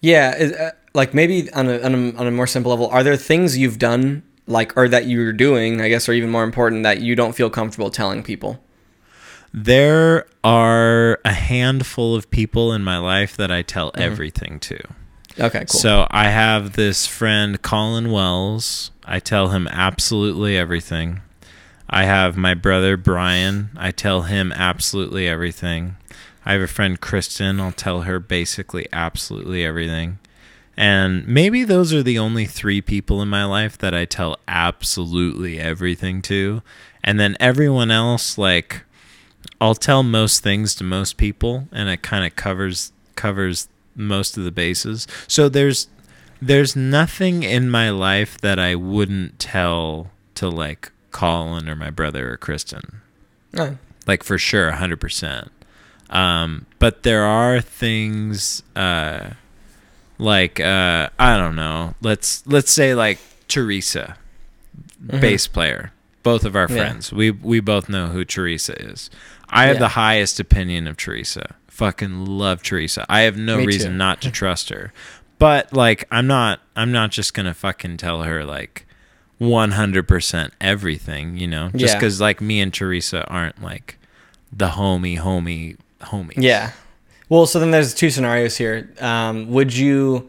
Yeah, 0.00 0.34
is, 0.36 0.52
uh, 0.52 0.70
like 0.94 1.14
maybe 1.14 1.50
on 1.52 1.68
a, 1.68 1.80
on 1.80 1.94
a 1.94 2.18
on 2.18 2.26
a 2.26 2.30
more 2.30 2.46
simple 2.46 2.70
level, 2.70 2.88
are 2.88 3.02
there 3.02 3.16
things 3.16 3.56
you've 3.56 3.78
done 3.78 4.22
like 4.46 4.76
or 4.76 4.88
that 4.88 5.06
you're 5.06 5.32
doing, 5.32 5.80
I 5.80 5.88
guess, 5.88 6.08
or 6.08 6.12
even 6.12 6.30
more 6.30 6.44
important 6.44 6.82
that 6.82 7.00
you 7.00 7.14
don't 7.14 7.32
feel 7.34 7.50
comfortable 7.50 7.90
telling 7.90 8.22
people? 8.22 8.62
There 9.54 10.26
are 10.42 11.20
a 11.24 11.32
handful 11.32 12.14
of 12.14 12.30
people 12.30 12.72
in 12.72 12.82
my 12.82 12.98
life 12.98 13.36
that 13.36 13.50
I 13.50 13.62
tell 13.62 13.92
mm-hmm. 13.92 14.02
everything 14.02 14.60
to. 14.60 14.78
Okay, 15.38 15.60
cool. 15.60 15.80
So 15.80 16.06
I 16.10 16.28
have 16.28 16.72
this 16.74 17.06
friend, 17.06 17.60
Colin 17.60 18.10
Wells. 18.10 18.90
I 19.04 19.18
tell 19.18 19.48
him 19.48 19.68
absolutely 19.68 20.56
everything. 20.56 21.20
I 21.88 22.04
have 22.04 22.36
my 22.36 22.54
brother, 22.54 22.96
Brian. 22.96 23.70
I 23.76 23.90
tell 23.90 24.22
him 24.22 24.52
absolutely 24.52 25.28
everything. 25.28 25.96
I 26.44 26.52
have 26.52 26.62
a 26.62 26.66
friend, 26.66 27.00
Kristen. 27.00 27.60
I'll 27.60 27.72
tell 27.72 28.02
her 28.02 28.18
basically 28.18 28.86
absolutely 28.92 29.64
everything. 29.64 30.18
And 30.76 31.26
maybe 31.28 31.64
those 31.64 31.92
are 31.92 32.02
the 32.02 32.18
only 32.18 32.46
three 32.46 32.80
people 32.80 33.20
in 33.20 33.28
my 33.28 33.44
life 33.44 33.76
that 33.78 33.94
I 33.94 34.04
tell 34.04 34.38
absolutely 34.48 35.60
everything 35.60 36.22
to. 36.22 36.62
And 37.04 37.20
then 37.20 37.36
everyone 37.38 37.90
else, 37.90 38.38
like, 38.38 38.82
I'll 39.60 39.74
tell 39.74 40.02
most 40.02 40.42
things 40.42 40.74
to 40.76 40.84
most 40.84 41.16
people, 41.16 41.68
and 41.72 41.88
it 41.88 42.02
kind 42.02 42.24
of 42.24 42.36
covers 42.36 42.92
covers 43.16 43.68
most 43.94 44.36
of 44.36 44.44
the 44.44 44.50
bases. 44.50 45.06
So 45.28 45.48
there's 45.48 45.88
there's 46.40 46.74
nothing 46.74 47.42
in 47.42 47.70
my 47.70 47.90
life 47.90 48.38
that 48.38 48.58
I 48.58 48.74
wouldn't 48.74 49.38
tell 49.38 50.10
to 50.34 50.48
like 50.48 50.90
Colin 51.10 51.68
or 51.68 51.76
my 51.76 51.90
brother 51.90 52.32
or 52.32 52.36
Kristen. 52.36 53.02
Oh, 53.56 53.76
Like 54.06 54.22
for 54.24 54.38
sure, 54.38 54.72
hundred 54.72 55.00
percent. 55.00 55.52
Um, 56.10 56.66
but 56.78 57.04
there 57.04 57.24
are 57.24 57.60
things 57.60 58.62
uh, 58.74 59.30
like 60.22 60.60
uh, 60.60 61.08
I 61.18 61.36
don't 61.36 61.56
know. 61.56 61.94
Let's 62.00 62.42
let's 62.46 62.70
say 62.72 62.94
like 62.94 63.18
Teresa, 63.48 64.16
bass 65.00 65.46
player. 65.46 65.92
Both 66.22 66.44
of 66.44 66.54
our 66.54 66.66
Mm-hmm. 66.66 66.76
Yeah. 66.76 66.82
friends. 66.84 67.12
We 67.12 67.30
we 67.32 67.60
both 67.60 67.88
know 67.88 68.06
who 68.08 68.24
Teresa 68.24 68.80
is. 68.80 69.10
I 69.48 69.64
have 69.66 69.76
Yeah. 69.76 69.80
the 69.80 69.88
highest 69.88 70.38
opinion 70.40 70.86
of 70.86 70.96
Teresa. 70.96 71.54
Fucking 71.66 72.24
love 72.26 72.62
Teresa. 72.62 73.04
I 73.08 73.22
have 73.22 73.36
no 73.36 73.58
Me 73.58 73.66
reason 73.66 73.92
too. 73.92 73.98
not 73.98 74.20
to 74.22 74.30
trust 74.40 74.68
her. 74.68 74.92
But 75.38 75.72
like 75.72 76.04
I'm 76.12 76.26
not 76.28 76.60
I'm 76.76 76.92
not 76.92 77.10
just 77.10 77.34
going 77.34 77.46
to 77.46 77.54
fucking 77.54 77.96
tell 77.96 78.22
her 78.22 78.44
like 78.44 78.86
100% 79.40 80.50
everything, 80.60 81.36
you 81.36 81.48
know? 81.48 81.70
Just 81.74 81.94
Yeah. 81.94 82.00
cuz 82.00 82.20
like 82.20 82.40
me 82.40 82.60
and 82.60 82.72
Teresa 82.72 83.24
aren't 83.26 83.60
like 83.60 83.98
the 84.52 84.68
homie 84.68 85.18
homie 85.18 85.76
homie. 86.02 86.34
yeah. 86.36 86.70
Well, 87.32 87.46
so 87.46 87.58
then 87.58 87.70
there's 87.70 87.94
two 87.94 88.10
scenarios 88.10 88.58
here. 88.58 88.92
Um, 89.00 89.50
would 89.52 89.74
you? 89.74 90.28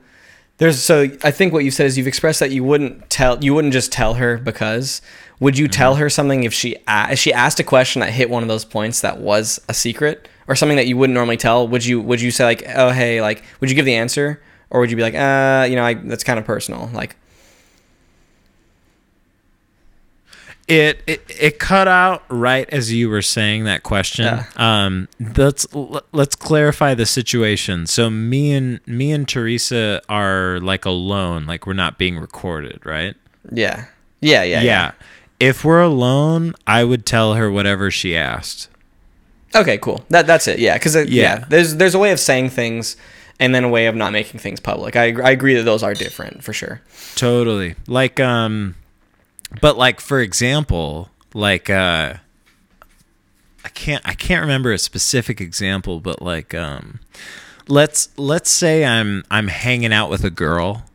There's 0.58 0.82
so 0.82 1.02
I 1.22 1.32
think 1.32 1.52
what 1.52 1.66
you 1.66 1.70
said 1.70 1.86
is 1.88 1.98
you've 1.98 2.08
expressed 2.08 2.40
that 2.40 2.52
you 2.52 2.64
wouldn't 2.64 3.10
tell 3.10 3.44
you 3.44 3.54
wouldn't 3.54 3.74
just 3.74 3.92
tell 3.92 4.14
her 4.14 4.38
because 4.38 5.02
would 5.42 5.58
you 5.58 5.68
tell 5.68 5.96
her 5.96 6.10
something 6.10 6.46
if 6.46 6.54
she 6.54 6.78
if 6.88 7.20
she 7.20 7.34
asked 7.34 7.60
a 7.60 7.64
question 7.66 8.00
that 8.00 8.12
hit 8.12 8.30
one 8.30 8.42
of 8.42 8.48
those 8.48 8.64
points 8.64 9.02
that 9.02 9.20
was 9.20 9.60
a 9.68 9.74
secret 9.74 10.30
or 10.48 10.56
something 10.56 10.78
that 10.78 10.88
you 10.88 10.96
wouldn't 10.96 11.14
normally 11.14 11.36
tell 11.36 11.68
would 11.68 11.84
you 11.84 12.00
would 12.00 12.22
you 12.22 12.32
say 12.32 12.46
like 12.46 12.64
oh 12.74 12.92
hey 12.92 13.22
like 13.22 13.44
would 13.60 13.70
you 13.70 13.76
give 13.76 13.84
the 13.84 13.96
answer 13.96 14.42
or 14.70 14.80
would 14.80 14.90
you 14.90 14.96
be 14.96 15.04
like 15.04 15.16
uh 15.16 15.68
you 15.70 15.76
know 15.76 15.84
I, 15.84 15.96
that's 15.96 16.24
kind 16.24 16.40
of 16.40 16.46
personal 16.46 16.90
like 16.94 17.18
it, 20.74 21.04
it 21.06 21.32
it 21.40 21.60
cut 21.60 21.88
out 21.88 22.24
right 22.30 22.68
as 22.70 22.92
you 22.92 23.10
were 23.10 23.22
saying 23.22 23.66
that 23.66 23.84
question. 23.84 24.26
Yeah. 24.26 24.46
Um, 24.56 25.08
let's 25.38 25.68
let's 26.12 26.36
clarify 26.36 26.96
the 26.96 27.06
situation. 27.06 27.86
So 27.86 28.10
me 28.10 28.52
and 28.54 28.80
me 28.88 29.12
and 29.12 29.28
Teresa 29.28 30.02
are 30.10 30.60
like 30.62 30.86
alone, 30.86 31.46
like 31.46 31.68
we're 31.68 31.74
not 31.74 31.98
being 31.98 32.18
recorded, 32.18 32.86
right? 32.86 33.16
Yeah. 33.52 33.86
Yeah, 34.20 34.44
yeah, 34.44 34.62
yeah. 34.62 34.92
If 35.40 35.66
we're 35.66 35.82
alone, 35.82 36.56
I 36.66 36.86
would 36.86 37.06
tell 37.06 37.34
her 37.34 37.52
whatever 37.52 37.92
she 37.92 38.16
asked. 38.16 38.70
Okay, 39.54 39.78
cool. 39.78 40.04
That 40.10 40.26
that's 40.26 40.48
it. 40.48 40.60
Yeah, 40.60 40.76
because 40.76 40.96
yeah. 40.96 41.04
Yeah. 41.08 41.46
there's 41.50 41.76
there's 41.76 41.94
a 41.94 42.00
way 42.00 42.12
of 42.12 42.20
saying 42.20 42.50
things, 42.50 42.96
and 43.40 43.54
then 43.54 43.64
a 43.64 43.70
way 43.70 43.88
of 43.88 43.96
not 43.96 44.14
making 44.14 44.40
things 44.40 44.60
public. 44.60 44.96
I 44.96 45.14
I 45.22 45.32
agree 45.32 45.54
that 45.56 45.64
those 45.64 45.84
are 45.84 45.94
different 45.94 46.44
for 46.44 46.54
sure. 46.54 46.82
Totally. 47.16 47.76
Like 47.86 48.20
um 48.20 48.76
but 49.62 49.78
like 49.78 50.00
for 50.00 50.20
example, 50.20 51.10
like 51.34 51.70
uh 51.70 52.16
I 53.66 53.70
can't 53.70 54.08
I 54.08 54.14
can't 54.14 54.42
remember 54.42 54.72
a 54.72 54.78
specific 54.78 55.40
example, 55.42 56.00
but 56.00 56.22
like 56.22 56.54
um 56.54 57.00
let's 57.68 58.10
let's 58.18 58.50
say 58.52 58.86
I'm 58.86 59.24
I'm 59.32 59.48
hanging 59.48 59.94
out 59.94 60.10
with 60.10 60.24
a 60.24 60.30
girl 60.30 60.86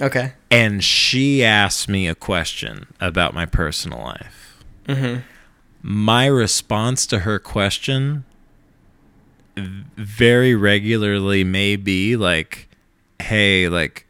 Okay. 0.00 0.32
and 0.50 0.84
she 0.84 1.42
asks 1.44 1.88
me 1.88 2.06
a 2.06 2.14
question 2.14 2.86
about 3.00 3.32
my 3.34 3.46
personal 3.46 3.98
life. 4.00 4.62
Mm-hmm. 4.86 5.20
My 5.82 6.26
response 6.26 7.06
to 7.06 7.20
her 7.20 7.38
question 7.38 8.24
very 9.56 10.54
regularly 10.54 11.44
may 11.44 11.76
be 11.76 12.16
like, 12.16 12.68
"Hey, 13.22 13.68
like 13.68 14.05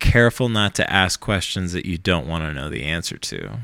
careful 0.00 0.48
not 0.48 0.74
to 0.76 0.92
ask 0.92 1.20
questions 1.20 1.72
that 1.72 1.86
you 1.86 1.98
don't 1.98 2.26
want 2.26 2.44
to 2.44 2.52
know 2.52 2.68
the 2.68 2.84
answer 2.84 3.16
to." 3.18 3.58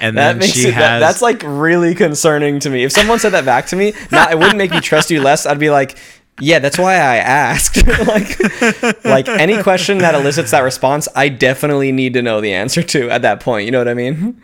And 0.00 0.16
That 0.16 0.32
then 0.34 0.38
makes 0.38 0.52
she 0.52 0.68
it. 0.68 0.74
has 0.74 0.82
that, 0.82 0.98
that's 1.00 1.22
like 1.22 1.42
really 1.44 1.94
concerning 1.94 2.60
to 2.60 2.70
me. 2.70 2.84
If 2.84 2.92
someone 2.92 3.18
said 3.18 3.30
that 3.30 3.44
back 3.44 3.66
to 3.68 3.76
me, 3.76 3.94
not 4.12 4.30
it 4.30 4.38
wouldn't 4.38 4.56
make 4.58 4.70
me 4.70 4.80
trust 4.80 5.10
you 5.10 5.20
less. 5.22 5.44
I'd 5.46 5.58
be 5.58 5.70
like, 5.70 5.98
yeah, 6.40 6.60
that's 6.60 6.78
why 6.78 6.94
I 6.94 7.16
asked. 7.16 7.84
like, 8.06 9.04
like 9.04 9.28
any 9.28 9.60
question 9.62 9.98
that 9.98 10.14
elicits 10.14 10.52
that 10.52 10.60
response, 10.60 11.08
I 11.16 11.28
definitely 11.28 11.90
need 11.90 12.14
to 12.14 12.22
know 12.22 12.40
the 12.40 12.52
answer 12.52 12.80
to 12.82 13.10
at 13.10 13.22
that 13.22 13.40
point. 13.40 13.64
You 13.66 13.72
know 13.72 13.78
what 13.78 13.88
I 13.88 13.94
mean? 13.94 14.40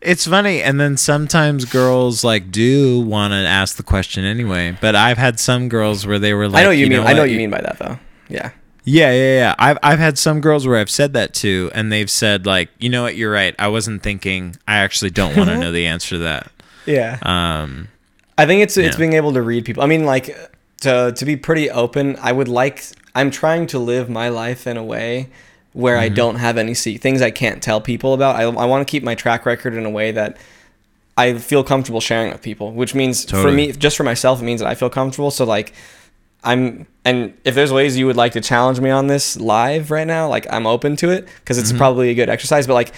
It's 0.00 0.26
funny, 0.26 0.62
and 0.62 0.80
then 0.80 0.96
sometimes 0.96 1.66
girls 1.66 2.24
like 2.24 2.50
do 2.50 3.00
want 3.00 3.32
to 3.32 3.36
ask 3.36 3.76
the 3.76 3.82
question 3.82 4.24
anyway. 4.24 4.74
But 4.80 4.94
I've 4.96 5.18
had 5.18 5.38
some 5.38 5.68
girls 5.68 6.06
where 6.06 6.18
they 6.18 6.32
were 6.32 6.48
like, 6.48 6.60
I 6.60 6.62
know 6.62 6.68
what 6.70 6.78
you, 6.78 6.86
mean. 6.86 7.00
I 7.00 7.12
know 7.12 7.20
what 7.22 7.30
you 7.30 7.36
mean 7.36 7.50
by 7.50 7.60
that 7.60 7.78
though. 7.78 7.98
Yeah. 8.30 8.52
Yeah, 8.90 9.12
yeah, 9.12 9.34
yeah. 9.38 9.54
I've 9.58 9.78
I've 9.82 9.98
had 9.98 10.18
some 10.18 10.40
girls 10.40 10.66
where 10.66 10.78
I've 10.78 10.90
said 10.90 11.12
that 11.12 11.34
to, 11.34 11.70
and 11.74 11.92
they've 11.92 12.10
said 12.10 12.46
like, 12.46 12.70
you 12.78 12.88
know 12.88 13.02
what, 13.02 13.16
you're 13.16 13.30
right. 13.32 13.54
I 13.58 13.68
wasn't 13.68 14.02
thinking. 14.02 14.56
I 14.66 14.76
actually 14.78 15.10
don't 15.10 15.36
want 15.36 15.48
to 15.50 15.58
know 15.62 15.70
the 15.72 15.86
answer 15.86 16.16
to 16.16 16.18
that. 16.20 16.50
Yeah. 16.86 17.18
Um, 17.22 17.88
I 18.36 18.46
think 18.46 18.62
it's 18.62 18.76
it's 18.76 18.96
Yeah. 18.96 18.98
being 18.98 19.12
able 19.12 19.32
to 19.34 19.42
read 19.42 19.64
people. 19.64 19.82
I 19.82 19.86
mean, 19.86 20.04
like 20.04 20.36
to 20.80 21.12
to 21.14 21.24
be 21.24 21.36
pretty 21.36 21.70
open. 21.70 22.16
I 22.20 22.32
would 22.32 22.48
like. 22.48 22.82
I'm 23.14 23.30
trying 23.30 23.66
to 23.68 23.78
live 23.78 24.08
my 24.08 24.28
life 24.28 24.66
in 24.66 24.76
a 24.76 24.84
way 24.84 25.28
where 25.72 25.94
Mm-hmm. 25.96 26.04
I 26.04 26.08
don't 26.08 26.36
have 26.36 26.56
any 26.58 26.74
se- 26.74 26.96
things 26.98 27.22
I 27.22 27.30
can't 27.30 27.62
tell 27.62 27.80
people 27.80 28.12
about. 28.14 28.36
I 28.36 28.42
I 28.42 28.64
want 28.66 28.86
to 28.86 28.90
keep 28.90 29.02
my 29.04 29.14
track 29.14 29.46
record 29.46 29.74
in 29.74 29.84
a 29.86 29.90
way 29.90 30.10
that 30.12 30.36
I 31.16 31.34
feel 31.38 31.62
comfortable 31.62 32.00
sharing 32.00 32.32
with 32.32 32.42
people. 32.42 32.72
Which 32.72 32.94
means 32.94 33.30
for 33.30 33.52
me, 33.52 33.72
just 33.72 33.96
for 33.96 34.04
myself, 34.04 34.40
it 34.40 34.44
means 34.44 34.60
that 34.60 34.68
I 34.68 34.74
feel 34.74 34.90
comfortable. 34.90 35.30
So 35.30 35.44
like. 35.44 35.72
I'm 36.42 36.86
and 37.04 37.34
if 37.44 37.54
there's 37.54 37.72
ways 37.72 37.96
you 37.96 38.06
would 38.06 38.16
like 38.16 38.32
to 38.32 38.40
challenge 38.40 38.80
me 38.80 38.90
on 38.90 39.06
this 39.06 39.38
live 39.38 39.90
right 39.90 40.06
now, 40.06 40.28
like 40.28 40.46
I'm 40.52 40.66
open 40.66 40.96
to 40.96 41.10
it 41.10 41.26
because 41.40 41.56
Mm-hmm. 41.56 41.62
it's 41.70 41.72
probably 41.78 42.10
a 42.10 42.14
good 42.14 42.28
exercise. 42.28 42.66
But 42.66 42.74
like, 42.74 42.92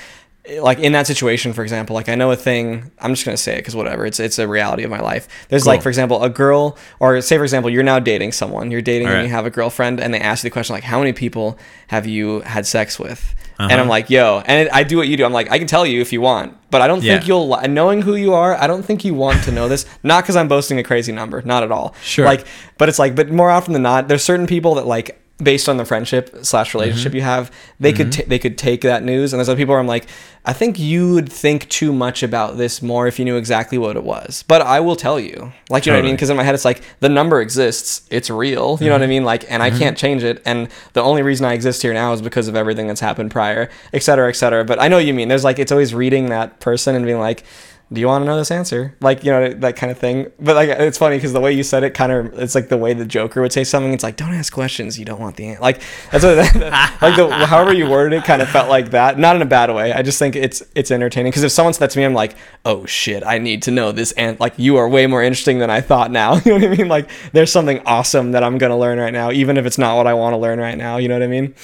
like 0.61 0.81
in 0.81 0.93
that 0.93 1.07
situation, 1.07 1.53
for 1.53 1.63
example, 1.63 1.95
like 1.95 2.09
I 2.09 2.17
know 2.17 2.33
a 2.33 2.37
thing. 2.37 2.91
I'm 2.99 3.13
just 3.13 3.25
gonna 3.25 3.37
say 3.37 3.55
it 3.55 3.59
because 3.59 3.77
whatever. 3.77 4.05
It's 4.05 4.19
it's 4.19 4.39
a 4.41 4.49
reality 4.49 4.83
of 4.83 4.91
my 4.91 5.01
life. 5.01 5.29
There's 5.49 5.67
like 5.67 5.83
for 5.83 5.89
example 5.89 6.23
a 6.25 6.29
girl 6.29 6.77
or 6.99 7.21
say 7.21 7.37
for 7.37 7.45
example 7.45 7.71
you're 7.71 7.85
now 7.85 8.01
dating 8.01 8.33
someone. 8.33 8.71
You're 8.73 8.83
dating 8.83 9.07
and 9.09 9.25
you 9.27 9.33
have 9.33 9.47
a 9.47 9.51
girlfriend 9.51 10.01
and 10.01 10.13
they 10.13 10.19
ask 10.21 10.43
you 10.43 10.51
the 10.51 10.53
question 10.53 10.75
like 10.75 10.83
how 10.83 10.99
many 10.99 11.13
people 11.13 11.59
have 11.89 12.07
you 12.07 12.41
had 12.41 12.67
sex 12.67 12.99
with? 12.99 13.35
And 13.59 13.71
Uh-huh. 13.71 13.83
I'm 13.83 13.89
like 13.89 14.11
yo, 14.11 14.43
and 14.45 14.67
it, 14.67 14.73
I 14.75 14.83
do 14.83 14.97
what 14.97 15.07
you 15.07 15.17
do. 15.17 15.25
I'm 15.25 15.33
like 15.33 15.49
I 15.49 15.59
can 15.59 15.69
tell 15.69 15.87
you 15.87 16.01
if 16.01 16.13
you 16.13 16.21
want, 16.21 16.57
but 16.71 16.83
I 16.83 16.89
don't 16.89 17.03
think 17.03 17.29
you'll 17.29 17.49
li- 17.51 17.69
knowing 17.69 18.03
who 18.03 18.17
you 18.17 18.35
are. 18.35 18.57
I 18.57 18.67
don't 18.67 18.83
think 18.85 19.05
you 19.05 19.15
want 19.15 19.45
to 19.45 19.53
know 19.53 19.69
this. 19.69 19.87
Not 20.03 20.25
because 20.25 20.35
I'm 20.35 20.49
boasting 20.49 20.79
a 20.81 20.83
crazy 20.83 21.13
number. 21.13 21.41
Not 21.43 21.63
at 21.63 21.71
all. 21.71 21.95
Sure. 22.03 22.25
Like 22.27 22.45
but 22.79 22.89
it's 22.89 22.99
like, 22.99 23.15
but 23.15 23.31
more 23.31 23.51
often 23.51 23.75
than 23.75 23.83
not, 23.83 24.09
there's 24.09 24.25
certain 24.25 24.49
people 24.49 24.75
that 24.75 24.87
like, 24.89 25.22
based 25.43 25.69
on 25.69 25.77
the 25.77 25.85
friendship 25.85 26.31
slash 26.43 26.69
mm-hmm. 26.69 26.79
relationship 26.79 27.13
Mm-hmm. 27.13 27.17
you 27.17 27.23
have, 27.23 27.51
they 27.81 27.93
could 27.93 28.09
mm-hmm. 28.09 28.23
t- 28.23 28.29
they 28.29 28.39
could 28.39 28.57
take 28.57 28.83
that 28.83 29.03
news. 29.03 29.33
And 29.33 29.39
there's 29.39 29.49
other 29.49 29.57
people 29.57 29.73
where 29.73 29.81
I'm 29.81 29.87
like, 29.87 30.07
I 30.45 30.53
think 30.53 30.79
you 30.79 31.15
would 31.15 31.31
think 31.31 31.69
too 31.69 31.93
much 31.93 32.23
about 32.23 32.57
this 32.57 32.83
more 32.83 33.07
if 33.07 33.19
you 33.19 33.25
knew 33.25 33.37
exactly 33.37 33.79
what 33.79 33.97
it 33.97 34.03
was. 34.05 34.45
But 34.49 34.63
I 34.63 34.81
will 34.81 34.97
tell 34.97 35.21
you, 35.21 35.53
like, 35.71 35.87
you 35.87 35.93
know 35.93 35.99
what 35.99 36.05
I 36.05 36.07
mean? 36.07 36.15
Because 36.15 36.31
in 36.31 36.37
my 36.37 36.43
head, 36.43 36.55
it's 36.55 36.65
like 36.65 36.83
the 37.01 37.09
number 37.09 37.41
exists, 37.41 38.07
it's 38.11 38.31
real. 38.31 38.79
You 38.81 38.87
know 38.87 38.93
what 38.93 39.03
I 39.03 39.05
mm-hmm. 39.05 39.11
mean? 39.11 39.25
Like, 39.25 39.51
and 39.51 39.63
I 39.63 39.71
can't 39.71 39.97
change 39.97 40.25
it. 40.25 40.43
And 40.45 40.69
the 40.95 41.03
only 41.03 41.23
reason 41.23 41.47
I 41.47 41.53
exist 41.53 41.83
here 41.83 41.93
now 41.93 42.13
is 42.13 42.23
because 42.23 42.49
of 42.49 42.57
everything 42.57 42.87
that's 42.87 43.01
happened 43.01 43.31
prior, 43.31 43.71
et 43.93 44.03
cetera, 44.03 44.29
et 44.29 44.37
cetera. 44.37 44.65
But 44.65 44.81
I 44.81 44.89
know 44.89 44.97
what 44.97 45.05
you 45.05 45.15
mean. 45.15 45.29
There's 45.29 45.45
like, 45.45 45.59
it's 45.59 45.73
always 45.73 45.95
reading 45.95 46.27
that 46.31 46.61
person 46.61 46.97
and 46.97 47.05
being 47.05 47.21
like 47.21 47.45
do 47.93 48.01
you 48.01 48.07
want 48.07 48.23
to 48.23 48.27
know 48.27 48.37
this 48.37 48.51
answer? 48.51 48.97
Like, 49.01 49.25
you 49.25 49.31
know, 49.31 49.53
that 49.53 49.77
kind 49.77 49.93
of 49.93 49.99
thing. 49.99 50.31
But 50.41 50.57
like, 50.57 50.69
it's 50.71 50.99
funny 50.99 51.17
because 51.17 51.33
the 51.33 51.41
way 51.41 51.53
you 51.53 51.63
said 51.63 51.85
it 51.85 51.95
kind 51.95 52.11
of, 52.11 52.39
it's 52.39 52.55
like 52.55 52.69
the 52.69 52.79
way 52.79 52.95
the 52.95 53.05
Joker 53.05 53.43
would 53.43 53.53
say 53.53 53.65
something. 53.65 53.93
It's 53.93 54.03
like, 54.03 54.17
don't 54.17 54.33
ask 54.33 54.53
questions 54.53 54.99
you 54.99 55.05
don't 55.05 55.21
want 55.21 55.37
the 55.37 55.49
answer. 55.49 55.61
Like, 55.61 55.83
that's 56.11 56.25
what, 56.25 56.37
like 57.03 57.17
the, 57.17 57.47
however 57.47 57.73
you 57.73 57.89
worded 57.89 58.19
it 58.19 58.25
kind 58.25 58.41
of 58.41 58.49
felt 58.49 58.69
like 58.69 58.91
that. 58.91 59.19
Not 59.19 59.37
in 59.37 59.43
a 59.43 59.47
bad 59.47 59.75
way. 59.75 59.93
I 59.93 60.03
just 60.03 60.19
think 60.19 60.37
it's, 60.37 60.63
it's 60.75 60.91
entertaining. 60.91 61.31
Because 61.31 61.45
if 61.45 61.53
someone 61.53 61.75
said 61.75 61.81
that 61.81 61.91
to 61.91 61.99
me, 61.99 62.05
I'm 62.05 62.15
like, 62.15 62.35
oh 62.65 62.87
shit, 62.87 63.25
I 63.25 63.39
need 63.39 63.63
to 63.63 63.71
know 63.71 63.93
this. 63.93 64.13
And 64.13 64.39
like, 64.41 64.55
you 64.57 64.77
are 64.77 64.89
way 64.89 65.07
more 65.07 65.23
interesting 65.23 65.59
than 65.59 65.71
I 65.71 65.81
thought 65.81 66.11
now. 66.11 66.33
You 66.53 66.59
know 66.59 66.67
what 66.67 66.75
I 66.75 66.77
mean? 66.77 66.89
Like, 66.89 67.09
there's 67.33 67.53
something 67.53 67.81
awesome 67.87 68.33
that 68.33 68.43
I'm 68.43 68.59
going 68.59 68.71
to 68.71 68.77
learn 68.77 68.99
right 68.99 69.13
now, 69.13 69.31
even 69.31 69.57
if 69.57 69.65
it's 69.65 69.79
not 69.79 69.97
what 69.97 70.07
I 70.07 70.15
want 70.15 70.33
to 70.33 70.39
learn 70.39 70.59
right 70.59 70.77
now. 70.77 70.97
You 70.97 71.09
know 71.09 71.15
what 71.15 71.23
I 71.23 71.29
mean? 71.29 71.55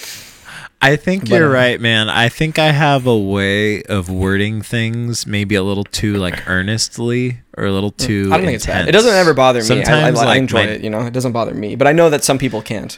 I 0.81 0.95
think 0.97 1.29
But, 1.29 1.37
you're 1.37 1.49
uh, 1.49 1.53
right, 1.53 1.81
man. 1.81 2.09
I 2.09 2.29
think 2.29 2.59
I 2.59 2.71
have 2.71 3.07
a 3.07 3.19
way 3.19 3.83
of 3.85 4.09
wording 4.09 4.63
things 4.63 5.27
maybe 5.27 5.57
a 5.57 5.63
little 5.63 5.83
too 5.83 6.15
like 6.15 6.49
earnestly 6.49 7.41
or 7.57 7.65
a 7.65 7.73
little 7.73 7.91
too. 7.91 8.27
Mm. 8.29 8.33
I 8.33 8.37
don't 8.37 8.47
think 8.47 8.57
it's 8.57 8.67
bad. 8.67 8.89
It 8.89 8.93
doesn't 8.93 9.13
ever 9.13 9.35
bother 9.35 9.59
me. 9.59 9.65
I, 9.65 9.73
I, 9.81 9.85
Sometimes, 9.85 10.19
I 10.21 10.37
enjoy 10.37 10.65
my- 10.65 10.71
it. 10.71 10.83
You 10.83 10.91
know, 10.91 11.01
it 11.01 11.13
doesn't 11.13 11.33
bother 11.33 11.53
me. 11.53 11.75
But 11.75 11.89
I 11.89 11.93
know 11.93 12.09
that 12.11 12.23
some 12.23 12.39
people 12.39 12.63
can't. 12.63 12.97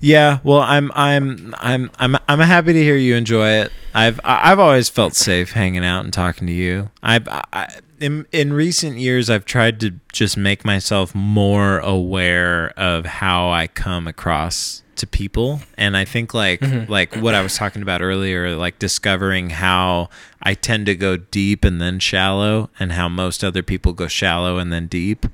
Yeah, 0.00 0.38
well, 0.44 0.60
I'm 0.60 0.92
I'm 0.94 1.54
I'm 1.58 1.90
I'm 1.98 2.16
I'm 2.28 2.38
happy 2.40 2.72
to 2.72 2.82
hear 2.82 2.96
you 2.96 3.16
enjoy 3.16 3.48
it. 3.48 3.72
I've 3.94 4.20
I- 4.22 4.52
I've 4.52 4.58
always 4.60 4.88
felt 4.88 5.14
safe 5.14 5.52
hanging 5.52 5.84
out 5.84 6.04
and 6.04 6.12
talking 6.12 6.46
to 6.46 6.52
you. 6.52 6.90
I've 7.02 7.26
I, 7.28 7.80
in 8.00 8.26
in 8.32 8.52
recent 8.52 8.98
years 8.98 9.28
I've 9.30 9.44
tried 9.44 9.80
to 9.80 9.94
just 10.12 10.36
make 10.36 10.64
myself 10.64 11.14
more 11.14 11.78
aware 11.78 12.70
of 12.78 13.04
how 13.06 13.50
I 13.50 13.66
come 13.66 14.06
across 14.06 14.82
to 14.96 15.06
people. 15.06 15.60
And 15.76 15.96
I 15.96 16.04
think 16.04 16.34
like 16.34 16.60
like 16.88 17.14
what 17.16 17.34
I 17.34 17.42
was 17.42 17.56
talking 17.56 17.82
about 17.82 18.02
earlier 18.02 18.56
like 18.56 18.78
discovering 18.78 19.50
how 19.50 20.08
I 20.42 20.54
tend 20.54 20.86
to 20.86 20.94
go 20.96 21.16
deep 21.16 21.64
and 21.64 21.80
then 21.80 21.98
shallow 21.98 22.70
and 22.80 22.92
how 22.92 23.08
most 23.08 23.44
other 23.44 23.62
people 23.62 23.92
go 23.92 24.08
shallow 24.08 24.58
and 24.58 24.72
then 24.72 24.86
deep. 24.86 25.26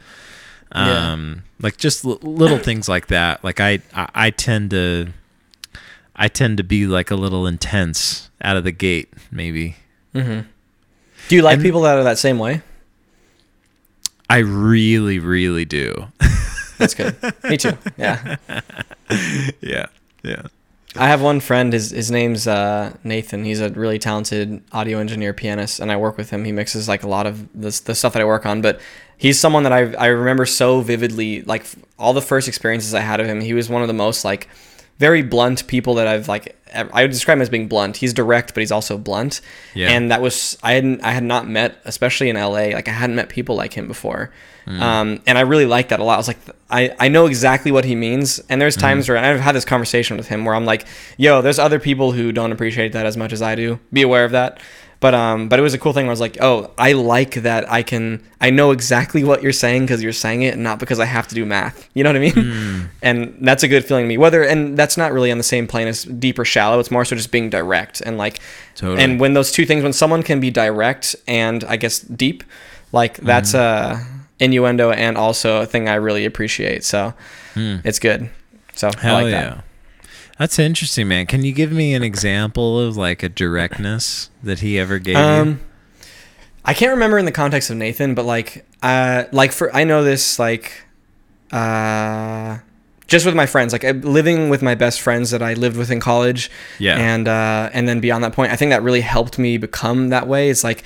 Yeah. 0.74 1.12
um 1.12 1.44
like 1.60 1.76
just 1.76 2.04
l- 2.04 2.18
little 2.22 2.58
things 2.58 2.88
like 2.88 3.06
that. 3.06 3.42
Like 3.44 3.60
I, 3.60 3.80
I 3.94 4.08
i 4.14 4.30
tend 4.30 4.70
to 4.70 5.08
i 6.16 6.28
tend 6.28 6.56
to 6.58 6.64
be 6.64 6.86
like 6.86 7.10
a 7.10 7.16
little 7.16 7.46
intense 7.46 8.30
out 8.42 8.56
of 8.56 8.64
the 8.64 8.72
gate 8.72 9.12
maybe. 9.30 9.76
Mm-hmm. 10.14 10.48
Do 11.28 11.36
you 11.36 11.42
like 11.42 11.54
And- 11.54 11.62
people 11.62 11.82
that 11.82 11.96
are 11.96 12.04
that 12.04 12.18
same 12.18 12.38
way? 12.38 12.62
i 14.30 14.38
really 14.38 15.18
really 15.18 15.64
do 15.64 16.06
That's 16.78 16.94
good. 16.94 17.14
Me 17.44 17.56
too. 17.56 17.78
Yeah. 17.96 18.36
yeah 19.60 19.86
yeah 20.24 20.42
I 20.96 21.06
have 21.08 21.22
one 21.22 21.38
friend. 21.40 21.72
His 21.72 21.90
his 21.90 22.10
name's 22.10 22.46
uh, 22.48 22.96
Nathan. 23.04 23.44
He's 23.44 23.60
a 23.60 23.68
really 23.70 23.98
talented 23.98 24.62
audio 24.72 24.98
engineer, 24.98 25.32
pianist, 25.32 25.78
and 25.80 25.90
I 25.92 25.96
work 25.96 26.16
with 26.16 26.30
him. 26.30 26.44
He 26.44 26.52
mixes 26.52 26.88
like 26.88 27.02
a 27.04 27.08
lot 27.08 27.26
of 27.26 27.48
the 27.52 27.70
the 27.84 27.94
stuff 27.94 28.12
that 28.14 28.22
I 28.22 28.24
work 28.24 28.44
on. 28.46 28.60
But 28.60 28.80
he's 29.18 29.38
someone 29.38 29.62
that 29.64 29.72
I 29.72 29.92
I 29.94 30.06
remember 30.06 30.46
so 30.46 30.80
vividly. 30.80 31.42
Like 31.42 31.62
f- 31.62 31.76
all 31.98 32.12
the 32.12 32.22
first 32.22 32.48
experiences 32.48 32.92
I 32.94 33.00
had 33.00 33.20
of 33.20 33.26
him, 33.26 33.40
he 33.40 33.54
was 33.54 33.68
one 33.68 33.82
of 33.82 33.88
the 33.88 33.94
most 33.94 34.24
like 34.24 34.48
very 34.98 35.22
blunt 35.22 35.66
people 35.66 35.94
that 35.94 36.06
I've 36.06 36.28
like. 36.28 36.56
I 36.72 37.02
would 37.02 37.12
describe 37.12 37.38
him 37.38 37.42
as 37.42 37.48
being 37.48 37.68
blunt. 37.68 37.96
He's 37.98 38.12
direct, 38.12 38.52
but 38.52 38.60
he's 38.60 38.72
also 38.72 38.98
blunt. 38.98 39.40
Yeah. 39.74 39.90
And 39.90 40.10
that 40.10 40.20
was 40.20 40.58
I 40.62 40.72
hadn't 40.72 41.04
I 41.04 41.12
had 41.12 41.22
not 41.22 41.46
met, 41.48 41.76
especially 41.84 42.28
in 42.30 42.36
LA. 42.36 42.72
Like 42.74 42.88
I 42.88 42.92
hadn't 42.92 43.14
met 43.14 43.28
people 43.28 43.54
like 43.54 43.72
him 43.72 43.86
before. 43.86 44.32
Um, 44.66 45.22
and 45.26 45.36
I 45.36 45.42
really 45.42 45.66
liked 45.66 45.90
that 45.90 46.00
a 46.00 46.04
lot. 46.04 46.14
I 46.14 46.16
was 46.16 46.28
like, 46.28 46.38
I, 46.70 46.94
I 46.98 47.08
know 47.08 47.26
exactly 47.26 47.70
what 47.70 47.84
he 47.84 47.94
means. 47.94 48.38
And 48.48 48.60
there's 48.60 48.76
times 48.76 49.08
where 49.08 49.16
and 49.18 49.26
I've 49.26 49.40
had 49.40 49.54
this 49.54 49.64
conversation 49.64 50.16
with 50.16 50.28
him 50.28 50.44
where 50.44 50.54
I'm 50.54 50.64
like, 50.64 50.86
yo, 51.18 51.42
there's 51.42 51.58
other 51.58 51.78
people 51.78 52.12
who 52.12 52.32
don't 52.32 52.50
appreciate 52.50 52.92
that 52.92 53.04
as 53.04 53.16
much 53.16 53.32
as 53.32 53.42
I 53.42 53.54
do. 53.56 53.78
Be 53.92 54.02
aware 54.02 54.24
of 54.24 54.32
that. 54.32 54.58
But 55.00 55.14
um, 55.14 55.48
but 55.48 55.58
it 55.58 55.62
was 55.62 55.74
a 55.74 55.78
cool 55.78 55.92
thing. 55.92 56.06
Where 56.06 56.10
I 56.10 56.12
was 56.12 56.20
like, 56.20 56.38
oh, 56.40 56.70
I 56.78 56.92
like 56.92 57.34
that. 57.42 57.70
I 57.70 57.82
can, 57.82 58.22
I 58.40 58.50
know 58.50 58.70
exactly 58.70 59.22
what 59.22 59.42
you're 59.42 59.52
saying 59.52 59.82
because 59.82 60.02
you're 60.02 60.12
saying 60.12 60.42
it, 60.42 60.54
and 60.54 60.62
not 60.62 60.78
because 60.78 60.98
I 60.98 61.04
have 61.04 61.28
to 61.28 61.34
do 61.34 61.44
math. 61.44 61.88
You 61.94 62.04
know 62.04 62.10
what 62.10 62.16
I 62.16 62.20
mean? 62.20 62.32
Mm. 62.32 62.88
And 63.02 63.36
that's 63.40 63.62
a 63.62 63.68
good 63.68 63.84
feeling 63.84 64.04
to 64.04 64.08
me. 64.08 64.16
Whether 64.16 64.42
and 64.42 64.76
that's 64.78 64.96
not 64.96 65.12
really 65.12 65.30
on 65.30 65.36
the 65.38 65.44
same 65.44 65.66
plane 65.66 65.88
as 65.88 66.04
deep 66.04 66.38
or 66.38 66.44
shallow. 66.44 66.78
It's 66.78 66.90
more 66.90 67.04
so 67.04 67.16
just 67.16 67.30
being 67.30 67.50
direct 67.50 68.00
and 68.00 68.16
like, 68.16 68.40
Totally. 68.76 69.02
and 69.02 69.20
when 69.20 69.34
those 69.34 69.52
two 69.52 69.66
things, 69.66 69.82
when 69.82 69.92
someone 69.92 70.22
can 70.22 70.40
be 70.40 70.50
direct 70.50 71.14
and 71.28 71.64
I 71.64 71.76
guess 71.76 72.00
deep, 72.00 72.42
like 72.92 73.18
that's 73.18 73.52
Mm-hmm. 73.52 74.10
a 74.10 74.44
innuendo 74.44 74.90
and 74.90 75.16
also 75.16 75.60
a 75.62 75.66
thing 75.66 75.88
I 75.88 75.94
really 75.94 76.24
appreciate. 76.24 76.84
So 76.84 77.14
it's 77.56 77.98
good. 77.98 78.30
So. 78.74 78.90
Hell 78.98 79.16
I 79.16 79.22
like 79.22 79.32
yeah. 79.32 79.40
that. 79.42 79.63
That's 80.38 80.58
interesting, 80.58 81.06
man. 81.08 81.26
Can 81.26 81.44
you 81.44 81.52
give 81.52 81.70
me 81.72 81.94
an 81.94 82.02
example 82.02 82.80
of 82.80 82.96
like 82.96 83.22
a 83.22 83.28
directness 83.28 84.30
that 84.42 84.60
he 84.60 84.78
ever 84.78 84.98
gave 84.98 85.16
you? 85.16 85.22
Um, 85.22 85.60
I 86.64 86.74
can't 86.74 86.90
remember 86.92 87.18
in 87.18 87.24
the 87.24 87.32
context 87.32 87.70
of 87.70 87.76
Nathan, 87.76 88.14
but 88.14 88.24
like, 88.24 88.64
uh, 88.82 89.24
like 89.32 89.52
for 89.52 89.74
I 89.74 89.84
know 89.84 90.02
this 90.02 90.38
like, 90.38 90.72
uh, 91.52 92.58
just 93.06 93.26
with 93.26 93.34
my 93.36 93.46
friends, 93.46 93.72
like 93.72 93.84
uh, 93.84 93.90
living 93.92 94.48
with 94.48 94.62
my 94.62 94.74
best 94.74 95.00
friends 95.00 95.30
that 95.30 95.42
I 95.42 95.54
lived 95.54 95.76
with 95.76 95.90
in 95.90 96.00
college, 96.00 96.50
Yeah. 96.78 96.96
and 96.98 97.28
uh, 97.28 97.70
and 97.72 97.86
then 97.88 98.00
beyond 98.00 98.24
that 98.24 98.32
point, 98.32 98.50
I 98.50 98.56
think 98.56 98.70
that 98.70 98.82
really 98.82 99.02
helped 99.02 99.38
me 99.38 99.56
become 99.58 100.08
that 100.10 100.26
way. 100.26 100.50
It's 100.50 100.64
like. 100.64 100.84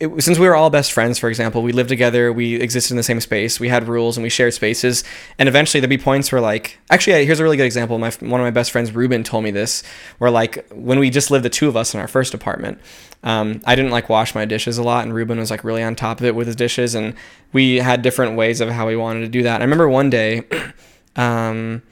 It, 0.00 0.22
since 0.22 0.40
we 0.40 0.48
were 0.48 0.56
all 0.56 0.70
best 0.70 0.92
friends, 0.92 1.20
for 1.20 1.28
example, 1.28 1.62
we 1.62 1.70
lived 1.70 1.88
together, 1.88 2.32
we 2.32 2.56
existed 2.56 2.92
in 2.92 2.96
the 2.96 3.04
same 3.04 3.20
space, 3.20 3.60
we 3.60 3.68
had 3.68 3.86
rules, 3.86 4.16
and 4.16 4.24
we 4.24 4.28
shared 4.28 4.52
spaces. 4.52 5.04
And 5.38 5.48
eventually, 5.48 5.80
there'd 5.80 5.88
be 5.88 5.98
points 5.98 6.32
where, 6.32 6.40
like, 6.40 6.78
actually, 6.90 7.24
here's 7.24 7.38
a 7.38 7.44
really 7.44 7.56
good 7.56 7.66
example. 7.66 7.96
My 7.98 8.10
one 8.20 8.40
of 8.40 8.44
my 8.44 8.50
best 8.50 8.72
friends, 8.72 8.92
Ruben, 8.92 9.22
told 9.22 9.44
me 9.44 9.52
this, 9.52 9.84
where 10.18 10.32
like 10.32 10.68
when 10.72 10.98
we 10.98 11.10
just 11.10 11.30
lived 11.30 11.44
the 11.44 11.50
two 11.50 11.68
of 11.68 11.76
us 11.76 11.94
in 11.94 12.00
our 12.00 12.08
first 12.08 12.34
apartment, 12.34 12.80
um, 13.22 13.62
I 13.64 13.76
didn't 13.76 13.92
like 13.92 14.08
wash 14.08 14.34
my 14.34 14.44
dishes 14.44 14.78
a 14.78 14.82
lot, 14.82 15.04
and 15.04 15.14
Ruben 15.14 15.38
was 15.38 15.50
like 15.50 15.62
really 15.62 15.82
on 15.82 15.94
top 15.94 16.18
of 16.20 16.26
it 16.26 16.34
with 16.34 16.48
his 16.48 16.56
dishes, 16.56 16.94
and 16.94 17.14
we 17.52 17.76
had 17.76 18.02
different 18.02 18.36
ways 18.36 18.60
of 18.60 18.70
how 18.70 18.88
we 18.88 18.96
wanted 18.96 19.20
to 19.20 19.28
do 19.28 19.44
that. 19.44 19.60
I 19.60 19.64
remember 19.64 19.88
one 19.88 20.10
day, 20.10 20.42
um, 21.16 21.82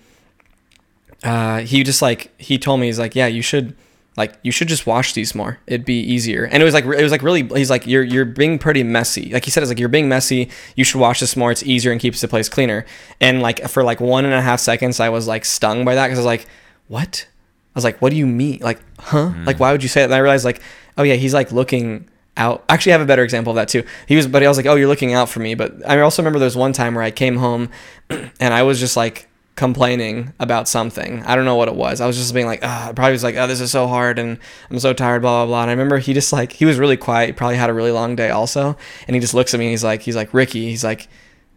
uh, 1.23 1.61
he 1.61 1.85
just 1.85 2.03
like 2.03 2.33
he 2.41 2.59
told 2.59 2.81
me 2.81 2.87
he's 2.87 2.99
like, 2.99 3.15
yeah, 3.15 3.27
you 3.29 3.43
should 3.43 3.77
like 4.17 4.35
you 4.43 4.53
should 4.53 4.69
just 4.69 4.87
wash 4.87 5.15
these 5.15 5.35
more. 5.35 5.59
It'd 5.67 5.87
be 5.87 6.01
easier. 6.01 6.45
And 6.45 6.63
it 6.63 6.65
was 6.65 6.75
like 6.75 6.85
it 6.85 7.03
was 7.03 7.13
like 7.13 7.23
really 7.23 7.43
he's 7.43 7.71
like 7.71 7.87
you're 7.87 8.03
you're 8.03 8.25
being 8.25 8.59
pretty 8.59 8.83
messy. 8.83 9.31
Like 9.33 9.45
he 9.45 9.51
said, 9.51 9.63
it's 9.63 9.71
like 9.71 9.79
you're 9.79 9.89
being 9.89 10.09
messy. 10.09 10.51
You 10.77 10.85
should 10.85 11.01
wash 11.01 11.21
this 11.21 11.37
more. 11.37 11.51
It's 11.51 11.63
easier 11.63 11.93
and 11.93 12.01
keeps 12.01 12.21
the 12.21 12.29
place 12.29 12.49
cleaner. 12.49 12.85
And 13.21 13.41
like 13.41 13.67
for 13.69 13.83
like 13.83 14.01
one 14.01 14.25
and 14.25 14.35
a 14.35 14.43
half 14.43 14.61
seconds, 14.61 15.01
I 15.01 15.09
was 15.09 15.27
like 15.27 15.45
stung 15.45 15.85
by 15.85 15.95
that 15.95 16.09
because 16.09 16.19
I 16.19 16.23
was 16.23 16.27
like, 16.27 16.47
what? 16.89 17.27
I 17.75 17.79
was 17.79 17.85
like, 17.85 18.03
what 18.03 18.11
do 18.11 18.17
you 18.17 18.27
mean? 18.27 18.59
Like, 18.61 18.81
huh? 18.99 19.31
Hmm. 19.31 19.45
Like, 19.45 19.59
why 19.59 19.73
would 19.73 19.83
you 19.83 19.89
say 19.89 20.03
that? 20.03 20.05
And 20.05 20.15
I 20.15 20.19
realized, 20.19 20.45
like, 20.45 20.61
oh 20.99 21.03
yeah, 21.03 21.15
he's 21.15 21.33
like 21.33 21.53
looking 21.53 22.09
out. 22.37 22.65
Actually, 22.69 22.93
I 22.93 22.99
have 22.99 23.01
a 23.01 23.07
better 23.07 23.25
example 23.25 23.51
of 23.53 23.57
that 23.57 23.69
too. 23.69 23.85
He 24.07 24.15
was, 24.17 24.27
but 24.27 24.43
I 24.43 24.49
was 24.49 24.59
like, 24.59 24.67
oh, 24.67 24.75
you're 24.75 24.89
looking 24.89 25.15
out 25.15 25.31
for 25.31 25.41
me. 25.41 25.55
But 25.55 25.89
I 25.89 25.99
also 26.01 26.23
remember 26.23 26.39
there 26.39 26.47
was 26.47 26.57
one 26.57 26.75
time 26.75 26.95
where 26.95 27.05
I 27.05 27.11
came 27.11 27.37
home, 27.37 27.71
and 28.11 28.53
I 28.55 28.63
was 28.63 28.79
just 28.79 28.97
like 28.97 29.29
complaining 29.55 30.33
about 30.41 30.69
something. 30.69 31.23
I 31.25 31.37
don't 31.37 31.45
know 31.45 31.57
what 31.57 31.69
it 31.69 31.75
was. 31.75 32.01
I 32.01 32.07
was 32.07 32.17
just 32.17 32.33
being 32.33 32.47
like, 32.47 32.61
ah, 32.63 32.89
I 32.89 32.93
probably 32.93 33.13
was 33.13 33.25
like, 33.25 33.37
oh, 33.37 33.47
this 33.47 33.61
is 33.61 33.71
so 33.71 33.87
hard, 33.87 34.19
and 34.19 34.39
I'm 34.71 34.79
so 34.79 34.93
tired, 34.93 35.23
blah 35.23 35.45
blah 35.45 35.47
blah. 35.47 35.63
And 35.63 35.71
I 35.71 35.73
remember 35.75 35.99
he 35.99 36.15
just 36.15 36.33
like 36.33 36.53
he 36.53 36.65
was 36.65 36.79
really 36.79 36.97
quiet. 36.97 37.27
He 37.27 37.33
probably 37.33 37.57
had 37.57 37.71
a 37.71 37.75
really 37.75 37.91
long 37.91 38.17
day 38.17 38.31
also, 38.31 38.77
and 39.07 39.15
he 39.15 39.21
just 39.21 39.35
looks 39.35 39.55
at 39.55 39.61
me 39.61 39.67
and 39.67 39.71
he's 39.71 39.85
like, 39.85 40.03
he's 40.03 40.17
like 40.17 40.33
Ricky. 40.33 40.67
He's 40.67 40.85
like, 40.85 41.09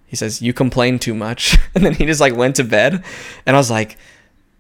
he 0.08 0.16
says, 0.16 0.42
you 0.42 0.54
complain 0.54 1.00
too 1.00 1.14
much, 1.14 1.58
and 1.76 1.86
then 1.86 1.94
he 1.94 2.06
just 2.06 2.22
like 2.22 2.36
went 2.36 2.56
to 2.58 2.64
bed, 2.64 3.04
and 3.46 3.56
I 3.56 3.60
was 3.60 3.72
like, 3.72 3.98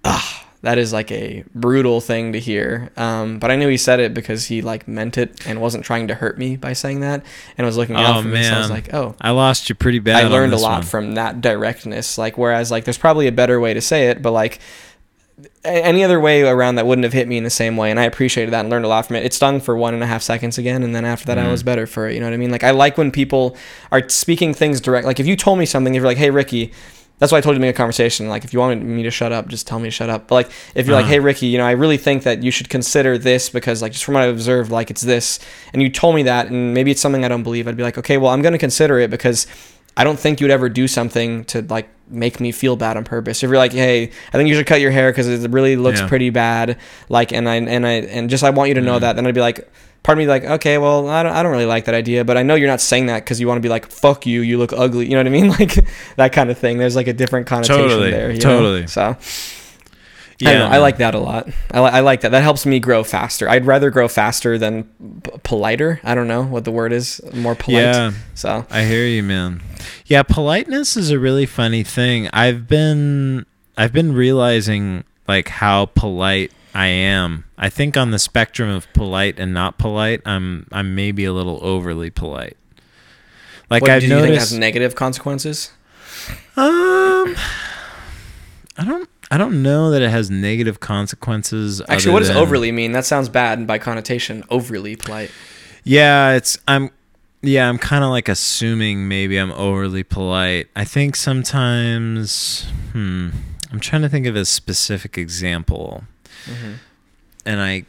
ah 0.03 0.44
that 0.61 0.77
is 0.77 0.91
like 0.91 1.11
a 1.11 1.43
brutal 1.53 2.01
thing 2.01 2.33
to 2.33 2.39
hear. 2.39 2.89
Um, 2.97 3.37
but 3.39 3.51
I 3.51 3.55
knew 3.55 3.67
he 3.67 3.77
said 3.77 3.99
it 3.99 4.13
because 4.13 4.45
he 4.45 4.61
like 4.61 4.87
meant 4.87 5.17
it 5.17 5.45
and 5.45 5.61
wasn't 5.61 5.85
trying 5.85 6.07
to 6.07 6.15
hurt 6.15 6.37
me 6.39 6.55
by 6.55 6.73
saying 6.73 7.01
that 7.01 7.23
and 7.57 7.67
was 7.67 7.77
looking 7.77 7.95
out 7.95 8.17
Oh, 8.17 8.21
for 8.23 8.27
me. 8.29 8.43
So 8.43 8.53
I 8.53 8.59
was 8.59 8.69
like, 8.71 8.93
oh, 8.93 9.15
I 9.21 9.29
lost 9.31 9.69
you 9.69 9.75
pretty 9.75 9.99
bad. 9.99 10.25
I 10.25 10.27
learned 10.27 10.53
a 10.53 10.57
lot 10.57 10.79
one. 10.79 10.83
from 10.83 11.15
that 11.15 11.39
directness. 11.41 12.17
Like, 12.17 12.37
whereas 12.37 12.71
like 12.71 12.85
there's 12.85 12.97
probably 12.97 13.27
a 13.27 13.31
better 13.31 13.59
way 13.59 13.73
to 13.75 13.81
say 13.81 14.07
it, 14.09 14.21
but 14.21 14.31
like 14.31 14.59
any 15.65 16.03
other 16.03 16.19
way 16.19 16.43
around 16.43 16.75
that 16.75 16.85
wouldn't 16.87 17.03
have 17.03 17.11
hit 17.13 17.27
me 17.27 17.37
in 17.37 17.43
the 17.43 17.49
same 17.49 17.75
way. 17.75 17.91
And 17.91 17.99
I 17.99 18.03
appreciated 18.05 18.51
that 18.51 18.61
and 18.61 18.69
learned 18.69 18.85
a 18.85 18.87
lot 18.87 19.05
from 19.05 19.17
it. 19.17 19.25
It 19.25 19.33
stung 19.33 19.59
for 19.59 19.75
one 19.75 19.93
and 19.93 20.01
a 20.01 20.07
half 20.07 20.21
seconds 20.23 20.57
again, 20.57 20.81
and 20.83 20.95
then 20.95 21.03
after 21.05 21.25
that, 21.25 21.37
I 21.37 21.51
was 21.51 21.61
better 21.61 21.85
for 21.85 22.07
it. 22.07 22.13
You 22.13 22.21
know 22.21 22.27
what 22.27 22.33
I 22.33 22.37
mean? 22.37 22.51
Like, 22.51 22.63
I 22.63 22.71
like 22.71 22.97
when 22.97 23.11
people 23.11 23.57
are 23.91 24.07
speaking 24.07 24.53
things 24.53 24.79
direct. 24.79 25.05
Like, 25.05 25.19
if 25.19 25.27
you 25.27 25.35
told 25.35 25.59
me 25.59 25.65
something, 25.65 25.93
if 25.93 25.99
you're 25.99 26.07
like, 26.07 26.17
"Hey, 26.17 26.29
Ricky." 26.29 26.71
That's 27.17 27.31
why 27.31 27.37
I 27.37 27.41
told 27.41 27.53
you 27.55 27.59
to 27.59 27.61
make 27.65 27.73
a 27.73 27.77
conversation. 27.77 28.27
Like, 28.27 28.43
if 28.43 28.51
you 28.53 28.59
wanted 28.59 28.83
me 28.83 29.03
to 29.03 29.11
shut 29.11 29.31
up, 29.31 29.47
just 29.47 29.65
tell 29.67 29.79
me 29.79 29.87
to 29.87 29.91
shut 29.91 30.09
up. 30.09 30.27
But 30.27 30.35
like, 30.35 30.49
if 30.75 30.85
you're 30.85 30.95
like, 30.95 31.05
Uh-huh. 31.05 31.13
"Hey, 31.13 31.19
Ricky, 31.19 31.47
you 31.47 31.57
know, 31.57 31.65
I 31.65 31.71
really 31.71 31.97
think 31.97 32.23
that 32.23 32.43
you 32.43 32.51
should 32.51 32.67
consider 32.69 33.17
this 33.17 33.49
because, 33.49 33.81
like, 33.81 33.93
just 33.93 34.03
from 34.03 34.15
what 34.15 34.23
I've 34.23 34.33
observed, 34.33 34.69
like, 34.69 34.91
it's 34.91 35.01
this," 35.01 35.39
and 35.73 35.81
you 35.81 35.89
told 35.89 36.15
me 36.15 36.23
that, 36.23 36.47
and 36.49 36.73
maybe 36.73 36.91
it's 36.91 36.99
something 36.99 37.23
I 37.23 37.29
don't 37.29 37.43
believe, 37.43 37.67
I'd 37.69 37.77
be 37.77 37.83
like, 37.83 37.97
"Okay, 37.97 38.17
well, 38.17 38.31
I'm 38.31 38.41
going 38.41 38.51
to 38.51 38.57
consider 38.59 38.99
it 38.99 39.09
because 39.09 39.47
I 39.97 40.03
don't 40.03 40.19
think 40.19 40.41
you'd 40.41 40.51
ever 40.51 40.67
do 40.67 40.89
something 40.89 41.45
to 41.45 41.61
like 41.69 41.87
make 42.11 42.41
me 42.41 42.51
feel 42.51 42.75
bad 42.75 42.97
on 42.97 43.05
purpose. 43.05 43.41
If 43.43 43.49
you're 43.49 43.57
like, 43.57 43.71
hey, 43.71 44.11
I 44.33 44.37
think 44.37 44.49
you 44.49 44.55
should 44.55 44.67
cut 44.67 44.81
your 44.81 44.91
hair 44.91 45.09
because 45.09 45.27
it 45.29 45.49
really 45.51 45.77
looks 45.77 46.01
Yeah. 46.01 46.07
pretty 46.09 46.29
bad, 46.31 46.77
like, 47.07 47.31
and 47.31 47.47
I 47.47 47.55
and 47.55 47.87
I 47.87 47.91
and 47.93 48.29
just 48.29 48.43
I 48.43 48.49
want 48.49 48.67
you 48.67 48.75
to 48.75 48.81
know 48.81 48.97
Mm. 48.97 49.01
that, 49.01 49.15
then 49.15 49.25
I'd 49.25 49.33
be 49.33 49.39
like, 49.39 49.65
part 50.05 50.19
of 50.19 50.19
me 50.19 50.27
like, 50.27 50.43
okay, 50.43 50.77
well, 50.77 51.09
I 51.09 51.23
don't, 51.23 51.33
I 51.33 51.41
don't 51.41 51.51
really 51.51 51.65
like 51.65 51.85
that 51.85 51.95
idea, 51.95 52.23
but 52.23 52.37
I 52.37 52.43
know 52.43 52.53
you're 52.53 52.67
not 52.67 52.79
saying 52.79 53.07
that 53.07 53.23
because 53.23 53.39
you 53.41 53.47
want 53.47 53.57
to 53.57 53.61
be 53.61 53.69
like, 53.69 53.87
fuck 53.87 54.27
you, 54.27 54.41
you 54.41 54.59
look 54.59 54.71
ugly, 54.71 55.05
you 55.05 55.11
know 55.11 55.17
what 55.17 55.25
I 55.27 55.31
mean, 55.31 55.49
like 55.59 55.83
that 56.15 56.31
kind 56.31 56.51
of 56.51 56.59
thing. 56.59 56.77
There's 56.77 56.95
like 56.95 57.07
a 57.07 57.13
different 57.13 57.47
connotation 57.47 57.81
Totally, 57.81 58.11
there, 58.11 58.29
you 58.29 58.37
know? 58.37 58.39
totally. 58.39 58.87
So 58.87 59.17
I, 60.45 60.53
I 60.53 60.77
like 60.77 60.97
that 60.97 61.15
a 61.15 61.19
lot. 61.19 61.49
I, 61.71 61.79
li- 61.81 61.89
I 61.91 61.99
like 62.01 62.21
that. 62.21 62.29
That 62.29 62.43
helps 62.43 62.67
me 62.67 62.79
grow 62.79 63.03
faster. 63.03 63.49
I'd 63.49 63.65
rather 63.65 63.89
grow 63.89 64.07
faster 64.07 64.59
than 64.59 64.83
p- 65.23 65.31
politer. 65.43 65.99
I 66.03 66.13
don't 66.13 66.27
know 66.27 66.43
what 66.43 66.65
the 66.65 66.71
word 66.71 66.93
is. 66.93 67.19
More 67.33 67.55
polite. 67.55 67.83
Yeah. 67.83 68.11
So 68.35 68.65
I 68.69 68.83
hear 68.83 69.07
you, 69.07 69.23
man. 69.23 69.63
Yeah, 70.05 70.21
politeness 70.23 70.95
is 70.95 71.09
a 71.09 71.17
really 71.17 71.47
funny 71.47 71.83
thing. 71.83 72.29
I've 72.31 72.67
been 72.67 73.45
I've 73.75 73.93
been 73.93 74.13
realizing 74.13 75.03
like 75.27 75.47
how 75.47 75.87
polite 75.87 76.51
I 76.75 76.87
am. 76.87 77.45
I 77.57 77.69
think 77.69 77.95
on 77.95 78.11
the 78.11 78.19
spectrum 78.19 78.69
of 78.69 78.91
polite 78.91 79.39
and 79.39 79.53
not 79.53 79.77
polite, 79.77 80.21
I'm 80.25 80.67
I'm 80.73 80.93
maybe 80.93 81.23
a 81.23 81.31
little 81.31 81.57
overly 81.63 82.09
polite. 82.09 82.57
Like 83.69 83.81
what 83.81 83.91
I've 83.91 84.01
do 84.01 84.07
you 84.07 84.13
think 84.15 84.27
noticed 84.27 84.51
has 84.51 84.59
negative 84.59 84.93
consequences? 84.93 85.71
um 86.57 87.35
I 88.77 88.83
don't 88.83 89.09
I 89.31 89.37
don't 89.37 89.63
know 89.63 89.89
that 89.91 90.01
it 90.01 90.09
has 90.09 90.29
negative 90.29 90.81
consequences. 90.81 91.81
Actually, 91.87 92.11
what 92.11 92.19
does 92.19 92.27
than- 92.27 92.37
overly 92.37 92.73
mean? 92.73 92.91
That 92.91 93.05
sounds 93.05 93.29
bad 93.29 93.57
and 93.57 93.65
by 93.65 93.79
connotation. 93.79 94.43
Overly 94.49 94.97
polite. 94.97 95.31
Yeah, 95.85 96.33
it's 96.33 96.57
I'm 96.67 96.91
yeah, 97.41 97.69
I'm 97.69 97.77
kind 97.77 98.03
of 98.03 98.09
like 98.09 98.27
assuming 98.27 99.07
maybe 99.07 99.37
I'm 99.37 99.51
overly 99.51 100.03
polite. 100.03 100.67
I 100.75 100.83
think 100.83 101.15
sometimes 101.15 102.65
hmm, 102.91 103.29
I'm 103.71 103.79
trying 103.79 104.01
to 104.01 104.09
think 104.09 104.25
of 104.25 104.35
a 104.35 104.43
specific 104.43 105.17
example. 105.17 106.03
And 107.45 107.61
I 107.61 107.85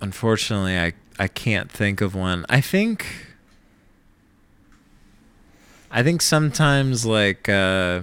unfortunately 0.00 0.78
I 0.78 0.92
I 1.18 1.28
can't 1.28 1.70
think 1.70 2.00
of 2.00 2.14
one. 2.14 2.44
I 2.48 2.60
think 2.60 3.06
I 5.90 6.02
think 6.02 6.22
sometimes 6.22 7.06
like 7.06 7.48
uh 7.48 8.02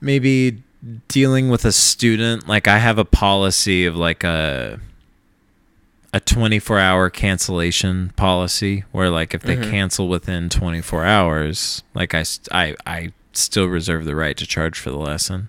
maybe 0.00 0.62
dealing 1.08 1.48
with 1.48 1.64
a 1.64 1.72
student 1.72 2.46
like 2.46 2.68
I 2.68 2.78
have 2.78 2.98
a 2.98 3.04
policy 3.04 3.86
of 3.86 3.96
like 3.96 4.22
a 4.24 4.78
a 6.12 6.20
24 6.20 6.78
hour 6.78 7.10
cancellation 7.10 8.10
policy 8.16 8.84
where 8.92 9.10
like 9.10 9.34
if 9.34 9.42
they 9.42 9.56
Mhm. 9.56 9.70
cancel 9.70 10.08
within 10.08 10.48
24 10.48 11.04
hours 11.04 11.82
like 11.94 12.14
I, 12.14 12.24
I 12.52 12.76
I 12.86 13.12
still 13.32 13.66
reserve 13.66 14.04
the 14.04 14.14
right 14.14 14.36
to 14.36 14.46
charge 14.46 14.78
for 14.78 14.90
the 14.90 14.96
lesson 14.98 15.48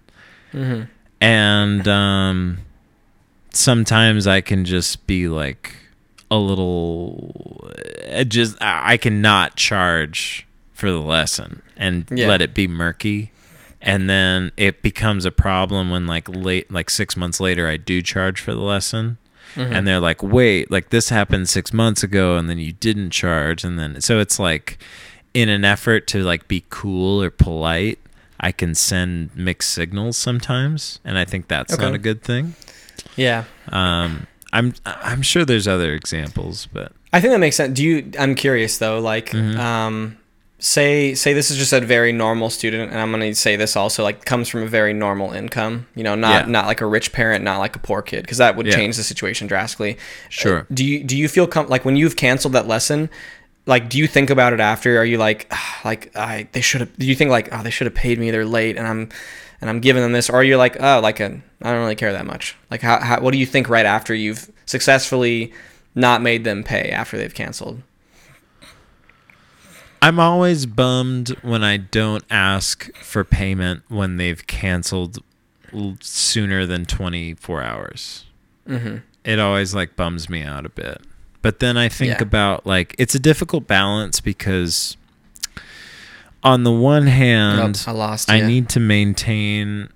Mm-hmm. 0.57 0.81
and 1.21 1.87
um 1.87 2.57
sometimes 3.53 4.27
I 4.27 4.41
can 4.41 4.65
just 4.65 5.05
be 5.07 5.27
like 5.27 5.73
a 6.29 6.37
little 6.37 7.69
I 8.11 8.23
just 8.23 8.57
I 8.61 8.97
cannot 8.97 9.55
charge 9.55 10.45
for 10.73 10.91
the 10.91 10.99
lesson 10.99 11.61
and 11.75 12.05
Yeah. 12.11 12.27
let 12.27 12.41
it 12.41 12.53
be 12.53 12.67
murky 12.67 13.31
and 13.81 14.09
then 14.09 14.51
it 14.57 14.81
becomes 14.81 15.25
a 15.25 15.31
problem 15.31 15.89
when 15.89 16.05
like 16.07 16.27
late 16.29 16.71
like 16.71 16.89
6 16.89 17.15
months 17.17 17.39
later 17.39 17.67
I 17.67 17.77
do 17.77 18.01
charge 18.01 18.39
for 18.41 18.53
the 18.53 18.61
lesson 18.61 19.17
Mm-hmm. 19.55 19.73
and 19.73 19.87
they're 19.87 20.01
like 20.01 20.21
wait 20.21 20.69
like 20.69 20.89
this 20.89 21.09
happened 21.09 21.47
6 21.49 21.71
months 21.73 22.03
ago 22.03 22.37
and 22.37 22.49
then 22.49 22.59
you 22.59 22.73
didn't 22.73 23.11
charge 23.11 23.63
and 23.63 23.79
then 23.79 24.01
so 24.01 24.19
it's 24.19 24.37
like 24.39 24.77
in 25.33 25.47
an 25.49 25.63
effort 25.63 26.05
to 26.07 26.21
like 26.21 26.47
be 26.49 26.65
cool 26.69 27.23
or 27.23 27.31
polite 27.31 27.97
I 28.39 28.51
can 28.51 28.75
send 28.75 29.35
mixed 29.35 29.71
signals 29.71 30.17
sometimes 30.17 30.99
and 31.03 31.17
I 31.17 31.25
think 31.25 31.47
that's 31.47 31.77
not 31.77 31.93
a 31.93 31.97
good 31.97 32.21
thing 32.23 32.55
Yeah. 33.15 33.43
um 33.69 34.27
I'm 34.53 34.73
I'm 34.85 35.21
sure 35.21 35.43
there's 35.45 35.67
other 35.67 35.93
examples 35.93 36.67
but 36.71 36.91
I 37.13 37.21
think 37.21 37.31
that 37.33 37.39
makes 37.39 37.55
sense. 37.55 37.73
Do 37.75 37.83
you? 37.83 38.11
I'm 38.19 38.35
curious 38.35 38.77
though. 38.79 38.99
Like, 38.99 39.29
Mhm. 39.31 39.57
um, 39.57 40.17
say 40.59 41.13
say 41.13 41.33
this 41.33 41.49
is 41.51 41.57
just 41.57 41.71
a 41.71 41.79
very 41.79 42.11
normal 42.11 42.49
student 42.49 42.91
and 42.91 42.99
i'm 42.99 43.11
going 43.11 43.21
to 43.21 43.35
say 43.35 43.55
this 43.55 43.75
also 43.75 44.01
like 44.01 44.25
comes 44.25 44.49
from 44.49 44.63
a 44.63 44.65
very 44.65 44.91
normal 44.91 45.31
income 45.31 45.85
you 45.93 46.03
know 46.03 46.15
not 46.15 46.45
Yeah. 46.45 46.51
not 46.51 46.65
like 46.65 46.81
a 46.81 46.87
rich 46.87 47.13
parent 47.13 47.43
not 47.43 47.59
like 47.59 47.75
a 47.75 47.79
poor 47.79 48.01
kid 48.01 48.23
because 48.23 48.39
that 48.39 48.55
would 48.55 48.65
Yeah. 48.65 48.73
change 48.73 48.97
the 48.97 49.03
situation 49.03 49.45
drastically 49.45 49.97
Sure. 50.29 50.61
Uh, 50.61 50.63
do 50.73 50.83
you 50.83 51.03
do 51.03 51.15
you 51.15 51.27
feel 51.27 51.45
com- 51.45 51.67
like 51.67 51.85
when 51.85 51.95
you've 51.95 52.15
canceled 52.15 52.53
that 52.53 52.67
lesson 52.67 53.07
like 53.67 53.89
do 53.89 53.99
you 53.99 54.07
think 54.07 54.31
about 54.31 54.53
it 54.53 54.59
after 54.59 54.97
are 54.97 55.05
you 55.05 55.17
like 55.17 55.45
"Ah, 55.51 55.81
like 55.85 56.15
i 56.15 56.47
they 56.53 56.61
should 56.61 56.81
have 56.81 56.97
do 56.97 57.05
you 57.05 57.13
think 57.13 57.29
like 57.29 57.49
oh 57.51 57.61
they 57.61 57.69
should 57.69 57.85
have 57.85 57.93
paid 57.93 58.17
me 58.17 58.31
they're 58.31 58.45
late 58.45 58.77
and 58.77 58.87
i'm 58.87 59.09
and 59.61 59.69
i'm 59.69 59.79
giving 59.79 60.01
them 60.01 60.13
this 60.13 60.29
or 60.29 60.37
are 60.37 60.43
you 60.43 60.57
like 60.57 60.81
oh 60.81 60.99
like 61.01 61.19
a, 61.19 61.25
i 61.61 61.71
don't 61.71 61.81
really 61.81 61.95
care 61.95 62.13
that 62.13 62.25
much 62.25 62.55
like 62.71 62.81
how, 62.81 62.99
how 62.99 63.21
what 63.21 63.31
do 63.31 63.37
you 63.37 63.45
think 63.45 63.69
right 63.69 63.85
after 63.85 64.15
you've 64.15 64.51
successfully 64.65 65.53
not 65.93 66.21
made 66.21 66.43
them 66.43 66.63
pay 66.63 66.89
after 66.89 67.17
they've 67.17 67.35
canceled 67.35 67.81
I'm 69.99 70.19
always 70.19 70.65
bummed 70.65 71.29
when 71.41 71.63
I 71.63 71.77
don't 71.77 72.23
ask 72.29 72.95
for 72.97 73.23
payment 73.23 73.81
when 73.87 74.17
they've 74.17 74.45
canceled 74.45 75.17
sooner 75.99 76.65
than 76.65 76.85
24 76.85 77.63
hours. 77.63 78.25
mm-hmm. 78.67 78.97
It 79.23 79.39
always 79.39 79.75
like 79.75 79.95
bums 79.95 80.29
me 80.29 80.43
out 80.43 80.65
a 80.65 80.69
bit. 80.69 81.01
But 81.47 81.59
then 81.59 81.77
I 81.77 81.87
think 81.87 82.15
Yeah. 82.19 82.23
about 82.23 82.65
like 82.67 82.93
it's 82.97 83.15
a 83.15 83.19
difficult 83.19 83.67
balance 83.67 84.19
because 84.19 84.97
on 86.43 86.63
the 86.65 86.73
one 86.73 87.07
hand, 87.07 87.81
i 87.87 87.91
lost 87.91 88.29
I 88.29 88.41
need 88.41 88.67
to 88.69 88.81
maintain 88.81 89.87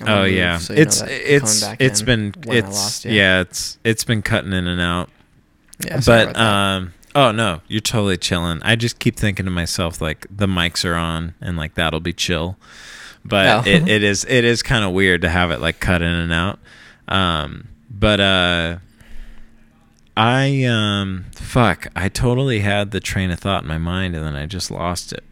Oh 0.00 0.22
move 0.22 0.32
yeah, 0.32 0.58
so 0.58 0.72
it's 0.74 1.00
it's 1.02 1.64
it's 1.80 2.02
been 2.02 2.34
it's 2.46 2.68
lost 2.68 3.04
ya. 3.04 3.10
yeah 3.12 3.40
it's 3.40 3.78
it's 3.82 4.04
been 4.04 4.22
cutting 4.22 4.52
in 4.52 4.68
and 4.68 4.80
out. 4.80 5.08
yeah 5.84 6.00
but 6.06 6.36
um 6.36 6.92
oh 7.16 7.32
no 7.32 7.60
you're 7.66 7.80
totally 7.80 8.16
chilling 8.16 8.60
i 8.62 8.76
just 8.76 9.00
keep 9.00 9.16
thinking 9.16 9.44
to 9.46 9.50
myself 9.50 10.00
like 10.00 10.24
the 10.30 10.46
mics 10.46 10.84
are 10.84 10.94
on 10.94 11.34
and 11.40 11.56
like 11.56 11.74
that'll 11.74 11.98
be 11.98 12.12
chill 12.12 12.56
but 13.24 13.66
Oh. 13.66 13.68
it, 13.68 13.88
it 13.88 14.02
is 14.12 14.24
it 14.28 14.44
is 14.44 14.62
kind 14.62 14.84
of 14.84 14.92
weird 14.92 15.22
to 15.22 15.28
have 15.28 15.50
it 15.50 15.60
like 15.60 15.80
cut 15.80 16.00
in 16.00 16.14
and 16.14 16.32
out 16.32 16.60
um 17.08 17.66
but 17.90 18.20
uh 18.20 18.76
i 20.16 20.62
um 20.64 21.24
fuck 21.32 21.88
i 21.96 22.08
totally 22.08 22.60
had 22.60 22.90
the 22.92 23.00
train 23.00 23.30
of 23.30 23.38
thought 23.40 23.62
in 23.62 23.68
my 23.68 23.78
mind 23.78 24.14
and 24.14 24.24
then 24.24 24.36
i 24.36 24.46
just 24.46 24.70
lost 24.70 25.12
it 25.12 25.24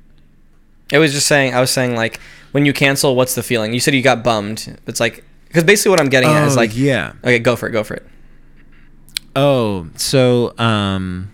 It 0.92 0.98
was 0.98 1.12
just 1.12 1.26
saying. 1.26 1.54
I 1.54 1.60
was 1.60 1.70
saying 1.70 1.94
like 1.96 2.20
when 2.52 2.66
you 2.66 2.72
cancel, 2.74 3.16
what's 3.16 3.34
the 3.34 3.42
feeling? 3.42 3.72
You 3.72 3.80
said 3.80 3.94
you 3.94 4.02
got 4.02 4.22
bummed. 4.22 4.76
It's 4.86 5.00
like 5.00 5.24
because 5.48 5.64
basically 5.64 5.90
what 5.90 6.00
I'm 6.00 6.10
getting 6.10 6.28
at 6.28 6.46
is 6.46 6.52
Oh, 6.54 6.60
like, 6.60 6.76
yeah 6.76 7.12
okay, 7.24 7.38
go 7.38 7.56
for 7.56 7.66
it, 7.68 7.72
go 7.72 7.82
for 7.84 7.94
it. 7.94 8.06
oh 9.34 9.88
so 9.96 10.52
um 10.58 11.30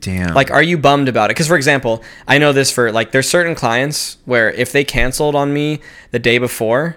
damn 0.00 0.32
Like, 0.34 0.50
are 0.50 0.62
you 0.62 0.78
bummed 0.78 1.08
about 1.08 1.30
it? 1.30 1.34
Because 1.34 1.48
for 1.48 1.56
example, 1.56 2.02
I 2.26 2.38
know 2.38 2.52
this 2.52 2.70
for 2.70 2.90
like 2.92 3.12
there's 3.12 3.28
certain 3.28 3.54
clients 3.54 4.16
where 4.24 4.50
if 4.52 4.72
they 4.72 4.84
canceled 4.84 5.34
on 5.34 5.52
me 5.52 5.80
the 6.12 6.18
day 6.18 6.38
before, 6.38 6.96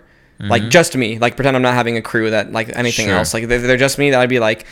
like 0.49 0.69
just 0.69 0.95
me, 0.95 1.19
like 1.19 1.35
pretend 1.35 1.55
I'm 1.55 1.61
not 1.63 1.73
having 1.73 1.97
a 1.97 2.01
crew 2.01 2.29
that 2.31 2.51
like 2.51 2.69
anything 2.75 3.07
Sure. 3.07 3.17
else, 3.17 3.33
like 3.33 3.47
they're, 3.47 3.59
they're 3.59 3.77
just 3.77 3.97
me, 3.97 4.11
that 4.11 4.19
I'd 4.21 4.29
be 4.29 4.39
like. 4.39 4.65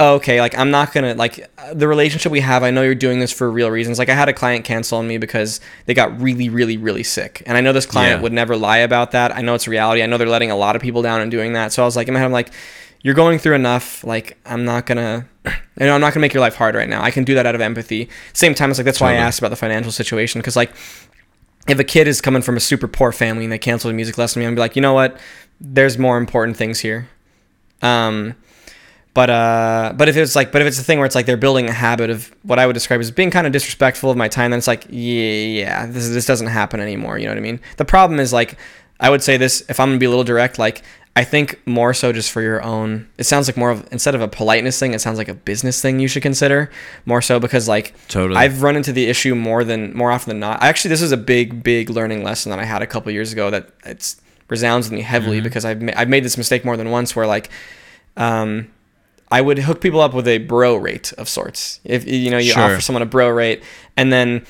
Oh, 0.00 0.14
okay, 0.14 0.40
like 0.40 0.58
I'm 0.58 0.72
not 0.72 0.92
gonna 0.92 1.14
like 1.14 1.48
uh, 1.56 1.72
the 1.72 1.86
relationship 1.86 2.32
we 2.32 2.40
have. 2.40 2.64
I 2.64 2.72
know 2.72 2.82
you're 2.82 2.96
doing 2.96 3.20
this 3.20 3.30
for 3.30 3.48
real 3.48 3.70
reasons. 3.70 3.96
Like 3.96 4.08
I 4.08 4.14
had 4.16 4.28
a 4.28 4.32
client 4.32 4.64
cancel 4.64 4.98
on 4.98 5.06
me 5.06 5.18
because 5.18 5.60
they 5.86 5.94
got 5.94 6.20
really, 6.20 6.48
really, 6.48 6.76
really 6.76 7.04
sick, 7.04 7.44
and 7.46 7.56
I 7.56 7.60
know 7.60 7.72
this 7.72 7.86
client 7.86 8.18
Yeah. 8.18 8.22
would 8.24 8.32
never 8.32 8.56
lie 8.56 8.78
about 8.78 9.12
that. 9.12 9.32
I 9.36 9.40
know 9.40 9.54
it's 9.54 9.68
reality. 9.68 10.02
I 10.02 10.06
know 10.06 10.18
they're 10.18 10.26
letting 10.26 10.50
a 10.50 10.56
lot 10.56 10.74
of 10.74 10.82
people 10.82 11.00
down 11.00 11.20
and 11.20 11.30
doing 11.30 11.52
that. 11.52 11.72
So 11.72 11.80
I 11.82 11.84
was 11.86 11.94
like, 11.94 12.08
in 12.08 12.14
my 12.14 12.18
head, 12.18 12.26
I'm 12.26 12.32
like, 12.32 12.50
you're 13.02 13.14
going 13.14 13.38
through 13.38 13.54
enough. 13.54 14.02
Like 14.02 14.36
I'm 14.44 14.64
not 14.64 14.86
gonna, 14.86 15.28
you 15.44 15.52
know, 15.86 15.94
I'm 15.94 16.00
not 16.00 16.12
gonna 16.12 16.22
make 16.22 16.34
your 16.34 16.40
life 16.40 16.56
hard 16.56 16.74
right 16.74 16.88
now. 16.88 17.00
I 17.00 17.12
can 17.12 17.22
do 17.22 17.36
that 17.36 17.46
out 17.46 17.54
of 17.54 17.60
empathy. 17.60 18.08
Same 18.32 18.52
time, 18.52 18.70
it's 18.70 18.80
like 18.80 18.86
that's 18.86 19.00
why 19.00 19.12
I 19.12 19.18
asked 19.18 19.38
about 19.38 19.50
the 19.50 19.56
financial 19.56 19.92
situation 19.92 20.40
because 20.40 20.56
like 20.56 20.72
if 21.68 21.78
a 21.78 21.84
kid 21.84 22.06
is 22.06 22.20
coming 22.20 22.42
from 22.42 22.56
a 22.56 22.60
super 22.60 22.88
poor 22.88 23.12
family 23.12 23.44
and 23.44 23.52
they 23.52 23.58
cancel 23.58 23.90
a 23.90 23.92
music 23.92 24.18
lesson, 24.18 24.42
I'm 24.42 24.46
gonna 24.46 24.56
be 24.56 24.60
like, 24.60 24.76
you 24.76 24.82
know 24.82 24.92
what? 24.92 25.18
There's 25.60 25.98
more 25.98 26.18
important 26.18 26.56
things 26.56 26.80
here. 26.80 27.08
Um, 27.82 28.34
but 29.14 29.30
uh, 29.30 29.92
but 29.96 30.08
if 30.08 30.16
it's 30.16 30.34
like, 30.34 30.50
but 30.50 30.60
if 30.60 30.68
it's 30.68 30.78
a 30.78 30.82
thing 30.82 30.98
where 30.98 31.06
it's 31.06 31.14
like 31.14 31.26
they're 31.26 31.36
building 31.36 31.68
a 31.68 31.72
habit 31.72 32.10
of 32.10 32.34
what 32.42 32.58
I 32.58 32.66
would 32.66 32.72
describe 32.72 33.00
as 33.00 33.10
being 33.10 33.30
kind 33.30 33.46
of 33.46 33.52
disrespectful 33.52 34.10
of 34.10 34.16
my 34.16 34.28
time, 34.28 34.50
then 34.50 34.58
it's 34.58 34.66
like, 34.66 34.86
yeah, 34.90 35.30
yeah, 35.30 35.86
this 35.86 36.08
this 36.08 36.26
doesn't 36.26 36.48
happen 36.48 36.80
anymore. 36.80 37.18
You 37.18 37.26
know 37.26 37.30
what 37.30 37.38
I 37.38 37.42
mean? 37.42 37.60
The 37.76 37.84
problem 37.84 38.18
is 38.18 38.32
like, 38.32 38.58
I 38.98 39.10
would 39.10 39.22
say 39.22 39.36
this 39.36 39.62
if 39.68 39.78
I'm 39.78 39.90
gonna 39.90 39.98
be 39.98 40.06
a 40.06 40.10
little 40.10 40.24
direct, 40.24 40.58
like. 40.58 40.82
I 41.16 41.22
think 41.22 41.64
more 41.64 41.94
so 41.94 42.12
just 42.12 42.32
for 42.32 42.42
your 42.42 42.60
own. 42.62 43.08
It 43.18 43.24
sounds 43.24 43.46
like 43.46 43.56
more 43.56 43.70
of 43.70 43.86
instead 43.92 44.16
of 44.16 44.20
a 44.20 44.26
politeness 44.26 44.78
thing, 44.80 44.94
it 44.94 45.00
sounds 45.00 45.16
like 45.16 45.28
a 45.28 45.34
business 45.34 45.80
thing 45.80 46.00
you 46.00 46.08
should 46.08 46.24
consider 46.24 46.70
more 47.06 47.22
so 47.22 47.38
because 47.38 47.68
like 47.68 47.94
Totally. 48.08 48.36
I've 48.36 48.62
run 48.62 48.74
into 48.74 48.92
the 48.92 49.06
issue 49.06 49.34
more 49.36 49.62
than 49.62 49.96
more 49.96 50.10
often 50.10 50.30
than 50.30 50.40
not. 50.40 50.60
Actually, 50.62 50.88
this 50.88 51.02
is 51.02 51.12
a 51.12 51.16
big, 51.16 51.62
big 51.62 51.88
learning 51.88 52.24
lesson 52.24 52.50
that 52.50 52.58
I 52.58 52.64
had 52.64 52.82
a 52.82 52.86
couple 52.86 53.12
years 53.12 53.32
ago 53.32 53.48
that 53.50 53.70
it's 53.84 54.20
resounds 54.48 54.86
with 54.90 54.94
me 54.98 55.02
heavily 55.02 55.36
Mm-hmm. 55.36 55.44
because 55.44 55.64
I've 55.64 55.80
ma- 55.80 55.92
I've 55.96 56.08
made 56.08 56.24
this 56.24 56.36
mistake 56.36 56.64
more 56.64 56.76
than 56.76 56.90
once 56.90 57.14
where 57.14 57.26
like, 57.28 57.48
um, 58.16 58.68
I 59.30 59.40
would 59.40 59.58
hook 59.60 59.80
people 59.80 60.00
up 60.00 60.14
with 60.14 60.28
a 60.28 60.38
bro 60.38 60.76
rate 60.76 61.12
of 61.14 61.28
sorts. 61.28 61.78
If 61.84 62.06
you 62.06 62.30
know 62.30 62.38
you 62.38 62.52
Sure. 62.52 62.62
offer 62.62 62.80
someone 62.80 63.02
a 63.02 63.06
bro 63.06 63.28
rate, 63.28 63.62
and 63.96 64.12
then 64.12 64.44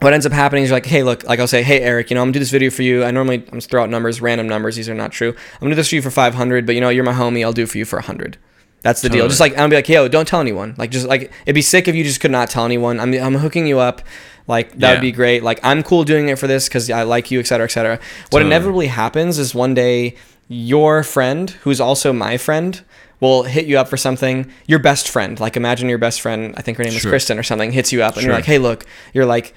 what 0.00 0.12
ends 0.12 0.26
up 0.26 0.32
happening 0.32 0.64
is 0.64 0.70
you're 0.70 0.76
like, 0.76 0.86
hey, 0.86 1.02
look, 1.02 1.24
like 1.24 1.40
I'll 1.40 1.46
say, 1.46 1.62
hey, 1.62 1.80
Eric, 1.82 2.10
you 2.10 2.14
know, 2.14 2.22
I'm 2.22 2.26
gonna 2.28 2.34
do 2.34 2.38
this 2.40 2.50
video 2.50 2.70
for 2.70 2.82
you. 2.82 3.04
I 3.04 3.10
normally 3.10 3.44
I'm 3.52 3.58
just 3.58 3.70
throw 3.70 3.82
out 3.82 3.90
numbers, 3.90 4.20
random 4.20 4.48
numbers. 4.48 4.76
These 4.76 4.88
are 4.88 4.94
not 4.94 5.12
true. 5.12 5.30
I'm 5.30 5.60
gonna 5.60 5.72
do 5.72 5.76
this 5.76 5.88
for 5.90 5.94
you 5.96 6.02
for 6.02 6.10
500, 6.10 6.66
but 6.66 6.74
you 6.74 6.80
know, 6.80 6.88
you're 6.88 7.04
my 7.04 7.12
homie. 7.12 7.44
I'll 7.44 7.52
do 7.52 7.62
it 7.64 7.68
for 7.68 7.78
you 7.78 7.84
for 7.84 7.96
100. 7.98 8.36
That's 8.82 9.02
the 9.02 9.10
deal. 9.10 9.28
Just 9.28 9.40
like 9.40 9.52
I'm 9.52 9.58
gonna 9.58 9.68
be 9.70 9.76
like, 9.76 9.88
yo, 9.90 10.08
don't 10.08 10.26
tell 10.26 10.40
anyone. 10.40 10.74
Like, 10.78 10.90
just 10.90 11.06
like 11.06 11.30
it'd 11.44 11.54
be 11.54 11.60
sick 11.62 11.86
if 11.86 11.94
you 11.94 12.02
just 12.02 12.20
could 12.20 12.30
not 12.30 12.48
tell 12.48 12.64
anyone. 12.64 12.98
I'm 12.98 13.12
I'm 13.14 13.34
hooking 13.34 13.66
you 13.66 13.78
up. 13.78 14.00
Like 14.46 14.70
that 14.78 14.80
Yeah. 14.80 14.92
would 14.94 15.02
be 15.02 15.12
great. 15.12 15.42
Like 15.42 15.60
I'm 15.62 15.82
cool 15.82 16.02
doing 16.04 16.30
it 16.30 16.38
for 16.38 16.46
this 16.46 16.66
because 16.66 16.90
I 16.90 17.02
like 17.02 17.30
you, 17.30 17.38
et 17.40 17.46
cetera, 17.46 17.66
et 17.66 17.70
cetera. 17.70 17.96
What 17.96 18.30
Totally. 18.40 18.46
inevitably 18.46 18.86
happens 18.86 19.38
is 19.38 19.54
one 19.54 19.74
day 19.74 20.16
your 20.48 21.02
friend, 21.02 21.50
who's 21.62 21.78
also 21.80 22.12
my 22.12 22.38
friend, 22.38 22.80
will 23.20 23.42
hit 23.42 23.66
you 23.66 23.78
up 23.78 23.86
for 23.88 23.98
something. 23.98 24.50
Your 24.66 24.78
best 24.78 25.08
friend, 25.10 25.38
like 25.38 25.58
imagine 25.58 25.90
your 25.90 25.98
best 25.98 26.22
friend, 26.22 26.54
I 26.56 26.62
think 26.62 26.78
her 26.78 26.84
name 26.84 26.94
is 26.94 27.04
Kristen 27.04 27.38
or 27.38 27.42
something, 27.42 27.70
hits 27.72 27.92
you 27.92 28.02
up 28.02 28.14
and 28.16 28.24
you're 28.24 28.32
like, 28.34 28.46
hey, 28.46 28.58
look, 28.58 28.86
you're 29.12 29.26
like, 29.26 29.54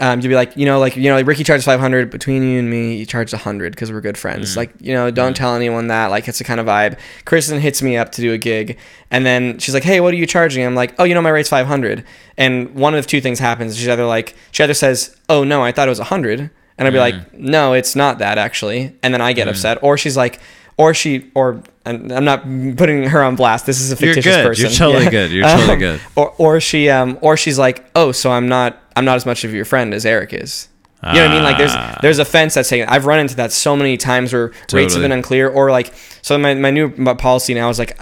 um, 0.00 0.20
you'd 0.20 0.28
be 0.28 0.34
like, 0.34 0.56
you 0.56 0.64
know, 0.66 0.80
like, 0.80 0.96
you 0.96 1.04
know, 1.04 1.14
like 1.14 1.26
Ricky 1.26 1.44
charges 1.44 1.64
500 1.64 2.10
between 2.10 2.42
you 2.42 2.58
and 2.58 2.68
me, 2.68 2.96
you 2.96 3.06
charge 3.06 3.32
100 3.32 3.72
because 3.72 3.92
we're 3.92 4.00
good 4.00 4.18
friends. 4.18 4.52
Mm. 4.54 4.56
Like, 4.56 4.74
you 4.80 4.92
know, 4.92 5.10
don't 5.12 5.36
tell 5.36 5.54
anyone 5.54 5.86
that. 5.86 6.06
Like, 6.08 6.26
it's 6.26 6.40
a 6.40 6.44
kind 6.44 6.58
of 6.58 6.66
vibe. 6.66 6.98
Kristen 7.24 7.60
hits 7.60 7.80
me 7.80 7.96
up 7.96 8.10
to 8.12 8.20
do 8.20 8.32
a 8.32 8.38
gig 8.38 8.76
and 9.12 9.24
then 9.24 9.58
she's 9.58 9.72
like, 9.72 9.84
hey, 9.84 10.00
what 10.00 10.12
are 10.12 10.16
you 10.16 10.26
charging? 10.26 10.64
I'm 10.66 10.74
like, 10.74 10.94
oh, 10.98 11.04
you 11.04 11.14
know, 11.14 11.22
my 11.22 11.30
rate's 11.30 11.48
500. 11.48 12.04
And 12.36 12.74
one 12.74 12.94
of 12.96 13.06
two 13.06 13.20
things 13.20 13.38
happens. 13.38 13.76
She's 13.76 13.86
either 13.88 14.04
like, 14.04 14.34
she 14.50 14.64
either 14.64 14.74
says, 14.74 15.16
oh, 15.28 15.44
no, 15.44 15.62
I 15.62 15.70
thought 15.70 15.86
it 15.86 15.90
was 15.90 16.00
100. 16.00 16.50
And 16.76 16.88
I'd 16.88 16.90
be 16.90 16.96
Mm. 16.96 17.00
like, 17.00 17.32
no, 17.34 17.72
it's 17.72 17.94
not 17.94 18.18
that 18.18 18.36
actually. 18.36 18.96
And 19.04 19.14
then 19.14 19.20
I 19.20 19.32
get 19.32 19.46
upset. 19.46 19.78
Or 19.80 19.96
she's 19.96 20.16
like, 20.16 20.40
or 20.76 20.94
she, 20.94 21.30
or 21.34 21.62
and 21.86 22.10
I'm 22.12 22.24
not 22.24 22.42
putting 22.76 23.04
her 23.04 23.22
on 23.22 23.36
blast. 23.36 23.66
This 23.66 23.80
is 23.80 23.92
a 23.92 23.96
fictitious 23.96 24.24
You're 24.24 24.34
good. 24.42 24.46
person. 24.48 24.62
You're 24.64 24.72
totally 24.72 25.10
good. 25.10 25.30
You're 25.30 25.44
totally 25.48 25.72
Um, 25.74 25.78
good. 25.78 26.00
Or, 26.16 26.34
or 26.38 26.60
she, 26.60 26.88
um, 26.88 27.18
or 27.20 27.36
she's 27.36 27.58
like, 27.58 27.84
oh, 27.94 28.10
so 28.12 28.32
I'm 28.32 28.48
not, 28.48 28.78
I'm 28.96 29.04
not 29.04 29.16
as 29.16 29.26
much 29.26 29.44
of 29.44 29.52
your 29.52 29.64
friend 29.66 29.92
as 29.94 30.06
Eric 30.06 30.32
is. 30.32 30.68
You 31.02 31.12
know 31.12 31.20
what 31.20 31.30
I 31.30 31.34
mean? 31.34 31.42
Like 31.42 31.58
there's 31.58 31.72
Ah. 31.74 31.98
there's 32.00 32.18
a 32.18 32.24
fence 32.24 32.54
that's 32.54 32.70
taken. 32.70 32.88
I've 32.88 33.04
run 33.04 33.18
into 33.18 33.36
that 33.36 33.52
so 33.52 33.76
many 33.76 33.98
times 33.98 34.32
where 34.32 34.52
rates 34.72 34.94
have 34.94 35.02
been 35.02 35.12
unclear, 35.12 35.50
or 35.50 35.70
like 35.70 35.92
so. 36.22 36.38
My 36.38 36.54
my 36.54 36.70
new 36.70 36.88
policy 37.16 37.52
now 37.52 37.68
is 37.68 37.78
like, 37.78 37.94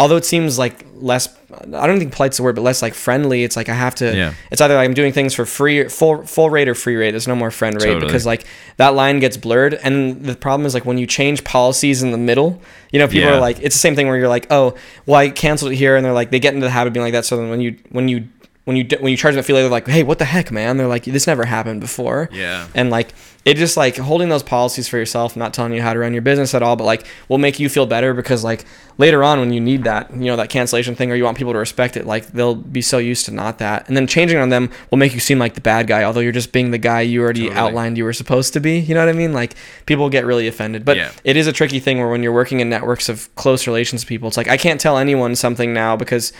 although 0.00 0.16
it 0.16 0.24
seems 0.24 0.58
like 0.58 0.84
less, 0.96 1.28
I 1.52 1.86
don't 1.86 1.98
think 1.98 2.12
polite's 2.12 2.36
the 2.38 2.42
word, 2.42 2.54
but 2.56 2.62
less 2.62 2.82
like 2.82 2.94
friendly. 2.94 3.44
It's 3.44 3.56
like 3.56 3.68
I 3.68 3.74
have 3.74 3.94
to. 3.96 4.14
Yeah. 4.16 4.34
It's 4.50 4.60
either 4.60 4.74
like 4.74 4.84
I'm 4.86 4.94
doing 4.94 5.12
things 5.12 5.34
for 5.34 5.44
free, 5.46 5.88
full 5.88 6.24
full 6.26 6.50
rate 6.50 6.68
or 6.68 6.74
free 6.74 6.96
rate. 6.96 7.12
There's 7.12 7.28
no 7.28 7.36
more 7.36 7.50
friend 7.50 7.76
rate 7.76 7.86
Totally. 7.92 8.06
because 8.06 8.26
like 8.26 8.44
that 8.78 8.94
line 8.94 9.20
gets 9.20 9.36
blurred. 9.36 9.74
And 9.74 10.24
the 10.24 10.34
problem 10.34 10.66
is 10.66 10.74
like 10.74 10.84
when 10.84 10.98
you 10.98 11.06
change 11.06 11.44
policies 11.44 12.02
in 12.02 12.10
the 12.10 12.18
middle, 12.18 12.60
you 12.90 12.98
know, 12.98 13.06
people 13.06 13.28
Yeah. 13.28 13.36
are 13.36 13.40
like, 13.40 13.58
it's 13.60 13.74
the 13.74 13.80
same 13.80 13.94
thing 13.94 14.06
where 14.08 14.16
you're 14.16 14.28
like, 14.28 14.46
oh, 14.50 14.74
well, 15.06 15.18
I 15.20 15.30
canceled 15.30 15.72
it 15.72 15.76
here, 15.76 15.96
and 15.96 16.04
they're 16.04 16.12
like, 16.12 16.30
they 16.30 16.40
get 16.40 16.54
into 16.54 16.66
the 16.66 16.70
habit 16.70 16.88
of 16.88 16.94
being 16.94 17.04
like 17.04 17.12
that. 17.12 17.24
So 17.24 17.36
then 17.36 17.50
when 17.50 17.60
you 17.60 17.76
when 17.90 18.08
you 18.08 18.28
when 18.64 18.76
you 18.76 18.86
when 19.00 19.10
you 19.10 19.16
charge 19.16 19.34
them 19.34 19.40
a 19.40 19.42
fee 19.42 19.52
later, 19.54 19.64
they're 19.64 19.70
like, 19.70 19.86
hey, 19.88 20.02
what 20.02 20.18
the 20.18 20.24
heck, 20.26 20.50
man? 20.52 20.76
They're 20.76 20.86
like, 20.86 21.04
this 21.04 21.26
never 21.26 21.44
happened 21.44 21.80
before 21.80 22.28
Yeah. 22.32 22.68
and 22.74 22.90
like 22.90 23.14
it 23.46 23.54
just 23.56 23.74
like 23.76 23.96
holding 23.96 24.28
those 24.28 24.42
policies 24.42 24.86
for 24.86 24.98
yourself 24.98 25.34
not 25.34 25.54
telling 25.54 25.72
you 25.72 25.80
how 25.80 25.94
to 25.94 25.98
run 25.98 26.12
your 26.12 26.20
business 26.20 26.52
at 26.54 26.62
all 26.62 26.76
but 26.76 26.84
like 26.84 27.06
will 27.30 27.38
make 27.38 27.58
you 27.58 27.70
feel 27.70 27.86
better 27.86 28.12
because 28.12 28.44
like 28.44 28.66
later 28.98 29.24
on 29.24 29.40
when 29.40 29.50
you 29.50 29.58
need 29.60 29.84
that 29.84 30.10
you 30.12 30.26
know 30.26 30.36
that 30.36 30.50
cancellation 30.50 30.94
thing 30.94 31.10
or 31.10 31.14
you 31.14 31.24
want 31.24 31.38
people 31.38 31.54
to 31.54 31.58
respect 31.58 31.96
it 31.96 32.04
like 32.06 32.26
they'll 32.32 32.54
be 32.54 32.82
so 32.82 32.98
used 32.98 33.24
to 33.24 33.30
not 33.32 33.56
that 33.56 33.88
and 33.88 33.96
then 33.96 34.06
changing 34.06 34.36
on 34.36 34.50
them 34.50 34.70
will 34.90 34.98
make 34.98 35.14
you 35.14 35.20
seem 35.20 35.38
like 35.38 35.54
the 35.54 35.60
bad 35.62 35.86
guy 35.86 36.04
although 36.04 36.20
you're 36.20 36.32
just 36.32 36.52
being 36.52 36.70
the 36.70 36.76
guy 36.76 37.00
you 37.00 37.22
already 37.22 37.44
Totally. 37.48 37.58
outlined 37.58 37.96
you 37.96 38.04
were 38.04 38.12
supposed 38.12 38.52
to 38.52 38.60
be 38.60 38.78
you 38.78 38.92
know 38.94 39.00
what 39.00 39.08
i 39.08 39.16
mean 39.16 39.32
like 39.32 39.54
people 39.86 40.10
get 40.10 40.26
really 40.26 40.46
offended 40.46 40.84
but 40.84 40.98
Yeah. 40.98 41.10
it 41.24 41.38
is 41.38 41.46
a 41.46 41.52
tricky 41.52 41.80
thing 41.80 41.96
where 41.96 42.08
when 42.08 42.22
you're 42.22 42.34
working 42.34 42.60
in 42.60 42.68
networks 42.68 43.08
of 43.08 43.34
close 43.36 43.66
relations 43.66 44.04
people 44.04 44.28
it's 44.28 44.36
like 44.36 44.48
i 44.48 44.58
can't 44.58 44.78
tell 44.82 44.98
anyone 44.98 45.34
something 45.34 45.72
now 45.72 45.96
because 45.96 46.34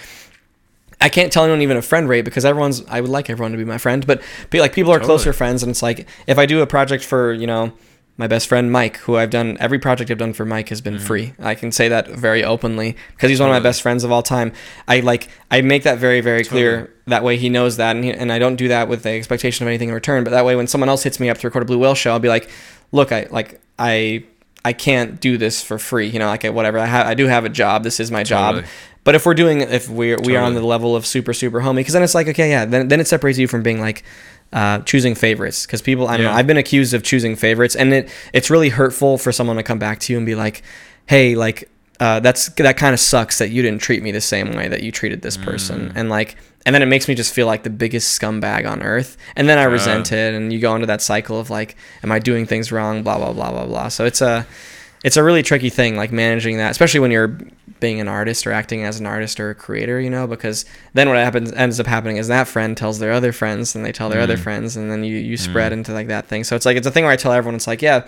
I 1.01 1.09
can't 1.09 1.33
tell 1.33 1.45
anyone 1.45 1.63
even 1.63 1.77
a 1.77 1.83
friend 1.83 2.09
rate 2.09 2.23
because 2.27 2.45
everyone's. 2.45 2.85
I 2.87 3.01
would 3.01 3.11
like 3.11 3.31
everyone 3.31 3.53
to 3.53 3.59
be 3.59 3.65
my 3.65 3.79
friend, 3.79 4.07
but 4.07 4.21
be 4.51 4.61
like 4.61 4.73
people 4.73 4.93
are 4.93 4.99
Totally. 4.99 5.07
closer 5.19 5.33
friends, 5.33 5.63
and 5.63 5.71
it's 5.71 5.83
like 5.83 6.07
if 6.27 6.39
I 6.39 6.47
do 6.47 6.61
a 6.61 6.67
project 6.67 7.05
for 7.05 7.33
you 7.33 7.47
know 7.47 7.73
my 8.19 8.27
best 8.27 8.49
friend 8.49 8.71
Mike, 8.71 8.99
who 8.99 9.17
I've 9.17 9.31
done 9.31 9.57
every 9.61 9.79
project 9.79 10.11
I've 10.11 10.19
done 10.19 10.35
for 10.35 10.45
Mike 10.45 10.69
has 10.69 10.83
been 10.83 10.97
Mm-hmm. 10.97 11.07
free. 11.07 11.33
I 11.39 11.55
can 11.55 11.73
say 11.73 11.89
that 11.89 12.09
very 12.09 12.45
openly 12.45 12.97
because 13.17 13.31
he's 13.31 13.41
one 13.41 13.49
of 13.49 13.55
my 13.55 13.61
best 13.61 13.81
friends 13.81 14.05
of 14.05 14.13
all 14.13 14.23
time. 14.23 14.53
I 14.87 15.01
like 15.01 15.29
I 15.51 15.63
make 15.63 15.85
that 15.85 15.99
very 15.99 16.21
very 16.21 16.45
clear. 16.45 16.93
That 17.07 17.25
way 17.25 17.39
he 17.39 17.49
knows 17.49 17.79
that, 17.79 17.97
and 17.97 18.05
he, 18.05 18.13
and 18.13 18.31
I 18.31 18.39
don't 18.39 18.57
do 18.57 18.69
that 18.69 18.89
with 18.89 19.03
the 19.03 19.11
expectation 19.11 19.65
of 19.65 19.69
anything 19.69 19.89
in 19.89 19.95
return. 19.95 20.23
But 20.23 20.31
that 20.33 20.45
way, 20.45 20.55
when 20.55 20.67
someone 20.67 20.89
else 20.91 21.03
hits 21.03 21.19
me 21.19 21.31
up 21.31 21.39
to 21.39 21.47
record 21.47 21.63
a 21.63 21.67
Blue 21.67 21.79
Whale 21.79 21.95
show, 21.95 22.11
I'll 22.13 22.19
be 22.21 22.29
like, 22.29 22.51
look, 22.93 23.11
I 23.11 23.27
like 23.31 23.59
I 23.79 24.25
I 24.65 24.73
can't 24.73 25.21
do 25.21 25.39
this 25.39 25.63
for 25.63 25.79
free. 25.79 26.09
You 26.09 26.19
know, 26.19 26.27
like 26.27 26.45
whatever. 26.45 26.79
I 26.79 27.11
I 27.11 27.15
do 27.15 27.27
have 27.27 27.45
a 27.45 27.49
job. 27.49 27.85
This 27.85 28.01
is 28.01 28.11
my 28.11 28.23
job. 28.23 28.57
But 29.03 29.15
if 29.15 29.25
we're 29.25 29.35
doing 29.35 29.63
if 29.63 29.89
we're 29.89 30.19
we 30.19 30.37
are 30.37 30.43
on 30.43 30.55
the 30.55 30.63
level 30.63 30.95
of 30.95 31.07
super 31.07 31.33
super 31.33 31.61
homie, 31.61 31.77
because 31.77 31.95
then 31.95 32.03
it's 32.03 32.15
like 32.15 32.29
okay, 32.29 32.51
yeah, 32.51 32.65
then 32.67 32.89
then 32.89 33.01
it 33.01 33.09
separates 33.09 33.39
you 33.39 33.49
from 33.49 33.63
being 33.63 33.81
like 33.81 34.03
uh, 34.53 34.81
choosing 34.81 35.15
favorites. 35.15 35.65
Because 35.65 35.81
people, 35.81 36.07
I 36.07 36.17
don't 36.17 36.27
know, 36.27 36.33
I've 36.33 36.47
been 36.47 36.59
accused 36.59 36.93
of 36.93 37.03
choosing 37.03 37.37
favorites, 37.37 37.75
and 37.75 37.93
it 37.95 38.11
it's 38.35 38.51
really 38.51 38.69
hurtful 38.69 39.17
for 39.17 39.33
someone 39.33 39.57
to 39.57 39.63
come 39.63 39.79
back 39.79 40.01
to 40.01 40.13
you 40.13 40.19
and 40.19 40.27
be 40.27 40.35
like, 40.35 40.63
hey, 41.07 41.35
like 41.35 41.70
uh, 42.01 42.19
that's 42.21 42.49
that 42.51 42.77
kind 42.77 42.95
of 42.95 43.01
sucks 43.01 43.39
that 43.39 43.51
you 43.51 43.63
didn't 43.63 43.81
treat 43.83 44.03
me 44.03 44.11
the 44.11 44.21
same 44.21 44.53
way 44.57 44.67
that 44.69 44.83
you 44.83 44.91
treated 44.91 45.23
this 45.23 45.37
Mm. 45.37 45.43
person, 45.43 45.93
and 45.95 46.09
like. 46.11 46.37
And 46.67 46.75
then 46.75 46.83
it 46.83 46.87
makes 46.87 47.09
me 47.09 47.15
just 47.15 47.33
feel 47.33 47.47
like 47.47 47.63
the 47.63 47.71
biggest 47.71 48.21
scumbag 48.21 48.71
on 48.71 48.83
earth. 48.83 49.17
And 49.35 49.49
then 49.49 49.57
I 49.59 49.63
resent 49.65 50.13
it 50.13 50.35
and 50.35 50.53
you 50.53 50.59
go 50.59 50.75
into 50.75 50.87
that 50.89 51.01
cycle 51.01 51.41
of 51.41 51.49
like, 51.49 51.75
am 52.03 52.13
I 52.13 52.19
doing 52.19 52.45
things 52.45 52.71
wrong? 52.71 53.03
Blah 53.03 53.17
blah 53.17 53.33
blah 53.33 53.51
blah 53.51 53.65
blah. 53.65 53.89
So 53.89 54.05
it's 54.05 54.21
a 54.21 54.47
it's 55.03 55.17
a 55.17 55.23
really 55.23 55.43
tricky 55.43 55.71
thing, 55.71 55.97
like 55.97 56.13
managing 56.13 56.59
that, 56.59 56.71
especially 56.71 57.01
when 57.01 57.11
you're 57.13 57.39
being 57.81 57.99
an 57.99 58.09
artist 58.09 58.47
or 58.47 58.53
acting 58.53 58.85
as 58.85 59.01
an 59.01 59.07
artist 59.07 59.41
or 59.41 59.49
a 59.49 59.55
creator, 59.55 59.99
you 60.03 60.11
know, 60.11 60.27
because 60.27 60.67
then 60.93 61.09
what 61.09 61.17
happens 61.17 61.51
ends 61.53 61.81
up 61.81 61.87
happening 61.87 62.19
is 62.19 62.29
that 62.29 62.47
friend 62.47 62.77
tells 62.77 62.99
their 62.99 63.13
other 63.13 63.33
friends 63.33 63.75
and 63.75 63.83
they 63.83 63.91
tell 63.91 64.11
their 64.11 64.21
other 64.21 64.37
Mm. 64.37 64.41
friends 64.43 64.77
and 64.77 64.91
then 64.93 65.03
you, 65.03 65.17
you 65.17 65.39
spread 65.39 65.73
into 65.73 65.95
like 65.95 66.09
that 66.09 66.27
thing. 66.27 66.45
So 66.45 66.57
it's 66.57 66.67
like 66.67 66.77
it's 66.77 66.87
a 66.87 66.91
thing 66.91 67.05
where 67.05 67.13
I 67.15 67.17
tell 67.17 67.33
everyone 67.33 67.55
it's 67.55 67.67
like, 67.67 67.81
yeah, 67.81 68.07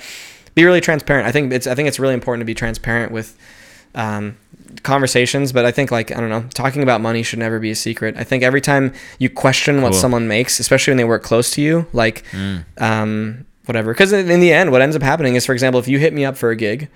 be 0.55 0.66
really 0.66 0.82
transparent. 0.82 1.27
I 1.27 1.32
think 1.32 1.55
it's 1.55 1.66
I 1.66 1.74
think 1.74 1.89
it's 1.89 1.98
really 1.98 2.12
important 2.14 2.43
to 2.43 2.47
be 2.47 2.55
transparent 2.55 3.12
with 3.12 3.35
um, 3.94 4.36
conversations, 4.82 5.52
but 5.52 5.64
I 5.64 5.70
think 5.70 5.90
like 5.90 6.10
I 6.10 6.20
don't 6.20 6.31
know, 6.31 6.44
talking 6.55 6.82
about 6.82 7.01
money 7.01 7.23
should 7.23 7.39
never 7.39 7.59
be 7.59 7.70
a 7.70 7.74
secret. 7.74 8.16
I 8.16 8.24
think 8.24 8.43
every 8.43 8.60
time 8.60 8.93
you 9.19 9.28
question 9.31 9.82
what 9.82 9.93
Cool. 9.93 10.01
someone 10.01 10.28
makes, 10.28 10.59
especially 10.60 10.93
when 10.93 10.98
they 10.98 11.05
work 11.05 11.23
close 11.23 11.51
to 11.52 11.62
you, 11.62 11.86
like 11.93 12.24
Mm. 12.32 12.64
um, 12.81 13.44
whatever. 13.66 13.93
Because 13.93 14.12
in 14.12 14.31
in 14.31 14.40
the 14.40 14.52
end, 14.52 14.70
what 14.73 14.82
ends 14.82 14.97
up 14.97 15.02
happening 15.02 15.35
is, 15.35 15.47
for 15.47 15.52
example, 15.52 15.78
if 15.81 15.89
you 15.89 15.98
hit 15.98 16.12
me 16.12 16.24
up 16.24 16.36
for 16.36 16.51
a 16.51 16.56
gig, 16.56 16.89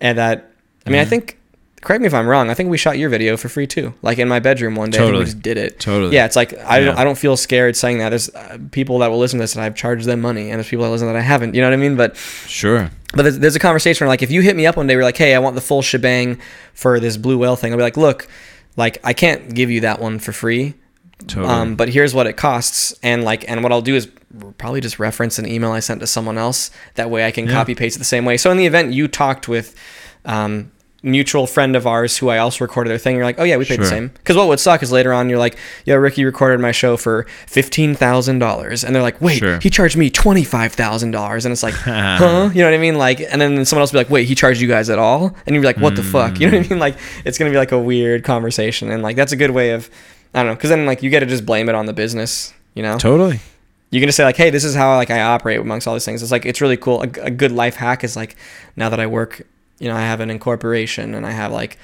and 0.00 0.18
that, 0.18 0.50
I 0.86 0.90
mean, 0.90 1.00
I 1.00 1.04
Mhm. 1.04 1.08
think, 1.08 1.36
correct 1.82 2.00
me 2.02 2.06
if 2.06 2.14
I'm 2.14 2.26
wrong. 2.26 2.50
I 2.50 2.54
think 2.54 2.68
we 2.68 2.76
shot 2.76 2.98
your 2.98 3.08
video 3.08 3.36
for 3.38 3.48
free 3.48 3.66
too, 3.66 3.94
like 4.02 4.18
in 4.18 4.28
my 4.28 4.38
bedroom 4.40 4.74
one 4.74 4.90
day. 4.90 4.98
Totally. 4.98 5.20
we 5.20 5.24
just 5.26 5.40
did 5.40 5.56
it. 5.56 5.78
Totally. 5.80 6.14
Yeah, 6.14 6.26
it's 6.26 6.36
like 6.36 6.52
I 6.66 6.78
Yeah. 6.80 6.86
don't 6.86 6.98
I 6.98 7.04
don't 7.04 7.16
feel 7.16 7.36
scared 7.38 7.74
saying 7.76 7.98
that. 7.98 8.10
There's 8.10 8.28
uh, 8.34 8.58
people 8.70 8.98
that 8.98 9.10
will 9.10 9.18
listen 9.18 9.38
to 9.38 9.44
this 9.44 9.54
and 9.54 9.64
I've 9.64 9.74
charged 9.76 10.04
them 10.06 10.20
money, 10.20 10.50
and 10.50 10.58
there's 10.58 10.68
people 10.68 10.84
that 10.84 10.90
listen 10.90 11.06
that 11.06 11.16
I 11.16 11.20
haven't. 11.22 11.54
You 11.54 11.60
know 11.62 11.68
what 11.68 11.74
I 11.74 11.76
mean? 11.78 11.96
But 11.96 12.16
Sure. 12.46 12.90
But 13.14 13.22
there's, 13.22 13.38
there's 13.38 13.56
a 13.56 13.60
conversation 13.60 14.04
where 14.04 14.08
like 14.08 14.22
if 14.22 14.30
you 14.30 14.40
hit 14.42 14.56
me 14.56 14.66
up 14.66 14.76
one 14.76 14.86
day, 14.86 14.96
we're 14.96 15.02
like, 15.02 15.16
hey, 15.16 15.34
I 15.34 15.38
want 15.38 15.54
the 15.54 15.60
full 15.60 15.82
shebang 15.82 16.40
for 16.74 17.00
this 17.00 17.16
blue 17.16 17.38
whale 17.38 17.56
thing. 17.56 17.72
I'll 17.72 17.78
be 17.78 17.82
like, 17.82 17.96
look, 17.96 18.28
like 18.76 18.98
I 19.04 19.12
can't 19.12 19.54
give 19.54 19.70
you 19.70 19.80
that 19.82 20.00
one 20.00 20.18
for 20.18 20.32
free. 20.32 20.74
Totally. 21.26 21.48
Um, 21.52 21.76
but 21.76 21.90
here's 21.90 22.14
what 22.14 22.26
it 22.26 22.34
costs, 22.38 22.94
and 23.02 23.24
like, 23.24 23.46
and 23.50 23.62
what 23.62 23.72
I'll 23.72 23.82
do 23.82 23.94
is 23.94 24.08
probably 24.56 24.80
just 24.80 24.98
reference 24.98 25.38
an 25.38 25.44
email 25.46 25.70
I 25.72 25.80
sent 25.80 26.00
to 26.00 26.06
someone 26.06 26.38
else. 26.38 26.70
That 26.94 27.10
way, 27.10 27.26
I 27.26 27.30
can 27.30 27.44
Yeah. 27.46 27.52
copy 27.52 27.74
paste 27.74 27.96
it 27.96 27.98
the 27.98 28.06
same 28.06 28.24
way. 28.24 28.38
So 28.38 28.50
in 28.50 28.56
the 28.56 28.64
event 28.64 28.94
you 28.94 29.06
talked 29.06 29.46
with 29.46 29.74
um, 30.24 30.70
mutual 31.02 31.46
friend 31.46 31.74
of 31.76 31.86
ours 31.86 32.18
who 32.18 32.28
I 32.28 32.38
also 32.38 32.62
recorded 32.64 32.90
their 32.90 32.98
thing, 32.98 33.16
you're 33.16 33.24
like, 33.24 33.38
oh 33.38 33.44
yeah, 33.44 33.56
we 33.56 33.64
paid 33.64 33.80
the 33.80 33.86
same. 33.86 34.08
Because 34.08 34.36
what 34.36 34.48
would 34.48 34.60
suck 34.60 34.82
is 34.82 34.92
later 34.92 35.12
on 35.12 35.30
you're 35.30 35.38
like, 35.38 35.56
yeah, 35.86 35.94
Ricky 35.94 36.24
recorded 36.24 36.60
my 36.60 36.72
show 36.72 36.96
for 36.96 37.24
fifteen 37.46 37.94
thousand 37.94 38.38
dollars, 38.38 38.84
and 38.84 38.94
they're 38.94 39.02
like, 39.02 39.20
wait, 39.20 39.38
Sure. 39.38 39.58
he 39.60 39.70
charged 39.70 39.96
me 39.96 40.10
twenty 40.10 40.44
five 40.44 40.72
thousand 40.72 41.12
dollars, 41.12 41.44
and 41.44 41.52
it's 41.52 41.62
like, 41.62 41.74
huh? 41.74 42.50
You 42.52 42.60
know 42.60 42.66
what 42.66 42.74
I 42.74 42.78
mean? 42.78 42.98
Like, 42.98 43.20
and 43.20 43.40
then 43.40 43.64
someone 43.64 43.80
else 43.82 43.92
will 43.92 44.00
be 44.00 44.04
like, 44.04 44.10
wait, 44.10 44.28
he 44.28 44.34
charged 44.34 44.60
you 44.60 44.68
guys 44.68 44.90
at 44.90 44.98
all? 44.98 45.34
And 45.46 45.54
you're 45.54 45.64
like, 45.64 45.78
what 45.78 45.96
the 45.96 46.02
fuck? 46.02 46.38
You 46.40 46.50
know 46.50 46.58
what 46.58 46.64
I 46.64 46.66
Mm. 46.66 46.70
mean? 46.70 46.78
Like, 46.80 46.96
it's 47.24 47.38
gonna 47.38 47.50
be 47.50 47.56
like 47.56 47.72
a 47.72 47.78
weird 47.78 48.24
conversation, 48.24 48.90
and 48.90 49.02
like 49.02 49.16
that's 49.16 49.32
a 49.32 49.36
good 49.36 49.50
way 49.52 49.70
of, 49.70 49.88
I 50.34 50.40
don't 50.40 50.48
know, 50.48 50.54
because 50.54 50.70
then 50.70 50.84
like 50.86 51.02
you 51.02 51.10
get 51.10 51.20
to 51.20 51.26
just 51.26 51.46
blame 51.46 51.68
it 51.68 51.74
on 51.74 51.86
the 51.86 51.92
business. 51.92 52.52
You 52.74 52.82
know, 52.84 52.98
totally. 52.98 53.40
you 53.90 54.00
can 54.00 54.06
just 54.08 54.16
say 54.16 54.24
like, 54.24 54.36
hey, 54.36 54.50
this 54.50 54.62
is 54.64 54.74
how 54.76 54.94
like 54.96 55.10
I 55.10 55.22
operate 55.22 55.58
amongst 55.58 55.88
all 55.88 55.94
these 55.94 56.04
things. 56.04 56.22
It's 56.22 56.30
like 56.30 56.44
it's 56.46 56.60
really 56.60 56.76
cool. 56.76 57.00
A, 57.02 57.08
a 57.22 57.30
good 57.30 57.52
life 57.52 57.74
hack 57.76 58.04
is 58.04 58.14
like 58.16 58.36
now 58.76 58.88
that 58.90 59.00
I 59.00 59.06
work, 59.06 59.42
you 59.80 59.88
know, 59.88 59.96
I 59.96 60.02
have 60.02 60.20
an 60.20 60.30
incorporation 60.30 61.14
and 61.14 61.26
I 61.26 61.32
have 61.32 61.50
like 61.50 61.78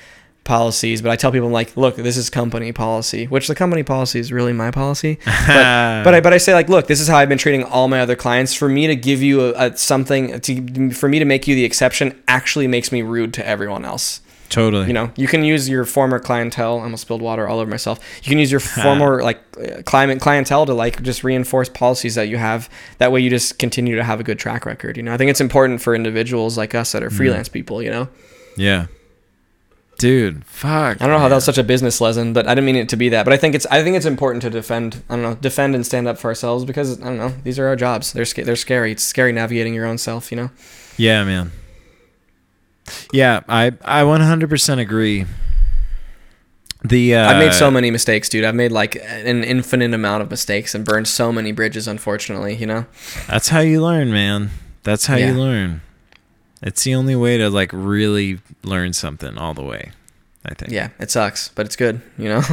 policies, 0.45 1.03
but 1.03 1.11
I 1.11 1.17
tell 1.17 1.33
people 1.33 1.49
like, 1.49 1.77
look, 1.77 1.97
this 1.97 2.17
is 2.17 2.31
company 2.31 2.71
policy, 2.71 3.27
which 3.27 3.49
the 3.49 3.55
company 3.55 3.83
policy 3.83 4.21
is 4.21 4.33
really 4.33 4.53
my 4.53 4.71
policy. 4.71 5.19
But 5.47 6.05
but 6.05 6.15
I 6.15 6.21
but 6.21 6.33
I 6.33 6.39
say 6.39 6.55
like, 6.55 6.69
look, 6.69 6.87
this 6.87 7.01
is 7.01 7.09
how 7.09 7.17
I've 7.17 7.29
been 7.29 7.39
treating 7.39 7.65
all 7.65 7.89
my 7.89 8.01
other 8.01 8.17
clients. 8.17 8.55
For 8.55 8.69
me 8.69 8.87
to 8.87 8.97
give 8.97 9.23
you 9.23 9.41
a, 9.47 9.67
a 9.67 9.77
something 9.77 10.41
to 10.41 10.91
for 10.93 11.09
me 11.09 11.19
to 11.19 11.25
make 11.25 11.49
you 11.49 11.55
the 11.55 11.65
exception 11.65 12.23
actually 12.29 12.69
makes 12.69 12.93
me 12.93 13.03
rude 13.03 13.35
to 13.35 13.47
everyone 13.47 13.85
else. 13.85 14.21
Totally. 14.49 14.87
You 14.87 14.93
know, 14.93 15.11
you 15.17 15.27
can 15.27 15.45
use 15.45 15.69
your 15.69 15.85
former 15.85 16.19
clientele. 16.19 16.79
I 16.81 16.83
almost 16.85 17.03
spilled 17.03 17.23
water 17.23 17.47
all 17.49 17.59
over 17.61 17.71
myself. 17.71 17.99
You 18.23 18.29
can 18.31 18.39
use 18.39 18.51
your 18.51 18.61
former 18.83 19.23
like 19.23 19.41
uh, 19.59 19.83
climate 19.83 20.21
clientele 20.21 20.67
to 20.67 20.75
like 20.75 21.03
just 21.03 21.25
reinforce 21.25 21.69
policies 21.69 22.15
that 22.15 22.29
you 22.29 22.37
have. 22.37 22.69
That 22.99 23.13
way, 23.13 23.21
you 23.21 23.31
just 23.31 23.59
continue 23.59 23.97
to 23.97 24.05
have 24.05 24.21
a 24.21 24.25
good 24.25 24.39
track 24.39 24.67
record. 24.67 24.97
You 24.97 25.03
know, 25.03 25.13
I 25.13 25.17
think 25.17 25.31
it's 25.31 25.41
important 25.41 25.83
for 25.83 25.95
individuals 25.95 26.57
like 26.59 26.75
us 26.75 26.93
that 26.93 27.03
are 27.03 27.11
freelance 27.11 27.49
people. 27.49 27.83
You 27.83 27.91
know, 27.91 28.09
Yeah. 28.57 28.87
Dude, 29.99 30.45
fuck. 30.45 30.69
I 31.01 31.07
don't 31.07 31.09
know 31.09 31.15
how 31.17 31.21
man. 31.23 31.31
that 31.31 31.37
was 31.37 31.45
such 31.47 31.57
a 31.57 31.65
business 31.65 32.03
lesson, 32.03 32.35
but 32.35 32.47
I 32.47 32.51
didn't 32.51 32.67
mean 32.67 32.77
it 32.77 32.91
to 32.91 32.97
be 32.97 33.09
that. 33.09 33.25
But 33.25 33.33
I 33.33 33.39
think 33.39 33.55
it's 33.55 33.65
I 33.71 33.83
think 33.83 33.97
it's 33.97 34.05
important 34.05 34.43
to 34.43 34.51
defend. 34.51 35.03
I 35.09 35.15
don't 35.15 35.23
know, 35.23 35.35
defend 35.37 35.75
and 35.75 35.87
stand 35.87 36.07
up 36.07 36.19
for 36.19 36.29
ourselves 36.29 36.67
because 36.67 37.01
I 37.01 37.05
don't 37.05 37.17
know. 37.17 37.33
These 37.45 37.59
are 37.59 37.67
our 37.67 37.77
jobs. 37.77 38.13
They're 38.13 38.27
sca- 38.27 38.45
they're 38.45 38.57
scary. 38.57 38.93
It's 38.93 39.03
scary 39.03 39.33
navigating 39.33 39.73
your 39.73 39.87
own 39.87 39.97
self. 39.97 40.31
You 40.31 40.37
know. 40.37 40.51
Yeah, 40.99 41.25
man. 41.25 41.51
Yeah, 43.13 43.41
I 43.49 43.67
I 43.85 44.03
100% 44.03 44.79
agree. 44.79 45.27
The 46.85 47.15
uh, 47.17 47.31
I've 47.31 47.39
made 47.39 47.53
so 47.55 47.71
many 47.71 47.91
mistakes, 47.91 48.29
dude. 48.29 48.45
I've 48.45 48.55
made 48.55 48.71
like 48.71 48.97
an 48.97 49.43
infinite 49.43 49.93
amount 49.93 50.23
of 50.23 50.31
mistakes 50.31 50.75
and 50.75 50.85
burned 50.85 51.09
so 51.09 51.33
many 51.33 51.51
bridges. 51.53 51.89
Unfortunately, 51.89 52.55
you 52.55 52.67
know. 52.67 52.87
That's 53.27 53.49
how 53.49 53.61
you 53.61 53.83
learn, 53.83 54.13
man. 54.13 54.51
That's 54.85 55.07
how 55.07 55.17
Yeah. 55.17 55.33
you 55.33 55.41
learn. 55.41 55.81
It's 56.63 56.85
the 56.85 56.95
only 56.95 57.17
way 57.17 57.39
to 57.39 57.51
like 57.51 57.71
really 57.73 58.39
learn 58.63 58.93
something 58.93 59.37
all 59.37 59.53
the 59.55 59.65
way. 59.65 59.91
I 60.45 60.55
think. 60.55 60.71
Yeah, 60.71 60.91
it 61.01 61.11
sucks, 61.11 61.49
but 61.49 61.67
it's 61.67 61.77
good, 61.77 62.03
you 62.17 62.29
know. 62.29 62.43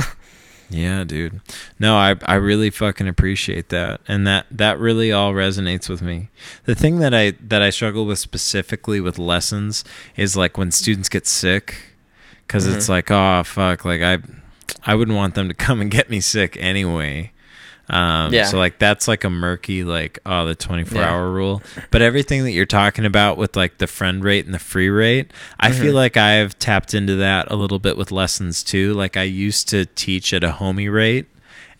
Yeah, 0.69 1.03
dude. 1.03 1.41
No, 1.80 1.95
I 1.95 2.15
I 2.26 2.35
really 2.35 2.69
fucking 2.69 3.07
appreciate 3.07 3.69
that. 3.69 4.02
And 4.07 4.26
that 4.26 4.45
that 4.49 4.80
really 4.80 5.11
all 5.11 5.34
resonates 5.34 5.90
with 5.90 6.02
me. 6.02 6.30
The 6.65 6.76
thing 6.76 6.99
that 6.99 7.14
I 7.14 7.31
that 7.41 7.61
I 7.61 7.69
struggle 7.69 8.06
with 8.06 8.19
specifically 8.19 8.99
with 8.99 9.19
lessons 9.19 9.84
is 10.15 10.35
like 10.35 10.57
when 10.57 10.72
students 10.72 11.10
get 11.10 11.27
sick 11.27 11.95
cuz 12.48 12.65
it's 12.65 12.85
mm-hmm. 12.85 12.91
like, 12.91 13.11
oh 13.11 13.44
fuck, 13.44 13.85
like 13.85 14.02
I 14.02 14.19
I 14.85 14.95
wouldn't 14.95 15.18
want 15.18 15.35
them 15.35 15.48
to 15.48 15.53
come 15.65 15.81
and 15.81 15.91
get 15.91 16.10
me 16.10 16.22
sick 16.22 16.57
anyway. 16.60 17.33
Um 17.90 18.34
Yeah. 18.34 18.46
so 18.46 18.58
like 18.58 18.80
that's 18.80 19.08
like 19.08 19.24
a 19.26 19.30
murky 19.30 19.84
like 19.84 20.20
oh 20.26 20.46
the 20.46 20.56
24 20.56 21.02
Yeah. 21.02 21.10
hour 21.10 21.30
rule. 21.32 21.62
But 21.92 22.02
everything 22.02 22.44
that 22.46 22.52
you're 22.52 22.66
talking 22.66 23.06
about 23.06 23.38
with 23.38 23.56
like 23.58 23.78
the 23.80 23.88
friend 23.88 24.24
rate 24.24 24.46
and 24.46 24.54
the 24.54 24.60
free 24.60 24.90
rate, 24.90 25.32
I 25.60 25.70
Mm-hmm. 25.70 25.82
feel 25.82 25.94
like 25.94 26.16
I've 26.16 26.58
tapped 26.60 26.94
into 26.94 27.16
that 27.18 27.52
a 27.52 27.56
little 27.56 27.80
bit 27.80 27.98
with 27.98 28.12
lessons 28.12 28.64
too. 28.64 28.94
Like 28.94 29.18
I 29.18 29.24
used 29.24 29.68
to 29.70 29.86
teach 29.86 30.34
at 30.34 30.44
a 30.44 30.52
homie 30.52 30.92
rate 30.92 31.28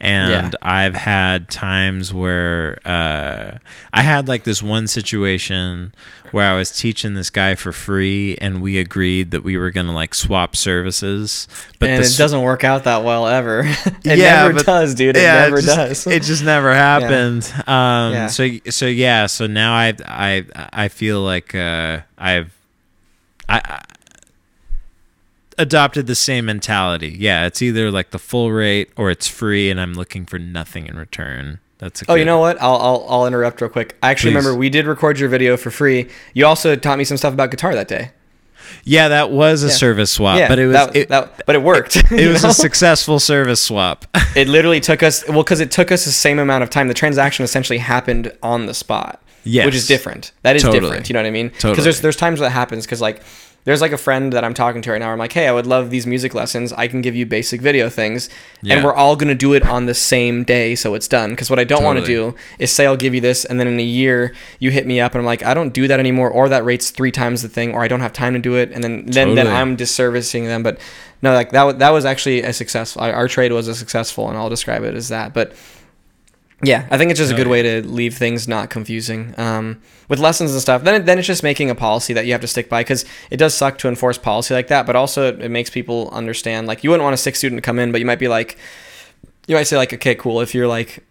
and 0.04 0.52
Yeah. 0.54 0.60
I've 0.62 0.94
had 0.96 1.50
times 1.50 2.14
where 2.14 2.78
uh, 2.86 3.58
I 3.94 4.02
had 4.02 4.28
like 4.28 4.44
this 4.44 4.62
one 4.62 4.86
situation 4.88 5.96
where 6.32 6.52
I 6.52 6.58
was 6.58 6.72
teaching 6.72 7.14
this 7.14 7.30
guy 7.30 7.56
for 7.56 7.72
free, 7.72 8.36
and 8.42 8.62
we 8.62 8.78
agreed 8.80 9.32
that 9.32 9.44
we 9.44 9.56
were 9.56 9.72
gonna 9.72 9.94
like 9.94 10.14
swap 10.14 10.56
services. 10.56 11.48
But 11.80 11.90
and 11.90 12.04
it 12.04 12.18
doesn't 12.18 12.42
work 12.42 12.64
out 12.64 12.84
that 12.84 13.04
well 13.04 13.28
ever. 13.28 13.60
it 13.66 14.18
Yeah, 14.18 14.44
never 14.44 14.54
but- 14.56 14.66
does, 14.66 14.94
dude. 14.96 15.16
It 15.16 15.22
yeah, 15.22 15.34
never 15.44 15.60
it 15.60 15.62
just, 15.64 15.76
does. 15.78 16.08
It 16.08 16.24
just 16.24 16.44
never 16.44 16.74
happened. 16.90 17.52
Um, 17.66 18.14
Yeah. 18.14 18.28
So 18.28 18.50
so 18.70 18.86
yeah. 18.88 19.28
So 19.28 19.48
now 19.48 19.74
I 19.74 19.94
I 20.06 20.46
I 20.74 20.88
feel 20.90 21.22
like 21.22 21.56
uh, 21.56 22.00
I've 22.18 22.54
I 23.48 23.82
adopted 25.58 26.08
the 26.08 26.16
same 26.16 26.46
mentality. 26.46 27.16
Yeah, 27.20 27.46
it's 27.46 27.62
either 27.62 27.92
like 27.92 28.12
the 28.12 28.20
full 28.20 28.52
rate 28.52 28.92
or 28.96 29.10
it's 29.12 29.28
free, 29.28 29.70
and 29.70 29.80
I'm 29.80 29.94
looking 29.94 30.26
for 30.26 30.40
nothing 30.40 30.88
in 30.88 30.98
return. 30.98 31.60
That's 31.80 32.02
a 32.04 32.06
Oh, 32.10 32.16
you 32.16 32.26
know 32.26 32.40
what? 32.40 32.62
I'll, 32.62 32.76
I'll 32.78 33.06
I'll 33.10 33.28
interrupt 33.28 33.60
real 33.62 33.70
quick. 33.70 33.96
I 34.02 34.12
actually 34.12 34.32
Please. 34.32 34.38
remember 34.38 34.58
we 34.60 34.70
did 34.70 34.86
record 34.86 35.20
your 35.20 35.30
video 35.30 35.58
for 35.58 35.72
free. 35.72 36.10
You 36.34 36.46
also 36.46 36.76
taught 36.76 36.98
me 36.98 37.04
some 37.04 37.18
stuff 37.18 37.34
about 37.34 37.52
guitar 37.52 37.74
that 37.76 37.88
day. 37.88 38.12
Yeah, 38.86 39.10
that 39.10 39.30
was 39.32 39.64
a 39.64 39.68
Yeah. 39.68 39.74
service 39.74 40.12
swap, 40.12 40.38
yeah, 40.38 40.48
but 40.48 40.58
it 40.60 40.68
was 40.68 40.74
that, 40.74 40.96
it, 40.96 41.10
that- 41.10 41.46
but 41.46 41.56
it 41.56 41.62
worked. 41.62 41.96
it 42.12 42.12
you 42.12 42.30
was 42.30 42.44
know? 42.44 42.50
a 42.50 42.54
successful 42.54 43.20
service 43.20 43.62
swap. 43.62 44.06
It 44.36 44.48
literally 44.48 44.80
took 44.80 45.04
us 45.04 45.24
well 45.28 45.44
because 45.44 45.60
it 45.60 45.70
took 45.70 45.92
us 45.92 46.06
the 46.06 46.12
same 46.12 46.40
amount 46.40 46.64
of 46.64 46.72
time. 46.72 46.88
The 46.88 46.96
transaction 46.96 47.44
essentially 47.44 47.78
happened 47.78 48.32
on 48.42 48.66
the 48.66 48.74
spot. 48.74 49.22
Yes. 49.46 49.66
which 49.66 49.76
is 49.76 49.88
different. 49.88 50.32
That 50.44 50.56
is 50.56 50.64
Totally. 50.64 50.80
different. 50.80 51.10
You 51.10 51.14
know 51.14 51.20
what 51.20 51.28
I 51.28 51.32
mean? 51.32 51.48
Because 51.50 51.62
Totally. 51.62 51.84
there's 51.84 52.02
there's 52.02 52.16
times 52.16 52.40
that 52.40 52.50
happens 52.52 52.86
because 52.86 53.02
like 53.02 53.22
there's 53.66 53.82
like 53.82 53.92
a 53.94 53.98
friend 53.98 54.34
that 54.34 54.44
I'm 54.44 54.54
talking 54.54 54.82
to 54.82 54.92
right 54.92 55.00
now. 55.00 55.12
I'm 55.12 55.18
like, 55.20 55.32
hey, 55.32 55.48
I 55.48 55.52
would 55.52 55.66
love 55.66 55.90
these 55.90 56.06
music 56.06 56.34
lessons. 56.34 56.74
I 56.74 56.88
can 56.88 57.02
give 57.02 57.16
you 57.16 57.26
basic 57.26 57.62
video 57.62 57.90
things, 57.90 58.30
Yeah. 58.62 58.76
and 58.76 58.84
we're 58.86 58.94
all 58.94 59.16
gonna 59.16 59.36
do 59.36 59.54
it 59.54 59.66
on 59.66 59.86
the 59.86 59.94
same 59.94 60.44
day, 60.44 60.76
so 60.76 60.94
it's 60.96 61.08
done. 61.08 61.30
Because 61.30 61.50
what 61.50 61.60
I 61.60 61.64
don't 61.64 61.84
want 61.84 62.00
to 62.00 62.06
do 62.06 62.36
is 62.60 62.72
say 62.72 62.86
I'll 62.86 62.98
give 62.98 63.14
you 63.16 63.22
this, 63.22 63.46
and 63.46 63.60
then 63.60 63.68
in 63.68 63.80
a 63.80 63.84
year 63.84 64.34
you 64.60 64.70
hit 64.72 64.86
me 64.86 65.00
up, 65.00 65.14
and 65.14 65.20
I'm 65.20 65.26
like, 65.26 65.44
I 65.44 65.54
don't 65.54 65.74
do 65.74 65.88
that 65.88 66.00
anymore, 66.00 66.30
or 66.30 66.50
that 66.50 66.66
rate's 66.66 66.90
three 66.92 67.12
times 67.12 67.42
the 67.42 67.50
thing, 67.50 67.74
or 67.74 67.82
I 67.82 67.88
don't 67.88 68.02
have 68.02 68.14
time 68.14 68.34
to 68.34 68.40
do 68.40 68.56
it, 68.56 68.72
and 68.74 68.84
then 68.84 69.06
then, 69.06 69.36
then 69.36 69.48
I'm 69.48 69.78
disservicing 69.78 70.46
them. 70.46 70.62
But 70.64 70.80
no, 71.22 71.34
like 71.34 71.52
that 71.52 71.80
that 71.80 71.90
was 71.92 72.04
actually 72.06 72.42
a 72.42 72.52
successful. 72.52 73.02
Our 73.02 73.28
trade 73.28 73.54
was 73.54 73.68
a 73.70 73.76
successful, 73.76 74.28
and 74.30 74.38
I'll 74.38 74.50
describe 74.50 74.84
it 74.84 74.94
as 74.96 75.08
that. 75.10 75.34
But 75.34 75.54
yeah, 76.64 76.88
I 76.92 76.98
think 76.98 77.12
it's 77.12 77.20
just 77.20 77.32
a 77.32 77.36
Oh, 77.36 77.38
good 77.38 77.48
yeah. 77.48 77.52
way 77.52 77.62
to 77.82 77.88
leave 77.88 78.18
things 78.18 78.48
not 78.48 78.70
confusing. 78.70 79.34
Um, 79.38 79.82
with 80.10 80.20
lessons 80.20 80.52
and 80.52 80.62
stuff, 80.62 80.84
then 80.84 81.02
it, 81.02 81.06
then 81.06 81.18
it's 81.18 81.28
just 81.28 81.44
making 81.44 81.70
a 81.70 81.76
policy 81.76 82.14
that 82.14 82.26
you 82.26 82.32
have 82.32 82.42
to 82.42 82.48
stick 82.48 82.70
by 82.70 82.82
because 82.82 83.06
it 83.30 83.38
does 83.38 83.54
suck 83.54 83.78
to 83.80 83.88
enforce 83.88 84.18
policy 84.18 84.54
like 84.54 84.68
that. 84.68 84.86
But 84.86 84.96
also, 84.96 85.28
it, 85.28 85.42
it 85.42 85.50
makes 85.50 85.70
people 85.70 86.10
understand. 86.12 86.68
Like, 86.68 86.84
you 86.84 86.90
wouldn't 86.90 87.04
want 87.04 87.14
a 87.14 87.18
sick 87.18 87.36
student 87.36 87.58
to 87.62 87.66
come 87.66 87.80
in, 87.80 87.92
but 87.92 88.00
you 88.00 88.06
might 88.06 88.20
be 88.20 88.28
like, 88.28 88.58
you 89.48 89.56
might 89.56 89.64
say 89.68 89.78
like, 89.78 89.94
okay, 89.94 90.16
cool. 90.16 90.42
If 90.42 90.54
you're 90.54 90.68
like, 90.68 91.04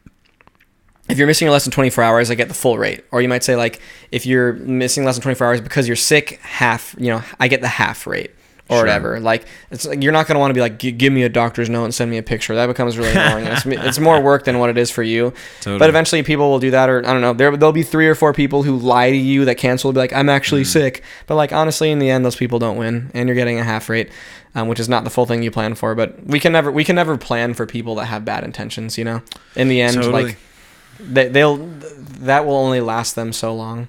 if 1.08 1.18
you're 1.18 1.26
missing 1.26 1.46
your 1.46 1.52
lesson 1.52 1.72
24 1.72 2.04
hours, 2.04 2.30
I 2.30 2.34
get 2.34 2.48
the 2.48 2.54
full 2.54 2.78
rate. 2.78 3.04
Or 3.10 3.20
you 3.20 3.28
might 3.28 3.42
say 3.44 3.56
like, 3.56 3.80
if 4.10 4.24
you're 4.24 4.52
missing 4.54 5.04
less 5.04 5.16
than 5.16 5.22
24 5.22 5.46
hours 5.46 5.60
because 5.60 5.86
you're 5.88 5.96
sick, 5.96 6.38
half, 6.42 6.94
you 6.98 7.08
know, 7.08 7.22
I 7.40 7.48
get 7.48 7.60
the 7.60 7.68
half 7.68 8.06
rate 8.06 8.30
or 8.72 8.76
Sure. 8.78 8.80
whatever. 8.86 9.20
Like, 9.20 9.46
it's 9.70 9.84
like 9.86 10.02
you're 10.02 10.12
not 10.12 10.26
going 10.26 10.34
to 10.36 10.40
want 10.40 10.50
to 10.50 10.54
be 10.54 10.60
like, 10.60 10.78
give 10.78 11.12
me 11.12 11.22
a 11.22 11.28
doctor's 11.28 11.68
note 11.68 11.84
and 11.84 11.94
send 11.94 12.10
me 12.10 12.18
a 12.18 12.22
picture. 12.22 12.54
That 12.54 12.66
becomes 12.66 12.96
really 12.98 13.10
annoying. 13.16 13.46
it's, 13.46 13.66
it's 13.66 13.98
more 13.98 14.20
work 14.20 14.44
than 14.44 14.58
what 14.58 14.70
it 14.70 14.78
is 14.78 14.90
for 14.90 15.02
you. 15.02 15.32
Totally. 15.60 15.78
But 15.78 15.88
eventually, 15.88 16.22
people 16.22 16.50
will 16.50 16.58
do 16.58 16.70
that, 16.72 16.88
or 16.88 16.98
I 17.06 17.12
don't 17.12 17.20
know. 17.20 17.32
There, 17.32 17.56
there'll 17.56 17.72
be 17.72 17.82
three 17.82 18.08
or 18.08 18.14
four 18.14 18.32
people 18.32 18.62
who 18.62 18.76
lie 18.78 19.10
to 19.10 19.16
you 19.16 19.44
that 19.44 19.56
cancel. 19.56 19.92
Be 19.92 19.98
like, 19.98 20.12
"I'm 20.12 20.28
actually 20.28 20.64
sick," 20.64 21.02
but 21.26 21.34
like 21.36 21.52
honestly, 21.52 21.90
in 21.90 21.98
the 21.98 22.10
end, 22.10 22.24
those 22.24 22.36
people 22.36 22.58
don't 22.58 22.76
win, 22.76 23.10
and 23.14 23.28
you're 23.28 23.36
getting 23.36 23.58
a 23.58 23.64
half 23.64 23.88
rate, 23.88 24.10
um, 24.54 24.68
which 24.68 24.80
is 24.80 24.88
not 24.88 25.04
the 25.04 25.10
full 25.10 25.26
thing 25.26 25.42
you 25.42 25.50
plan 25.50 25.74
for. 25.74 25.94
But 25.94 26.24
we 26.26 26.40
can 26.40 26.52
never, 26.52 26.70
we 26.72 26.84
can 26.84 26.96
never 26.96 27.16
plan 27.18 27.54
for 27.54 27.66
people 27.66 27.94
that 27.96 28.06
have 28.06 28.24
bad 28.24 28.44
intentions. 28.44 28.96
You 28.98 29.04
know, 29.04 29.22
in 29.56 29.68
the 29.68 29.80
end, 29.80 29.94
Totally. 29.96 30.24
like 30.24 30.38
they, 31.00 31.28
they'll 31.28 31.56
that 32.20 32.46
will 32.46 32.56
only 32.56 32.80
last 32.80 33.14
them 33.16 33.32
so 33.32 33.54
long. 33.54 33.88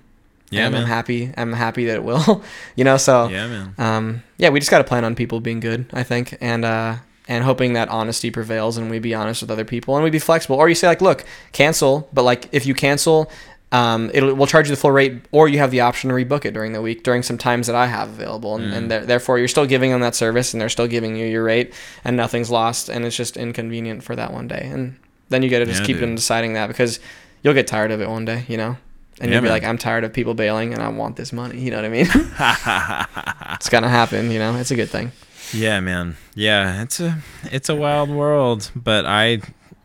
Yeah, 0.53 0.67
and 0.67 0.75
I'm 0.75 0.85
happy. 0.85 1.31
I'm 1.37 1.53
happy 1.53 1.85
that 1.85 1.95
it 1.95 2.03
will. 2.03 2.43
you 2.75 2.83
know, 2.83 2.97
so 2.97 3.27
Yeah, 3.29 3.47
man. 3.47 3.75
um, 3.77 4.23
yeah, 4.37 4.49
we 4.49 4.59
just 4.59 4.71
got 4.71 4.79
to 4.79 4.83
plan 4.83 5.03
on 5.05 5.15
people 5.15 5.39
being 5.39 5.59
good, 5.59 5.85
I 5.93 6.03
think, 6.03 6.37
and 6.41 6.63
uh, 6.65 6.95
and 7.27 7.43
hoping 7.43 7.73
that 7.73 7.87
honesty 7.89 8.31
prevails 8.31 8.77
and 8.77 8.89
we 8.91 8.99
be 8.99 9.13
honest 9.15 9.41
with 9.41 9.49
other 9.51 9.65
people 9.65 9.95
and 9.95 10.03
we 10.03 10.09
be 10.09 10.19
flexible. 10.19 10.57
Or 10.57 10.67
you 10.69 10.75
say 10.75 10.87
like, 10.87 11.01
look, 11.01 11.23
cancel, 11.53 12.09
but 12.13 12.23
like 12.23 12.49
if 12.51 12.65
you 12.65 12.73
cancel, 12.73 13.31
um, 13.71 14.11
it'll 14.13 14.33
we'll 14.35 14.45
charge 14.47 14.67
you 14.69 14.75
the 14.75 14.79
full 14.79 14.91
rate, 14.91 15.21
or 15.31 15.47
you 15.47 15.57
have 15.57 15.71
the 15.71 15.79
option 15.81 16.09
to 16.09 16.15
rebook 16.15 16.45
it 16.45 16.53
during 16.53 16.73
the 16.73 16.81
week 16.81 17.01
during 17.03 17.23
some 17.23 17.37
times 17.39 17.65
that 17.67 17.75
I 17.75 17.87
have 17.87 18.09
available, 18.09 18.55
and, 18.55 18.71
and 18.73 18.91
there- 18.91 19.05
therefore 19.05 19.39
you're 19.39 19.47
still 19.47 19.65
giving 19.65 19.89
them 19.91 20.01
that 20.01 20.13
service 20.15 20.53
and 20.53 20.61
they're 20.61 20.69
still 20.69 20.85
giving 20.87 21.15
you 21.15 21.25
your 21.25 21.43
rate, 21.43 21.73
and 22.03 22.15
nothing's 22.15 22.51
lost, 22.51 22.89
and 22.89 23.03
it's 23.05 23.15
just 23.15 23.35
inconvenient 23.37 24.03
for 24.03 24.15
that 24.15 24.31
one 24.31 24.47
day, 24.47 24.69
and 24.71 24.95
then 25.29 25.41
you 25.41 25.49
got 25.49 25.59
to 25.59 25.65
just 25.65 25.79
Yeah, 25.81 25.87
keep 25.87 25.95
dude. 25.97 26.09
on 26.09 26.15
deciding 26.15 26.53
that 26.53 26.67
because 26.67 26.99
you'll 27.41 27.55
get 27.55 27.65
tired 27.65 27.89
of 27.89 27.99
it 27.99 28.09
one 28.09 28.25
day, 28.25 28.45
you 28.47 28.57
know. 28.57 28.77
And 29.21 29.29
Yeah, 29.29 29.35
you'll 29.35 29.41
be 29.43 29.49
man. 29.49 29.51
like, 29.53 29.63
I'm 29.63 29.77
tired 29.77 30.03
of 30.03 30.11
people 30.13 30.33
bailing, 30.33 30.73
and 30.73 30.81
I 30.81 30.87
want 30.89 31.15
this 31.15 31.31
money. 31.31 31.59
You 31.63 31.71
know 31.71 31.77
what 31.77 31.85
I 31.85 31.89
mean? 31.89 32.07
it's 33.55 33.69
gonna 33.69 33.89
happen. 33.89 34.31
You 34.31 34.39
know, 34.39 34.55
it's 34.55 34.71
a 34.71 34.75
good 34.75 34.89
thing. 34.89 35.11
Yeah, 35.53 35.79
man. 35.81 36.15
Yeah, 36.35 36.81
it's 36.81 36.99
a 36.99 37.17
it's 37.43 37.69
a 37.69 37.75
wild 37.75 38.09
world, 38.09 38.71
but 38.75 39.05
I 39.05 39.41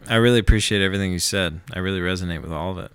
I 0.09 0.17
really 0.17 0.39
appreciate 0.39 0.83
everything 0.83 1.13
you 1.13 1.19
said. 1.19 1.61
I 1.75 1.81
really 1.81 2.01
resonate 2.01 2.41
with 2.43 2.53
all 2.53 2.73
of 2.73 2.79
it. 2.79 2.93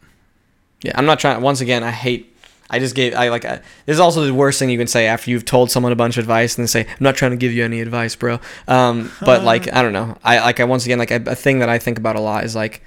Yeah, 0.81 0.93
I'm 0.95 1.05
not 1.05 1.19
trying. 1.19 1.41
Once 1.41 1.61
again, 1.61 1.83
I 1.83 1.91
hate. 1.91 2.35
I 2.69 2.79
just 2.79 2.95
gave. 2.95 3.13
I 3.13 3.29
like. 3.29 3.45
I, 3.45 3.57
this 3.85 3.93
is 3.95 3.99
also 3.99 4.25
the 4.25 4.33
worst 4.33 4.57
thing 4.57 4.69
you 4.71 4.77
can 4.79 4.87
say 4.87 5.05
after 5.05 5.29
you've 5.29 5.45
told 5.45 5.69
someone 5.69 5.91
a 5.91 5.95
bunch 5.95 6.17
of 6.17 6.23
advice 6.23 6.57
and 6.57 6.63
they 6.63 6.67
say, 6.67 6.81
"I'm 6.89 6.97
not 6.99 7.15
trying 7.15 7.31
to 7.31 7.37
give 7.37 7.53
you 7.53 7.63
any 7.63 7.79
advice, 7.81 8.15
bro." 8.15 8.39
Um, 8.67 9.11
but 9.21 9.43
like, 9.43 9.71
I 9.73 9.83
don't 9.83 9.93
know. 9.93 10.17
I 10.23 10.39
like. 10.39 10.59
I 10.59 10.63
once 10.63 10.85
again 10.85 10.97
like 10.97 11.11
a, 11.11 11.21
a 11.27 11.35
thing 11.35 11.59
that 11.59 11.69
I 11.69 11.77
think 11.77 11.99
about 11.99 12.15
a 12.15 12.19
lot 12.21 12.43
is 12.43 12.55
like, 12.55 12.81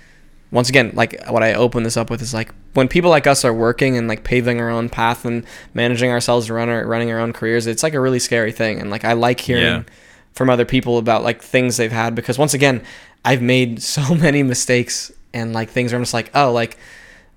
once 0.50 0.68
again, 0.68 0.92
like 0.94 1.20
what 1.28 1.42
I 1.42 1.54
open 1.54 1.82
this 1.82 1.96
up 1.96 2.08
with 2.10 2.22
is 2.22 2.32
like 2.32 2.52
when 2.74 2.88
people 2.88 3.10
like 3.10 3.26
us 3.26 3.44
are 3.44 3.52
working 3.52 3.96
and 3.96 4.06
like 4.08 4.22
paving 4.24 4.60
our 4.60 4.70
own 4.70 4.88
path 4.88 5.24
and 5.24 5.44
managing 5.74 6.10
ourselves 6.10 6.46
and 6.48 6.56
run 6.56 6.68
our, 6.68 6.86
running 6.86 7.10
our 7.10 7.18
own 7.18 7.32
careers. 7.32 7.66
It's 7.66 7.82
like 7.82 7.94
a 7.94 8.00
really 8.00 8.18
scary 8.20 8.52
thing, 8.52 8.80
and 8.80 8.90
like 8.90 9.04
I 9.04 9.12
like 9.14 9.40
hearing 9.40 9.64
Yeah. 9.64 9.82
from 10.32 10.48
other 10.50 10.64
people 10.64 10.98
about 10.98 11.22
like 11.24 11.42
things 11.42 11.76
they've 11.76 11.90
had 11.92 12.14
because 12.14 12.38
once 12.38 12.54
again, 12.54 12.82
I've 13.24 13.42
made 13.42 13.82
so 13.96 14.14
many 14.14 14.42
mistakes 14.42 15.10
and 15.34 15.52
like 15.52 15.68
things 15.70 15.92
where 15.92 15.98
I'm 15.98 16.02
just 16.04 16.14
like, 16.14 16.30
oh, 16.34 16.52
like 16.52 16.78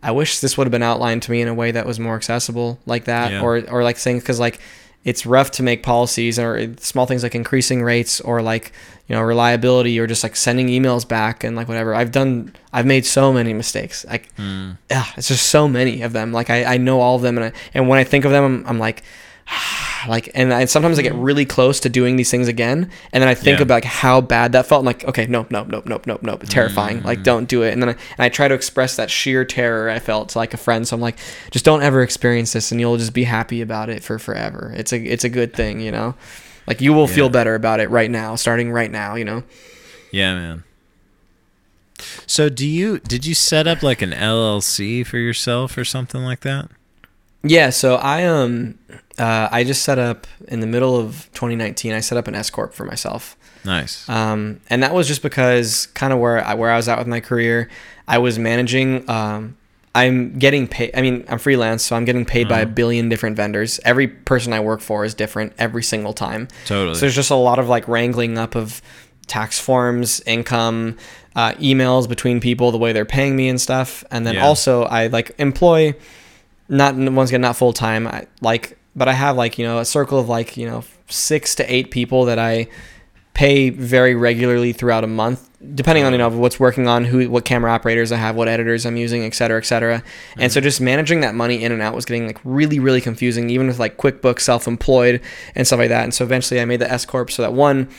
I 0.04 0.12
wish 0.12 0.40
this 0.40 0.58
would 0.58 0.66
have 0.68 0.72
been 0.72 0.84
outlined 0.84 1.24
to 1.24 1.32
me 1.32 1.42
in 1.42 1.48
a 1.48 1.54
way 1.54 1.72
that 1.72 1.86
was 1.86 2.00
more 2.00 2.16
accessible 2.16 2.80
like 2.86 3.06
that 3.06 3.32
Yeah. 3.32 3.42
or 3.42 3.62
or 3.70 3.84
like 3.84 3.98
things 3.98 4.22
because 4.24 4.40
like 4.40 4.60
it's 5.06 5.26
rough 5.26 5.50
to 5.52 5.64
make 5.64 5.82
policies 5.82 6.38
or 6.38 6.76
small 6.78 7.06
things 7.06 7.24
like 7.24 7.34
increasing 7.36 7.82
rates 7.82 8.20
or 8.22 8.42
like 8.42 8.72
you 9.08 9.16
know 9.16 9.22
reliability 9.22 9.98
or 10.00 10.06
just 10.08 10.24
like 10.24 10.36
sending 10.36 10.68
emails 10.68 11.08
back 11.08 11.44
and 11.44 11.56
like 11.56 11.68
whatever 11.70 11.96
i've 11.96 12.12
done 12.12 12.54
i've 12.74 12.86
made 12.86 13.06
so 13.06 13.32
many 13.34 13.54
mistakes 13.54 14.06
like 14.06 14.28
Mm. 14.36 14.78
yeah, 14.92 15.06
it's 15.18 15.28
just 15.30 15.48
so 15.48 15.68
many 15.68 16.02
of 16.02 16.12
them. 16.14 16.32
Like 16.34 16.50
I, 16.50 16.76
I 16.76 16.78
know 16.78 17.00
all 17.02 17.16
of 17.16 17.22
them, 17.22 17.38
and 17.38 17.46
I, 17.48 17.52
and 17.74 17.88
when 17.90 17.98
I 18.00 18.04
think 18.04 18.26
of 18.26 18.32
them, 18.32 18.44
I'm, 18.44 18.68
I'm 18.68 18.80
like, 18.80 19.04
like, 20.08 20.30
and 20.34 20.54
I, 20.54 20.66
sometimes 20.66 21.00
I 21.00 21.02
get 21.02 21.14
mm. 21.14 21.24
really 21.24 21.46
close 21.46 21.80
to 21.82 21.90
doing 21.90 22.16
these 22.16 22.32
things 22.32 22.48
again, 22.48 22.90
and 23.12 23.22
then 23.22 23.28
I 23.28 23.36
think 23.36 23.60
Yeah. 23.60 23.64
about 23.64 23.76
like 23.76 23.84
how 23.86 24.22
bad 24.22 24.52
that 24.54 24.66
felt. 24.66 24.80
I'm 24.80 24.86
like, 24.86 25.06
okay, 25.06 25.26
nope, 25.28 25.52
nope, 25.52 25.68
nope, 25.68 25.86
nope, 25.86 26.06
nope, 26.06 26.24
no, 26.24 26.38
terrifying. 26.38 27.02
Like, 27.04 27.20
mm. 27.20 27.24
don't 27.24 27.48
do 27.48 27.64
it. 27.64 27.74
And 27.74 27.82
then 27.82 27.90
I, 27.90 27.94
and 27.94 28.20
I 28.20 28.30
try 28.30 28.48
to 28.48 28.54
express 28.54 28.96
that 28.96 29.10
sheer 29.10 29.46
terror 29.46 29.90
I 29.90 30.00
felt 30.00 30.30
to 30.30 30.38
like 30.38 30.54
a 30.54 30.58
friend. 30.58 30.88
So 30.88 30.96
I'm 30.96 31.02
like, 31.02 31.18
just 31.52 31.66
don't 31.66 31.82
ever 31.82 32.02
experience 32.02 32.54
this, 32.54 32.72
and 32.72 32.80
you'll 32.80 32.98
just 32.98 33.14
be 33.14 33.24
happy 33.24 33.62
about 33.62 33.90
it 33.90 34.04
for 34.04 34.20
forever. 34.20 34.74
It's 34.76 34.94
a, 34.94 35.02
it's 35.02 35.24
a 35.24 35.30
good 35.30 35.54
thing, 35.54 35.80
you 35.80 35.92
know. 35.92 36.16
Like 36.68 36.82
you 36.82 36.94
will 36.94 37.08
feel 37.08 37.30
better 37.30 37.56
about 37.56 37.80
it 37.80 37.90
right 37.90 38.12
now, 38.12 38.36
starting 38.36 38.72
right 38.72 38.92
now, 38.92 39.16
you 39.16 39.26
know. 39.26 39.44
Yeah, 40.12 40.36
man. 40.36 40.64
So 42.28 42.48
do 42.48 42.66
you 42.66 43.00
did 43.00 43.26
you 43.26 43.34
set 43.34 43.68
up 43.68 43.84
like 43.84 44.02
an 44.02 44.12
LLC 44.12 45.06
for 45.06 45.18
yourself 45.18 45.78
or 45.78 45.84
something 45.84 46.22
like 46.22 46.42
that? 46.42 46.70
Yeah, 47.44 47.70
so 47.70 47.96
I 47.96 48.26
um 48.26 48.78
uh, 49.18 49.48
I 49.52 49.64
just 49.64 49.84
set 49.84 49.98
up 50.00 50.28
in 50.48 50.60
the 50.60 50.68
middle 50.68 50.96
of 50.98 51.30
2019. 51.34 51.94
I 51.94 52.00
set 52.00 52.18
up 52.18 52.28
an 52.28 52.36
S 52.36 52.50
corp 52.50 52.74
for 52.74 52.86
myself, 52.86 53.38
Nice. 53.66 54.08
um, 54.10 54.60
and 54.70 54.82
that 54.84 54.94
was 54.94 55.08
just 55.08 55.22
because 55.22 55.88
kind 55.88 56.12
of 56.14 56.20
where 56.20 56.44
I, 56.46 56.54
where 56.56 56.72
I 56.72 56.78
was 56.78 56.88
at 56.90 56.98
with 56.98 57.08
my 57.08 57.20
career. 57.20 57.70
I 58.08 58.18
was 58.18 58.38
managing. 58.40 59.10
Um, 59.10 59.56
I'm 59.96 60.38
getting 60.38 60.68
paid. 60.68 60.92
I 60.96 61.02
mean, 61.02 61.26
I'm 61.30 61.40
freelance, 61.40 61.84
so 61.84 61.96
I'm 61.96 62.06
getting 62.06 62.24
paid 62.26 62.48
by 62.48 62.60
a 62.60 62.64
Uh-huh. 62.64 62.74
billion 62.74 63.10
different 63.10 63.36
vendors. 63.36 63.80
Every 63.86 64.08
person 64.08 64.54
I 64.54 64.60
work 64.60 64.82
for 64.82 65.04
is 65.04 65.14
different 65.14 65.54
every 65.58 65.84
single 65.84 66.14
time. 66.14 66.48
totally. 66.66 66.96
So 66.96 67.02
there's 67.02 67.16
just 67.16 67.32
a 67.32 67.36
lot 67.36 67.58
of 67.60 67.68
like 67.68 67.88
wrangling 67.88 68.38
up 68.38 68.56
of 68.56 68.82
tax 69.28 69.60
forms, 69.60 70.22
income, 70.26 70.98
uh, 71.36 71.54
emails 71.54 72.08
between 72.08 72.40
people, 72.40 72.72
the 72.72 72.78
way 72.78 72.94
they're 72.94 73.04
paying 73.06 73.36
me 73.36 73.50
and 73.50 73.60
stuff. 73.60 74.04
And 74.12 74.26
then 74.28 74.36
Yeah. 74.36 74.46
also 74.46 74.84
I 74.84 75.08
like 75.08 75.32
employ, 75.40 75.96
not 76.70 76.96
once 76.96 77.30
again 77.30 77.42
not 77.42 77.58
full 77.58 77.74
time. 77.74 78.08
I 78.08 78.28
like, 78.42 78.78
but 78.96 79.08
I 79.08 79.14
have 79.14 79.36
like 79.36 79.58
you 79.58 79.66
know 79.66 79.80
a 79.80 79.86
circle 79.86 80.20
of 80.20 80.30
like 80.30 80.56
you 80.56 80.68
know 80.68 80.84
six 81.08 81.56
to 81.56 81.74
eight 81.74 81.92
people 81.92 82.26
that 82.26 82.40
I 82.40 82.68
pay 83.34 83.70
very 83.70 84.16
regularly 84.16 84.74
throughout 84.74 85.04
a 85.04 85.08
month, 85.08 85.50
depending 85.76 86.04
on 86.04 86.12
you 86.12 86.18
know 86.18 86.30
what's 86.30 86.60
working 86.60 86.88
on, 86.88 87.06
who, 87.06 87.30
what 87.30 87.46
camera 87.46 87.72
operators 87.72 88.12
I 88.12 88.18
have, 88.18 88.36
what 88.36 88.48
editors 88.48 88.86
I'm 88.86 88.98
using, 88.98 89.24
et 89.24 89.34
cetera, 89.34 89.58
et 89.58 89.66
cetera. 89.66 90.04
And 90.38 90.52
so 90.52 90.60
mm-hmm. 90.60 90.66
just 90.66 90.82
managing 90.82 91.22
that 91.22 91.36
money 91.36 91.64
in 91.64 91.72
and 91.72 91.82
out 91.82 91.96
was 91.96 92.06
getting 92.06 92.28
like 92.28 92.40
really, 92.44 92.80
really 92.80 93.02
confusing, 93.02 93.50
even 93.50 93.68
with 93.68 93.80
like 93.80 93.98
QuickBooks, 93.98 94.42
self-employed, 94.42 95.22
and 95.56 95.66
stuff 95.66 95.80
like 95.80 95.90
that. 95.90 96.04
And 96.04 96.14
so 96.14 96.26
eventually 96.26 96.60
I 96.60 96.66
made 96.66 96.82
the 96.82 96.92
S 96.92 97.06
corp 97.06 97.32
so 97.32 97.42
that 97.42 97.54
one, 97.54 97.90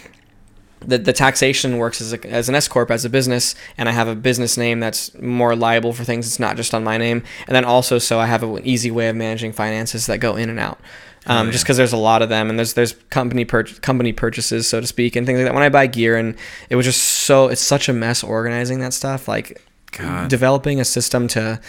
the, 0.81 0.99
the 0.99 1.13
taxation 1.13 1.79
works 1.79 2.01
as, 2.01 2.13
a, 2.13 2.27
as 2.27 2.49
an 2.49 2.55
S 2.55 2.69
corp 2.69 2.91
as 2.91 3.05
a 3.05 3.11
business, 3.11 3.55
and 3.77 3.89
I 3.89 3.93
have 3.93 4.09
a 4.09 4.15
business 4.15 4.57
name 4.57 4.81
that's 4.81 5.15
more 5.21 5.55
liable 5.55 5.93
for 5.93 6.05
things. 6.05 6.27
It's 6.27 6.41
not 6.41 6.57
just 6.57 6.75
on 6.75 6.83
my 6.85 6.97
name, 6.97 7.23
and 7.47 7.55
then 7.55 7.65
also 7.65 7.99
so 7.99 8.19
I 8.19 8.27
have 8.27 8.43
an 8.43 8.61
easy 8.67 8.91
way 8.91 9.09
of 9.09 9.17
managing 9.17 9.53
finances 9.53 10.07
that 10.07 10.19
go 10.19 10.37
in 10.37 10.49
and 10.49 10.59
out. 10.59 10.79
Um, 11.27 11.49
Oh, 11.49 11.51
Just 11.51 11.65
because 11.65 11.77
there's 11.77 11.93
a 11.93 11.99
lot 11.99 12.23
of 12.23 12.31
them, 12.31 12.49
and 12.49 12.59
there's 12.59 12.73
there's 12.73 12.95
company 13.11 13.45
pur- 13.45 13.65
company 13.65 14.13
purchases, 14.13 14.67
so 14.67 14.81
to 14.81 14.87
speak, 14.87 15.17
and 15.17 15.27
things 15.27 15.39
like 15.39 15.47
that. 15.47 15.55
When 15.55 15.63
I 15.63 15.69
buy 15.69 15.87
gear, 15.87 16.17
and 16.17 16.35
it 16.71 16.77
was 16.77 16.87
just 16.87 17.03
so 17.03 17.49
it's 17.49 17.61
such 17.61 17.89
a 17.91 17.93
mess 17.93 18.25
organizing 18.25 18.81
that 18.81 18.95
stuff. 18.95 19.29
Like 19.29 19.63
God. 19.93 20.31
developing 20.31 20.81
a 20.81 20.85
system 20.85 21.29
to 21.29 21.61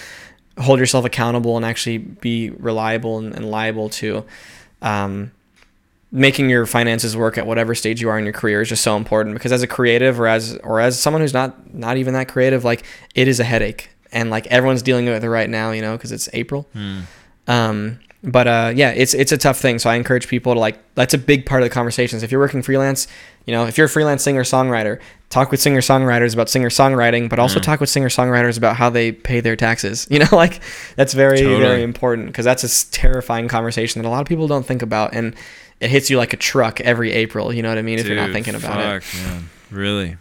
hold 0.57 0.79
yourself 0.79 1.03
accountable 1.05 1.57
and 1.57 1.65
actually 1.65 1.97
be 1.97 2.49
reliable 2.51 3.17
and, 3.17 3.33
and 3.35 3.49
liable 3.49 3.89
to 3.89 4.23
um, 4.81 5.31
making 6.11 6.49
your 6.49 6.65
finances 6.65 7.15
work 7.15 7.37
at 7.37 7.47
whatever 7.47 7.73
stage 7.73 8.01
you 8.01 8.09
are 8.09 8.17
in 8.19 8.25
your 8.25 8.33
career 8.33 8.61
is 8.61 8.69
just 8.69 8.83
so 8.83 8.97
important 8.97 9.33
because 9.33 9.51
as 9.51 9.61
a 9.63 9.67
creative 9.67 10.19
or 10.19 10.27
as 10.27 10.57
or 10.63 10.79
as 10.81 10.99
someone 10.99 11.21
who's 11.21 11.33
not 11.33 11.73
not 11.73 11.95
even 11.97 12.13
that 12.13 12.27
creative 12.27 12.63
like 12.65 12.83
it 13.15 13.27
is 13.29 13.39
a 13.39 13.43
headache 13.45 13.89
and 14.11 14.29
like 14.29 14.45
everyone's 14.47 14.81
dealing 14.81 15.05
with 15.05 15.23
it 15.23 15.29
right 15.29 15.49
now 15.49 15.71
you 15.71 15.81
know 15.81 15.95
because 15.95 16.11
it's 16.11 16.27
april 16.33 16.67
Hmm. 16.73 16.99
um 17.47 17.99
but 18.23 18.47
uh, 18.47 18.71
yeah, 18.75 18.91
it's 18.91 19.15
it's 19.15 19.31
a 19.31 19.37
tough 19.39 19.57
thing. 19.57 19.79
So 19.79 19.89
I 19.89 19.95
encourage 19.95 20.27
people 20.27 20.53
to 20.53 20.59
like. 20.59 20.77
That's 20.93 21.15
a 21.15 21.17
big 21.17 21.43
part 21.47 21.63
of 21.63 21.65
the 21.67 21.73
conversations. 21.73 22.21
If 22.21 22.29
you're 22.31 22.39
working 22.39 22.61
freelance, 22.61 23.07
you 23.47 23.51
know, 23.51 23.65
if 23.65 23.79
you're 23.79 23.85
a 23.87 23.89
freelance 23.89 24.21
singer 24.21 24.43
songwriter, 24.43 24.99
talk 25.31 25.49
with 25.49 25.59
singer 25.59 25.79
songwriters 25.81 26.35
about 26.35 26.47
singer 26.47 26.69
songwriting, 26.69 27.29
but 27.29 27.39
also 27.39 27.57
Mm. 27.59 27.63
talk 27.63 27.79
with 27.79 27.89
singer 27.89 28.09
songwriters 28.09 28.59
about 28.59 28.75
how 28.75 28.91
they 28.91 29.11
pay 29.11 29.39
their 29.39 29.55
taxes. 29.55 30.05
You 30.11 30.19
know, 30.19 30.27
like 30.33 30.61
that's 30.95 31.13
very 31.15 31.39
Totally. 31.39 31.61
very 31.61 31.81
important 31.81 32.27
because 32.27 32.45
that's 32.45 32.63
a 32.63 32.91
terrifying 32.91 33.47
conversation 33.47 33.99
that 34.03 34.07
a 34.07 34.11
lot 34.11 34.21
of 34.21 34.27
people 34.27 34.47
don't 34.47 34.67
think 34.67 34.83
about, 34.83 35.15
and 35.15 35.33
it 35.81 35.89
hits 35.89 36.09
you 36.09 36.17
like 36.17 36.31
a 36.31 36.37
truck 36.37 36.79
every 36.79 37.11
April. 37.11 37.51
You 37.51 37.61
know 37.63 37.69
what 37.69 37.77
I 37.77 37.81
mean? 37.81 37.99
If 37.99 38.07
you're 38.07 38.15
not 38.15 38.27
Dude, 38.27 38.33
thinking 38.35 38.55
about 38.55 38.79
it. 38.79 39.03
fuck, 39.03 39.27
man. 39.27 39.49
Really. 39.69 40.17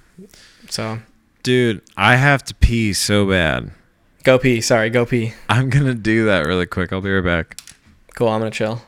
So 0.69 0.99
dude, 1.43 1.83
I 1.97 2.17
have 2.17 2.43
to 2.45 2.55
pee 2.55 2.93
so 2.93 3.29
bad. 3.29 3.71
go 4.25 4.39
pee. 4.39 4.61
Sorry, 4.61 4.91
go 4.91 5.07
pee. 5.07 5.35
I'm 5.49 5.71
gonna 5.71 5.95
do 5.95 6.27
that 6.27 6.47
really 6.47 6.67
quick. 6.67 6.93
I'll 6.93 7.01
be 7.01 7.11
right 7.13 7.25
back. 7.25 7.61
Cool. 8.17 8.29
I'm 8.29 8.41
gonna 8.41 8.51
chill. 8.51 8.83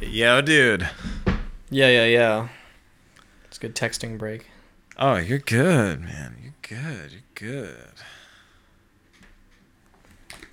Yo, 0.00 0.40
dude. 0.42 0.88
Yeah, 1.70 1.88
yeah, 1.88 2.04
yeah. 2.04 2.48
It's 3.46 3.56
a 3.56 3.60
good 3.60 3.74
texting 3.74 4.18
break. 4.18 4.46
Oh, 4.98 5.16
you're 5.16 5.38
good, 5.38 6.00
man. 6.02 6.36
You're 6.42 6.78
good. 6.78 7.12
You're 7.12 7.22
good. 7.62 7.76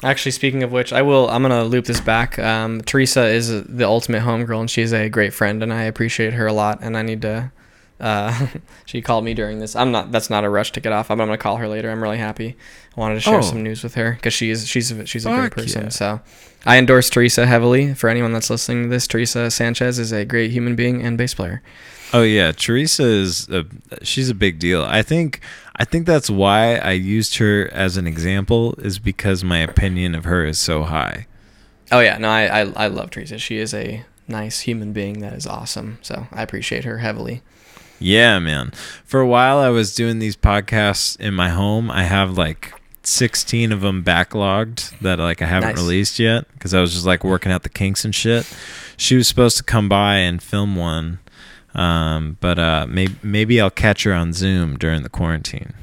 Actually, 0.01 0.31
speaking 0.31 0.63
of 0.63 0.71
which, 0.71 0.93
I 0.93 1.01
will. 1.01 1.29
I'm 1.29 1.41
gonna 1.41 1.63
loop 1.65 1.85
this 1.85 1.99
back. 1.99 2.39
Um, 2.39 2.81
Teresa 2.81 3.25
is 3.25 3.63
the 3.65 3.83
ultimate 3.85 4.23
homegirl, 4.23 4.61
and 4.61 4.69
she's 4.71 4.93
a 4.93 5.09
great 5.09 5.33
friend, 5.33 5.61
and 5.61 5.73
I 5.73 5.83
appreciate 5.83 6.33
her 6.33 6.47
a 6.47 6.53
lot. 6.53 6.79
And 6.81 6.95
I 6.97 7.01
need 7.01 7.21
to. 7.23 7.51
Uh, 7.99 8.47
she 8.85 9.01
called 9.01 9.25
me 9.25 9.33
during 9.33 9.59
this. 9.59 9.75
I'm 9.75 9.91
not. 9.91 10.13
That's 10.13 10.29
not 10.29 10.45
a 10.45 10.49
rush 10.49 10.71
to 10.71 10.79
get 10.79 10.93
off. 10.93 11.11
I'm 11.11 11.17
gonna 11.17 11.37
call 11.37 11.57
her 11.57 11.67
later. 11.67 11.91
I'm 11.91 12.01
really 12.01 12.17
happy. 12.17 12.55
I 12.95 12.99
wanted 12.99 13.15
to 13.15 13.21
share 13.21 13.39
Oh. 13.39 13.41
some 13.41 13.61
news 13.61 13.83
with 13.83 13.95
her 13.95 14.13
because 14.13 14.33
she 14.33 14.49
is. 14.51 14.65
She's 14.67 14.89
a, 14.89 15.05
she's 15.05 15.25
a 15.25 15.29
great 15.35 15.51
person. 15.51 15.83
yeah. 15.83 15.89
So, 15.89 16.21
I 16.65 16.77
endorse 16.77 17.09
Teresa 17.09 17.45
heavily. 17.45 17.93
For 17.93 18.09
anyone 18.09 18.31
that's 18.31 18.49
listening 18.49 18.83
to 18.83 18.89
this, 18.89 19.05
Teresa 19.05 19.51
Sanchez 19.51 19.99
is 19.99 20.13
a 20.13 20.23
great 20.23 20.51
human 20.51 20.77
being 20.77 21.01
and 21.01 21.17
bass 21.17 21.33
player. 21.33 21.61
Oh 22.13 22.23
yeah, 22.23 22.51
Teresa 22.51 23.03
is 23.03 23.47
a 23.49 23.65
she's 24.03 24.29
a 24.29 24.35
big 24.35 24.57
deal. 24.59 24.83
I 24.83 25.01
think 25.03 25.41
I 25.75 25.85
think 25.85 26.05
that's 26.05 26.29
why 26.29 26.75
I 26.77 26.91
used 26.91 27.37
her 27.37 27.69
as 27.71 27.97
an 27.97 28.07
example 28.07 28.73
is 28.79 28.99
because 28.99 29.43
my 29.43 29.59
opinion 29.59 30.15
of 30.15 30.23
her 30.25 30.43
is 30.45 30.57
so 30.57 30.83
high. 30.83 31.27
Oh 31.91 31.99
yeah, 31.99 32.17
no, 32.17 32.29
I 32.29 32.61
I, 32.61 32.73
I 32.75 32.87
love 32.87 33.11
Teresa. 33.11 33.37
She 33.37 33.57
is 33.57 33.73
a 33.73 34.03
nice 34.27 34.61
human 34.61 34.91
being 34.93 35.19
that 35.19 35.33
is 35.33 35.45
awesome. 35.47 35.99
So 36.01 36.27
I 36.31 36.41
appreciate 36.41 36.83
her 36.85 36.97
heavily. 36.99 37.41
Yeah, 37.99 38.39
man. 38.39 38.71
For 39.03 39.19
a 39.19 39.27
while 39.27 39.57
I 39.59 39.69
was 39.69 39.93
doing 39.93 40.19
these 40.19 40.37
podcasts 40.37 41.19
in 41.19 41.33
my 41.33 41.49
home. 41.49 41.91
I 41.91 42.03
have 42.03 42.37
like 42.37 42.73
16 43.03 43.71
of 43.71 43.81
them 43.81 44.03
backlogged 44.03 44.97
that 44.99 45.19
like 45.19 45.41
I 45.41 45.45
haven't 45.45 45.69
Nice. 45.75 45.77
released 45.77 46.19
yet 46.19 46.45
cuz 46.59 46.73
I 46.73 46.81
was 46.81 46.93
just 46.93 47.05
like 47.05 47.23
working 47.23 47.51
out 47.51 47.63
the 47.63 47.69
kinks 47.69 48.03
and 48.05 48.13
shit. 48.15 48.51
She 48.97 49.15
was 49.15 49.27
supposed 49.27 49.57
to 49.57 49.63
come 49.63 49.87
by 49.89 50.15
and 50.17 50.41
film 50.41 50.75
one. 50.75 51.19
Um, 51.75 52.37
but 52.39 52.57
uh 52.59 52.85
maybe 52.89 53.15
maybe 53.23 53.61
I'll 53.61 53.69
catch 53.69 54.03
her 54.03 54.13
on 54.13 54.33
Zoom 54.33 54.77
during 54.77 55.03
the 55.03 55.09
quarantine. 55.09 55.73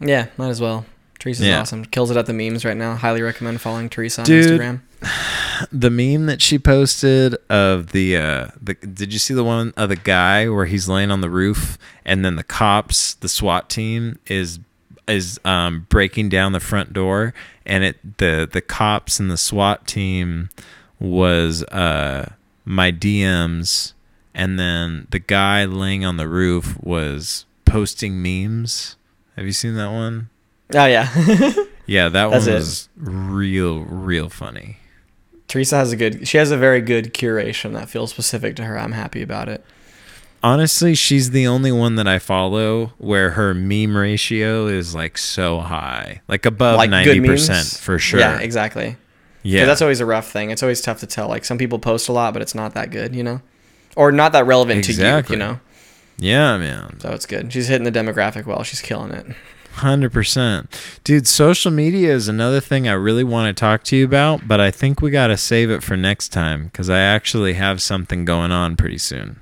Yeah, 0.00 0.26
might 0.36 0.48
as 0.48 0.60
well. 0.60 0.86
Teresa's 1.18 1.46
Yeah. 1.46 1.60
awesome. 1.60 1.84
Kills 1.86 2.10
it 2.10 2.16
at 2.16 2.26
the 2.26 2.32
memes 2.34 2.64
right 2.64 2.76
now. 2.76 2.94
Highly 2.96 3.22
recommend 3.22 3.60
following 3.60 3.88
Teresa 3.88 4.22
on 4.22 4.26
Dude. 4.26 4.60
Instagram. 4.60 4.80
the 5.72 5.90
meme 5.90 6.26
that 6.26 6.40
she 6.42 6.58
posted 6.58 7.36
of 7.48 7.92
the 7.92 8.16
uh 8.16 8.48
the 8.60 8.74
did 8.74 9.12
you 9.12 9.18
see 9.18 9.34
the 9.34 9.44
one 9.44 9.72
of 9.76 9.88
the 9.88 9.96
guy 9.96 10.48
where 10.48 10.66
he's 10.66 10.88
laying 10.88 11.10
on 11.10 11.20
the 11.20 11.30
roof 11.30 11.78
and 12.04 12.24
then 12.24 12.36
the 12.36 12.44
cops 12.44 13.14
the 13.14 13.28
SWAT 13.28 13.68
team 13.70 14.18
is 14.26 14.58
is 15.06 15.38
um 15.44 15.86
breaking 15.90 16.28
down 16.30 16.52
the 16.52 16.60
front 16.60 16.92
door 16.92 17.34
and 17.66 17.84
it 17.84 18.18
the 18.18 18.48
the 18.50 18.60
cops 18.62 19.20
and 19.20 19.30
the 19.30 19.36
SWAT 19.38 19.86
team 19.86 20.48
was 20.98 21.62
uh 21.64 22.30
my 22.64 22.90
DMs 22.90 23.92
and 24.34 24.58
then 24.58 25.06
the 25.10 25.18
guy 25.18 25.64
laying 25.64 26.04
on 26.04 26.16
the 26.16 26.28
roof 26.28 26.76
was 26.82 27.44
posting 27.64 28.22
memes. 28.22 28.96
Have 29.36 29.46
you 29.46 29.52
seen 29.52 29.74
that 29.76 29.90
one? 29.90 30.28
Oh 30.74 30.86
yeah, 30.86 31.08
Yeah, 31.86 32.08
that 32.08 32.30
one 32.30 32.40
it. 32.48 32.52
was 32.52 32.88
real 32.96 33.80
real 33.80 34.28
funny. 34.28 34.78
Teresa 35.48 35.76
has 35.76 35.92
a 35.92 35.96
good. 35.96 36.26
She 36.26 36.38
has 36.38 36.50
a 36.50 36.56
very 36.56 36.80
good 36.80 37.12
curation 37.14 37.74
that 37.74 37.88
feels 37.88 38.10
specific 38.10 38.56
to 38.56 38.64
her. 38.64 38.78
I'm 38.78 38.92
happy 38.92 39.22
about 39.22 39.48
it. 39.48 39.64
Honestly, 40.42 40.94
she's 40.94 41.30
the 41.30 41.46
only 41.46 41.72
one 41.72 41.94
that 41.96 42.06
I 42.06 42.18
follow 42.18 42.92
where 42.98 43.30
her 43.30 43.54
meme 43.54 43.96
ratio 43.96 44.66
is 44.66 44.94
like 44.94 45.16
so 45.16 45.60
high, 45.60 46.20
like 46.28 46.44
above 46.44 46.76
Like 46.76 46.90
ninety 46.90 47.18
good 47.18 47.26
percent 47.26 47.66
for 47.66 47.98
sure. 47.98 48.20
Yeah, 48.20 48.38
exactly. 48.40 48.96
Yeah, 49.42 49.66
that's 49.66 49.82
always 49.82 50.00
a 50.00 50.06
rough 50.06 50.30
thing. 50.30 50.50
It's 50.50 50.62
always 50.62 50.80
tough 50.80 51.00
to 51.00 51.06
tell. 51.06 51.28
Like 51.28 51.44
some 51.44 51.58
people 51.58 51.78
post 51.78 52.08
a 52.08 52.12
lot, 52.12 52.32
but 52.32 52.42
it's 52.42 52.54
not 52.54 52.74
that 52.74 52.90
good, 52.90 53.14
you 53.14 53.22
know, 53.22 53.40
or 53.96 54.12
not 54.12 54.32
that 54.32 54.46
relevant 54.46 54.88
Exactly. 54.88 55.36
to 55.36 55.42
you, 55.42 55.46
you 55.46 55.52
know. 55.52 55.60
yeah, 56.18 56.56
man, 56.58 56.98
So 57.00 57.10
it's 57.12 57.26
good. 57.26 57.52
She's 57.52 57.68
hitting 57.68 57.84
the 57.90 57.92
demographic 57.92 58.46
well. 58.46 58.62
She's 58.62 58.80
killing 58.80 59.10
it. 59.12 59.26
hundred 59.74 60.12
percent, 60.12 60.68
dude. 61.02 61.26
Social 61.26 61.70
media 61.70 62.12
is 62.14 62.28
another 62.28 62.60
thing 62.60 62.86
I 62.88 62.92
really 62.92 63.24
want 63.24 63.54
to 63.56 63.60
talk 63.60 63.82
to 63.84 63.96
you 63.96 64.04
about, 64.04 64.46
but 64.46 64.60
I 64.60 64.70
think 64.70 65.00
we 65.02 65.10
gotta 65.10 65.36
save 65.36 65.70
it 65.70 65.82
for 65.82 65.96
next 65.96 66.28
time 66.28 66.66
because 66.66 66.88
I 66.88 67.00
actually 67.00 67.54
have 67.54 67.82
something 67.82 68.24
going 68.24 68.52
on 68.52 68.76
pretty 68.76 68.98
soon. 68.98 69.40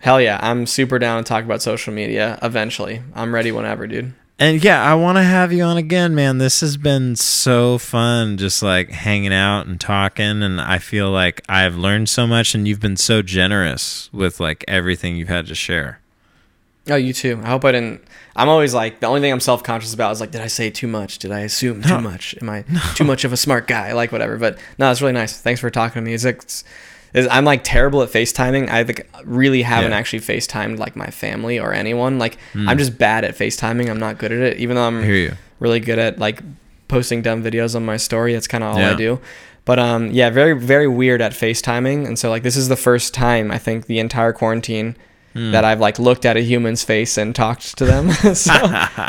Hell 0.00 0.20
yeah, 0.20 0.38
I'm 0.42 0.66
super 0.66 0.98
down 0.98 1.22
to 1.24 1.28
talk 1.28 1.44
about 1.44 1.60
social 1.62 1.92
media 1.92 2.38
eventually. 2.42 3.02
I'm 3.14 3.34
ready 3.34 3.50
whenever, 3.52 3.86
dude. 3.86 4.14
And 4.40 4.62
yeah, 4.62 4.84
I 4.84 4.94
want 4.94 5.18
to 5.18 5.24
have 5.24 5.52
you 5.52 5.64
on 5.64 5.76
again, 5.76 6.14
man. 6.14 6.38
This 6.38 6.60
has 6.60 6.76
been 6.76 7.16
so 7.16 7.76
fun, 7.76 8.36
just 8.36 8.62
like 8.62 8.90
hanging 8.90 9.32
out 9.32 9.66
and 9.66 9.80
talking. 9.80 10.44
And 10.44 10.60
I 10.60 10.78
feel 10.78 11.10
like 11.10 11.42
I've 11.48 11.76
learned 11.76 12.08
so 12.08 12.24
much, 12.24 12.54
and 12.54 12.68
you've 12.68 12.78
been 12.78 12.96
so 12.96 13.20
generous 13.20 14.08
with 14.12 14.38
like 14.38 14.64
everything 14.68 15.16
you've 15.16 15.28
had 15.28 15.48
to 15.48 15.56
share. 15.56 16.00
Oh, 16.88 16.94
you 16.94 17.12
too. 17.12 17.40
I 17.42 17.48
hope 17.48 17.64
I 17.64 17.72
didn't. 17.72 18.02
I'm 18.36 18.48
always 18.48 18.72
like 18.72 19.00
the 19.00 19.08
only 19.08 19.20
thing 19.20 19.32
I'm 19.32 19.40
self 19.40 19.64
conscious 19.64 19.92
about 19.92 20.12
is 20.12 20.20
like, 20.20 20.30
did 20.30 20.40
I 20.40 20.46
say 20.46 20.70
too 20.70 20.86
much? 20.86 21.18
Did 21.18 21.32
I 21.32 21.40
assume 21.40 21.82
too 21.82 22.00
much? 22.00 22.36
Am 22.40 22.48
I 22.48 22.62
too 22.94 23.04
much 23.04 23.24
of 23.24 23.32
a 23.32 23.36
smart 23.36 23.66
guy? 23.66 23.92
Like 23.92 24.12
whatever. 24.12 24.38
But 24.38 24.58
no, 24.78 24.90
it's 24.90 25.00
really 25.00 25.12
nice. 25.14 25.38
Thanks 25.38 25.60
for 25.60 25.68
talking 25.68 26.00
to 26.02 26.06
me. 26.06 26.14
It's 26.14 26.24
like 26.24 26.42
it's, 26.42 26.62
is 27.14 27.26
I'm 27.30 27.44
like 27.44 27.62
terrible 27.64 28.02
at 28.02 28.10
FaceTiming. 28.10 28.68
I 28.68 28.84
think 28.84 29.08
really 29.24 29.62
haven't 29.62 29.90
Yeah. 29.92 29.96
actually 29.96 30.20
FaceTimed 30.20 30.78
like 30.78 30.96
my 30.96 31.06
family 31.08 31.58
or 31.58 31.72
anyone. 31.72 32.18
Like 32.18 32.36
Mm. 32.54 32.68
I'm 32.68 32.78
just 32.78 32.98
bad 32.98 33.24
at 33.24 33.36
FaceTiming. 33.36 33.88
I'm 33.88 33.98
not 34.00 34.18
good 34.18 34.32
at 34.32 34.38
it. 34.38 34.56
Even 34.58 34.76
though 34.76 34.86
I'm 34.86 35.02
really 35.60 35.80
good 35.80 35.98
at 35.98 36.18
like 36.18 36.40
posting 36.88 37.22
dumb 37.22 37.42
videos 37.42 37.74
on 37.76 37.84
my 37.84 37.96
story. 37.96 38.32
That's 38.32 38.48
kind 38.48 38.64
of 38.64 38.74
all 38.74 38.78
I 38.82 38.94
do. 38.94 39.20
But 39.64 39.78
um, 39.78 40.10
yeah, 40.12 40.30
very 40.30 40.54
very 40.58 40.88
weird 40.88 41.20
at 41.20 41.32
FaceTiming. 41.32 42.06
And 42.06 42.18
so 42.18 42.30
like 42.30 42.42
this 42.42 42.56
is 42.56 42.68
the 42.68 42.76
first 42.76 43.12
time 43.14 43.50
I 43.50 43.58
think 43.58 43.86
the 43.86 43.98
entire 43.98 44.32
quarantine 44.32 44.96
Mm. 45.34 45.52
that 45.52 45.62
I've 45.62 45.78
like 45.78 45.98
looked 45.98 46.24
at 46.24 46.38
a 46.38 46.40
human's 46.40 46.82
face 46.82 47.18
and 47.18 47.34
talked 47.34 47.76
to 47.76 47.84
them. 47.84 48.10
so 48.34 48.52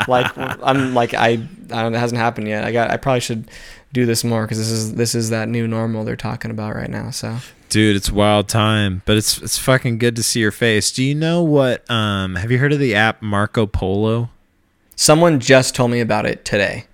like 0.06 0.30
I'm 0.36 0.92
like 0.94 1.14
I, 1.14 1.28
I 1.28 1.82
don't, 1.82 1.94
it 1.94 1.98
hasn't 1.98 2.20
happened 2.20 2.46
yet. 2.46 2.62
I 2.62 2.72
got 2.72 2.90
I 2.90 2.98
probably 2.98 3.20
should 3.20 3.50
do 3.94 4.04
this 4.04 4.22
more 4.22 4.42
because 4.44 4.58
this 4.58 4.70
is 4.70 4.94
this 4.94 5.14
is 5.14 5.30
that 5.30 5.48
new 5.48 5.66
normal 5.66 6.04
they're 6.04 6.16
talking 6.16 6.50
about 6.50 6.76
right 6.76 6.90
now. 6.90 7.08
So 7.10 7.38
Dude, 7.70 7.96
it's 7.96 8.10
wild 8.10 8.48
time, 8.48 9.02
but 9.06 9.16
it's 9.16 9.40
it's 9.40 9.56
fucking 9.58 9.98
good 9.98 10.16
to 10.16 10.22
see 10.22 10.40
your 10.40 10.50
face. 10.50 10.90
Do 10.92 11.02
you 11.04 11.14
know 11.14 11.42
what? 11.42 11.88
Um, 11.90 12.34
have 12.34 12.50
you 12.50 12.58
heard 12.58 12.72
of 12.72 12.78
the 12.80 12.94
app 12.94 13.22
Marco 13.22 13.66
Polo? 13.66 14.30
someone 14.96 15.40
just 15.40 15.74
told 15.74 15.90
me 15.90 16.00
about 16.00 16.26
it 16.26 16.44
today. 16.44 16.84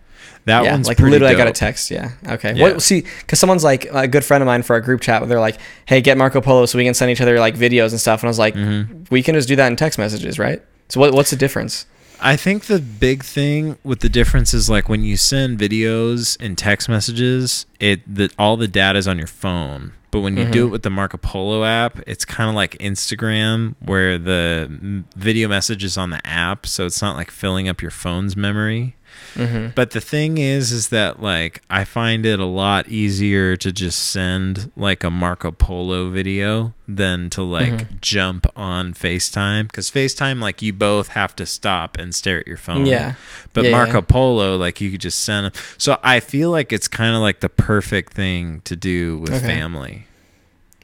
That 0.45 0.63
yeah, 0.63 0.71
one's 0.73 0.87
like 0.87 0.97
pretty 0.97 1.11
literally, 1.11 1.35
I 1.35 1.37
got 1.37 1.49
a 1.49 1.53
text. 1.53 1.91
Yeah, 1.91 2.13
okay. 2.29 2.55
Yeah. 2.55 2.63
What? 2.63 2.81
See, 2.83 3.01
because 3.01 3.41
someone's 3.41 3.65
like 3.65 3.87
a 3.93 4.07
good 4.07 4.25
friend 4.25 4.43
of 4.43 4.47
mine 4.47 4.63
for 4.63 4.75
our 4.75 4.81
group 4.81 5.01
chat. 5.01 5.21
Where 5.21 5.29
they're 5.29 5.41
like, 5.41 5.59
"Hey, 5.87 6.01
get 6.01 6.17
Marco 6.17 6.41
Polo 6.41 6.67
so 6.67 6.79
we 6.79 6.85
can 6.85 6.95
send 6.95 7.11
each 7.11 7.21
other 7.21 7.41
like 7.41 7.57
videos 7.57 7.91
and 7.91 8.01
stuff." 8.01 8.21
And 8.23 8.29
I 8.29 8.31
was 8.31 8.39
like, 8.39 8.55
Mhm. 8.55 9.11
"We 9.11 9.25
can 9.25 9.35
just 9.35 9.49
do 9.49 9.57
that 9.57 9.67
in 9.67 9.75
text 9.75 9.99
messages, 9.99 10.39
right?" 10.39 10.63
So 10.89 11.01
what? 11.01 11.15
What's 11.15 11.31
the 11.31 11.37
difference? 11.37 11.87
I 12.21 12.37
think 12.37 12.65
the 12.65 12.79
big 12.81 13.23
thing 13.23 13.77
with 13.85 14.01
the 14.01 14.09
difference 14.09 14.55
is 14.55 14.71
like 14.71 14.89
when 14.89 15.03
you 15.03 15.17
send 15.17 15.59
videos 15.59 16.37
and 16.41 16.57
text 16.57 16.89
messages, 16.89 17.67
it 17.79 18.01
that 18.15 18.33
all 18.39 18.57
the 18.57 18.69
data 18.69 18.99
is 18.99 19.07
on 19.07 19.19
your 19.19 19.27
phone. 19.27 19.93
But 20.11 20.21
when 20.21 20.37
you 20.37 20.45
Mhm. 20.47 20.53
do 20.53 20.67
it 20.67 20.71
with 20.71 20.83
the 20.83 20.89
Marco 20.91 21.19
Polo 21.19 21.65
app, 21.65 22.01
it's 22.07 22.25
kind 22.25 22.49
of 22.49 22.55
like 22.57 22.79
Instagram, 22.79 23.75
where 23.81 24.17
the 24.19 25.05
video 25.15 25.47
message 25.49 25.85
is 25.85 25.99
on 25.99 26.11
the 26.11 26.27
app, 26.27 26.65
so 26.67 26.87
it's 26.87 27.03
not 27.03 27.17
like 27.17 27.31
filling 27.31 27.69
up 27.69 27.83
your 27.83 27.91
phone's 27.91 28.35
memory. 28.37 28.97
Mm-hmm. 29.35 29.69
But 29.75 29.91
the 29.91 30.01
thing 30.01 30.39
is, 30.39 30.73
is 30.73 30.89
that 30.89 31.21
like 31.23 31.63
I 31.69 31.85
find 31.85 32.25
it 32.25 32.41
a 32.41 32.45
lot 32.47 32.89
easier 32.89 33.57
to 33.57 33.71
just 33.73 33.99
send 34.11 34.71
like 34.77 35.05
a 35.05 35.11
Marco 35.11 35.51
Polo 35.51 36.09
video 36.11 36.73
than 36.89 37.29
to 37.31 37.43
like 37.43 37.73
Mhm. 37.73 38.01
jump 38.01 38.47
on 38.57 38.95
FaceTime 38.95 39.65
because 39.65 39.91
FaceTime 39.91 40.41
like 40.41 40.63
you 40.63 40.73
both 40.73 41.09
have 41.09 41.35
to 41.37 41.45
stop 41.47 41.99
and 41.99 42.15
stare 42.15 42.39
at 42.41 42.47
your 42.47 42.57
phone. 42.57 42.87
Yeah. 42.87 43.15
But 43.53 43.65
Yeah, 43.65 43.73
Marco 43.73 43.95
yeah. 43.99 44.01
Polo, 44.09 44.57
like 44.57 44.81
you 44.81 44.91
could 44.91 45.01
just 45.01 45.23
send 45.23 45.47
them. 45.47 45.53
So 45.79 45.99
I 46.03 46.21
feel 46.21 46.51
like 46.51 46.73
it's 46.73 46.89
kind 46.89 47.15
of 47.15 47.21
like 47.23 47.41
the 47.41 47.49
perfect 47.49 48.13
thing 48.15 48.63
to 48.65 48.77
do 48.77 49.19
with 49.19 49.35
Okay. 49.35 49.47
family. 49.47 50.07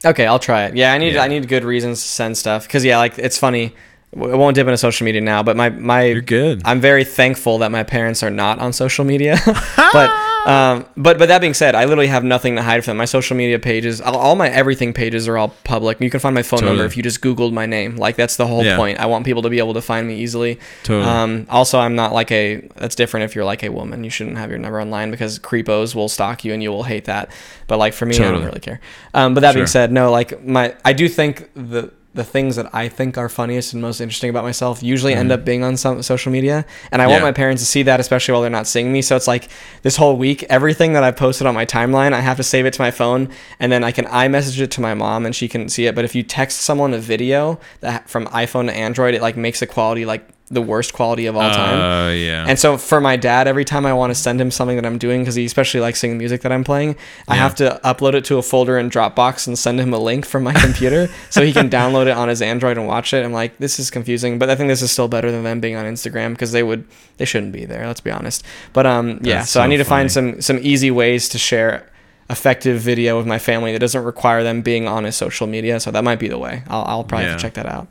Okay, 0.05 0.25
I'll 0.25 0.39
try 0.39 0.65
it. 0.65 0.75
Yeah, 0.75 0.91
I 0.93 0.97
need 0.97 1.13
Yeah. 1.13 1.23
I 1.23 1.27
need 1.29 1.47
good 1.47 1.63
reasons 1.63 2.01
to 2.01 2.07
send 2.07 2.37
stuff 2.37 2.67
because 2.67 2.83
yeah, 2.83 2.97
like 2.97 3.17
it's 3.17 3.37
funny. 3.37 3.73
I 4.15 4.35
won't 4.35 4.55
dip 4.55 4.67
into 4.67 4.77
social 4.77 5.05
media 5.05 5.21
now, 5.21 5.43
but 5.43 5.55
my 5.57 5.69
my 5.69 6.03
You're 6.05 6.21
good. 6.21 6.61
I'm 6.65 6.79
very 6.81 7.03
thankful 7.03 7.57
that 7.59 7.71
my 7.71 7.83
parents 7.83 8.21
are 8.23 8.29
not 8.29 8.59
on 8.59 8.73
social 8.73 9.05
media. 9.05 9.37
but 9.93 10.09
Um, 10.45 10.85
but 10.97 11.17
but 11.17 11.29
that 11.29 11.39
being 11.39 11.53
said, 11.53 11.73
I 11.73 11.85
literally 11.85 12.07
have 12.07 12.25
nothing 12.25 12.57
to 12.57 12.61
hide 12.61 12.83
from 12.83 12.91
them. 12.91 12.97
My 12.97 13.05
social 13.05 13.37
media 13.37 13.59
pages, 13.59 14.01
all, 14.01 14.17
all 14.17 14.35
my 14.35 14.49
everything 14.49 14.91
pages 14.93 15.25
are 15.29 15.37
all 15.37 15.53
public. 15.63 16.01
You 16.01 16.09
can 16.09 16.19
find 16.19 16.35
my 16.35 16.43
phone 16.43 16.59
Totally. 16.59 16.75
number 16.79 16.85
if 16.85 16.97
you 16.97 17.01
just 17.03 17.21
Googled 17.21 17.53
my 17.53 17.65
name. 17.65 17.95
Like 17.95 18.17
that's 18.17 18.35
the 18.35 18.45
whole 18.45 18.61
Yeah. 18.65 18.75
point. 18.75 18.99
I 18.99 19.05
want 19.05 19.23
people 19.25 19.41
to 19.43 19.49
be 19.49 19.59
able 19.59 19.73
to 19.75 19.81
find 19.81 20.05
me 20.05 20.15
easily. 20.19 20.59
Totally. 20.83 21.09
Um, 21.09 21.47
also, 21.49 21.79
I'm 21.79 21.95
not 21.95 22.11
like 22.11 22.29
a. 22.31 22.57
That's 22.75 22.93
different 22.93 23.23
if 23.23 23.35
you're 23.35 23.45
like 23.45 23.63
a 23.63 23.69
woman. 23.69 24.03
You 24.03 24.09
shouldn't 24.09 24.37
have 24.37 24.49
your 24.49 24.59
number 24.59 24.81
online 24.81 25.11
because 25.11 25.39
creepos 25.39 25.95
will 25.95 26.09
stalk 26.09 26.43
you 26.43 26.51
and 26.53 26.61
you 26.61 26.71
will 26.71 26.83
hate 26.83 27.05
that. 27.05 27.31
But 27.67 27.77
like 27.77 27.93
for 27.93 28.05
me, 28.05 28.17
I 28.17 28.29
don't 28.29 28.43
really 28.43 28.59
care. 28.59 28.81
Um, 29.13 29.33
but 29.33 29.41
that 29.41 29.53
being 29.55 29.65
said, 29.67 29.93
no, 29.93 30.11
like 30.11 30.43
my, 30.43 30.75
I 30.83 30.91
do 30.91 31.07
think 31.07 31.49
the 31.55 31.89
the 32.13 32.23
things 32.23 32.55
that 32.57 32.73
I 32.75 32.89
think 32.89 33.17
are 33.17 33.27
funniest 33.27 33.73
and 33.73 33.81
most 33.81 33.99
interesting 33.99 34.29
about 34.29 34.43
myself 34.43 34.83
usually 34.83 35.15
end 35.15 35.31
up 35.31 35.43
being 35.43 35.63
on 35.63 35.77
some 35.77 36.03
social 36.03 36.31
media, 36.31 36.63
and 36.91 37.01
I 37.01 37.07
want 37.07 37.23
Mm-hmm. 37.23 37.29
My 37.29 37.31
parents 37.31 37.61
to 37.61 37.65
see 37.65 37.83
that, 37.83 37.99
especially 37.99 38.33
while 38.33 38.41
they're 38.41 38.51
not 38.51 38.67
seeing 38.67 38.91
me. 38.91 39.01
So 39.01 39.15
it's 39.15 39.27
like 39.27 39.47
this 39.81 39.95
whole 39.95 40.17
week, 40.17 40.43
everything 40.43 40.93
that 40.93 41.03
I 41.03 41.11
posted 41.11 41.47
on 41.47 41.55
my 41.55 41.65
timeline, 41.65 42.11
I 42.13 42.19
have 42.19 42.37
to 42.37 42.43
save 42.43 42.65
it 42.65 42.73
to 42.73 42.81
my 42.81 42.91
phone, 42.91 43.29
and 43.59 43.71
then 43.71 43.83
I 43.83 43.91
can 43.91 44.05
iMessage 44.05 44.59
it 44.59 44.71
to 44.71 44.81
my 44.81 44.93
mom, 44.93 45.25
and 45.25 45.35
she 45.35 45.47
can 45.47 45.69
see 45.69 45.85
it. 45.85 45.95
But 45.95 46.05
if 46.05 46.15
you 46.15 46.23
text 46.23 46.61
someone 46.61 46.93
a 46.93 46.99
video 46.99 47.59
that 47.79 48.09
from 48.09 48.25
iPhone 48.27 48.67
to 48.67 48.73
Android, 48.73 49.13
it 49.13 49.21
like 49.21 49.37
makes 49.37 49.61
the 49.61 49.67
quality 49.67 50.05
like 50.05 50.27
the 50.53 50.61
worst 50.61 50.93
quality 50.93 51.25
of 51.25 51.35
all 51.35 51.49
time. 51.49 51.79
Oh 51.79 52.11
yeah. 52.11 52.45
And 52.47 52.57
so 52.59 52.77
for 52.77 53.01
my 53.01 53.15
dad, 53.15 53.47
every 53.47 53.65
time 53.65 53.85
I 53.85 53.93
want 53.93 54.11
to 54.11 54.15
send 54.15 54.39
him 54.39 54.51
something 54.51 54.75
that 54.77 54.85
I'm 54.85 54.97
doing, 54.97 55.21
because 55.21 55.35
he 55.35 55.45
especially 55.45 55.79
likes 55.81 55.99
singing 55.99 56.17
music 56.17 56.41
that 56.41 56.51
I'm 56.51 56.63
playing, 56.63 56.95
I 57.27 57.35
Yeah. 57.35 57.41
have 57.43 57.55
to 57.55 57.79
upload 57.83 58.13
it 58.13 58.25
to 58.25 58.37
a 58.37 58.41
folder 58.41 58.77
in 58.77 58.89
Dropbox 58.89 59.47
and 59.47 59.57
send 59.57 59.79
him 59.79 59.93
a 59.93 59.97
link 59.99 60.25
from 60.25 60.43
my 60.43 60.53
computer 60.65 61.09
so 61.29 61.41
he 61.41 61.51
can 61.53 61.69
download 61.69 62.07
it 62.07 62.15
on 62.17 62.29
his 62.29 62.41
Android 62.41 62.77
and 62.77 62.87
watch 62.87 63.13
it. 63.13 63.25
I'm 63.25 63.33
like, 63.33 63.57
this 63.57 63.79
is 63.79 63.89
confusing, 63.91 64.39
but 64.39 64.49
I 64.49 64.55
think 64.55 64.69
this 64.69 64.81
is 64.81 64.91
still 64.91 65.07
better 65.07 65.31
than 65.31 65.43
them 65.43 65.59
being 65.59 65.75
on 65.75 65.85
Instagram 65.85 66.31
because 66.31 66.51
they 66.51 66.63
would 66.63 66.85
they 67.17 67.25
shouldn't 67.25 67.51
be 67.53 67.65
there. 67.65 67.85
Let's 67.87 68.01
be 68.01 68.11
honest. 68.11 68.43
But 68.73 68.85
um, 68.85 69.19
yeah. 69.21 69.39
That's 69.39 69.51
So, 69.51 69.61
I 69.61 69.65
so 69.65 69.69
need 69.69 69.77
to 69.77 69.83
find 69.85 70.11
some 70.11 70.41
some 70.41 70.59
easy 70.61 70.91
ways 70.91 71.29
to 71.29 71.37
share 71.37 71.89
effective 72.29 72.79
video 72.79 73.17
with 73.17 73.27
my 73.27 73.37
family 73.37 73.73
that 73.73 73.79
doesn't 73.79 74.03
require 74.03 74.43
them 74.43 74.61
being 74.61 74.87
on 74.87 75.03
his 75.03 75.15
social 75.15 75.45
media. 75.45 75.79
So 75.79 75.91
that 75.91 76.03
might 76.03 76.19
be 76.19 76.29
the 76.29 76.37
way. 76.37 76.63
I'll, 76.69 76.83
I'll 76.85 77.03
probably 77.03 77.25
have 77.25 77.33
Yeah. 77.33 77.37
to 77.37 77.41
check 77.43 77.53
that 77.55 77.65
out. 77.65 77.87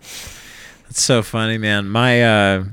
It's 0.93 1.01
so 1.01 1.23
funny, 1.23 1.56
man. 1.56 1.89
My 1.89 2.23
uh 2.23 2.64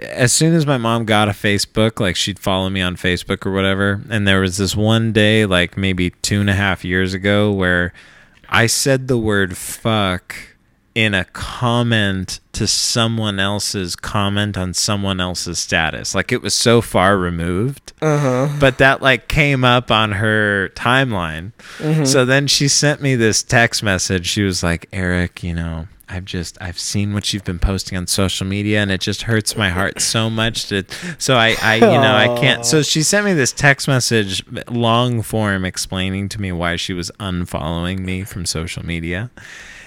as 0.00 0.32
soon 0.32 0.52
as 0.52 0.66
my 0.66 0.78
mom 0.78 1.04
got 1.04 1.28
a 1.28 1.30
Facebook, 1.30 2.00
like 2.00 2.16
she'd 2.16 2.40
follow 2.40 2.68
me 2.68 2.80
on 2.80 2.96
Facebook 2.96 3.46
or 3.46 3.52
whatever, 3.52 4.02
and 4.10 4.26
there 4.26 4.40
was 4.40 4.56
this 4.56 4.74
one 4.74 5.12
day, 5.12 5.46
like 5.46 5.76
maybe 5.76 6.10
two 6.10 6.40
and 6.40 6.50
a 6.50 6.54
half 6.54 6.84
years 6.84 7.14
ago, 7.14 7.52
where 7.52 7.92
I 8.48 8.66
said 8.66 9.06
the 9.06 9.16
word 9.16 9.56
fuck 9.56 10.34
in 10.96 11.14
a 11.14 11.24
comment 11.26 12.40
to 12.54 12.66
someone 12.66 13.38
else's 13.38 13.94
comment 13.94 14.58
on 14.58 14.74
someone 14.74 15.20
else's 15.20 15.60
status. 15.60 16.16
Like 16.16 16.32
it 16.32 16.42
was 16.42 16.52
so 16.52 16.80
far 16.80 17.16
removed. 17.16 17.92
Uh 18.02 18.18
huh. 18.18 18.56
But 18.58 18.78
that 18.78 19.02
like 19.02 19.28
came 19.28 19.62
up 19.62 19.92
on 19.92 20.10
her 20.10 20.70
timeline. 20.74 21.52
Mm-hmm. 21.78 22.06
So 22.06 22.24
then 22.24 22.48
she 22.48 22.66
sent 22.66 23.00
me 23.00 23.14
this 23.14 23.44
text 23.44 23.84
message. 23.84 24.26
She 24.26 24.42
was 24.42 24.64
like, 24.64 24.88
"Eric, 24.92 25.44
you 25.44 25.54
know, 25.54 25.86
I've 26.10 26.24
just 26.24 26.58
I've 26.60 26.78
seen 26.78 27.14
what 27.14 27.32
you've 27.32 27.44
been 27.44 27.60
posting 27.60 27.96
on 27.96 28.08
social 28.08 28.46
media 28.46 28.80
and 28.80 28.90
it 28.90 29.00
just 29.00 29.22
hurts 29.22 29.56
my 29.56 29.68
heart 29.68 30.00
so 30.00 30.28
much 30.28 30.68
to 30.68 30.84
so 31.18 31.36
I 31.36 31.56
I 31.62 31.76
you 31.76 31.80
know, 31.80 32.14
I 32.14 32.36
can't." 32.40 32.66
So 32.66 32.82
she 32.82 33.02
sent 33.02 33.24
me 33.24 33.32
this 33.32 33.52
text 33.52 33.86
message 33.86 34.44
long 34.68 35.22
form 35.22 35.64
explaining 35.64 36.28
to 36.30 36.40
me 36.40 36.50
why 36.50 36.76
she 36.76 36.92
was 36.92 37.10
unfollowing 37.20 38.00
me 38.00 38.24
from 38.24 38.44
social 38.44 38.84
media. 38.84 39.30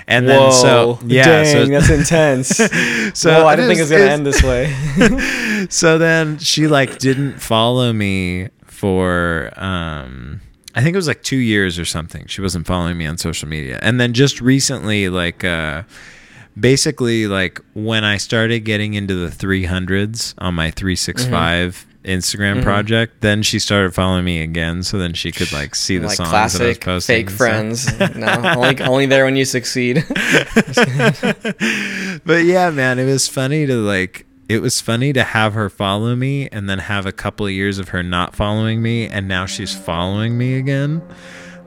And 0.07 0.27
then 0.27 0.51
so 0.51 0.99
yeah, 1.05 1.25
dang, 1.25 1.45
so 1.45 1.65
that's 1.67 1.89
intense. 1.89 2.47
so 3.19 3.31
Whoa, 3.31 3.45
I 3.47 3.55
didn't 3.55 3.75
think 3.75 3.79
it 3.79 3.81
it 3.81 3.83
was 3.83 3.91
gonna 3.91 4.03
end 4.05 4.25
this 4.25 4.43
way. 4.43 5.67
so 5.69 5.97
then 5.97 6.37
she 6.39 6.67
like 6.67 6.99
didn't 6.99 7.39
follow 7.39 7.91
me 7.91 8.49
for 8.65 9.51
um 9.55 10.41
I 10.75 10.81
think 10.81 10.93
it 10.93 10.97
was 10.97 11.07
like 11.07 11.21
2 11.23 11.35
years 11.37 11.77
or 11.77 11.85
something. 11.85 12.25
She 12.27 12.41
wasn't 12.41 12.65
following 12.65 12.97
me 12.97 13.05
on 13.05 13.17
social 13.17 13.47
media. 13.47 13.79
And 13.81 13.99
then 13.99 14.13
just 14.13 14.41
recently 14.41 15.09
like 15.09 15.43
uh 15.43 15.83
basically 16.59 17.27
like 17.27 17.59
when 17.73 18.03
I 18.03 18.17
started 18.17 18.59
getting 18.61 18.93
into 18.93 19.15
the 19.15 19.29
300s 19.29 20.33
on 20.37 20.53
my 20.55 20.69
365 20.71 21.85
Instagram 22.05 22.59
Mhm. 22.59 22.63
project, 22.63 23.21
then 23.21 23.41
she 23.43 23.59
started 23.59 23.93
following 23.93 24.25
me 24.25 24.41
again 24.41 24.83
so 24.83 24.97
then 24.97 25.13
she 25.13 25.31
could 25.31 25.51
like 25.53 25.73
see 25.73 25.97
the 25.97 26.07
like 26.07 26.17
songs 26.17 26.29
that 26.31 26.35
I 26.37 26.43
was 26.43 26.53
classic 26.57 26.81
posting. 26.83 27.15
fake 27.27 27.29
friends. 27.29 27.87
no, 28.15 28.27
only 28.57 28.81
only 28.81 29.05
there 29.05 29.25
when 29.25 29.35
you 29.35 29.45
succeed. 29.45 30.03
but 32.25 32.43
yeah, 32.45 32.69
man, 32.71 32.99
it 32.99 33.05
was 33.05 33.27
funny 33.27 33.65
to 33.65 33.75
like 33.75 34.25
it 34.49 34.61
was 34.61 34.81
funny 34.81 35.13
to 35.13 35.23
have 35.23 35.53
her 35.53 35.69
follow 35.69 36.15
me 36.15 36.47
and 36.51 36.69
then 36.69 36.79
have 36.79 37.05
a 37.05 37.11
couple 37.11 37.45
of 37.45 37.51
years 37.51 37.79
of 37.79 37.89
her 37.89 38.03
not 38.03 38.35
following 38.35 38.81
me 38.81 39.07
and 39.07 39.27
now 39.27 39.45
she's 39.45 39.73
following 39.75 40.37
me 40.37 40.55
again. 40.55 41.01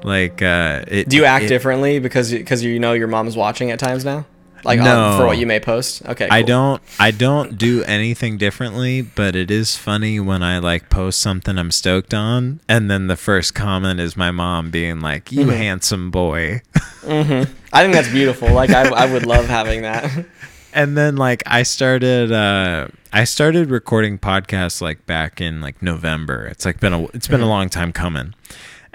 Like 0.02 0.42
uh 0.42 0.84
it 0.86 1.08
Do 1.08 1.16
you 1.16 1.24
act 1.24 1.46
it- 1.46 1.48
differently 1.48 1.98
because 1.98 2.30
because 2.30 2.62
you 2.62 2.78
know 2.78 2.92
your 2.92 3.08
mom's 3.08 3.36
watching 3.36 3.70
at 3.70 3.78
times 3.78 4.04
now? 4.04 4.26
Like 4.64 4.80
No. 4.80 4.98
on, 5.00 5.18
for 5.20 5.26
what 5.26 5.38
you 5.38 5.46
may 5.46 5.60
post. 5.60 6.04
Okay, 6.06 6.26
I 6.30 6.42
don't 6.42 6.82
I 6.98 7.12
don't 7.12 7.56
do 7.56 7.82
anything 7.84 8.36
differently, 8.36 9.00
but 9.00 9.36
it 9.36 9.50
is 9.50 9.76
funny 9.76 10.18
when 10.20 10.42
I 10.42 10.58
like 10.58 10.90
post 10.90 11.20
something 11.20 11.56
I'm 11.58 11.70
stoked 11.70 12.12
on 12.12 12.60
and 12.68 12.90
then 12.90 13.06
the 13.06 13.16
first 13.16 13.54
comment 13.54 14.00
is 14.00 14.16
my 14.16 14.30
mom 14.32 14.70
being 14.70 15.00
like, 15.00 15.30
"You 15.32 15.46
Mhm. 15.46 15.56
handsome 15.56 16.10
boy." 16.10 16.62
Mhm. 17.06 17.48
I 17.72 17.82
think 17.82 17.94
that's 17.94 18.10
beautiful. 18.10 18.50
Like 18.52 18.70
I, 18.70 18.88
I 18.88 19.06
would 19.12 19.24
love 19.26 19.46
having 19.46 19.82
that. 19.82 20.10
and 20.76 20.96
then 20.96 21.16
like 21.16 21.42
I 21.46 21.64
started 21.64 22.30
uh 22.30 22.88
I 23.12 23.24
started 23.24 23.70
recording 23.70 24.18
podcasts 24.18 24.80
like 24.80 25.04
back 25.06 25.40
in 25.40 25.60
like 25.60 25.82
November. 25.82 26.46
It's 26.46 26.64
like 26.64 26.78
been 26.78 26.92
a 26.92 27.04
it's 27.06 27.26
been 27.26 27.40
a 27.40 27.48
long 27.48 27.68
time 27.68 27.92
coming. 27.92 28.34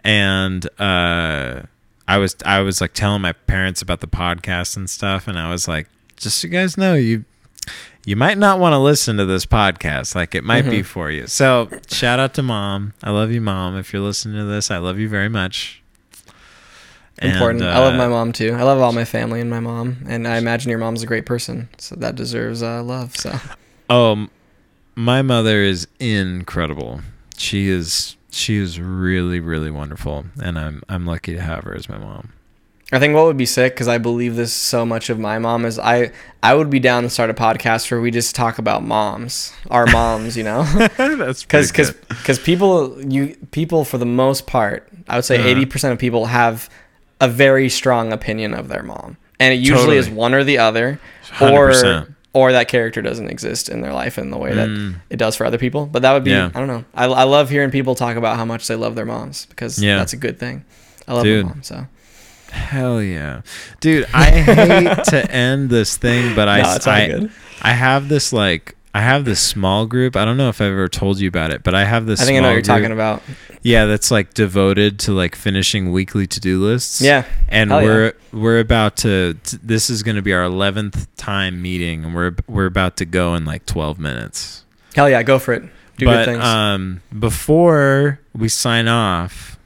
And 0.04 0.66
uh 0.80 1.64
I 2.08 2.18
was 2.18 2.36
I 2.46 2.62
was 2.62 2.80
like 2.80 2.94
telling 2.94 3.22
my 3.22 3.34
parents 3.34 3.82
about 3.82 4.00
the 4.00 4.08
podcast 4.08 4.78
and 4.78 4.90
stuff 4.90 5.28
and 5.28 5.38
I 5.38 5.50
was 5.52 5.68
like 5.68 5.88
just 6.16 6.38
so 6.38 6.48
you 6.48 6.54
guys 6.54 6.78
know 6.78 6.94
you 6.94 7.26
you 8.06 8.16
might 8.16 8.38
not 8.38 8.60
want 8.60 8.74
to 8.74 8.80
listen 8.80 9.18
to 9.18 9.26
this 9.26 9.46
podcast. 9.46 10.16
Like 10.16 10.34
it 10.34 10.44
might 10.44 10.68
be 10.70 10.82
for 10.82 11.12
you. 11.12 11.28
So, 11.28 11.70
shout 11.88 12.20
out 12.20 12.34
to 12.34 12.42
mom. 12.42 12.94
I 13.04 13.12
love 13.12 13.32
you 13.32 13.42
mom. 13.42 13.78
If 13.78 13.94
you're 13.94 14.02
listening 14.02 14.38
to 14.38 14.46
this, 14.46 14.72
I 14.72 14.78
love 14.78 14.98
you 14.98 15.08
very 15.08 15.30
much. 15.30 15.81
And, 17.22 17.34
Important. 17.34 17.62
I 17.64 17.78
love 17.78 17.94
uh, 17.94 17.98
my 17.98 18.08
mom 18.08 18.32
too. 18.32 18.54
I 18.54 18.64
love 18.64 18.80
all 18.82 18.94
my 18.94 19.06
family 19.06 19.42
and 19.42 19.50
my 19.50 19.60
mom, 19.60 19.98
and 20.08 20.28
I 20.28 20.38
imagine 20.38 20.70
your 20.72 20.80
mom's 20.80 21.04
a 21.04 21.06
great 21.06 21.26
person, 21.28 21.70
so 21.78 21.96
that 21.98 22.16
deserves 22.16 22.64
uh, 22.64 22.82
love. 22.82 23.16
So 23.16 23.38
Oh, 23.92 24.28
my 24.96 25.22
mother 25.22 25.62
is 25.62 25.88
incredible. 26.00 27.02
She 27.38 27.70
is 27.70 28.16
she 28.32 28.58
is 28.58 28.80
really 28.80 29.40
really 29.40 29.72
wonderful, 29.72 30.26
and 30.42 30.58
I'm 30.58 30.82
I'm 30.90 31.06
lucky 31.06 31.34
to 31.34 31.42
have 31.42 31.64
her 31.66 31.76
as 31.76 31.88
my 31.90 31.98
mom. 31.98 32.34
I 32.94 33.00
think 33.00 33.16
what 33.16 33.24
would 33.26 33.38
be 33.38 33.46
sick 33.46 33.74
because 33.74 33.88
I 33.88 34.00
believe 34.00 34.36
this 34.36 34.52
so 34.54 34.86
much 34.86 35.10
of 35.10 35.18
my 35.18 35.40
mom 35.40 35.64
is 35.66 35.80
I 35.80 36.12
I 36.44 36.56
would 36.56 36.70
be 36.70 36.80
down 36.80 37.04
to 37.04 37.10
start 37.10 37.30
a 37.30 37.34
podcast 37.34 37.90
where 37.90 38.02
we 38.02 38.12
just 38.12 38.36
talk 38.36 38.58
about 38.58 38.84
moms, 38.84 39.54
our 39.70 39.86
moms, 39.92 40.36
you 40.36 40.44
know. 40.44 40.64
That's 40.98 41.44
because 41.44 41.72
because 41.72 41.92
because 42.10 42.40
people 42.40 43.02
you 43.02 43.38
people 43.52 43.86
for 43.86 43.98
the 43.98 44.06
most 44.06 44.46
part 44.48 44.88
i 45.08 45.16
would 45.16 45.26
say 45.26 45.40
Uh-huh. 45.40 45.62
80% 45.62 45.92
of 45.94 46.00
people 46.00 46.26
have 46.26 46.70
a 47.22 47.28
very 47.30 47.70
strong 47.70 48.12
opinion 48.12 48.54
of 48.54 48.68
their 48.68 48.84
mom 48.84 49.16
and 49.40 49.54
it 49.54 49.58
usually 49.60 49.96
is 49.98 50.10
one 50.10 50.34
or 50.34 50.44
the 50.44 50.58
other 50.58 51.00
or 51.40 51.70
100%. 51.72 52.16
or 52.34 52.52
that 52.52 52.68
character 52.68 53.02
doesn't 53.02 53.30
exist 53.30 53.70
in 53.70 53.80
their 53.82 53.94
life 53.94 54.18
in 54.18 54.30
the 54.32 54.38
way 54.38 54.54
that 54.54 54.68
Mm. 54.68 54.96
it 55.10 55.18
does 55.18 55.36
for 55.38 55.46
other 55.46 55.58
people 55.58 55.86
but 55.86 56.02
that 56.02 56.12
would 56.14 56.24
be 56.26 56.32
Yeah. 56.32 56.50
i 56.54 56.60
don't 56.60 56.68
know 56.68 56.84
I, 56.94 57.06
I 57.06 57.24
love 57.24 57.50
hearing 57.50 57.72
people 57.72 57.96
talk 57.96 58.18
about 58.18 58.36
how 58.38 58.46
much 58.46 58.68
they 58.68 58.76
love 58.76 58.96
their 58.96 59.06
moms 59.06 59.46
because 59.46 59.82
Yeah. 59.82 59.98
that's 59.98 60.14
a 60.14 60.18
good 60.18 60.38
thing 60.40 60.66
i 61.08 61.14
love 61.14 61.24
Dude. 61.24 61.46
my 61.46 61.52
mom 61.54 61.64
so 61.64 61.88
Hell 62.52 63.02
yeah, 63.02 63.44
dude! 63.80 64.06
I 64.14 64.26
hate 64.30 65.04
to 65.06 65.32
end 65.32 65.70
this 65.70 65.96
thing, 65.96 66.36
but 66.36 66.50
I 66.50 66.62
No, 66.62 66.74
it's 66.76 66.86
all 66.86 66.92
I. 66.94 67.30
I 67.62 67.72
have 67.72 68.10
this 68.10 68.34
like 68.34 68.76
I 68.94 69.00
have 69.00 69.24
this 69.24 69.40
small 69.40 69.86
group. 69.86 70.18
I 70.18 70.26
don't 70.26 70.36
know 70.36 70.50
if 70.50 70.60
I've 70.60 70.74
ever 70.74 70.90
told 70.90 71.22
you 71.22 71.30
about 71.30 71.52
it, 71.52 71.64
but 71.64 71.74
I 71.76 71.86
have 71.86 72.06
this. 72.08 72.22
i 72.22 72.26
think 72.26 72.38
i 72.38 72.42
know 72.42 72.48
what 72.50 72.54
you're 72.56 72.62
talking 72.62 72.88
group- 72.88 72.98
about 72.98 73.24
Yeah, 73.64 73.86
that's 73.86 74.10
like 74.10 74.34
devoted 74.34 75.00
to 75.02 75.12
like 75.12 75.36
finishing 75.36 75.92
weekly 75.92 76.26
to 76.28 76.40
do 76.40 76.64
lists. 76.64 77.02
yeah. 77.02 77.26
And 77.48 77.70
Hell 77.72 77.84
we're 77.84 78.14
we're 78.32 78.60
about 78.60 78.98
to 78.98 79.36
t- 79.44 79.58
this 79.62 79.90
is 79.90 80.02
going 80.04 80.16
to 80.16 80.22
be 80.22 80.34
our 80.34 80.44
11th 80.44 81.08
time 81.18 81.62
meeting 81.62 82.04
and 82.06 82.16
we're 82.16 82.36
we're 82.48 82.66
about 82.66 82.98
to 82.98 83.06
go 83.06 83.36
in 83.36 83.46
like 83.46 83.66
12 83.66 84.00
minutes. 84.00 84.66
Hell 84.96 85.10
yeah 85.10 85.22
go 85.24 85.38
for 85.40 85.54
it. 85.54 85.64
Do 85.98 86.06
but 86.06 86.26
good 86.26 86.32
things. 86.34 86.44
um 86.44 87.02
before 87.18 88.20
we 88.34 88.48
sign 88.50 88.88
off 88.88 89.60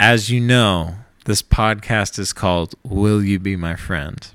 as 0.00 0.30
you 0.30 0.40
know 0.40 0.94
this 1.26 1.42
podcast 1.42 2.18
is 2.18 2.32
called 2.32 2.74
will 2.82 3.22
you 3.22 3.38
be 3.38 3.56
my 3.56 3.76
friend 3.76 4.26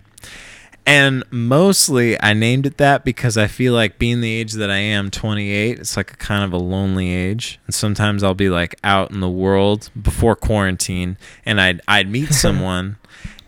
and 0.85 1.23
mostly 1.31 2.21
I 2.21 2.33
named 2.33 2.65
it 2.65 2.77
that 2.77 3.05
because 3.05 3.37
I 3.37 3.47
feel 3.47 3.73
like 3.73 3.99
being 3.99 4.21
the 4.21 4.31
age 4.31 4.53
that 4.53 4.71
I 4.71 4.77
am, 4.77 5.11
28, 5.11 5.79
it's 5.79 5.95
like 5.95 6.13
a 6.13 6.17
kind 6.17 6.43
of 6.43 6.53
a 6.53 6.57
lonely 6.57 7.09
age. 7.09 7.59
And 7.67 7.75
sometimes 7.75 8.23
I'll 8.23 8.33
be 8.33 8.49
like 8.49 8.75
out 8.83 9.11
in 9.11 9.19
the 9.19 9.29
world 9.29 9.89
before 9.99 10.35
quarantine 10.35 11.17
and 11.45 11.61
I'd 11.61 11.81
I'd 11.87 12.09
meet 12.09 12.33
someone 12.33 12.97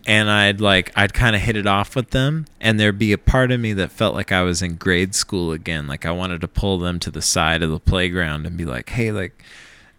and 0.06 0.30
I'd 0.30 0.60
like 0.60 0.92
I'd 0.96 1.12
kind 1.12 1.34
of 1.34 1.42
hit 1.42 1.56
it 1.56 1.66
off 1.66 1.96
with 1.96 2.10
them 2.10 2.46
and 2.60 2.78
there'd 2.78 2.98
be 2.98 3.12
a 3.12 3.18
part 3.18 3.50
of 3.50 3.58
me 3.60 3.72
that 3.74 3.90
felt 3.90 4.14
like 4.14 4.30
I 4.30 4.42
was 4.42 4.62
in 4.62 4.76
grade 4.76 5.14
school 5.14 5.50
again. 5.52 5.86
Like 5.88 6.06
I 6.06 6.12
wanted 6.12 6.40
to 6.42 6.48
pull 6.48 6.78
them 6.78 7.00
to 7.00 7.10
the 7.10 7.22
side 7.22 7.62
of 7.62 7.70
the 7.70 7.80
playground 7.80 8.46
and 8.46 8.56
be 8.56 8.64
like, 8.64 8.90
"Hey, 8.90 9.10
like 9.10 9.42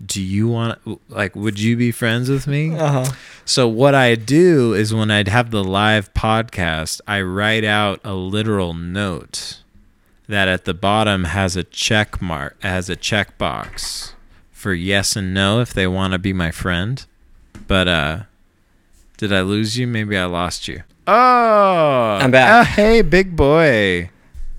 do 0.05 0.21
you 0.21 0.47
want 0.47 0.79
like 1.09 1.35
would 1.35 1.59
you 1.59 1.77
be 1.77 1.91
friends 1.91 2.29
with 2.29 2.47
me? 2.47 2.75
Uh 2.75 3.05
huh. 3.05 3.13
So 3.47 3.67
what 3.67 3.93
I 3.93 4.15
do 4.15 4.73
is 4.73 4.93
when 4.93 5.11
I'd 5.11 5.27
have 5.27 5.51
the 5.51 5.63
live 5.63 6.13
podcast, 6.13 6.99
I 7.07 7.21
write 7.21 7.63
out 7.63 7.99
a 8.03 8.13
literal 8.15 8.73
note 8.73 9.61
that 10.27 10.47
at 10.47 10.65
the 10.65 10.73
bottom 10.73 11.25
has 11.25 11.55
a 11.55 11.63
check 11.63 12.19
mark, 12.21 12.59
has 12.63 12.89
a 12.89 12.95
checkbox 12.95 14.13
for 14.51 14.73
yes 14.73 15.15
and 15.15 15.31
no 15.33 15.59
if 15.61 15.73
they 15.73 15.85
want 15.85 16.13
to 16.13 16.19
be 16.19 16.33
my 16.33 16.49
friend. 16.49 17.05
But 17.67 17.87
uh 17.87 18.19
did 19.17 19.31
I 19.31 19.41
lose 19.41 19.77
you? 19.77 19.85
Maybe 19.87 20.17
I 20.17 20.25
lost 20.25 20.67
you. 20.67 20.81
Oh, 21.07 22.17
I'm 22.19 22.31
back. 22.31 22.67
Oh, 22.67 22.71
hey, 22.71 23.01
big 23.03 23.35
boy. 23.35 24.09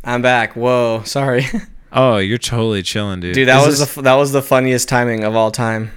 I'm 0.05 0.23
back. 0.23 0.55
Whoa, 0.55 1.03
sorry, 1.05 1.45
Oh, 1.93 2.19
you're 2.19 2.39
totally 2.39 2.83
chilling, 2.83 3.21
dude. 3.21 3.35
dude. 3.35 3.49
That 3.49 3.61
Is 3.63 3.67
was 3.67 3.79
this- 3.81 3.95
the 3.95 4.01
f- 4.01 4.05
that 4.05 4.15
was 4.15 4.31
the 4.33 4.43
funniest 4.43 4.89
timing 4.89 5.25
of 5.25 5.35
all 5.35 5.51
time. 5.51 5.91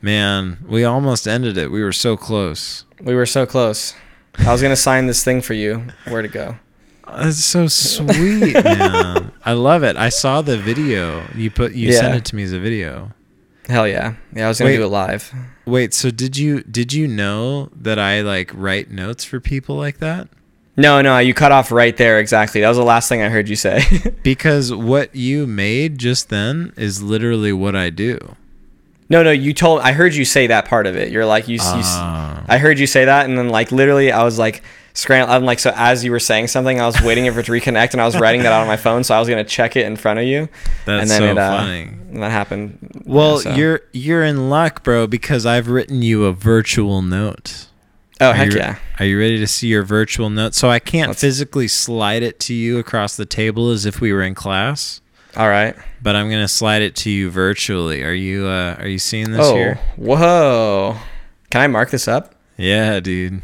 Man. 0.00 0.58
We 0.66 0.84
almost 0.84 1.26
ended 1.28 1.56
it. 1.58 1.70
We 1.70 1.82
were 1.82 1.92
so 1.92 2.16
close. 2.16 2.84
We 3.00 3.14
were 3.14 3.26
so 3.26 3.46
close. 3.46 3.94
I 4.38 4.52
was 4.52 4.62
gonna 4.62 4.76
sign 4.88 5.06
this 5.06 5.24
thing 5.24 5.40
for 5.40 5.54
you. 5.54 5.84
Where 6.08 6.22
to 6.22 6.28
go? 6.28 6.56
That's 7.06 7.38
so 7.42 7.68
sweet, 7.68 8.52
man. 8.64 9.32
I 9.44 9.52
love 9.52 9.82
it. 9.82 9.96
I 9.96 10.10
saw 10.10 10.42
the 10.42 10.58
video. 10.58 11.24
You 11.34 11.50
put 11.50 11.72
you 11.72 11.88
Yeah. 11.90 12.00
sent 12.00 12.14
it 12.16 12.24
to 12.26 12.36
me 12.36 12.42
as 12.42 12.52
a 12.52 12.58
video. 12.58 13.12
Hell 13.68 13.86
yeah, 13.88 14.14
yeah. 14.34 14.46
I 14.46 14.48
was 14.48 14.58
gonna 14.58 14.70
Wait. 14.70 14.76
do 14.78 14.84
it 14.84 14.88
live. 14.88 15.32
Wait, 15.66 15.92
so 15.94 16.10
did 16.10 16.36
you 16.36 16.62
did 16.62 16.92
you 16.92 17.06
know 17.08 17.70
that 17.74 17.98
I 17.98 18.20
like 18.22 18.50
write 18.54 18.90
notes 18.90 19.24
for 19.24 19.40
people 19.40 19.76
like 19.76 19.98
that? 19.98 20.28
No, 20.76 21.02
no, 21.02 21.18
you 21.18 21.34
cut 21.34 21.50
off 21.50 21.72
right 21.72 21.96
there. 21.96 22.20
Exactly. 22.20 22.60
That 22.60 22.68
was 22.68 22.76
the 22.78 22.84
last 22.84 23.08
thing 23.08 23.20
I 23.20 23.28
heard 23.30 23.48
you 23.48 23.56
say. 23.56 23.82
Because 24.22 24.72
what 24.72 25.14
you 25.14 25.46
made 25.46 25.98
just 25.98 26.28
then 26.28 26.72
is 26.76 27.02
literally 27.02 27.52
what 27.52 27.74
I 27.74 27.90
do. 27.90 28.36
No, 29.08 29.22
no, 29.22 29.30
you 29.30 29.52
told. 29.54 29.80
I 29.80 29.92
heard 29.92 30.14
you 30.14 30.24
say 30.24 30.46
that 30.48 30.66
part 30.66 30.86
of 30.86 30.96
it. 30.96 31.10
You're 31.10 31.26
like 31.26 31.48
you. 31.48 31.54
you 31.54 31.60
Ah. 31.62 32.44
I 32.48 32.58
heard 32.58 32.78
you 32.78 32.86
say 32.86 33.04
that, 33.06 33.26
and 33.26 33.36
then 33.38 33.48
like 33.48 33.72
literally, 33.72 34.12
I 34.12 34.24
was 34.24 34.38
like 34.38 34.62
scrambling. 34.94 35.34
I'm 35.36 35.44
like 35.44 35.58
so 35.58 35.72
as 35.74 36.04
you 36.04 36.10
were 36.10 36.20
saying 36.20 36.48
something, 36.48 36.80
I 36.80 36.86
was 36.86 37.00
waiting 37.02 37.30
for 37.32 37.40
it 37.40 37.46
to 37.46 37.52
reconnect, 37.52 37.92
and 37.92 38.00
I 38.00 38.04
was 38.06 38.18
writing 38.18 38.42
that 38.42 38.52
out 38.52 38.62
on 38.62 38.66
my 38.66 38.76
phone, 38.76 39.04
so 39.04 39.14
I 39.14 39.18
was 39.20 39.28
gonna 39.28 39.44
check 39.44 39.76
it 39.76 39.86
in 39.86 39.96
front 39.96 40.18
of 40.18 40.24
you. 40.26 40.48
That's 40.84 41.02
and 41.02 41.10
then 41.10 41.18
so 41.20 41.24
it, 41.26 41.38
uh, 41.38 41.56
funny. 41.58 41.82
And 41.82 42.22
that 42.22 42.30
happened. 42.30 43.02
Well, 43.06 43.38
so- 43.38 43.54
you're 43.54 43.80
you're 43.92 44.24
in 44.24 44.50
luck, 44.50 44.82
bro, 44.84 45.06
because 45.06 45.46
I've 45.46 45.68
written 45.68 46.02
you 46.02 46.24
a 46.24 46.32
virtual 46.32 47.02
note. 47.02 47.66
Oh 48.20 48.30
Are 48.30 48.34
heck 48.34 48.50
you, 48.50 48.56
yeah! 48.58 48.78
Are 48.98 49.04
you 49.06 49.16
ready 49.18 49.38
to 49.38 49.46
see 49.46 49.68
your 49.68 49.84
virtual 49.84 50.28
note? 50.28 50.52
So 50.54 50.68
I 50.68 50.80
can't 50.80 51.10
Let's- 51.10 51.20
physically 51.20 51.68
slide 51.68 52.22
it 52.24 52.40
to 52.40 52.54
you 52.54 52.78
across 52.78 53.16
the 53.16 53.26
table 53.26 53.70
as 53.70 53.86
if 53.86 54.00
we 54.00 54.12
were 54.12 54.22
in 54.22 54.34
class, 54.34 55.00
All 55.36 55.48
right. 55.48 55.76
but 56.02 56.16
I'm 56.16 56.30
gonna 56.30 56.48
slide 56.48 56.82
it 56.82 56.96
to 56.96 57.10
you 57.10 57.30
virtually. 57.30 58.02
Are 58.02 58.12
you 58.12 58.46
uh 58.46 58.76
are 58.78 58.88
you 58.88 58.98
seeing 58.98 59.30
this 59.30 59.46
oh, 59.46 59.54
here? 59.54 59.78
whoa! 59.96 60.96
Can 61.50 61.60
I 61.60 61.66
mark 61.66 61.90
this 61.90 62.08
up? 62.08 62.34
Yeah, 62.56 63.00
dude. 63.00 63.42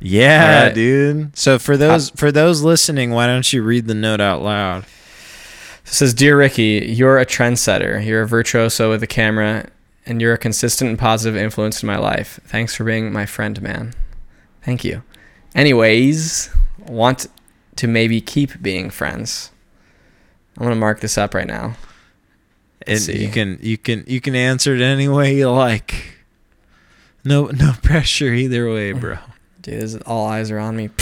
Yeah, 0.00 0.58
Alright. 0.58 0.74
dude. 0.74 1.36
So 1.36 1.58
for 1.58 1.76
those 1.76 2.10
for 2.10 2.30
those 2.32 2.62
listening, 2.62 3.10
why 3.10 3.26
don't 3.26 3.50
you 3.52 3.62
read 3.62 3.86
the 3.86 3.94
note 3.94 4.20
out 4.20 4.42
loud? 4.42 4.84
It 5.86 5.92
says, 5.92 6.12
Dear 6.14 6.36
Ricky, 6.36 6.84
you're 6.88 7.18
a 7.18 7.24
trendsetter. 7.24 8.04
You're 8.04 8.22
a 8.22 8.26
virtuoso 8.26 8.90
with 8.90 9.02
a 9.04 9.06
camera, 9.06 9.70
and 10.04 10.20
you're 10.20 10.34
a 10.34 10.38
consistent 10.38 10.90
and 10.90 10.98
positive 10.98 11.40
influence 11.40 11.80
in 11.82 11.86
my 11.86 11.96
life. 11.96 12.40
Thanks 12.44 12.74
for 12.74 12.82
being 12.82 13.12
my 13.12 13.24
friend, 13.24 13.62
man. 13.62 13.94
Thank 14.62 14.84
you. 14.84 15.04
Anyways, 15.54 16.50
want 16.86 17.28
to 17.76 17.86
maybe 17.86 18.20
keep 18.20 18.60
being 18.60 18.90
friends. 18.90 19.52
I'm 20.56 20.62
gonna 20.62 20.76
mark 20.76 21.00
this 21.00 21.18
up 21.18 21.34
right 21.34 21.46
now. 21.46 21.76
And 22.86 23.00
see. 23.00 23.24
you 23.24 23.30
can 23.30 23.58
you 23.60 23.76
can 23.78 24.04
you 24.06 24.20
can 24.20 24.34
answer 24.34 24.74
it 24.74 24.80
any 24.80 25.08
way 25.08 25.34
you 25.34 25.50
like. 25.50 26.14
No 27.24 27.46
no 27.46 27.72
pressure 27.82 28.32
either 28.32 28.72
way, 28.72 28.92
bro. 28.92 29.18
Dude, 29.62 29.82
is, 29.82 29.96
all 30.06 30.26
eyes 30.26 30.50
are 30.50 30.58
on 30.58 30.76
me. 30.76 30.90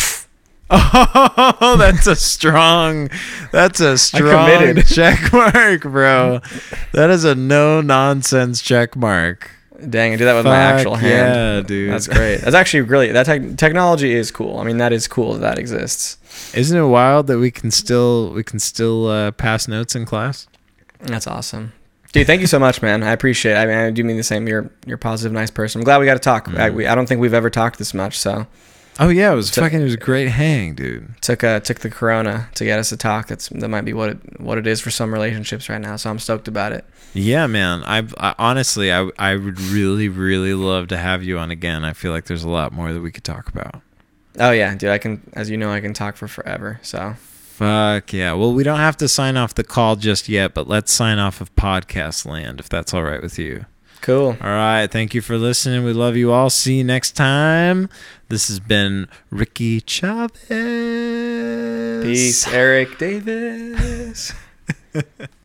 Oh, 0.70 1.76
that's 1.78 2.06
a 2.06 2.16
strong, 2.16 3.08
that's 3.52 3.80
a 3.80 3.96
strong 3.98 4.82
check 4.82 5.32
mark, 5.32 5.82
bro. 5.82 6.40
That 6.92 7.10
is 7.10 7.24
a 7.24 7.34
no 7.34 7.80
nonsense 7.80 8.60
check 8.60 8.96
mark. 8.96 9.50
Dang, 9.88 10.14
I 10.14 10.16
did 10.16 10.24
that 10.24 10.34
with 10.34 10.46
my 10.46 10.56
actual 10.56 10.94
hand. 10.94 11.12
yeah, 11.12 11.60
dude. 11.60 11.92
That's 11.92 12.08
great. 12.08 12.38
That's 12.38 12.54
actually 12.54 12.82
really 12.82 13.12
that 13.12 13.26
tech 13.26 13.56
technology 13.56 14.14
is 14.14 14.30
cool. 14.30 14.58
I 14.58 14.64
mean, 14.64 14.78
that 14.78 14.92
is 14.92 15.06
cool 15.06 15.34
that, 15.34 15.40
that 15.40 15.58
exists. 15.58 16.16
Isn't 16.54 16.76
it 16.78 16.86
wild 16.86 17.26
that 17.28 17.38
we 17.38 17.50
can 17.50 17.70
still 17.70 18.30
we 18.32 18.42
can 18.44 18.58
still 18.58 19.08
uh, 19.08 19.30
pass 19.32 19.68
notes 19.68 19.94
in 19.94 20.04
class? 20.06 20.46
That's 21.00 21.26
awesome. 21.26 21.72
Dude, 22.12 22.26
thank 22.28 22.40
you 22.40 22.46
so 22.46 22.58
much, 22.60 22.80
man. 22.80 23.02
I 23.02 23.10
appreciate 23.10 23.52
it. 23.52 23.56
I 23.56 23.66
mean, 23.66 23.76
I 23.76 23.90
do 23.90 24.04
mean 24.04 24.16
the 24.16 24.22
same. 24.22 24.46
You're 24.46 24.70
you're 24.86 24.94
a 24.96 24.98
positive, 24.98 25.32
nice 25.32 25.50
person. 25.50 25.80
I'm 25.80 25.84
glad 25.84 25.98
we 25.98 26.06
got 26.06 26.14
to 26.14 26.20
talk. 26.20 26.48
I, 26.48 26.70
Mm. 26.70 26.74
we, 26.74 26.86
I 26.86 26.94
don't 26.94 27.06
think 27.08 27.20
we've 27.20 27.34
ever 27.34 27.50
talked 27.50 27.78
this 27.78 27.92
much, 27.92 28.18
so 28.18 28.46
Oh 29.00 29.08
yeah, 29.08 29.32
it 29.32 29.34
was 29.34 29.50
So- 29.50 29.60
fucking. 29.62 29.80
It 29.80 29.84
was 29.84 29.94
a 29.94 29.96
great 29.96 30.28
hang, 30.28 30.74
dude. 30.74 31.20
took 31.20 31.42
uh 31.42 31.58
took 31.58 31.80
the 31.80 31.90
corona 31.90 32.48
to 32.54 32.64
get 32.64 32.78
us 32.78 32.90
to 32.90 32.96
talk. 32.96 33.26
That's 33.26 33.48
that 33.48 33.68
might 33.68 33.84
be 33.84 33.92
what 33.92 34.10
it 34.10 34.40
what 34.40 34.56
it 34.58 34.68
is 34.68 34.80
for 34.80 34.92
some 34.92 35.12
relationships 35.12 35.68
right 35.68 35.80
now. 35.80 35.96
So 35.96 36.08
I'm 36.10 36.20
stoked 36.20 36.46
about 36.46 36.70
it. 36.72 36.84
Yeah, 37.12 37.48
man. 37.48 37.82
I, 37.84 38.04
I 38.18 38.34
honestly, 38.38 38.92
I 38.92 39.10
I 39.18 39.34
would 39.34 39.60
really 39.60 40.08
really 40.08 40.54
love 40.54 40.86
to 40.88 40.96
have 40.96 41.24
you 41.24 41.38
on 41.40 41.50
again. 41.50 41.84
I 41.84 41.92
feel 41.92 42.12
like 42.12 42.26
there's 42.26 42.44
a 42.44 42.48
lot 42.48 42.72
more 42.72 42.92
that 42.92 43.00
we 43.00 43.10
could 43.10 43.24
talk 43.24 43.48
about. 43.48 43.82
Oh 44.38 44.50
yeah, 44.50 44.74
dude. 44.74 44.90
I 44.90 44.98
can, 44.98 45.20
as 45.34 45.48
you 45.50 45.56
know, 45.56 45.70
I 45.70 45.80
can 45.80 45.94
talk 45.94 46.16
for 46.16 46.26
forever. 46.28 46.80
So 46.82 47.14
Fuck 47.54 48.12
yeah. 48.12 48.32
Well, 48.32 48.52
we 48.52 48.64
don't 48.64 48.80
have 48.80 48.96
to 48.96 49.06
sign 49.06 49.36
off 49.36 49.54
the 49.54 49.62
call 49.62 49.94
just 49.94 50.28
yet, 50.28 50.54
but 50.54 50.66
let's 50.66 50.90
sign 50.92 51.20
off 51.20 51.40
of 51.40 51.54
podcast 51.54 52.26
land 52.26 52.58
if 52.58 52.68
that's 52.68 52.92
all 52.92 53.04
right 53.04 53.22
with 53.22 53.38
you. 53.38 53.66
cool. 54.00 54.36
All 54.40 54.50
right. 54.50 54.88
Thank 54.88 55.14
you 55.14 55.20
for 55.20 55.38
listening. 55.38 55.84
We 55.84 55.92
love 55.92 56.16
you 56.16 56.32
all. 56.32 56.50
See 56.50 56.78
you 56.78 56.84
next 56.84 57.12
time. 57.12 57.88
This 58.28 58.48
has 58.48 58.58
been 58.58 59.06
Ricky 59.30 59.80
Chavez. 59.80 60.44
Peace, 62.04 62.48
Eric 62.48 62.98
Davis. 62.98 64.32